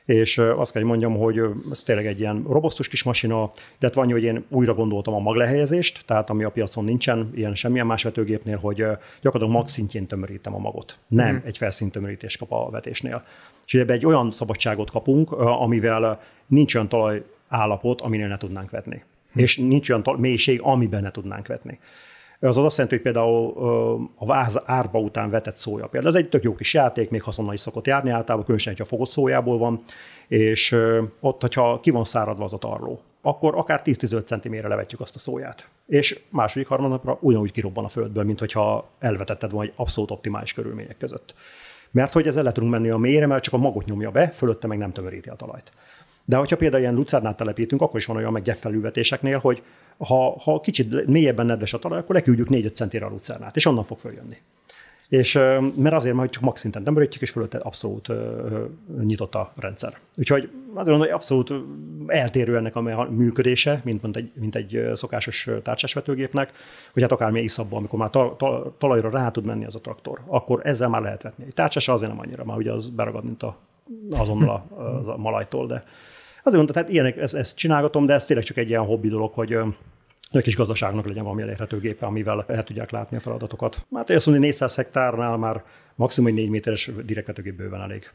és 0.05 0.37
azt 0.37 0.71
kell, 0.71 0.81
hogy 0.81 0.91
mondjam, 0.91 1.17
hogy 1.17 1.41
ez 1.71 1.83
tényleg 1.83 2.05
egy 2.05 2.19
ilyen 2.19 2.43
robosztus 2.47 2.87
kis 2.87 3.03
masina, 3.03 3.51
illetve 3.79 4.01
annyi, 4.01 4.11
hogy 4.11 4.23
én 4.23 4.45
újra 4.49 4.73
gondoltam 4.73 5.13
a 5.13 5.19
maglehelyezést, 5.19 6.03
tehát 6.05 6.29
ami 6.29 6.43
a 6.43 6.49
piacon 6.49 6.83
nincsen, 6.83 7.31
ilyen 7.35 7.55
semmilyen 7.55 7.85
más 7.85 8.03
vetőgépnél, 8.03 8.57
hogy 8.57 8.75
gyakorlatilag 9.21 9.49
mag 9.49 9.67
szintjén 9.67 10.07
tömörítem 10.07 10.55
a 10.55 10.59
magot. 10.59 10.97
Nem 11.07 11.35
mm. 11.35 11.37
egy 11.45 11.57
felszíntömörítés 11.57 12.37
kap 12.37 12.51
a 12.51 12.69
vetésnél. 12.69 13.23
És 13.65 13.73
ebbe 13.73 13.93
egy 13.93 14.05
olyan 14.05 14.31
szabadságot 14.31 14.91
kapunk, 14.91 15.31
amivel 15.31 16.21
nincs 16.47 16.75
olyan 16.75 16.89
talaj 16.89 17.23
állapot, 17.47 18.01
aminél 18.01 18.27
ne 18.27 18.37
tudnánk 18.37 18.69
vetni. 18.69 18.95
Mm. 18.95 19.41
És 19.41 19.57
nincs 19.57 19.89
olyan 19.89 20.03
mélység, 20.17 20.61
amiben 20.61 21.01
ne 21.01 21.11
tudnánk 21.11 21.47
vetni 21.47 21.79
az 22.47 22.57
az 22.57 22.63
azt 22.63 22.77
jelenti, 22.77 22.95
hogy 22.95 23.13
például 23.13 23.53
a 24.17 24.61
árba 24.65 24.99
után 24.99 25.29
vetett 25.29 25.55
szója 25.55 25.87
például. 25.87 26.15
Ez 26.15 26.21
egy 26.23 26.29
tök 26.29 26.43
jó 26.43 26.55
kis 26.55 26.73
játék, 26.73 27.09
még 27.09 27.21
haszonnal 27.21 27.53
is 27.53 27.59
szokott 27.59 27.87
járni 27.87 28.09
általában, 28.09 28.43
különösen, 28.43 28.75
ha 28.77 28.85
fogott 28.85 29.09
szójából 29.09 29.57
van, 29.57 29.83
és 30.27 30.75
ott, 31.19 31.41
hogyha 31.41 31.79
ki 31.79 31.89
van 31.89 32.03
száradva 32.03 32.43
az 32.43 32.53
a 32.53 32.57
tarló, 32.57 32.99
akkor 33.21 33.55
akár 33.55 33.81
10-15 33.85 34.25
cm 34.25 34.67
levetjük 34.67 34.99
azt 34.99 35.15
a 35.15 35.19
szóját. 35.19 35.67
És 35.87 36.19
második, 36.29 36.67
harmadnapra 36.67 37.17
ugyanúgy 37.21 37.51
kirobban 37.51 37.85
a 37.85 37.89
földből, 37.89 38.23
mint 38.23 38.39
hogyha 38.39 38.89
elvetetted 38.99 39.51
volna 39.51 39.69
egy 39.69 39.75
abszolút 39.77 40.11
optimális 40.11 40.53
körülmények 40.53 40.97
között. 40.97 41.35
Mert 41.91 42.13
hogy 42.13 42.27
ezzel 42.27 42.43
le 42.43 42.51
tudunk 42.51 42.71
menni 42.71 42.89
a 42.89 42.97
mélyre, 42.97 43.27
mert 43.27 43.43
csak 43.43 43.53
a 43.53 43.57
magot 43.57 43.85
nyomja 43.85 44.11
be, 44.11 44.27
fölötte 44.27 44.67
meg 44.67 44.77
nem 44.77 44.91
tömöríti 44.91 45.29
a 45.29 45.35
talajt. 45.35 45.71
De 46.25 46.35
hogyha 46.35 46.55
például 46.55 46.81
ilyen 46.81 46.95
lucernát 46.95 47.37
telepítünk, 47.37 47.81
akkor 47.81 47.99
is 47.99 48.05
van 48.05 48.17
olyan 48.17 48.31
meg 48.31 48.41
gyeffelülvetéseknél, 48.41 49.37
hogy 49.37 49.63
ha, 49.97 50.39
ha 50.39 50.59
kicsit 50.59 51.07
mélyebben 51.07 51.45
nedves 51.45 51.73
a 51.73 51.79
talaj, 51.79 51.99
akkor 51.99 52.15
leküldjük 52.15 52.47
4-5 52.49 52.73
centire 52.73 53.05
a 53.05 53.09
lucernát, 53.09 53.55
és 53.55 53.65
onnan 53.65 53.83
fog 53.83 53.97
följönni. 53.97 54.37
És 55.09 55.33
mert 55.75 55.93
azért, 55.93 56.15
hogy 56.15 56.29
csak 56.29 56.43
max 56.43 56.63
nem 56.83 56.97
és 57.19 57.29
fölötte 57.29 57.57
abszolút 57.57 58.09
nyitott 59.01 59.35
a 59.35 59.53
rendszer. 59.55 59.97
Úgyhogy 60.17 60.41
azért 60.41 60.73
mondom, 60.73 60.99
hogy 60.99 61.09
abszolút 61.09 61.53
eltérő 62.07 62.57
ennek 62.57 62.75
a 62.75 63.09
működése, 63.09 63.81
mint, 63.83 64.01
mint, 64.01 64.15
egy, 64.15 64.31
mint 64.35 64.55
egy 64.55 64.83
szokásos 64.93 65.49
tárcsásvetőgépnek, 65.63 66.51
hogy 66.93 67.01
hát 67.01 67.11
akármilyen 67.11 67.45
iszabban, 67.45 67.79
amikor 67.79 67.99
már 67.99 68.09
ta, 68.09 68.35
ta, 68.37 68.75
talajra 68.77 69.09
rá 69.09 69.29
tud 69.29 69.45
menni 69.45 69.65
az 69.65 69.75
a 69.75 69.79
traktor, 69.79 70.19
akkor 70.27 70.59
ezzel 70.63 70.89
már 70.89 71.01
lehet 71.01 71.21
vetni. 71.21 71.43
Egy 71.45 71.53
tárcsás 71.53 71.87
azért 71.87 72.11
nem 72.11 72.19
annyira, 72.19 72.45
már 72.45 72.57
ugye 72.57 72.71
az 72.71 72.89
beragad, 72.89 73.23
mint 73.23 73.43
a, 73.43 73.57
azonnal 74.11 74.65
a, 74.75 75.09
a 75.09 75.17
malajtól, 75.17 75.67
de 75.67 75.83
azért 76.43 76.55
mondta, 76.55 76.73
tehát 76.73 76.89
ilyenek, 76.89 77.17
ezt, 77.17 77.35
ezt 77.35 77.55
csinálgatom, 77.55 78.05
de 78.05 78.13
ez 78.13 78.25
tényleg 78.25 78.45
csak 78.45 78.57
egy 78.57 78.69
ilyen 78.69 78.85
hobbi 78.85 79.07
dolog, 79.07 79.33
hogy 79.33 79.57
egy 80.31 80.43
kis 80.43 80.55
gazdaságnak 80.55 81.07
legyen 81.07 81.23
valami 81.23 81.41
elérhető 81.41 81.79
gépe, 81.79 82.05
amivel 82.05 82.45
el 82.47 82.63
tudják 82.63 82.91
látni 82.91 83.17
a 83.17 83.19
feladatokat. 83.19 83.85
Hát 83.93 84.09
azt 84.09 84.25
mondani, 84.25 84.45
400 84.45 84.75
hektárnál 84.75 85.37
már 85.37 85.63
maximum 85.95 86.29
egy 86.29 86.35
4 86.35 86.49
méteres 86.49 86.91
direktvetőgép 87.05 87.55
bőven 87.55 87.81
elég. 87.81 88.11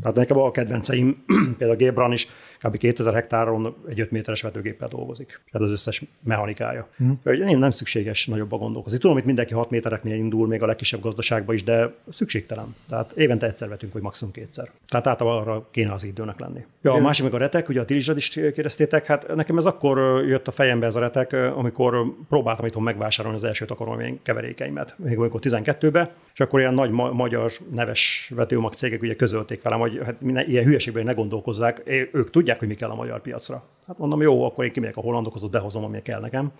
Tehát 0.00 0.16
nekem 0.16 0.38
a 0.38 0.50
kedvenceim, 0.50 1.24
például 1.58 1.70
a 1.70 1.76
Gébran 1.76 2.12
is 2.12 2.28
kb. 2.62 2.76
2000 2.76 3.14
hektáron 3.14 3.76
egy 3.88 4.00
5 4.00 4.10
méteres 4.10 4.42
vetőgéppel 4.42 4.88
dolgozik. 4.88 5.40
Ez 5.50 5.60
az 5.60 5.70
összes 5.70 6.02
mechanikája. 6.22 6.88
Mm. 7.02 7.12
Nem 7.58 7.70
szükséges 7.70 8.26
nagyobba 8.26 8.56
gondolkozni. 8.56 8.98
Tudom, 8.98 9.16
hogy 9.16 9.24
mindenki 9.24 9.54
6 9.54 9.70
métereknél 9.70 10.14
indul, 10.14 10.46
még 10.46 10.62
a 10.62 10.66
legkisebb 10.66 11.00
gazdaságban 11.00 11.54
is, 11.54 11.64
de 11.64 11.94
szükségtelen. 12.10 12.74
Tehát 12.88 13.12
évente 13.12 13.46
egyszer 13.46 13.68
vetünk, 13.68 13.92
vagy 13.92 14.02
maximum 14.02 14.32
kétszer. 14.32 14.70
Tehát 14.88 15.06
általában 15.06 15.40
arra 15.40 15.68
kéne 15.70 15.92
az 15.92 16.04
időnek 16.04 16.38
lenni. 16.38 16.64
Ja, 16.82 16.92
a 16.92 16.98
másik 16.98 17.24
meg 17.24 17.34
a 17.34 17.38
retek, 17.38 17.68
ugye 17.68 17.80
a 17.80 17.84
Tilizsad 17.84 18.16
is 18.16 18.28
kérdeztétek, 18.28 19.06
hát 19.06 19.34
nekem 19.34 19.58
ez 19.58 19.64
akkor 19.64 20.24
jött 20.26 20.48
a 20.48 20.50
fejembe 20.50 20.86
ez 20.86 20.96
a 20.96 21.00
retek, 21.00 21.32
amikor 21.32 22.14
próbáltam 22.28 22.66
itthon 22.66 22.82
megvásárolni 22.82 23.36
az 23.38 23.44
első 23.44 23.64
takarmány 23.64 24.20
keverékeimet, 24.22 24.94
még 24.98 25.18
amikor 25.18 25.40
12-be, 25.42 26.12
és 26.32 26.40
akkor 26.40 26.60
ilyen 26.60 26.74
nagy 26.74 26.90
ma- 26.90 27.12
magyar 27.12 27.50
neves 27.74 28.32
vetőmag 28.34 28.72
cégek 28.72 29.02
ugye 29.02 29.16
közölték 29.16 29.62
velem, 29.62 29.78
hogy 29.78 29.89
hát 29.98 30.20
minden, 30.20 30.48
ilyen 30.48 30.64
hülyeségben 30.64 31.04
ne 31.04 31.12
gondolkozzák, 31.12 31.82
ők 32.12 32.30
tudják, 32.30 32.58
hogy 32.58 32.68
mi 32.68 32.74
kell 32.74 32.90
a 32.90 32.94
magyar 32.94 33.20
piacra. 33.20 33.62
Hát 33.86 33.98
mondom, 33.98 34.22
jó, 34.22 34.44
akkor 34.44 34.64
én 34.64 34.72
kimegyek 34.72 34.96
a 34.96 35.00
hollandokhoz, 35.00 35.44
ott 35.44 35.50
behozom, 35.50 35.84
ami 35.84 36.02
kell 36.02 36.20
nekem. 36.20 36.52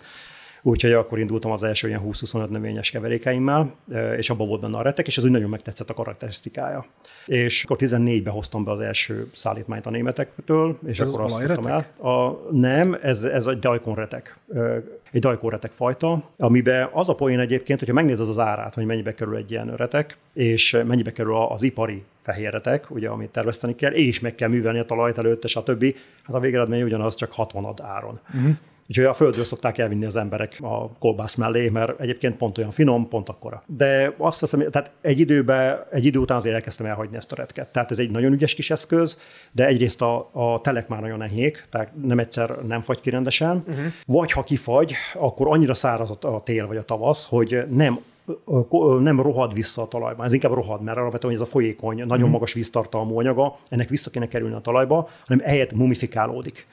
Úgyhogy 0.61 0.91
akkor 0.91 1.19
indultam 1.19 1.51
az 1.51 1.63
első 1.63 1.87
ilyen 1.87 2.01
20-25 2.05 2.47
növényes 2.47 2.91
keverékeimmel, 2.91 3.75
és 4.17 4.29
abban 4.29 4.47
volt 4.47 4.61
benne 4.61 4.77
a 4.77 4.81
retek, 4.81 5.07
és 5.07 5.17
ez 5.17 5.23
úgy 5.23 5.31
nagyon 5.31 5.49
megtetszett 5.49 5.89
a 5.89 5.93
karakterisztikája. 5.93 6.85
És 7.25 7.63
akkor 7.63 7.77
14-ben 7.79 8.33
hoztam 8.33 8.63
be 8.63 8.71
az 8.71 8.79
első 8.79 9.27
szállítmányt 9.31 9.85
a 9.85 9.89
németektől, 9.89 10.77
és 10.85 10.99
ez 10.99 11.13
akkor 11.13 11.23
azt 11.23 11.45
tudtam 11.45 11.65
el. 11.65 11.85
A, 12.11 12.37
nem, 12.51 12.97
ez, 13.01 13.23
ez 13.23 13.45
egy 13.45 13.59
dajkon 13.59 13.95
retek 13.95 14.39
egy 15.11 15.21
dajkóretek 15.21 15.71
fajta, 15.71 16.23
amiben 16.37 16.89
az 16.91 17.09
a 17.09 17.15
poén 17.15 17.39
egyébként, 17.39 17.79
hogyha 17.79 17.93
megnézed 17.93 18.27
az 18.27 18.39
árát, 18.39 18.73
hogy 18.73 18.85
mennyibe 18.85 19.13
kerül 19.13 19.35
egy 19.35 19.51
ilyen 19.51 19.75
retek, 19.75 20.17
és 20.33 20.81
mennyibe 20.87 21.11
kerül 21.11 21.35
az 21.35 21.63
ipari 21.63 22.03
fehérretek, 22.17 22.91
ugye, 22.91 23.09
amit 23.09 23.29
tervezteni 23.29 23.75
kell, 23.75 23.91
és 23.91 24.19
meg 24.19 24.35
kell 24.35 24.49
művelni 24.49 24.79
a 24.79 24.85
talajt 24.85 25.17
előtte, 25.17 25.47
stb. 25.47 25.95
Hát 26.23 26.35
a 26.35 26.39
végeredmény 26.39 26.83
ugyanaz, 26.83 27.15
csak 27.15 27.31
60 27.31 27.73
áron. 27.81 28.19
Uh-huh. 28.33 28.55
Úgyhogy 28.91 29.05
a 29.05 29.13
földről 29.13 29.43
szokták 29.43 29.77
elvinni 29.77 30.05
az 30.05 30.15
emberek 30.15 30.57
a 30.61 30.97
kolbász 30.97 31.35
mellé, 31.35 31.69
mert 31.69 31.99
egyébként 31.99 32.37
pont 32.37 32.57
olyan 32.57 32.71
finom, 32.71 33.07
pont 33.07 33.29
akkora. 33.29 33.63
De 33.65 34.13
azt 34.17 34.39
hiszem, 34.39 34.69
tehát 34.69 34.91
egy 35.01 35.19
időben, 35.19 35.83
egy 35.91 36.05
idő 36.05 36.19
után 36.19 36.37
azért 36.37 36.55
elkezdtem 36.55 36.85
elhagyni 36.85 37.15
ezt 37.15 37.31
a 37.31 37.35
retket. 37.35 37.71
Tehát 37.71 37.91
ez 37.91 37.99
egy 37.99 38.11
nagyon 38.11 38.31
ügyes 38.31 38.53
kis 38.53 38.71
eszköz, 38.71 39.19
de 39.51 39.65
egyrészt 39.65 40.01
a, 40.01 40.29
a 40.31 40.61
telek 40.61 40.87
már 40.87 41.01
nagyon 41.01 41.21
enyhék, 41.21 41.65
tehát 41.69 41.91
nem 42.01 42.19
egyszer 42.19 42.49
nem 42.49 42.81
fagy 42.81 43.01
ki 43.01 43.09
rendesen, 43.09 43.63
uh-huh. 43.67 43.85
vagy 44.05 44.31
ha 44.31 44.43
kifagy, 44.43 44.93
akkor 45.13 45.47
annyira 45.47 45.73
száraz 45.73 46.17
a 46.21 46.41
tél 46.43 46.67
vagy 46.67 46.77
a 46.77 46.83
tavasz, 46.83 47.27
hogy 47.29 47.63
nem 47.69 47.99
nem 48.99 49.21
rohad 49.21 49.53
vissza 49.53 49.81
a 49.81 49.87
talajba, 49.87 50.23
ez 50.23 50.33
inkább 50.33 50.53
rohad, 50.53 50.81
mert 50.81 50.97
alapvetően 50.97 51.33
ez 51.33 51.39
a 51.39 51.45
folyékony, 51.45 51.95
nagyon 52.05 52.23
mhm. 52.23 52.31
magas 52.31 52.53
víztartalmú 52.53 53.19
anyaga, 53.19 53.55
ennek 53.69 53.89
vissza 53.89 54.09
kéne 54.09 54.27
kerülni 54.27 54.55
a 54.55 54.59
talajba, 54.59 55.09
hanem 55.25 55.45
ehelyett 55.45 55.73
mumifikálódik 55.73 56.67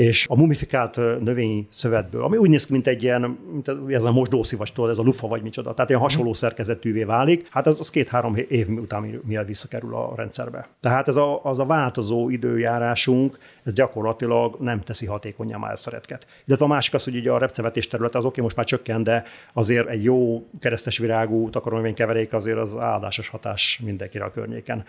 és 0.00 0.26
a 0.28 0.36
mumifikált 0.36 0.96
növényi 0.96 1.66
szövetből, 1.70 2.24
ami 2.24 2.36
úgy 2.36 2.48
néz 2.48 2.66
ki, 2.66 2.72
mint 2.72 2.86
egy 2.86 3.02
ilyen, 3.02 3.38
mint 3.52 3.70
ez 3.88 4.04
a 4.04 4.12
mosdószivacs, 4.12 4.72
ez 4.90 4.98
a 4.98 5.02
lufa 5.02 5.28
vagy 5.28 5.42
micsoda, 5.42 5.74
tehát 5.74 5.90
ilyen 5.90 6.02
hasonló 6.02 6.32
szerkezetűvé 6.32 7.04
válik, 7.04 7.48
hát 7.50 7.66
az, 7.66 7.80
az 7.80 7.90
két-három 7.90 8.36
év 8.48 8.68
után 8.68 9.20
miatt 9.24 9.46
visszakerül 9.46 9.94
a 9.94 10.12
rendszerbe. 10.16 10.68
Tehát 10.80 11.08
ez 11.08 11.16
a, 11.16 11.44
az 11.44 11.58
a 11.58 11.64
változó 11.64 12.30
időjárásunk, 12.30 13.38
ez 13.64 13.74
gyakorlatilag 13.74 14.56
nem 14.60 14.80
teszi 14.80 15.06
hatékonyá 15.06 15.56
már 15.56 15.72
ezt 15.72 15.86
a 15.86 15.90
retket. 15.90 16.26
Illetve 16.44 16.64
a 16.64 16.68
másik 16.68 16.94
az, 16.94 17.04
hogy 17.04 17.16
ugye 17.16 17.30
a 17.30 17.38
repcevetés 17.38 17.88
területe 17.88 18.18
az 18.18 18.24
oké, 18.24 18.40
most 18.40 18.56
már 18.56 18.66
csökken, 18.66 19.02
de 19.02 19.24
azért 19.52 19.88
egy 19.88 20.04
jó 20.04 20.46
keresztes 20.60 20.98
virágú 20.98 21.50
keverék 21.94 22.32
azért 22.32 22.58
az 22.58 22.76
áldásos 22.76 23.28
hatás 23.28 23.80
mindenkire 23.84 24.24
a 24.24 24.30
környéken 24.30 24.84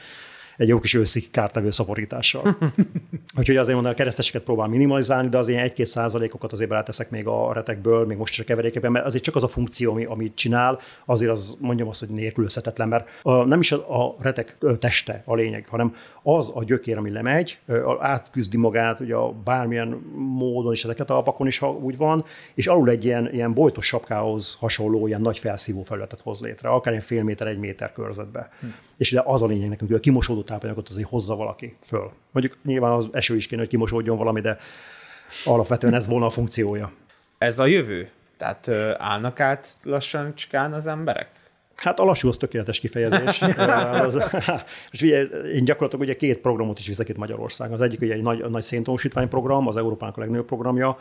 egy 0.58 0.68
jó 0.68 0.80
kis 0.80 0.94
őszi 0.94 1.30
kártevő 1.32 1.72
szaporítással. 1.72 2.58
Úgyhogy 3.38 3.58
azért 3.58 3.74
mondom, 3.74 3.92
a 3.92 3.96
kereszteseket 3.96 4.44
próbál 4.44 4.68
minimalizálni, 4.68 5.30
de 5.30 5.38
az 5.38 5.48
ilyen 5.48 5.72
1-2 5.76 5.84
százalékokat 5.84 6.52
azért 6.52 6.70
beleteszek 6.70 7.10
még 7.10 7.28
a 7.28 7.54
retekből, 7.54 8.06
még 8.06 8.18
most 8.18 8.34
is 8.34 8.40
a 8.40 8.44
keverékekben, 8.44 8.92
mert 8.92 9.06
azért 9.06 9.24
csak 9.24 9.36
az 9.36 9.44
a 9.44 9.48
funkció, 9.48 9.92
ami, 9.92 10.06
amit 10.06 10.36
csinál, 10.36 10.80
azért 11.06 11.32
az 11.32 11.58
mondjam 11.60 11.88
azt, 11.88 12.00
hogy 12.00 12.10
nélkülözhetetlen, 12.10 12.88
mert 12.88 13.10
a, 13.22 13.44
nem 13.44 13.60
is 13.60 13.72
a, 13.72 14.16
retek 14.20 14.58
teste 14.80 15.22
a 15.26 15.36
lényeg, 15.36 15.68
hanem 15.68 15.96
az 16.24 16.52
a 16.54 16.64
gyökér, 16.64 16.98
ami 16.98 17.12
lemegy, 17.12 17.60
átküzdi 18.00 18.58
magát, 18.58 19.00
ugye 19.00 19.16
a 19.16 19.32
bármilyen 19.32 19.88
módon 20.16 20.72
is 20.72 20.84
ezeket 20.84 21.10
a 21.10 21.20
alapakon 21.22 21.48
is, 21.48 21.58
ha 21.58 21.72
úgy 21.72 21.98
van, 21.98 22.26
és 22.54 22.68
alul 22.68 22.90
egy 22.90 23.06
ilyen, 23.06 23.34
ilyen 23.34 23.54
bojtos 23.54 23.86
sapkához 23.86 24.56
hasonló 24.60 25.08
ilyen 25.08 25.22
nagy 25.22 25.40
felszívó 25.40 25.82
felületet 25.84 26.22
hoz 26.22 26.40
létre, 26.40 26.70
akár 26.70 26.94
egy 26.94 27.04
fél 27.04 27.24
méter, 27.24 27.48
egy 27.48 27.58
méter 27.58 27.92
körzetbe. 27.92 28.50
Hm. 28.60 28.68
És 29.02 29.12
ide 29.12 29.22
az 29.26 29.42
a 29.42 29.46
lényeg 29.46 29.70
nekünk, 29.70 29.90
hogy 29.90 30.00
a 30.00 30.02
kimosódó 30.02 30.44
tápanyagot 30.44 30.90
azért 30.90 31.10
hozza 31.10 31.36
valaki 31.36 31.76
föl. 31.84 32.12
Mondjuk 32.32 32.58
nyilván 32.64 32.92
az 32.92 33.10
eső 33.12 33.36
is 33.36 33.48
kéne, 33.48 33.62
hogy 33.62 33.70
kimosódjon 33.70 34.18
valami, 34.18 34.42
de 34.42 34.58
alapvetően 35.46 35.94
ez 35.94 36.08
volna 36.08 36.26
a 36.26 36.30
funkciója. 36.30 36.92
Ez 37.38 37.60
a 37.60 37.66
jövő? 37.66 38.10
Tehát 38.38 38.70
állnak 38.98 39.40
át 39.40 39.78
lassan 39.84 40.36
cskán 40.36 40.74
az 40.74 40.88
emberek? 40.88 41.30
Hát 41.76 42.00
a 42.00 42.04
lassú 42.04 42.28
az 42.28 42.38
tökéletes 42.38 42.80
kifejezés. 42.80 43.42
és 44.92 45.02
ugye 45.04 45.22
én 45.54 45.66
gyakorlatilag 45.66 46.06
ugye 46.06 46.16
két 46.16 46.38
programot 46.38 46.80
is 46.80 46.88
viszek 46.88 47.10
itt 47.10 47.18
Magyarországon. 47.18 47.74
Az 47.74 47.82
egyik 47.82 48.02
ugye 48.02 48.14
egy 48.14 48.22
nagy, 48.22 48.50
nagy 48.50 48.64
széntósítvány 48.64 49.28
program, 49.28 49.68
az 49.68 49.78
Európának 49.78 50.18
a 50.18 50.20
legnagyobb 50.20 50.46
programja, 50.46 50.98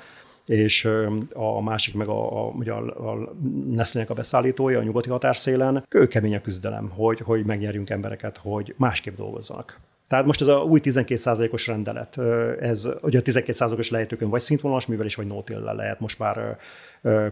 és 0.51 0.89
a 1.33 1.63
másik 1.63 1.95
meg 1.95 2.09
a, 2.09 2.47
a, 2.47 2.49
ugye 2.49 2.73
a, 2.73 3.11
a 3.11 3.35
Nestlé-nek 3.71 4.11
a 4.11 4.15
beszállítója 4.15 4.79
a 4.79 4.83
nyugati 4.83 5.09
határszélen. 5.09 5.85
Kőkemény 5.89 6.35
a 6.35 6.41
küzdelem, 6.41 6.91
hogy, 6.91 7.21
hogy 7.21 7.45
megnyerjünk 7.45 7.91
embereket, 7.91 8.37
hogy 8.37 8.75
másképp 8.77 9.17
dolgozzanak. 9.17 9.81
Tehát 10.09 10.27
most 10.27 10.41
ez 10.41 10.47
a 10.47 10.63
új 10.63 10.81
12%-os 10.83 11.67
rendelet, 11.67 12.19
ez 12.61 12.89
ugye 13.03 13.19
a 13.19 13.23
12%-os 13.23 13.91
lejtőkön 13.91 14.29
vagy 14.29 14.41
szintvonalas 14.41 14.87
művelés, 14.87 15.15
vagy 15.15 15.27
no 15.27 15.43
lehet 15.73 16.01
most 16.01 16.19
már 16.19 16.59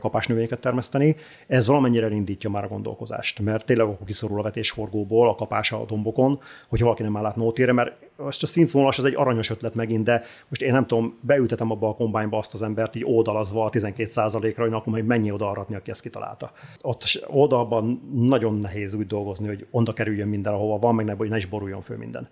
kapásnövényeket 0.01 0.61
termeszteni. 0.61 1.17
Ez 1.47 1.67
valamennyire 1.67 2.07
elindítja 2.07 2.51
már 2.51 2.65
a 2.65 2.69
gondolkozást, 2.69 3.41
mert 3.41 3.67
tényleg 3.67 3.87
akkor 3.87 4.07
kiszorul 4.07 4.39
a 4.39 4.43
vetéshorgóból 4.43 5.29
a 5.29 5.35
kapás 5.35 5.73
a 5.73 5.85
dombokon, 5.85 6.41
hogy 6.69 6.81
valaki 6.81 7.03
nem 7.03 7.17
áll 7.17 7.25
át 7.25 7.37
nótére, 7.37 7.73
mert 7.73 7.93
most 8.17 8.43
a 8.43 8.47
színvonalas 8.47 8.99
az 8.99 9.05
egy 9.05 9.15
aranyos 9.17 9.51
ötlet 9.51 9.75
megint, 9.75 10.05
de 10.05 10.23
most 10.49 10.63
én 10.63 10.73
nem 10.73 10.87
tudom, 10.87 11.19
beültetem 11.21 11.71
abba 11.71 11.89
a 11.89 11.95
kombányba 11.95 12.39
azt 12.39 12.55
az 12.55 12.63
embert 12.63 12.97
így 12.97 13.05
oldalazva 13.07 13.65
a 13.65 13.71
12%-ra, 13.71 14.63
hogy 14.63 14.73
akkor 14.73 14.93
majd 14.93 15.07
mennyi 15.07 15.31
oda 15.31 15.51
aratni, 15.51 15.75
aki 15.75 15.91
ezt 15.91 16.03
kitalálta. 16.03 16.53
Ott 16.81 17.03
oldalban 17.27 18.11
nagyon 18.15 18.59
nehéz 18.59 18.95
úgy 18.95 19.07
dolgozni, 19.07 19.47
hogy 19.47 19.67
onda 19.71 19.93
kerüljön 19.93 20.29
minden, 20.29 20.53
ahova 20.53 20.79
van, 20.79 20.95
meg 20.95 21.05
ne, 21.05 21.15
ne 21.29 21.37
is 21.37 21.47
boruljon 21.47 21.81
föl 21.81 21.97
minden. 21.97 22.29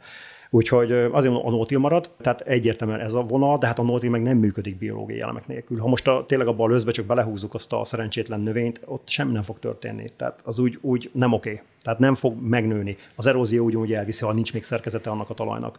Úgyhogy 0.50 0.92
azért 0.92 1.34
a 1.34 1.50
nótil 1.50 1.78
marad, 1.78 2.10
tehát 2.20 2.40
egyértelműen 2.40 3.00
ez 3.00 3.14
a 3.14 3.22
vonal, 3.22 3.58
de 3.58 3.66
hát 3.66 3.78
a 3.78 3.82
nótil 3.82 4.10
meg 4.10 4.22
nem 4.22 4.36
működik 4.36 4.78
biológiai 4.78 5.20
elemek 5.20 5.46
nélkül. 5.46 5.78
Ha 5.78 5.88
most 5.88 6.08
a, 6.08 6.24
tényleg 6.26 6.46
abban 6.46 6.68
a 6.68 6.72
lőzbe 6.72 6.90
csak 6.90 7.06
belehúzzuk 7.06 7.54
azt 7.54 7.72
a 7.72 7.84
szerencsétlen 7.84 8.40
növényt, 8.40 8.80
ott 8.84 9.08
semmi 9.08 9.32
nem 9.32 9.42
fog 9.42 9.58
történni. 9.58 10.10
Tehát 10.16 10.38
az 10.44 10.58
úgy, 10.58 10.78
úgy 10.80 11.10
nem 11.12 11.32
oké. 11.32 11.50
Okay. 11.50 11.62
Tehát 11.82 11.98
nem 11.98 12.14
fog 12.14 12.42
megnőni. 12.42 12.96
Az 13.16 13.26
erózió 13.26 13.64
úgy 13.64 13.92
elviszi, 13.92 14.24
ha 14.24 14.32
nincs 14.32 14.52
még 14.52 14.64
szerkezete 14.64 15.10
annak 15.10 15.30
a 15.30 15.34
talajnak. 15.34 15.78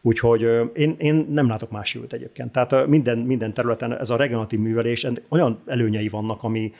Úgyhogy 0.00 0.40
én, 0.74 0.94
én 0.98 1.26
nem 1.30 1.48
látok 1.48 1.70
más 1.70 1.94
jövőt 1.94 2.12
egyébként. 2.12 2.52
Tehát 2.52 2.86
minden, 2.86 3.18
minden 3.18 3.54
területen 3.54 3.98
ez 3.98 4.10
a 4.10 4.16
regeneratív 4.16 4.60
művelés, 4.60 5.06
olyan 5.28 5.62
előnyei 5.66 6.08
vannak, 6.08 6.42
ami, 6.42 6.72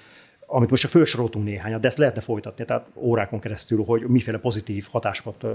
amit 0.55 0.71
most 0.71 0.83
csak 0.83 0.91
felsoroltunk 0.91 1.45
néhányat, 1.45 1.81
de 1.81 1.89
ezt 1.89 1.99
lehetne 1.99 2.21
folytatni, 2.21 2.65
tehát 2.65 2.87
órákon 2.95 3.41
keresztül, 3.41 3.85
hogy 3.85 4.03
miféle 4.03 4.39
pozitív 4.39 4.89
hatásokat 4.91 5.47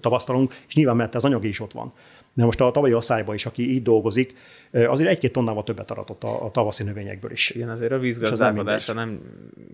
tapasztalunk, 0.00 0.54
és 0.68 0.74
nyilván 0.74 0.96
mert 0.96 1.14
az 1.14 1.24
anyagi 1.24 1.48
is 1.48 1.60
ott 1.60 1.72
van. 1.72 1.92
De 2.34 2.44
most 2.44 2.60
a 2.60 2.70
tavalyi 2.70 2.92
asszályban 2.92 3.34
is, 3.34 3.46
aki 3.46 3.70
így 3.70 3.82
dolgozik, 3.82 4.34
azért 4.72 5.08
egy-két 5.08 5.32
tonnával 5.32 5.62
többet 5.62 5.90
aratott 5.90 6.24
a, 6.24 6.44
a 6.44 6.50
tavaszi 6.50 6.82
növényekből 6.84 7.30
is. 7.30 7.50
Igen, 7.50 7.68
azért 7.68 7.92
a 7.92 7.98
vízgazdálkodása 7.98 8.92
nem, 8.92 9.08
nem 9.08 9.20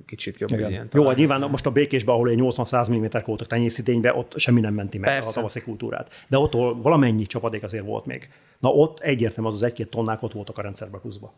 kicsit 0.07 0.39
jobb. 0.39 0.51
Igen. 0.51 0.71
Ilyen, 0.71 0.89
Jó, 0.93 1.07
hát 1.07 1.17
nyilván 1.17 1.51
most 1.51 1.67
a 1.67 1.71
békésben, 1.71 2.15
ahol 2.15 2.29
egy 2.29 2.39
80-100 2.41 2.91
mm 2.91 3.25
voltak 3.25 3.47
tenyészidényben, 3.47 4.15
ott 4.15 4.39
semmi 4.39 4.61
nem 4.61 4.75
menti 4.75 4.99
meg 4.99 5.11
Persze. 5.11 5.31
a 5.31 5.33
tavaszi 5.33 5.61
kultúrát. 5.61 6.25
De 6.29 6.39
ott 6.39 6.53
valamennyi 6.83 7.27
csapadék 7.27 7.63
azért 7.63 7.85
volt 7.85 8.07
még. 8.07 8.29
Na 8.59 8.69
ott 8.69 9.01
egyértelműen 9.01 9.55
az 9.55 9.63
az 9.63 9.69
egy-két 9.69 9.89
tonnák 9.89 10.23
ott 10.23 10.33
voltak 10.33 10.59
a 10.59 10.63
rendszerbe 10.63 10.99
húzva. 11.03 11.35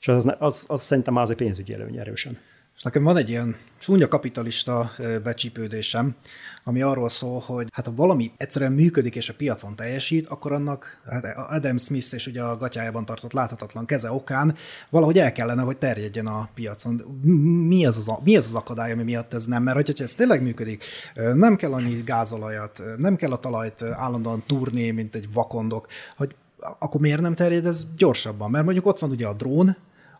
És 0.00 0.08
az, 0.08 0.34
az, 0.38 0.64
az 0.66 0.82
szerintem 0.82 1.14
már 1.14 1.24
az 1.24 1.30
egy 1.30 1.36
pénzügyi 1.36 1.72
előny 1.72 1.96
erősen. 1.96 2.38
És 2.78 2.84
nekem 2.84 3.02
van 3.02 3.16
egy 3.16 3.28
ilyen 3.28 3.56
csúnya 3.78 4.08
kapitalista 4.08 4.90
becsípődésem, 5.22 6.16
ami 6.64 6.82
arról 6.82 7.08
szól, 7.08 7.42
hogy 7.46 7.68
hát 7.72 7.86
ha 7.86 7.92
valami 7.94 8.32
egyszerűen 8.36 8.72
működik 8.72 9.16
és 9.16 9.28
a 9.28 9.34
piacon 9.34 9.76
teljesít, 9.76 10.26
akkor 10.26 10.52
annak 10.52 11.00
hát 11.06 11.24
Adam 11.36 11.78
Smith 11.78 12.14
és 12.14 12.26
ugye 12.26 12.42
a 12.42 12.56
gatyájában 12.56 13.04
tartott 13.04 13.32
láthatatlan 13.32 13.86
keze 13.86 14.12
okán 14.12 14.54
valahogy 14.90 15.18
el 15.18 15.32
kellene, 15.32 15.62
hogy 15.62 15.76
terjedjen 15.76 16.26
a 16.26 16.48
piacon. 16.54 16.94
Mi 17.68 17.86
az 17.86 17.96
az, 17.96 18.12
mi 18.24 18.36
az, 18.36 18.46
az 18.46 18.54
akadály, 18.54 18.92
ami 18.92 19.02
miatt 19.02 19.34
ez 19.34 19.44
nem? 19.44 19.62
Mert 19.62 19.76
hogyha 19.76 20.04
ez 20.04 20.14
tényleg 20.14 20.42
működik, 20.42 20.84
nem 21.34 21.56
kell 21.56 21.72
annyi 21.72 22.02
gázolajat, 22.04 22.82
nem 22.96 23.16
kell 23.16 23.32
a 23.32 23.36
talajt 23.36 23.82
állandóan 23.82 24.42
túrni, 24.46 24.90
mint 24.90 25.14
egy 25.14 25.32
vakondok, 25.32 25.86
hogy 26.16 26.34
akkor 26.78 27.00
miért 27.00 27.20
nem 27.20 27.34
terjed 27.34 27.66
ez 27.66 27.86
gyorsabban? 27.96 28.50
Mert 28.50 28.64
mondjuk 28.64 28.86
ott 28.86 28.98
van 28.98 29.10
ugye 29.10 29.26
a 29.26 29.34
drón, 29.34 29.76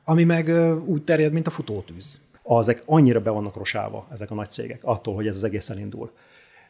ami 0.08 0.24
meg 0.24 0.48
úgy 0.86 1.04
terjed, 1.04 1.32
mint 1.32 1.46
a 1.46 1.50
futótűz. 1.50 2.20
Ezek 2.44 2.82
annyira 2.86 3.20
be 3.20 3.30
vannak 3.30 3.56
rosálva, 3.56 4.06
ezek 4.12 4.30
a 4.30 4.34
nagy 4.34 4.48
cégek, 4.48 4.84
attól, 4.84 5.14
hogy 5.14 5.26
ez 5.26 5.36
az 5.36 5.44
egész 5.44 5.70
elindul. 5.70 6.10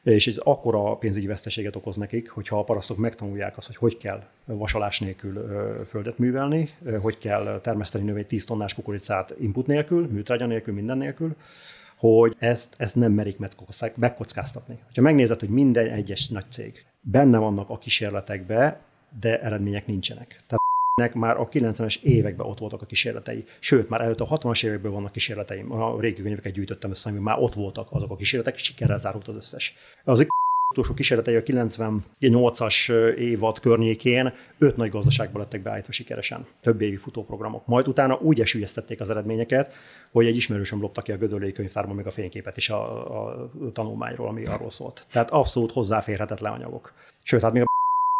És 0.02 0.26
ez 0.26 0.36
akkora 0.36 0.94
pénzügyi 0.94 1.26
veszteséget 1.26 1.76
okoz 1.76 1.96
nekik, 1.96 2.30
hogyha 2.30 2.58
a 2.58 2.64
parasztok 2.64 2.96
megtanulják 2.96 3.56
azt, 3.56 3.66
hogy 3.66 3.76
hogy 3.76 3.96
kell 3.96 4.22
vasalás 4.44 5.00
nélkül 5.00 5.48
földet 5.86 6.18
művelni, 6.18 6.70
hogy 7.00 7.18
kell 7.18 7.60
termeszteni 7.62 8.04
növény 8.04 8.26
10 8.26 8.44
tonnás 8.44 8.74
kukoricát 8.74 9.34
input 9.40 9.66
nélkül, 9.66 10.06
műtrágya 10.06 10.46
nélkül, 10.46 10.74
minden 10.74 10.98
nélkül, 10.98 11.36
hogy 11.96 12.34
ezt, 12.38 12.74
ezt 12.78 12.96
nem 12.96 13.12
merik 13.12 13.38
megkockáztatni. 13.96 14.78
Ha 14.94 15.00
megnézed, 15.00 15.40
hogy 15.40 15.50
minden 15.50 15.88
egyes 15.88 16.28
nagy 16.28 16.50
cég 16.50 16.84
benne 17.00 17.38
vannak 17.38 17.70
a 17.70 17.78
kísérletekbe, 17.78 18.80
de 19.20 19.40
eredmények 19.40 19.86
nincsenek. 19.86 20.26
Tehát 20.46 20.66
nek 20.98 21.14
már 21.14 21.36
a 21.36 21.48
90-es 21.48 22.02
években 22.02 22.46
ott 22.46 22.58
voltak 22.58 22.82
a 22.82 22.86
kísérletei. 22.86 23.44
Sőt, 23.58 23.88
már 23.88 24.00
előtt 24.00 24.20
a 24.20 24.26
60-as 24.26 24.66
években 24.66 24.92
vannak 24.92 25.12
kísérleteim. 25.12 25.72
A 25.72 26.00
régi 26.00 26.22
könyveket 26.22 26.52
gyűjtöttem 26.52 26.90
össze, 26.90 27.10
ami 27.10 27.18
már 27.18 27.38
ott 27.38 27.54
voltak 27.54 27.88
azok 27.90 28.10
a 28.10 28.16
kísérletek, 28.16 28.58
sikerrel 28.58 28.98
zárult 28.98 29.28
az 29.28 29.36
összes. 29.36 29.74
Az 30.04 30.26
utolsó 30.70 30.94
kísérletei 30.94 31.36
a 31.36 31.42
98-as 31.42 32.92
évad 33.14 33.60
környékén 33.60 34.32
öt 34.58 34.76
nagy 34.76 34.90
gazdaságban 34.90 35.40
lettek 35.40 35.62
beállítva 35.62 35.92
sikeresen. 35.92 36.46
Több 36.60 36.80
évi 36.80 36.96
futóprogramok. 36.96 37.66
Majd 37.66 37.88
utána 37.88 38.18
úgy 38.18 38.40
esülyeztették 38.40 39.00
az 39.00 39.10
eredményeket, 39.10 39.74
hogy 40.12 40.26
egy 40.26 40.36
ismerősöm 40.36 40.80
lopta 40.80 41.02
ki 41.02 41.12
a 41.12 41.16
Gödöllői 41.16 41.52
könyvtárban 41.52 41.96
még 41.96 42.06
a 42.06 42.10
fényképet 42.10 42.56
is 42.56 42.70
a, 42.70 43.30
a 43.30 43.50
tanulmányról, 43.72 44.28
ami 44.28 44.46
arról 44.46 44.70
szólt. 44.70 45.06
Tehát 45.12 45.30
abszolút 45.30 45.72
hozzáférhetetlen 45.72 46.52
anyagok. 46.52 46.92
Sőt, 47.22 47.42
hát 47.42 47.52
még 47.52 47.62
a 47.62 47.66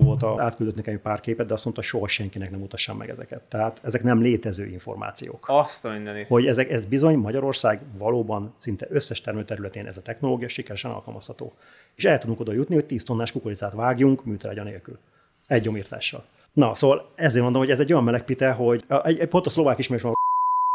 volt, 0.04 0.22
a, 0.22 0.42
átküldött 0.42 0.74
nekem 0.74 0.94
egy 0.94 1.00
pár 1.00 1.20
képet, 1.20 1.46
de 1.46 1.54
azt 1.54 1.64
mondta, 1.64 1.82
soha 1.82 2.08
senkinek 2.08 2.50
nem 2.50 2.60
mutassam 2.60 2.96
meg 2.96 3.08
ezeket. 3.08 3.42
Tehát 3.48 3.80
ezek 3.82 4.02
nem 4.02 4.20
létező 4.20 4.66
információk. 4.66 5.44
Azt 5.48 5.84
a 5.84 5.90
mindenit. 5.90 6.26
Hogy 6.26 6.46
ezek, 6.46 6.70
ez 6.70 6.84
bizony 6.84 7.16
Magyarország 7.16 7.80
valóban 7.98 8.52
szinte 8.54 8.86
összes 8.90 9.20
termőterületén 9.20 9.86
ez 9.86 9.96
a 9.96 10.02
technológia 10.02 10.48
sikeresen 10.48 10.90
alkalmazható. 10.90 11.52
És 11.96 12.04
el 12.04 12.18
tudunk 12.18 12.40
oda 12.40 12.52
jutni, 12.52 12.74
hogy 12.74 12.86
10 12.86 13.04
tonnás 13.04 13.32
kukoricát 13.32 13.72
vágjunk 13.72 14.24
műtrágya 14.24 14.62
nélkül. 14.62 14.98
Egy 15.46 15.62
gyomírtással. 15.62 16.24
Na, 16.52 16.74
szóval 16.74 17.12
ezért 17.14 17.42
mondom, 17.42 17.62
hogy 17.62 17.70
ez 17.70 17.80
egy 17.80 17.92
olyan 17.92 18.04
melegpite, 18.04 18.50
hogy 18.50 18.84
egy, 19.04 19.18
egy 19.18 19.28
pont 19.28 19.46
a 19.46 19.50
szlovák 19.50 19.78
ismerős 19.78 20.04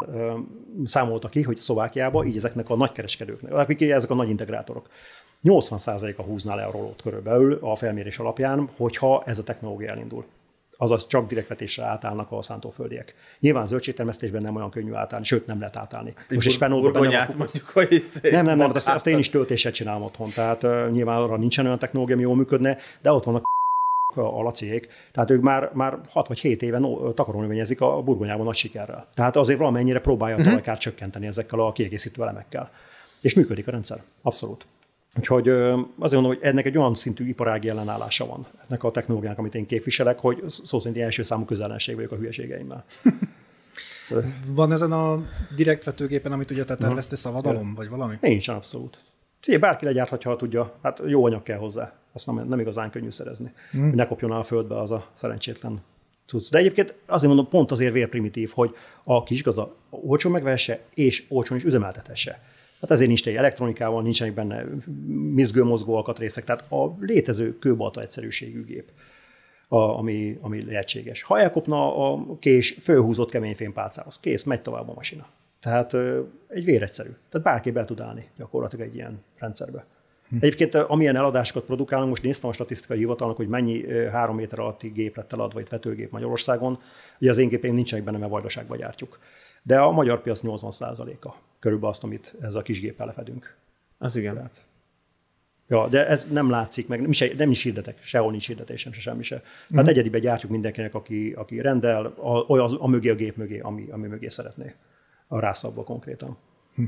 ö, 0.07 0.33
számolta 0.85 1.27
ki, 1.27 1.41
hogy 1.41 1.57
Szlovákiában 1.57 2.27
így 2.27 2.37
ezeknek 2.37 2.69
a 2.69 2.75
nagykereskedőknek, 2.75 3.53
akik 3.53 3.81
ezek 3.81 4.09
a 4.09 4.15
nagy 4.15 4.29
integrátorok, 4.29 4.89
80%-a 5.43 6.21
húzná 6.21 6.55
le 6.55 6.63
a 6.63 6.71
rolót 6.71 7.01
körülbelül 7.01 7.57
a 7.61 7.75
felmérés 7.75 8.19
alapján, 8.19 8.69
hogyha 8.77 9.23
ez 9.25 9.37
a 9.37 9.43
technológia 9.43 9.89
elindul. 9.89 10.25
Azaz 10.77 11.07
csak 11.07 11.27
direktvetésre 11.27 11.83
átállnak 11.83 12.31
a 12.31 12.41
szántóföldiek. 12.41 13.15
Nyilván 13.39 13.67
zöldségtermesztésben 13.67 14.41
nem 14.41 14.55
olyan 14.55 14.69
könnyű 14.69 14.93
átállni, 14.93 15.25
sőt 15.25 15.45
nem 15.45 15.59
lehet 15.59 15.75
átállni. 15.75 16.13
Most 16.29 16.47
is 16.47 16.57
burgonyát 16.57 17.35
mondjuk, 17.35 17.69
hogy 17.69 17.91
izé 17.91 18.29
nem, 18.29 18.45
nem, 18.45 18.57
nem, 18.57 18.71
azt, 18.73 18.89
azt 18.89 19.07
én 19.07 19.17
is 19.17 19.29
töltéset 19.29 19.73
csinálom 19.73 20.03
otthon, 20.03 20.29
tehát 20.29 20.63
uh, 20.63 20.89
nyilván 20.89 21.21
arra 21.21 21.37
nincsen 21.37 21.65
olyan 21.65 21.79
technológia, 21.79 22.15
ami 22.15 22.23
jól 22.23 22.35
működne, 22.35 22.77
de 23.01 23.11
ott 23.11 23.23
vannak 23.23 23.43
a 24.15 24.41
laciék, 24.41 24.87
tehát 25.11 25.29
ők 25.29 25.41
már, 25.41 25.69
már 25.73 25.99
6 26.09 26.27
vagy 26.27 26.39
7 26.39 26.61
éven 26.61 26.87
takarónövényezik 27.15 27.81
a 27.81 28.01
burgonyában 28.01 28.45
nagy 28.45 28.55
sikerrel. 28.55 29.07
Tehát 29.13 29.35
azért 29.35 29.59
valamennyire 29.59 29.99
próbálja 29.99 30.35
a 30.35 30.43
talajkát 30.43 30.79
csökkenteni 30.79 31.27
ezekkel 31.27 31.59
a 31.59 31.71
kiegészítő 31.71 32.21
elemekkel. 32.21 32.71
És 33.21 33.33
működik 33.33 33.67
a 33.67 33.71
rendszer, 33.71 34.03
abszolút. 34.21 34.65
Úgyhogy 35.17 35.49
azért 35.49 35.87
mondom, 35.99 36.25
hogy 36.25 36.39
ennek 36.41 36.65
egy 36.65 36.77
olyan 36.77 36.93
szintű 36.93 37.27
iparági 37.27 37.69
ellenállása 37.69 38.25
van, 38.25 38.47
ennek 38.67 38.83
a 38.83 38.91
technológiának, 38.91 39.39
amit 39.39 39.55
én 39.55 39.65
képviselek, 39.65 40.19
hogy 40.19 40.43
szó 40.47 40.79
szerint 40.79 41.01
első 41.03 41.23
számú 41.23 41.45
közelenség 41.45 41.95
vagyok 41.95 42.11
a 42.11 42.15
hülyeségeimmel. 42.15 42.85
Van 44.47 44.71
ezen 44.71 44.91
a 44.91 45.23
direkt 45.55 45.83
vetőgépen, 45.83 46.31
amit 46.31 46.51
ugye 46.51 46.63
te 46.63 46.75
terveztél, 46.75 47.17
szavadalom, 47.17 47.73
vagy 47.73 47.89
valami? 47.89 48.15
Nincs, 48.21 48.47
abszolút. 48.47 49.03
Szia, 49.39 49.59
bárki 49.59 49.85
legyárthatja, 49.85 50.31
ha 50.31 50.37
tudja. 50.37 50.73
Hát 50.81 51.01
jó 51.05 51.25
anyag 51.25 51.43
kell 51.43 51.57
hozzá. 51.57 51.93
Azt 52.13 52.25
nem, 52.25 52.47
nem 52.47 52.59
igazán 52.59 52.89
könnyű 52.89 53.09
szerezni. 53.09 53.53
Mm. 53.77 53.81
Hogy 53.81 53.95
ne 53.95 54.05
kopjon 54.05 54.31
a 54.31 54.43
földbe 54.43 54.79
az 54.79 54.91
a 54.91 55.07
szerencsétlen 55.13 55.81
cucc. 56.25 56.51
De 56.51 56.57
egyébként 56.57 56.95
azért 57.05 57.33
mondom, 57.33 57.49
pont 57.49 57.71
azért 57.71 57.93
vérprimitív, 57.93 58.51
hogy 58.53 58.75
a 59.03 59.23
kisgazda 59.23 59.75
olcsó 59.89 60.29
megvesse, 60.29 60.79
és 60.93 61.25
olcsón 61.29 61.57
is 61.57 61.63
üzemeltetesse. 61.63 62.41
Hát 62.83 62.91
ezért 62.91 63.07
nincs 63.07 63.27
egy 63.27 63.35
elektronikával, 63.35 64.01
nincsenek 64.01 64.33
benne 64.33 64.65
mozgó 65.63 65.95
alkatrészek, 65.95 66.43
tehát 66.43 66.71
a 66.71 66.95
létező 66.99 67.59
kőbalta 67.59 68.01
egyszerűségű 68.01 68.63
gép, 68.65 68.91
a, 69.67 69.77
ami, 69.77 70.37
ami 70.41 70.65
lehetséges. 70.65 71.21
Ha 71.21 71.39
elkopna 71.39 72.11
a 72.11 72.25
kés 72.39 72.77
fölhúzott 72.81 73.29
kemény 73.29 73.55
fémpálcához, 73.55 74.19
kész, 74.19 74.43
megy 74.43 74.61
tovább 74.61 74.89
a 74.89 74.93
masina. 74.93 75.25
Tehát 75.59 75.93
egy 76.47 76.65
véregyszerű. 76.65 77.09
Tehát 77.29 77.47
bárki 77.47 77.71
be 77.71 77.85
tud 77.85 77.99
állni 77.99 78.29
gyakorlatilag 78.37 78.87
egy 78.87 78.95
ilyen 78.95 79.23
rendszerbe. 79.37 79.85
Hm. 80.29 80.35
Egyébként 80.39 80.75
amilyen 80.75 81.15
eladásokat 81.15 81.63
produkálunk, 81.63 82.09
most 82.09 82.23
néztem 82.23 82.49
a 82.49 82.53
statisztikai 82.53 82.97
hivatalnak, 82.97 83.37
hogy 83.37 83.47
mennyi 83.47 83.85
három 84.11 84.35
méter 84.35 84.59
alatti 84.59 84.87
gép 84.87 85.15
lett 85.15 85.33
eladva, 85.33 85.59
vagy 85.59 85.69
vetőgép 85.69 86.11
Magyarországon. 86.11 86.79
Ugye 87.19 87.31
az 87.31 87.37
én 87.37 87.47
gépeim 87.47 87.73
nincsenek 87.73 88.05
benne, 88.05 88.17
mert 88.17 88.31
vajdaságba 88.31 88.75
gyártjuk. 88.75 89.19
De 89.63 89.79
a 89.79 89.91
magyar 89.91 90.21
piac 90.21 90.41
80%-a 90.43 91.35
körülbelül 91.59 91.93
azt, 91.93 92.03
amit 92.03 92.33
ezzel 92.41 92.59
a 92.59 92.63
kis 92.63 92.79
géppel 92.79 93.05
lefedünk. 93.05 93.55
Az 93.97 94.15
igen. 94.15 94.33
Tehát, 94.33 94.61
ja, 95.67 95.87
de 95.87 96.07
ez 96.07 96.27
nem 96.31 96.49
látszik 96.49 96.87
meg, 96.87 97.01
nem 97.01 97.09
is, 97.09 97.23
nem 97.37 97.49
is 97.49 97.63
hirdetek, 97.63 98.03
sehol 98.03 98.31
nincs 98.31 98.47
hirdetésem, 98.47 98.91
se 98.91 98.99
semmi 98.99 99.23
se. 99.23 99.41
Tehát 99.69 99.85
mm. 99.85 99.89
egyedibe 99.89 100.19
gyártjuk 100.19 100.51
mindenkinek, 100.51 100.95
aki, 100.95 101.33
aki 101.37 101.61
rendel, 101.61 102.05
a, 102.05 102.53
a, 102.53 102.81
a 102.81 102.87
mögé, 102.87 103.09
a 103.09 103.15
gép 103.15 103.35
mögé, 103.35 103.59
ami, 103.59 103.87
ami 103.91 104.07
mögé 104.07 104.27
szeretné. 104.27 104.75
A 105.27 105.39
rászabba 105.39 105.83
konkrétan. 105.83 106.37
Hm. 106.75 106.83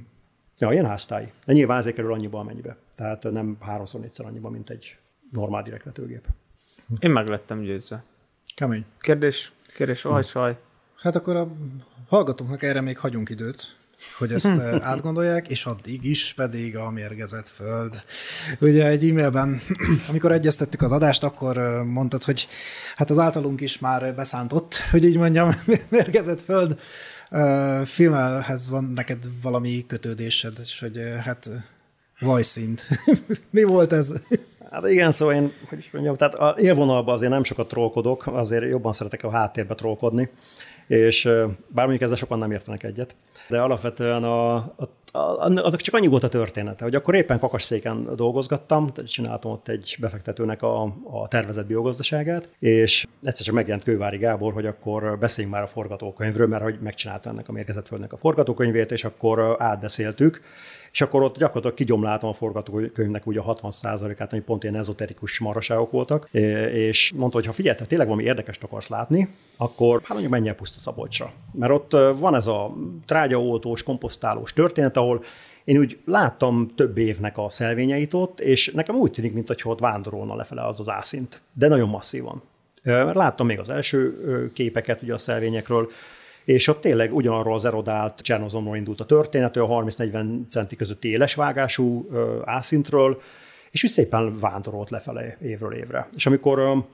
Ja, 0.57 0.71
ilyen 0.71 0.85
háztály. 0.85 1.31
De 1.45 1.53
nyilván 1.53 1.77
ezért 1.77 1.95
kerül 1.95 2.13
annyiba, 2.13 2.39
amennyibe. 2.39 2.77
Tehát 2.95 3.23
nem 3.23 3.57
háromszor, 3.59 4.01
négyszer 4.01 4.25
annyiba, 4.25 4.49
mint 4.49 4.69
egy 4.69 4.97
normál 5.31 5.63
direktvetőgép. 5.63 6.27
Én 6.99 7.09
meg 7.09 7.27
lettem 7.27 7.61
győzve. 7.61 8.03
Kemény. 8.55 8.85
Kérdés, 8.99 9.51
kérdés, 9.75 10.05
oj, 10.05 10.21
saj. 10.21 10.57
Hát 10.95 11.15
akkor 11.15 11.35
a 11.35 11.51
hallgatóknak 12.07 12.63
erre 12.63 12.81
még 12.81 12.97
hagyunk 12.97 13.29
időt, 13.29 13.75
hogy 14.17 14.31
ezt 14.31 14.45
eh, 14.59 14.89
átgondolják, 14.89 15.49
és 15.49 15.65
addig 15.65 16.03
is 16.03 16.33
pedig 16.33 16.77
a 16.77 16.89
mérgezett 16.89 17.49
föld. 17.49 18.03
Ugye 18.59 18.87
egy 18.87 19.09
e-mailben, 19.09 19.61
amikor 20.09 20.31
egyeztettük 20.31 20.81
az 20.81 20.91
adást, 20.91 21.23
akkor 21.23 21.57
eh, 21.57 21.83
mondtad, 21.83 22.23
hogy 22.23 22.47
hát 22.95 23.09
az 23.09 23.19
általunk 23.19 23.61
is 23.61 23.79
már 23.79 24.15
beszántott, 24.15 24.75
hogy 24.91 25.03
így 25.03 25.17
mondjam, 25.17 25.49
mérgezett 25.89 26.41
föld. 26.41 26.79
Eh, 27.29 27.85
Filmhez 27.85 28.69
van 28.69 28.83
neked 28.83 29.23
valami 29.41 29.85
kötődésed, 29.87 30.53
és 30.61 30.79
hogy 30.79 30.99
hát 31.23 31.49
vajszint. 32.19 32.87
Mi 33.49 33.63
volt 33.63 33.93
ez? 33.93 34.13
Hát 34.71 34.89
igen, 34.89 35.11
szóval 35.11 35.35
én, 35.35 35.51
hogy 35.69 35.77
is 35.77 35.91
mondjam, 35.91 36.15
tehát 36.15 36.33
a 36.33 36.55
élvonalban 36.57 37.13
azért 37.13 37.31
nem 37.31 37.43
sokat 37.43 37.67
trollkodok, 37.67 38.27
azért 38.27 38.69
jobban 38.69 38.93
szeretek 38.93 39.23
a 39.23 39.31
háttérbe 39.31 39.75
trollkodni, 39.75 40.29
és 40.87 41.23
bár 41.67 41.85
mondjuk 41.85 42.01
ezzel 42.01 42.15
sokan 42.15 42.37
nem 42.37 42.51
értenek 42.51 42.83
egyet, 42.83 43.15
de 43.49 43.61
alapvetően 43.61 44.23
a, 44.23 44.55
a 44.55 44.89
annak 45.15 45.81
csak 45.81 45.95
annyi 45.95 46.07
volt 46.07 46.23
a 46.23 46.29
története, 46.29 46.83
hogy 46.83 46.95
akkor 46.95 47.15
éppen 47.15 47.39
kakasszéken 47.39 48.15
dolgozgattam, 48.15 48.91
csináltam 49.05 49.51
ott 49.51 49.67
egy 49.67 49.95
befektetőnek 49.99 50.61
a, 50.61 50.83
a 51.03 51.27
tervezett 51.27 51.67
biogazdaságát, 51.67 52.49
és 52.59 53.05
egyszer 53.21 53.45
csak 53.45 53.55
megjelent 53.55 53.83
Kővári 53.83 54.17
Gábor, 54.17 54.53
hogy 54.53 54.65
akkor 54.65 55.17
beszéljünk 55.19 55.55
már 55.55 55.65
a 55.65 55.67
forgatókönyvről, 55.67 56.47
mert 56.47 56.63
hogy 56.63 56.77
megcsinálta 56.81 57.29
ennek 57.29 57.49
a 57.49 57.51
mérgezett 57.51 57.87
földnek 57.87 58.13
a 58.13 58.17
forgatókönyvét, 58.17 58.91
és 58.91 59.03
akkor 59.03 59.55
átbeszéltük, 59.59 60.41
és 60.95 61.01
akkor 61.01 61.23
ott 61.23 61.37
gyakorlatilag 61.37 61.75
kigyomláltam 61.75 62.29
a 62.29 62.33
forgatókönyvnek 62.33 63.25
ugye 63.25 63.39
a 63.39 63.55
60%-át, 63.55 64.31
ami 64.31 64.41
pont 64.41 64.63
ilyen 64.63 64.75
ezoterikus 64.75 65.39
maraságok 65.39 65.91
voltak, 65.91 66.27
és 66.71 67.13
mondta, 67.15 67.37
hogy 67.37 67.45
ha 67.45 67.53
figyelj, 67.53 67.77
te 67.77 67.85
tényleg 67.85 68.07
valami 68.07 68.25
érdekest 68.27 68.63
akarsz 68.63 68.87
látni, 68.87 69.29
akkor 69.57 69.99
hát 69.99 70.09
mondjuk 70.09 70.31
menj 70.31 70.47
el 70.47 70.55
Puszta 70.55 70.79
Szabolcsra. 70.79 71.31
Mert 71.51 71.71
ott 71.71 71.91
van 72.19 72.35
ez 72.35 72.47
a 72.47 72.73
trágyaoltós, 73.05 73.83
komposztálós 73.83 74.53
történet, 74.53 74.97
ahol 74.97 75.23
én 75.63 75.77
úgy 75.77 75.99
láttam 76.05 76.67
több 76.75 76.97
évnek 76.97 77.37
a 77.37 77.49
szelvényeit 77.49 78.13
ott, 78.13 78.39
és 78.39 78.71
nekem 78.71 78.95
úgy 78.95 79.11
tűnik, 79.11 79.33
mintha 79.33 79.69
ott 79.69 79.79
vándorolna 79.79 80.35
lefele 80.35 80.65
az 80.65 80.79
az 80.79 80.89
ászint, 80.89 81.41
de 81.53 81.67
nagyon 81.67 81.89
masszívan. 81.89 82.41
Láttam 83.13 83.45
még 83.45 83.59
az 83.59 83.69
első 83.69 84.51
képeket 84.53 85.01
ugye 85.01 85.13
a 85.13 85.17
szelvényekről, 85.17 85.89
és 86.45 86.67
ott 86.67 86.81
tényleg 86.81 87.13
ugyanarról 87.13 87.53
az 87.53 87.65
erodált 87.65 88.21
Csernozomról 88.21 88.75
indult 88.75 88.99
a 88.99 89.05
történet, 89.05 89.57
olyan 89.57 89.85
30-40 89.87 90.47
centi 90.49 90.75
közötti 90.75 91.09
éles 91.09 91.35
vágású 91.35 92.09
ászintről, 92.45 93.21
és 93.71 93.83
úgy 93.83 93.89
szépen 93.89 94.39
vándorolt 94.39 94.89
lefelé 94.89 95.35
évről 95.41 95.73
évre. 95.73 96.09
És 96.15 96.25
amikor 96.25 96.85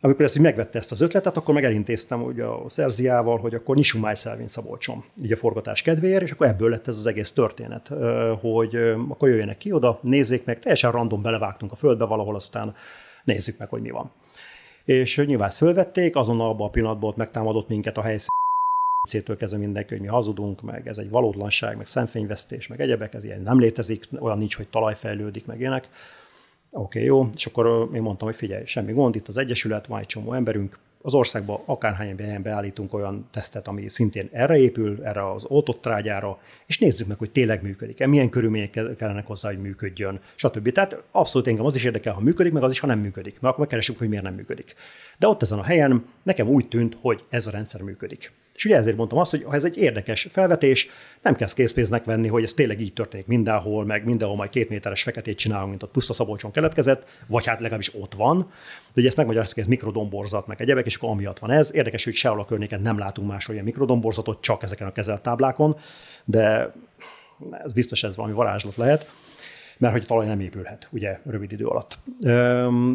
amikor 0.00 0.24
ezt 0.24 0.36
így 0.36 0.42
megvette 0.42 0.78
ezt 0.78 0.92
az 0.92 1.00
ötletet, 1.00 1.36
akkor 1.36 1.54
meg 1.54 1.64
elintéztem 1.64 2.22
ugye 2.22 2.44
a 2.44 2.64
Szerziával, 2.68 3.38
hogy 3.38 3.54
akkor 3.54 3.76
nyissunk 3.76 4.04
májszelvén 4.04 4.46
Szabolcson, 4.46 5.04
így 5.22 5.32
a 5.32 5.36
forgatás 5.36 5.82
kedvéért, 5.82 6.22
és 6.22 6.30
akkor 6.30 6.46
ebből 6.46 6.70
lett 6.70 6.88
ez 6.88 6.98
az 6.98 7.06
egész 7.06 7.32
történet, 7.32 7.90
hogy 8.40 8.76
akkor 9.08 9.28
jöjjenek 9.28 9.58
ki 9.58 9.72
oda, 9.72 9.98
nézzék 10.02 10.44
meg, 10.44 10.58
teljesen 10.58 10.92
random 10.92 11.22
belevágtunk 11.22 11.72
a 11.72 11.76
földbe 11.76 12.04
valahol, 12.04 12.34
aztán 12.34 12.74
nézzük 13.24 13.58
meg, 13.58 13.68
hogy 13.68 13.82
mi 13.82 13.90
van. 13.90 14.10
És 14.84 15.22
nyilván 15.26 15.50
fölvették, 15.50 16.16
azonnal 16.16 16.48
abban 16.48 16.66
a 16.66 16.70
pillanatban 16.70 17.10
ott 17.10 17.16
megtámadott 17.16 17.68
minket 17.68 17.98
a 17.98 18.02
helyszín 18.02 18.28
szétől 19.02 19.36
kezdve 19.36 19.58
mindenki, 19.58 19.92
hogy 19.92 20.00
mi 20.00 20.08
hazudunk, 20.08 20.62
meg 20.62 20.88
ez 20.88 20.98
egy 20.98 21.10
valótlanság, 21.10 21.76
meg 21.76 21.86
szemfényvesztés, 21.86 22.66
meg 22.66 22.80
egyebek, 22.80 23.14
ez 23.14 23.24
ilyen 23.24 23.42
nem 23.42 23.58
létezik, 23.58 24.08
olyan 24.18 24.38
nincs, 24.38 24.56
hogy 24.56 24.68
talaj 24.68 24.94
fejlődik, 24.94 25.46
meg 25.46 25.60
ilyenek. 25.60 25.88
Oké, 26.70 26.98
okay, 26.98 27.04
jó. 27.04 27.30
És 27.34 27.46
akkor 27.46 27.88
én 27.94 28.02
mondtam, 28.02 28.28
hogy 28.28 28.36
figyelj, 28.36 28.64
semmi 28.64 28.92
gond, 28.92 29.14
itt 29.14 29.28
az 29.28 29.36
Egyesület, 29.36 29.86
van 29.86 30.00
egy 30.00 30.06
csomó 30.06 30.32
emberünk, 30.32 30.78
az 31.02 31.14
országban 31.14 31.60
akárhány 31.64 32.16
helyen 32.18 32.42
beállítunk 32.42 32.94
olyan 32.94 33.28
tesztet, 33.30 33.68
ami 33.68 33.88
szintén 33.88 34.28
erre 34.32 34.58
épül, 34.58 35.04
erre 35.04 35.30
az 35.30 35.44
oltott 35.44 35.80
trágyára, 35.80 36.38
és 36.66 36.78
nézzük 36.78 37.06
meg, 37.06 37.18
hogy 37.18 37.30
tényleg 37.30 37.62
működik-e, 37.62 38.06
milyen 38.06 38.28
körülmények 38.28 38.70
kellene 38.96 39.22
hozzá, 39.26 39.48
hogy 39.48 39.60
működjön, 39.60 40.20
stb. 40.34 40.72
Tehát 40.72 41.02
abszolút 41.10 41.48
engem 41.48 41.64
az 41.64 41.74
is 41.74 41.84
érdekel, 41.84 42.12
ha 42.12 42.20
működik, 42.20 42.52
meg 42.52 42.62
az 42.62 42.70
is, 42.70 42.78
ha 42.78 42.86
nem 42.86 42.98
működik, 42.98 43.32
mert 43.32 43.44
akkor 43.44 43.58
megkeresünk, 43.58 43.98
hogy 43.98 44.08
miért 44.08 44.24
nem 44.24 44.34
működik. 44.34 44.74
De 45.18 45.28
ott 45.28 45.42
ezen 45.42 45.58
a 45.58 45.64
helyen 45.64 46.04
nekem 46.22 46.48
úgy 46.48 46.68
tűnt, 46.68 46.96
hogy 47.00 47.24
ez 47.28 47.46
a 47.46 47.50
rendszer 47.50 47.80
működik. 47.82 48.32
És 48.58 48.64
ugye 48.64 48.76
ezért 48.76 48.96
mondtam 48.96 49.18
azt, 49.18 49.30
hogy 49.30 49.46
ez 49.50 49.64
egy 49.64 49.76
érdekes 49.76 50.28
felvetés, 50.30 50.88
nem 51.22 51.34
kell 51.34 51.48
készpénznek 51.54 52.04
venni, 52.04 52.28
hogy 52.28 52.42
ez 52.42 52.52
tényleg 52.52 52.80
így 52.80 52.92
történik 52.92 53.26
mindenhol, 53.26 53.84
meg 53.84 54.04
mindenhol 54.04 54.36
majd 54.36 54.50
két 54.50 54.68
méteres 54.68 55.02
feketét 55.02 55.38
csinálunk, 55.38 55.68
mint 55.68 55.82
a 55.82 55.86
puszta 55.86 56.12
Szabolcson 56.12 56.50
keletkezett, 56.50 57.06
vagy 57.26 57.46
hát 57.46 57.60
legalábbis 57.60 57.94
ott 57.94 58.14
van. 58.14 58.38
De 58.38 58.92
ugye 58.94 59.06
ezt 59.06 59.16
megmagyaráztuk, 59.16 59.54
hogy 59.54 59.64
ez 59.64 59.70
mikrodomborzat, 59.70 60.46
meg 60.46 60.60
egyebek, 60.60 60.86
és 60.86 60.96
akkor 60.96 61.10
amiatt 61.10 61.38
van 61.38 61.50
ez. 61.50 61.74
Érdekes, 61.74 62.04
hogy 62.04 62.14
sehol 62.14 62.40
a 62.40 62.44
környéken 62.44 62.80
nem 62.80 62.98
látunk 62.98 63.28
máshol 63.28 63.54
ilyen 63.54 63.66
mikrodomborzatot, 63.66 64.40
csak 64.40 64.62
ezeken 64.62 64.86
a 64.86 64.92
kezelt 64.92 65.22
táblákon, 65.22 65.76
de 66.24 66.72
ez 67.64 67.72
biztos 67.72 68.02
ez 68.02 68.16
valami 68.16 68.34
varázslat 68.34 68.76
lehet 68.76 69.10
mert 69.78 69.92
hogy 69.92 70.02
a 70.02 70.06
talaj 70.06 70.26
nem 70.26 70.40
épülhet, 70.40 70.88
ugye, 70.90 71.18
rövid 71.24 71.52
idő 71.52 71.64
alatt. 71.64 71.98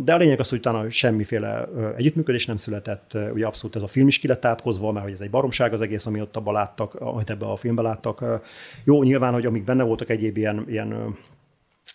De 0.03 0.13
a 0.13 0.17
lényeg 0.17 0.39
az, 0.39 0.49
hogy 0.49 0.57
utána 0.57 0.89
semmiféle 0.89 1.67
együttműködés 1.97 2.45
nem 2.45 2.57
született, 2.57 3.17
ugye 3.33 3.45
abszolút 3.45 3.75
ez 3.75 3.81
a 3.81 3.87
film 3.87 4.07
is 4.07 4.19
ki 4.19 4.27
lett 4.27 4.45
átkozva, 4.45 4.91
mert 4.91 5.05
hogy 5.05 5.13
ez 5.13 5.21
egy 5.21 5.29
baromság 5.29 5.73
az 5.73 5.81
egész, 5.81 6.05
ami 6.05 6.21
ott 6.21 6.37
abban 6.37 6.53
láttak, 6.53 6.93
amit 6.93 7.29
ebben 7.29 7.49
a 7.49 7.55
filmben 7.55 7.85
láttak. 7.85 8.41
Jó, 8.83 9.03
nyilván, 9.03 9.33
hogy 9.33 9.45
amik 9.45 9.63
benne 9.63 9.83
voltak 9.83 10.09
egyéb 10.09 10.37
ilyen, 10.37 10.65
ilyen 10.67 11.17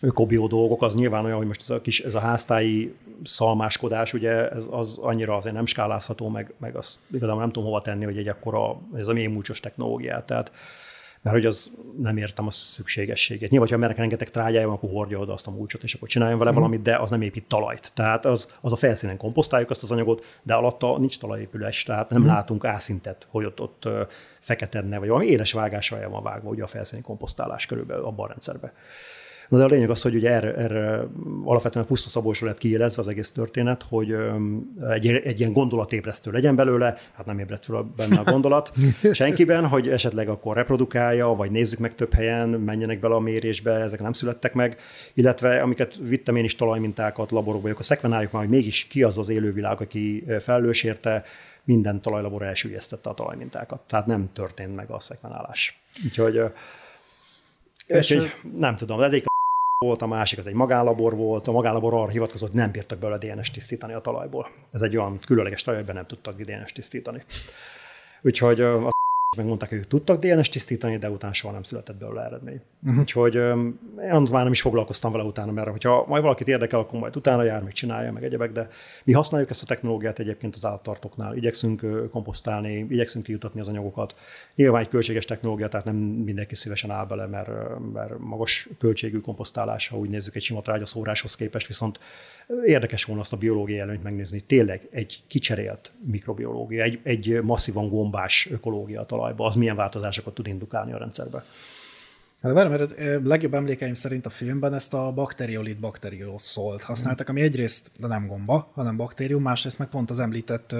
ökobió 0.01 0.47
dolgok, 0.47 0.81
az 0.81 0.95
nyilván 0.95 1.25
olyan, 1.25 1.37
hogy 1.37 1.47
most 1.47 1.61
ez 1.61 1.69
a 1.69 1.81
kis 1.81 1.99
ez 1.99 2.13
a 2.13 2.19
háztáji 2.19 2.95
szalmáskodás, 3.23 4.13
ugye 4.13 4.49
ez 4.49 4.65
az 4.71 4.97
annyira 5.01 5.35
azért 5.35 5.55
nem 5.55 5.65
skálázható, 5.65 6.29
meg, 6.29 6.53
meg 6.57 6.75
azt 6.75 6.99
igazából 7.11 7.39
nem 7.41 7.51
tudom 7.51 7.67
hova 7.67 7.81
tenni, 7.81 8.03
hogy 8.05 8.17
egy 8.17 8.27
akkora, 8.27 8.79
ez 8.95 9.07
a 9.07 9.13
mémúcsos 9.13 9.59
technológiát. 9.59 10.25
Tehát 10.25 10.51
mert 11.21 11.35
hogy 11.35 11.45
az 11.45 11.71
nem 11.97 12.17
értem 12.17 12.47
a 12.47 12.51
szükségességét. 12.51 13.49
Nyilván, 13.49 13.69
ha 13.69 13.77
merek 13.77 13.97
rengeteg 13.97 14.29
trágyája 14.29 14.67
van, 14.67 14.75
akkor 14.75 14.89
hordja 14.89 15.19
oda 15.19 15.33
azt 15.33 15.47
a 15.47 15.51
múlcsot, 15.51 15.83
és 15.83 15.93
akkor 15.93 16.07
csináljon 16.07 16.39
vele 16.39 16.51
mm. 16.51 16.53
valamit, 16.53 16.81
de 16.81 16.97
az 16.97 17.09
nem 17.09 17.21
épít 17.21 17.47
talajt. 17.47 17.91
Tehát 17.93 18.25
az, 18.25 18.55
az 18.61 18.71
a 18.71 18.75
felszínen 18.75 19.17
komposztáljuk 19.17 19.69
azt 19.69 19.83
az 19.83 19.91
anyagot, 19.91 20.39
de 20.43 20.53
alatta 20.53 20.97
nincs 20.97 21.19
talajépülés, 21.19 21.83
tehát 21.83 22.09
nem 22.09 22.21
mm. 22.21 22.25
látunk 22.25 22.65
ászintet, 22.65 23.27
hogy 23.29 23.45
ott, 23.45 23.61
ott 23.61 23.87
feketedne, 24.39 24.97
vagy 24.97 25.07
valami 25.07 25.27
éles 25.27 25.51
vágással 25.51 26.09
van 26.09 26.23
vágva 26.23 26.49
ugye 26.49 26.63
a 26.63 26.67
felszíni 26.67 27.01
komposztálás 27.01 27.65
körülbelül 27.65 28.03
abban 28.05 28.25
a 28.25 28.27
rendszerben. 28.27 28.71
Na 29.49 29.57
de 29.57 29.63
a 29.63 29.67
lényeg 29.67 29.89
az, 29.89 30.01
hogy 30.01 30.15
ugye 30.15 30.31
erre, 30.31 30.55
erre 30.55 31.07
alapvetően 31.43 31.85
puszta 31.85 32.09
szabósról 32.09 32.49
lett 32.49 32.57
kiélezve 32.57 33.01
az 33.01 33.07
egész 33.07 33.31
történet, 33.31 33.85
hogy 33.89 34.15
egy, 34.89 35.07
egy 35.07 35.39
ilyen 35.39 35.51
gondolatébresztő 35.51 36.31
legyen 36.31 36.55
belőle, 36.55 36.97
hát 37.13 37.25
nem 37.25 37.39
ébredt 37.39 37.63
fel 37.63 37.91
benne 37.95 38.19
a 38.19 38.23
gondolat 38.23 38.71
senkiben, 39.11 39.67
hogy 39.67 39.89
esetleg 39.89 40.29
akkor 40.29 40.55
reprodukálja, 40.55 41.27
vagy 41.27 41.51
nézzük 41.51 41.79
meg 41.79 41.95
több 41.95 42.13
helyen, 42.13 42.49
menjenek 42.49 42.99
bele 42.99 43.15
a 43.15 43.19
mérésbe, 43.19 43.71
ezek 43.71 44.01
nem 44.01 44.13
születtek 44.13 44.53
meg, 44.53 44.77
illetve 45.13 45.61
amiket 45.61 45.99
vittem 46.07 46.35
én 46.35 46.43
is 46.43 46.55
talajmintákat 46.55 47.31
laborokba, 47.31 47.69
akkor 47.69 47.85
szekvenáljuk 47.85 48.31
már, 48.31 48.41
hogy 48.41 48.51
mégis 48.51 48.87
ki 48.87 49.03
az 49.03 49.17
az 49.17 49.29
élővilág, 49.29 49.81
aki 49.81 50.25
felelős 50.39 50.83
érte, 50.83 51.23
minden 51.63 52.01
talajlabor 52.01 52.41
elsüllyesztette 52.41 53.09
a 53.09 53.13
talajmintákat. 53.13 53.81
Tehát 53.81 54.05
nem 54.05 54.29
történt 54.33 54.75
meg 54.75 54.89
a 54.89 54.99
szekvenálás. 54.99 55.81
Úgyhogy, 56.05 56.41
és, 57.97 58.09
és 58.09 58.35
nem 58.55 58.75
tudom, 58.75 59.01
egyik 59.01 59.25
volt, 59.85 60.01
a 60.01 60.07
másik 60.07 60.39
az 60.39 60.47
egy 60.47 60.53
magánlabor 60.53 61.15
volt, 61.15 61.47
a 61.47 61.51
magánlabor 61.51 61.93
arra 61.93 62.09
hivatkozott, 62.09 62.49
hogy 62.49 62.59
nem 62.59 62.71
bírtak 62.71 62.99
belőle 62.99 63.17
DNS 63.17 63.51
tisztítani 63.51 63.93
a 63.93 63.99
talajból. 63.99 64.49
Ez 64.71 64.81
egy 64.81 64.97
olyan 64.97 65.19
különleges 65.25 65.63
talaj, 65.63 65.83
nem 65.85 66.05
tudtak 66.05 66.41
DNS 66.41 66.71
tisztítani. 66.71 67.23
Úgyhogy 68.21 68.61
az 68.61 68.91
megmondták, 69.37 69.69
hogy 69.69 69.77
ők 69.77 69.87
tudtak 69.87 70.19
DNS 70.19 70.49
tisztítani, 70.49 70.97
de 70.97 71.09
utána 71.09 71.33
soha 71.33 71.53
nem 71.53 71.63
született 71.63 71.95
belőle 71.95 72.23
eredmény. 72.23 72.61
Uh-huh. 72.83 72.99
Úgyhogy 72.99 73.35
én 73.35 74.27
már 74.31 74.43
nem 74.43 74.51
is 74.51 74.61
foglalkoztam 74.61 75.11
vele 75.11 75.23
utána, 75.23 75.51
mert 75.51 75.69
hogyha 75.69 76.05
majd 76.07 76.23
valakit 76.23 76.47
érdekel, 76.47 76.79
akkor 76.79 76.99
majd 76.99 77.15
utána 77.15 77.43
jár, 77.43 77.63
meg 77.63 77.71
csinálja, 77.71 78.11
meg 78.11 78.23
egyebek, 78.23 78.51
de 78.51 78.67
mi 79.03 79.13
használjuk 79.13 79.49
ezt 79.49 79.63
a 79.63 79.65
technológiát 79.65 80.19
egyébként 80.19 80.55
az 80.55 80.65
állattartóknál. 80.65 81.35
Igyekszünk 81.35 82.09
komposztálni, 82.11 82.73
igyekszünk 82.89 83.25
kijutatni 83.25 83.59
az 83.59 83.67
anyagokat. 83.67 84.15
Nyilván 84.55 84.81
egy 84.81 84.87
költséges 84.87 85.25
technológia, 85.25 85.67
tehát 85.67 85.85
nem 85.85 85.95
mindenki 85.95 86.55
szívesen 86.55 86.91
áll 86.91 87.05
bele, 87.05 87.25
mert, 87.25 87.49
mert 87.93 88.19
magas 88.19 88.69
költségű 88.79 89.19
komposztálás, 89.19 89.87
ha 89.87 89.97
úgy 89.97 90.09
nézzük 90.09 90.35
egy 90.35 90.41
sima 90.41 90.61
trágyaszóráshoz 90.61 91.35
képest, 91.35 91.67
viszont 91.67 91.99
Érdekes 92.65 93.03
volna 93.03 93.21
azt 93.21 93.33
a 93.33 93.37
biológiai 93.37 93.79
előnyt 93.79 94.03
megnézni. 94.03 94.39
Tényleg 94.39 94.87
egy 94.91 95.23
kicserélt 95.27 95.91
mikrobiológia, 96.05 96.83
egy, 96.83 96.99
egy 97.03 97.41
masszívan 97.43 97.89
gombás 97.89 98.47
ökológia 98.51 99.05
a 99.19 99.21
talajba, 99.21 99.45
az 99.45 99.55
milyen 99.55 99.75
változásokat 99.75 100.33
tud 100.33 100.47
indukálni 100.47 100.93
a 100.93 100.97
rendszerbe. 100.97 101.43
Hát 102.41 102.53
várj, 102.53 102.69
mert 102.69 102.93
legjobb 103.23 103.53
emlékeim 103.53 103.93
szerint 103.93 104.25
a 104.25 104.29
filmben 104.29 104.73
ezt 104.73 104.93
a 104.93 105.11
bakteriolit 105.11 105.79
bakteriószolt 105.79 106.81
használtak, 106.81 107.29
ami 107.29 107.41
egyrészt 107.41 107.91
de 107.97 108.07
nem 108.07 108.27
gomba, 108.27 108.71
hanem 108.73 108.97
baktérium, 108.97 109.41
másrészt 109.41 109.79
meg 109.79 109.87
pont 109.87 110.09
az 110.09 110.19
említett 110.19 110.75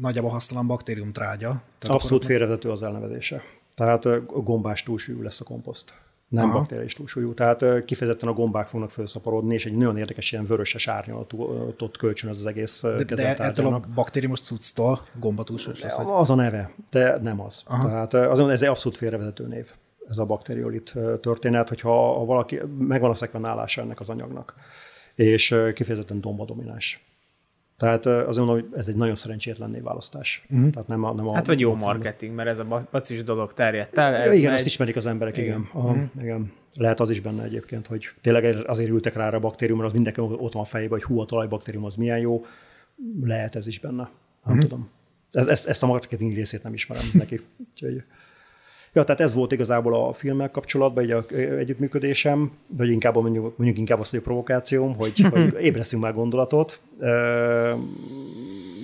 nagyjából 0.00 0.30
hasztalan 0.30 0.66
baktérium 0.66 1.12
trágya. 1.12 1.62
Abszolút 1.80 2.24
félrevető 2.24 2.70
az 2.70 2.82
elnevezése. 2.82 3.42
Tehát 3.74 4.26
gombás 4.26 4.82
túlsúlyú 4.82 5.22
lesz 5.22 5.40
a 5.40 5.44
komposzt 5.44 5.94
nem 6.28 6.44
Aha. 6.48 6.58
bakteriális 6.58 6.94
túlsúlyú. 6.94 7.34
Tehát 7.34 7.84
kifejezetten 7.84 8.28
a 8.28 8.32
gombák 8.32 8.66
fognak 8.66 8.90
felszaporodni, 8.90 9.54
és 9.54 9.66
egy 9.66 9.76
nagyon 9.76 9.96
érdekes 9.96 10.32
ilyen 10.32 10.44
vöröses 10.44 10.88
árnyalatot 10.88 11.96
kölcsön 11.96 12.30
az 12.30 12.46
egész 12.46 12.80
De, 12.80 13.04
de 13.04 13.36
ettől 13.36 13.66
a 13.66 13.80
baktériumos 13.94 14.40
cucctól 14.40 15.00
gomba 15.20 15.44
túlsúlyos 15.44 15.80
lesz? 15.80 15.98
Az 15.98 16.30
a 16.30 16.34
neve, 16.34 16.74
de 16.90 17.18
nem 17.22 17.40
az. 17.40 17.62
Aha. 17.66 17.88
Tehát 17.88 18.14
azon 18.14 18.50
ez 18.50 18.62
egy 18.62 18.68
abszolút 18.68 18.98
félrevezető 18.98 19.46
név, 19.46 19.72
ez 20.08 20.18
a 20.18 20.24
bakteriolit 20.24 20.94
történet, 21.20 21.68
hogyha 21.68 21.90
ha 21.90 22.24
valaki, 22.24 22.60
megvan 22.78 23.10
a 23.10 23.14
szekvenálása 23.14 23.80
ennek 23.80 24.00
az 24.00 24.08
anyagnak, 24.08 24.54
és 25.14 25.54
kifejezetten 25.74 26.20
domba 26.20 26.44
domináns. 26.44 27.07
Tehát 27.78 28.06
azért 28.06 28.46
mondom, 28.46 28.54
hogy 28.54 28.78
ez 28.78 28.88
egy 28.88 28.96
nagyon 28.96 29.14
szerencsétlen 29.14 29.70
névválasztás. 29.70 30.44
Uh-huh. 30.50 30.70
Tehát 30.70 30.88
nem 30.88 31.04
a, 31.04 31.12
nem 31.12 31.28
a, 31.28 31.34
hát, 31.34 31.46
vagy 31.46 31.60
jó 31.60 31.74
marketing, 31.74 32.34
mert 32.34 32.48
ez 32.48 32.58
a 32.58 32.86
bacis 32.90 33.22
dolog 33.22 33.52
terjedt 33.52 33.98
el. 33.98 34.14
Ez 34.14 34.32
igen, 34.32 34.50
megy... 34.50 34.58
ezt 34.58 34.66
ismerik 34.66 34.96
az 34.96 35.06
emberek, 35.06 35.36
igen. 35.36 35.48
igen. 35.48 35.68
Aha, 35.72 35.88
uh-huh. 35.88 36.08
igen. 36.20 36.52
Lehet 36.76 37.00
az 37.00 37.10
is 37.10 37.20
benne 37.20 37.42
egyébként, 37.42 37.86
hogy 37.86 38.10
tényleg 38.20 38.66
azért 38.66 38.90
ültek 38.90 39.14
rá 39.14 39.30
a 39.30 39.40
baktériumra, 39.40 39.86
az 39.86 39.92
mindenki 39.92 40.20
ott 40.20 40.52
van 40.52 40.64
fejében, 40.64 40.98
hogy 40.98 41.02
hú, 41.02 41.20
a 41.20 41.24
talajbaktérium 41.24 41.84
az 41.84 41.94
milyen 41.94 42.18
jó. 42.18 42.44
Lehet 43.22 43.56
ez 43.56 43.66
is 43.66 43.80
benne. 43.80 44.02
Nem 44.02 44.10
uh-huh. 44.44 44.58
tudom. 44.58 44.88
Ez, 45.30 45.46
ezt, 45.46 45.66
ezt 45.66 45.82
a 45.82 45.86
marketing 45.86 46.34
részét 46.34 46.62
nem 46.62 46.72
ismerem 46.72 47.04
neki. 47.22 47.40
Úgyhogy... 47.70 48.02
Ja, 48.92 49.04
tehát 49.04 49.20
ez 49.20 49.34
volt 49.34 49.52
igazából 49.52 49.94
a 49.94 50.12
filmmel 50.12 50.50
kapcsolatban 50.50 51.04
egy 51.04 51.10
a, 51.10 51.24
együttműködésem, 51.34 52.52
vagy 52.66 52.90
inkább 52.90 53.14
mondjuk, 53.14 53.56
mondjuk 53.56 53.78
inkább 53.78 54.00
azt, 54.00 54.10
hogy 54.10 54.18
a 54.18 54.22
provokációm, 54.22 54.96
hogy, 54.96 55.20
hogy 55.20 55.56
ébresztünk 55.60 56.02
már 56.02 56.14
gondolatot, 56.14 56.80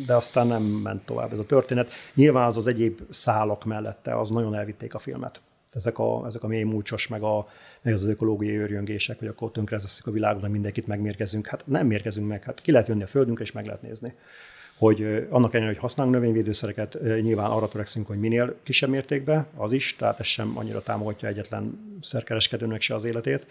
de 0.07 0.15
aztán 0.15 0.47
nem 0.47 0.63
ment 0.63 1.05
tovább 1.05 1.33
ez 1.33 1.39
a 1.39 1.45
történet. 1.45 1.93
Nyilván 2.15 2.47
az 2.47 2.57
az 2.57 2.67
egyéb 2.67 3.01
szálak 3.11 3.65
mellette, 3.65 4.19
az 4.19 4.31
nagyon 4.31 4.55
elvitték 4.55 4.95
a 4.95 4.99
filmet. 4.99 5.41
Ezek 5.73 5.99
a, 5.99 6.27
ezek 6.27 6.43
a 6.43 6.47
mély 6.47 6.63
múlcsos, 6.63 7.09
meg, 7.09 7.23
a, 7.23 7.47
meg 7.83 7.93
az 7.93 8.07
ökológiai 8.07 8.57
őrjöngések, 8.57 9.19
hogy 9.19 9.29
akkor 9.29 9.51
tönkrezesszük 9.51 10.07
a 10.07 10.11
világon, 10.11 10.51
mindenkit 10.51 10.87
megmérkezünk. 10.87 11.47
Hát 11.47 11.63
nem 11.67 11.87
mérkezünk 11.87 12.29
meg, 12.29 12.43
hát 12.43 12.61
ki 12.61 12.73
lehet 12.73 12.89
jönni 12.89 13.03
a 13.03 13.07
földünkre, 13.07 13.45
és 13.45 13.53
meg 13.53 13.67
lehet 13.67 13.83
nézni 13.83 14.15
hogy 14.79 15.27
annak 15.31 15.55
ellenére, 15.55 15.73
hogy 15.73 15.83
használunk 15.83 16.15
növényvédőszereket, 16.15 16.99
nyilván 17.03 17.51
arra 17.51 17.69
törekszünk, 17.69 18.07
hogy 18.07 18.19
minél 18.19 18.57
kisebb 18.63 18.91
mértékben, 18.91 19.47
az 19.57 19.73
is, 19.73 19.97
tehát 19.97 20.21
ez 20.21 20.27
sem 20.27 20.59
annyira 20.59 20.83
támogatja 20.83 21.29
egyetlen 21.29 21.99
szerkereskedőnek 22.01 22.81
se 22.81 22.95
az 22.95 23.05
életét, 23.05 23.47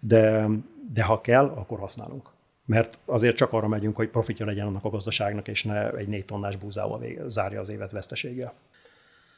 de, 0.00 0.48
de 0.92 1.02
ha 1.02 1.20
kell, 1.20 1.44
akkor 1.44 1.78
használunk. 1.78 2.28
Mert 2.64 2.98
azért 3.04 3.36
csak 3.36 3.52
arra 3.52 3.68
megyünk, 3.68 3.96
hogy 3.96 4.08
profitja 4.08 4.46
legyen 4.46 4.66
annak 4.66 4.84
a 4.84 4.88
gazdaságnak, 4.88 5.48
és 5.48 5.64
ne 5.64 5.90
egy 5.90 6.08
négy 6.08 6.24
tonnás 6.24 6.56
búzával 6.56 7.02
zárja 7.28 7.60
az 7.60 7.68
évet 7.68 7.90
veszteséggel. 7.90 8.54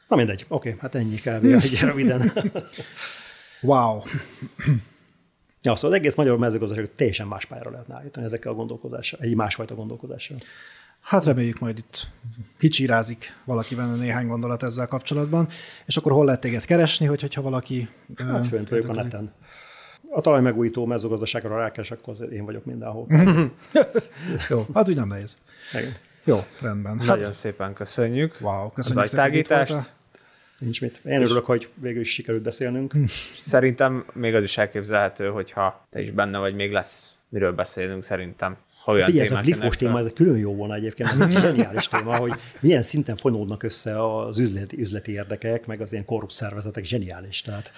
Na 0.07 0.15
mindegy, 0.15 0.45
oké, 0.47 0.75
hát 0.79 0.95
ennyi 0.95 1.15
kb. 1.15 1.45
egy 1.63 1.79
röviden. 1.81 2.31
Wow. 3.61 4.01
Ja, 5.61 5.75
szóval 5.75 5.91
az 5.91 5.97
egész 5.97 6.15
magyar 6.15 6.37
mezőgazdaságot 6.37 6.91
teljesen 6.91 7.27
más 7.27 7.45
pályára 7.45 7.71
lehetne 7.71 7.95
állítani 7.95 8.25
ezekkel 8.25 8.51
a 8.51 8.55
gondolkodással, 8.55 9.19
egy 9.21 9.35
másfajta 9.35 9.75
gondolkodással. 9.75 10.37
Hát 11.01 11.23
reméljük 11.23 11.59
majd 11.59 11.77
itt 11.77 12.07
kicsirázik 12.57 13.35
valaki 13.45 13.75
benne 13.75 13.95
néhány 13.95 14.27
gondolat 14.27 14.63
ezzel 14.63 14.87
kapcsolatban, 14.87 15.47
és 15.85 15.97
akkor 15.97 16.11
hol 16.11 16.25
lehet 16.25 16.41
téged 16.41 16.65
keresni, 16.65 17.05
hogy, 17.05 17.21
hogyha 17.21 17.41
valaki... 17.41 17.89
Hát 18.15 18.47
fönt 18.47 18.69
vagyok 18.69 18.87
a 18.87 18.93
neten. 18.93 19.33
A 20.11 20.21
talajmegújító 20.21 20.85
mezőgazdaságra 20.85 21.57
rákeres, 21.57 21.91
akkor 21.91 22.13
az 22.13 22.31
én 22.31 22.45
vagyok 22.45 22.65
mindenhol. 22.65 23.07
Jó, 24.49 24.65
hát 24.73 24.89
úgy 24.89 24.95
nem 24.95 25.07
nehéz. 25.07 25.37
Igen. 25.73 25.93
Jó, 26.23 26.43
rendben. 26.61 26.97
Hát, 26.97 27.07
Nagyon 27.07 27.31
szépen 27.31 27.73
köszönjük 27.73 28.37
wow, 28.41 28.65
az 28.65 28.71
köszönjük 28.73 29.05
itt 29.05 29.11
agytágítást. 29.11 29.93
Nincs 30.59 30.81
mit. 30.81 30.99
Én 31.03 31.21
örülök, 31.21 31.45
hogy 31.45 31.69
végül 31.75 32.01
is 32.01 32.13
sikerült 32.13 32.43
beszélnünk. 32.43 32.93
Szerintem 33.35 34.05
még 34.13 34.35
az 34.35 34.43
is 34.43 34.57
elképzelhető, 34.57 35.29
hogyha 35.29 35.87
te 35.89 36.01
is 36.01 36.11
benne 36.11 36.37
vagy, 36.37 36.55
még 36.55 36.71
lesz 36.71 37.15
miről 37.29 37.51
beszélünk 37.51 38.03
szerintem. 38.03 38.57
Ha 38.83 38.91
olyan 38.91 39.05
Figyelj, 39.05 39.27
ez 39.27 39.33
a 39.35 39.41
glifos 39.41 39.77
téma, 39.77 39.99
ez 39.99 40.05
egy 40.05 40.13
külön 40.13 40.37
jó 40.37 40.55
volna 40.55 40.75
egyébként. 40.75 41.09
Ez 41.09 41.19
egy 41.19 41.31
zseniális 41.31 41.87
téma, 41.87 42.15
hogy 42.15 42.33
milyen 42.59 42.83
szinten 42.83 43.15
fonódnak 43.15 43.63
össze 43.63 44.15
az 44.15 44.37
üzleti, 44.37 44.81
üzleti 44.81 45.11
érdekek, 45.11 45.65
meg 45.65 45.81
az 45.81 45.91
ilyen 45.91 46.05
korrupt 46.05 46.33
szervezetek, 46.33 46.83
zseniális. 46.83 47.41
Tehát, 47.41 47.71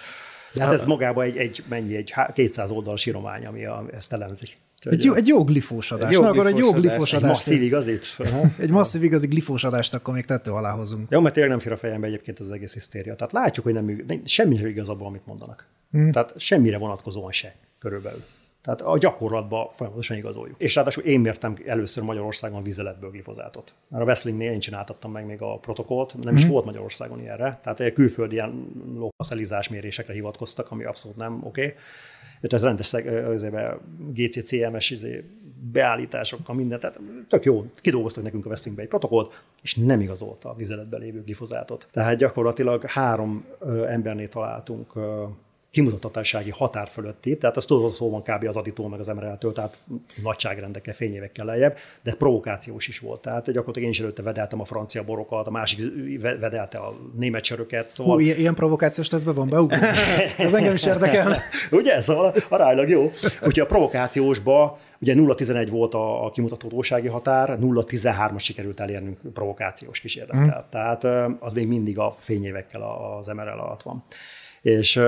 de 0.54 0.64
hát 0.64 0.72
ez 0.72 0.84
magában 0.84 1.24
egy, 1.24 1.36
egy, 1.36 1.64
mennyi, 1.68 1.96
egy 1.96 2.10
há- 2.10 2.32
200 2.32 2.70
oldalas 2.70 3.06
íromány, 3.06 3.46
ami 3.46 3.64
a, 3.64 3.84
ezt 3.92 4.12
elemzi. 4.12 4.46
Egy 4.90 5.04
jó, 5.04 5.14
egy 5.14 5.26
jó 5.26 5.44
glifós 5.44 5.92
adás. 5.92 6.08
Egy 6.08 6.14
jó 6.14 6.22
Na, 6.22 6.28
akkor 6.28 6.46
egy 6.46 6.56
jó 6.56 6.70
glifós 6.70 7.12
adás. 7.12 7.22
Egy 7.22 7.28
masszív 7.28 7.62
igazit. 7.62 8.16
Egy 8.58 8.70
masszív 8.70 9.02
igazi 9.02 9.26
glifós 9.26 9.64
adást 9.64 9.94
akkor 9.94 10.14
még 10.14 10.24
tető 10.24 10.50
alá 10.50 10.70
hozunk. 10.70 11.10
Jó, 11.10 11.20
mert 11.20 11.34
tényleg 11.34 11.50
nem 11.52 11.60
fér 11.60 11.72
a 11.72 11.76
fejembe 11.76 12.06
egyébként 12.06 12.40
ez 12.40 12.44
az 12.44 12.50
egész 12.50 12.72
hisztéria. 12.72 13.14
Tehát 13.14 13.32
látjuk, 13.32 13.64
hogy 13.64 13.74
nem 13.74 14.22
semmi 14.24 14.56
sem 14.56 14.66
igaz 14.66 14.88
abban, 14.88 15.06
amit 15.06 15.26
mondanak. 15.26 15.66
Hmm. 15.90 16.12
Tehát 16.12 16.32
semmire 16.36 16.78
vonatkozóan 16.78 17.32
se 17.32 17.54
körülbelül. 17.78 18.24
Tehát 18.62 18.80
a 18.80 18.98
gyakorlatban 18.98 19.68
folyamatosan 19.68 20.16
igazoljuk. 20.16 20.60
És 20.60 20.74
ráadásul 20.74 21.02
én 21.02 21.20
mértem 21.20 21.56
először 21.66 22.02
Magyarországon 22.02 22.62
vizeletből 22.62 23.10
glifozátot. 23.10 23.74
Mert 23.88 24.02
a 24.02 24.06
Weslingnél 24.06 24.50
én 24.50 24.60
csináltattam 24.60 25.12
meg 25.12 25.26
még 25.26 25.42
a 25.42 25.56
protokollt, 25.56 26.22
nem 26.22 26.36
is 26.36 26.46
volt 26.46 26.64
Magyarországon 26.64 27.20
ilyenre. 27.20 27.58
Tehát 27.62 27.80
egy 27.80 27.92
külföldi 27.92 28.34
ilyen 28.34 28.72
lófaszelizás 28.94 29.68
mérésekre 29.68 30.12
hivatkoztak, 30.12 30.70
ami 30.70 30.84
abszolút 30.84 31.16
nem 31.16 31.34
oké. 31.44 31.64
Okay. 31.64 31.74
Ez 32.40 32.62
rendes 32.62 32.96
GCCMS 34.12 34.90
izé, 34.90 35.24
beállításokkal, 35.72 36.54
minden, 36.54 36.80
tehát 36.80 37.00
tök 37.28 37.44
jó, 37.44 37.66
kidolgoztak 37.80 38.24
nekünk 38.24 38.46
a 38.46 38.48
Westlingbe 38.48 38.82
egy 38.82 38.88
protokollt, 38.88 39.32
és 39.62 39.74
nem 39.74 40.00
igazolta 40.00 40.50
a 40.50 40.54
vizeletben 40.54 41.00
lévő 41.00 41.22
glifozátot. 41.22 41.88
Tehát 41.92 42.16
gyakorlatilag 42.16 42.84
három 42.84 43.44
embernél 43.86 44.28
találtunk 44.28 44.92
kimutathatósági 45.72 46.50
határ 46.50 46.88
fölötti, 46.88 47.36
tehát 47.36 47.56
az 47.56 47.64
tudod, 47.64 47.92
szó 47.92 48.10
van 48.10 48.22
kb. 48.22 48.46
az 48.46 48.56
aditól 48.56 48.88
meg 48.88 49.00
az 49.00 49.08
emereltől, 49.08 49.52
tehát 49.52 49.78
nagyságrendekkel, 50.22 50.94
fényévekkel 50.94 51.44
lejjebb, 51.44 51.76
de 52.02 52.14
provokációs 52.14 52.88
is 52.88 52.98
volt. 52.98 53.20
Tehát 53.20 53.44
gyakorlatilag 53.44 53.82
én 53.82 53.90
is 53.90 54.00
előtte 54.00 54.22
vedeltem 54.22 54.60
a 54.60 54.64
francia 54.64 55.04
borokat, 55.04 55.46
a 55.46 55.50
másik 55.50 55.80
ve- 56.20 56.40
vedelte 56.40 56.78
a 56.78 56.96
német 57.16 57.44
söröket, 57.44 57.90
szóval 57.90 58.14
Hú, 58.14 58.20
ilyen, 58.20 58.54
provokációs 58.54 59.08
tesztbe 59.08 59.32
van 59.32 59.48
beugró? 59.48 59.76
Ez 60.38 60.54
engem 60.54 60.74
is 60.74 60.86
érdekel. 60.86 61.36
Ugye? 61.70 62.00
Szóval 62.00 62.34
aránylag 62.48 62.88
jó. 62.88 63.02
Úgyhogy 63.34 63.60
a 63.60 63.66
provokációsba 63.66 64.78
ugye 65.00 65.14
0,11 65.14 65.68
volt 65.70 65.94
a, 65.94 66.24
a 66.24 66.30
kimutatósági 66.30 67.08
határ, 67.08 67.58
0,13-as 67.60 68.40
sikerült 68.40 68.80
elérnünk 68.80 69.18
provokációs 69.32 70.00
kísérlettel. 70.00 70.66
Mm. 70.66 70.70
Tehát 70.70 71.04
az 71.40 71.52
még 71.52 71.66
mindig 71.66 71.98
a 71.98 72.10
fényévekkel 72.10 72.82
az 72.82 73.26
MRL 73.26 73.58
alatt 73.58 73.82
van. 73.82 74.04
És 74.62 75.00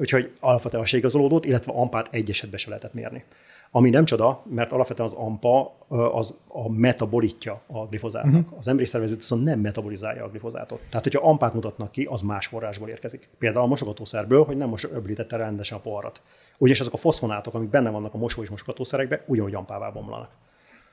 úgyhogy 0.00 0.32
alapvetően 0.40 0.84
se 0.84 0.96
igazolódott, 0.96 1.44
illetve 1.44 1.72
ampát 1.72 2.08
egy 2.10 2.30
esetben 2.30 2.58
se 2.58 2.68
lehetett 2.68 2.94
mérni. 2.94 3.24
Ami 3.72 3.90
nem 3.90 4.04
csoda, 4.04 4.42
mert 4.48 4.72
alapvetően 4.72 5.08
az 5.08 5.14
AMPA 5.14 5.76
az 5.88 6.36
a 6.48 6.70
metabolitja 6.70 7.62
a 7.66 7.86
glifozátnak. 7.86 8.42
Uh-huh. 8.42 8.58
Az 8.58 8.68
emberi 8.68 8.88
szervezet 8.88 9.16
viszont 9.16 9.44
nem 9.44 9.60
metabolizálja 9.60 10.24
a 10.24 10.28
glifozátot. 10.28 10.80
Tehát, 10.88 11.04
hogyha 11.04 11.28
ampát 11.28 11.54
mutatnak 11.54 11.90
ki, 11.90 12.06
az 12.10 12.20
más 12.20 12.46
forrásból 12.46 12.88
érkezik. 12.88 13.28
Például 13.38 13.64
a 13.64 13.68
mosogatószerből, 13.68 14.44
hogy 14.44 14.56
nem 14.56 14.68
most 14.68 14.88
öblítette 14.92 15.36
rendesen 15.36 15.78
a 15.78 15.80
poharat. 15.80 16.22
Ugyanis 16.58 16.80
azok 16.80 16.92
a 16.92 16.96
foszfonátok, 16.96 17.54
amik 17.54 17.68
benne 17.68 17.90
vannak 17.90 18.14
a 18.14 18.18
mosó 18.18 18.42
és 18.42 18.50
mosogatószerekben, 18.50 19.20
ugyanúgy 19.26 19.54
ampává 19.54 19.90
bomlanak. 19.90 20.30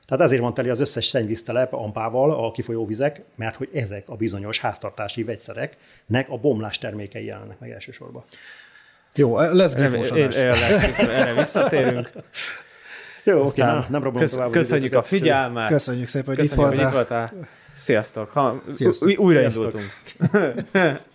Tehát 0.08 0.24
ezért 0.24 0.40
van 0.40 0.54
teli 0.54 0.68
az 0.68 0.80
összes 0.80 1.06
szennyvíztelep 1.06 1.72
ampával 1.72 2.44
a 2.44 2.50
kifolyó 2.50 2.86
vizek, 2.86 3.22
mert 3.36 3.56
hogy 3.56 3.68
ezek 3.72 4.08
a 4.08 4.16
bizonyos 4.16 4.60
háztartási 4.60 5.24
vegyszereknek 5.24 6.28
a 6.28 6.36
bomlás 6.36 6.78
termékei 6.78 7.24
jelennek 7.24 7.58
meg 7.58 7.70
elsősorban. 7.70 8.24
Jó, 9.16 9.40
lesz 9.40 9.74
glifós 9.74 10.10
Erre, 10.10 11.34
visszatérünk. 11.34 12.10
Jó, 13.24 13.40
oké, 13.40 13.62
nem 13.62 13.84
rabolom 13.90 14.14
kösz, 14.14 14.32
tovább 14.32 14.50
köszönjük 14.50 14.94
a 14.94 15.02
figyelmet. 15.02 15.68
Köszönjük 15.68 16.08
szépen, 16.08 16.34
hogy 16.34 16.36
Köszönjük, 16.36 16.72
itt 16.72 16.78
hogy 16.78 16.86
itt 16.86 16.92
voltál. 16.92 17.32
Sziasztok. 17.74 18.30
Ha, 18.30 18.62
Sziasztok. 18.68 19.08
Új, 19.08 19.16
újraindultunk. 19.16 19.90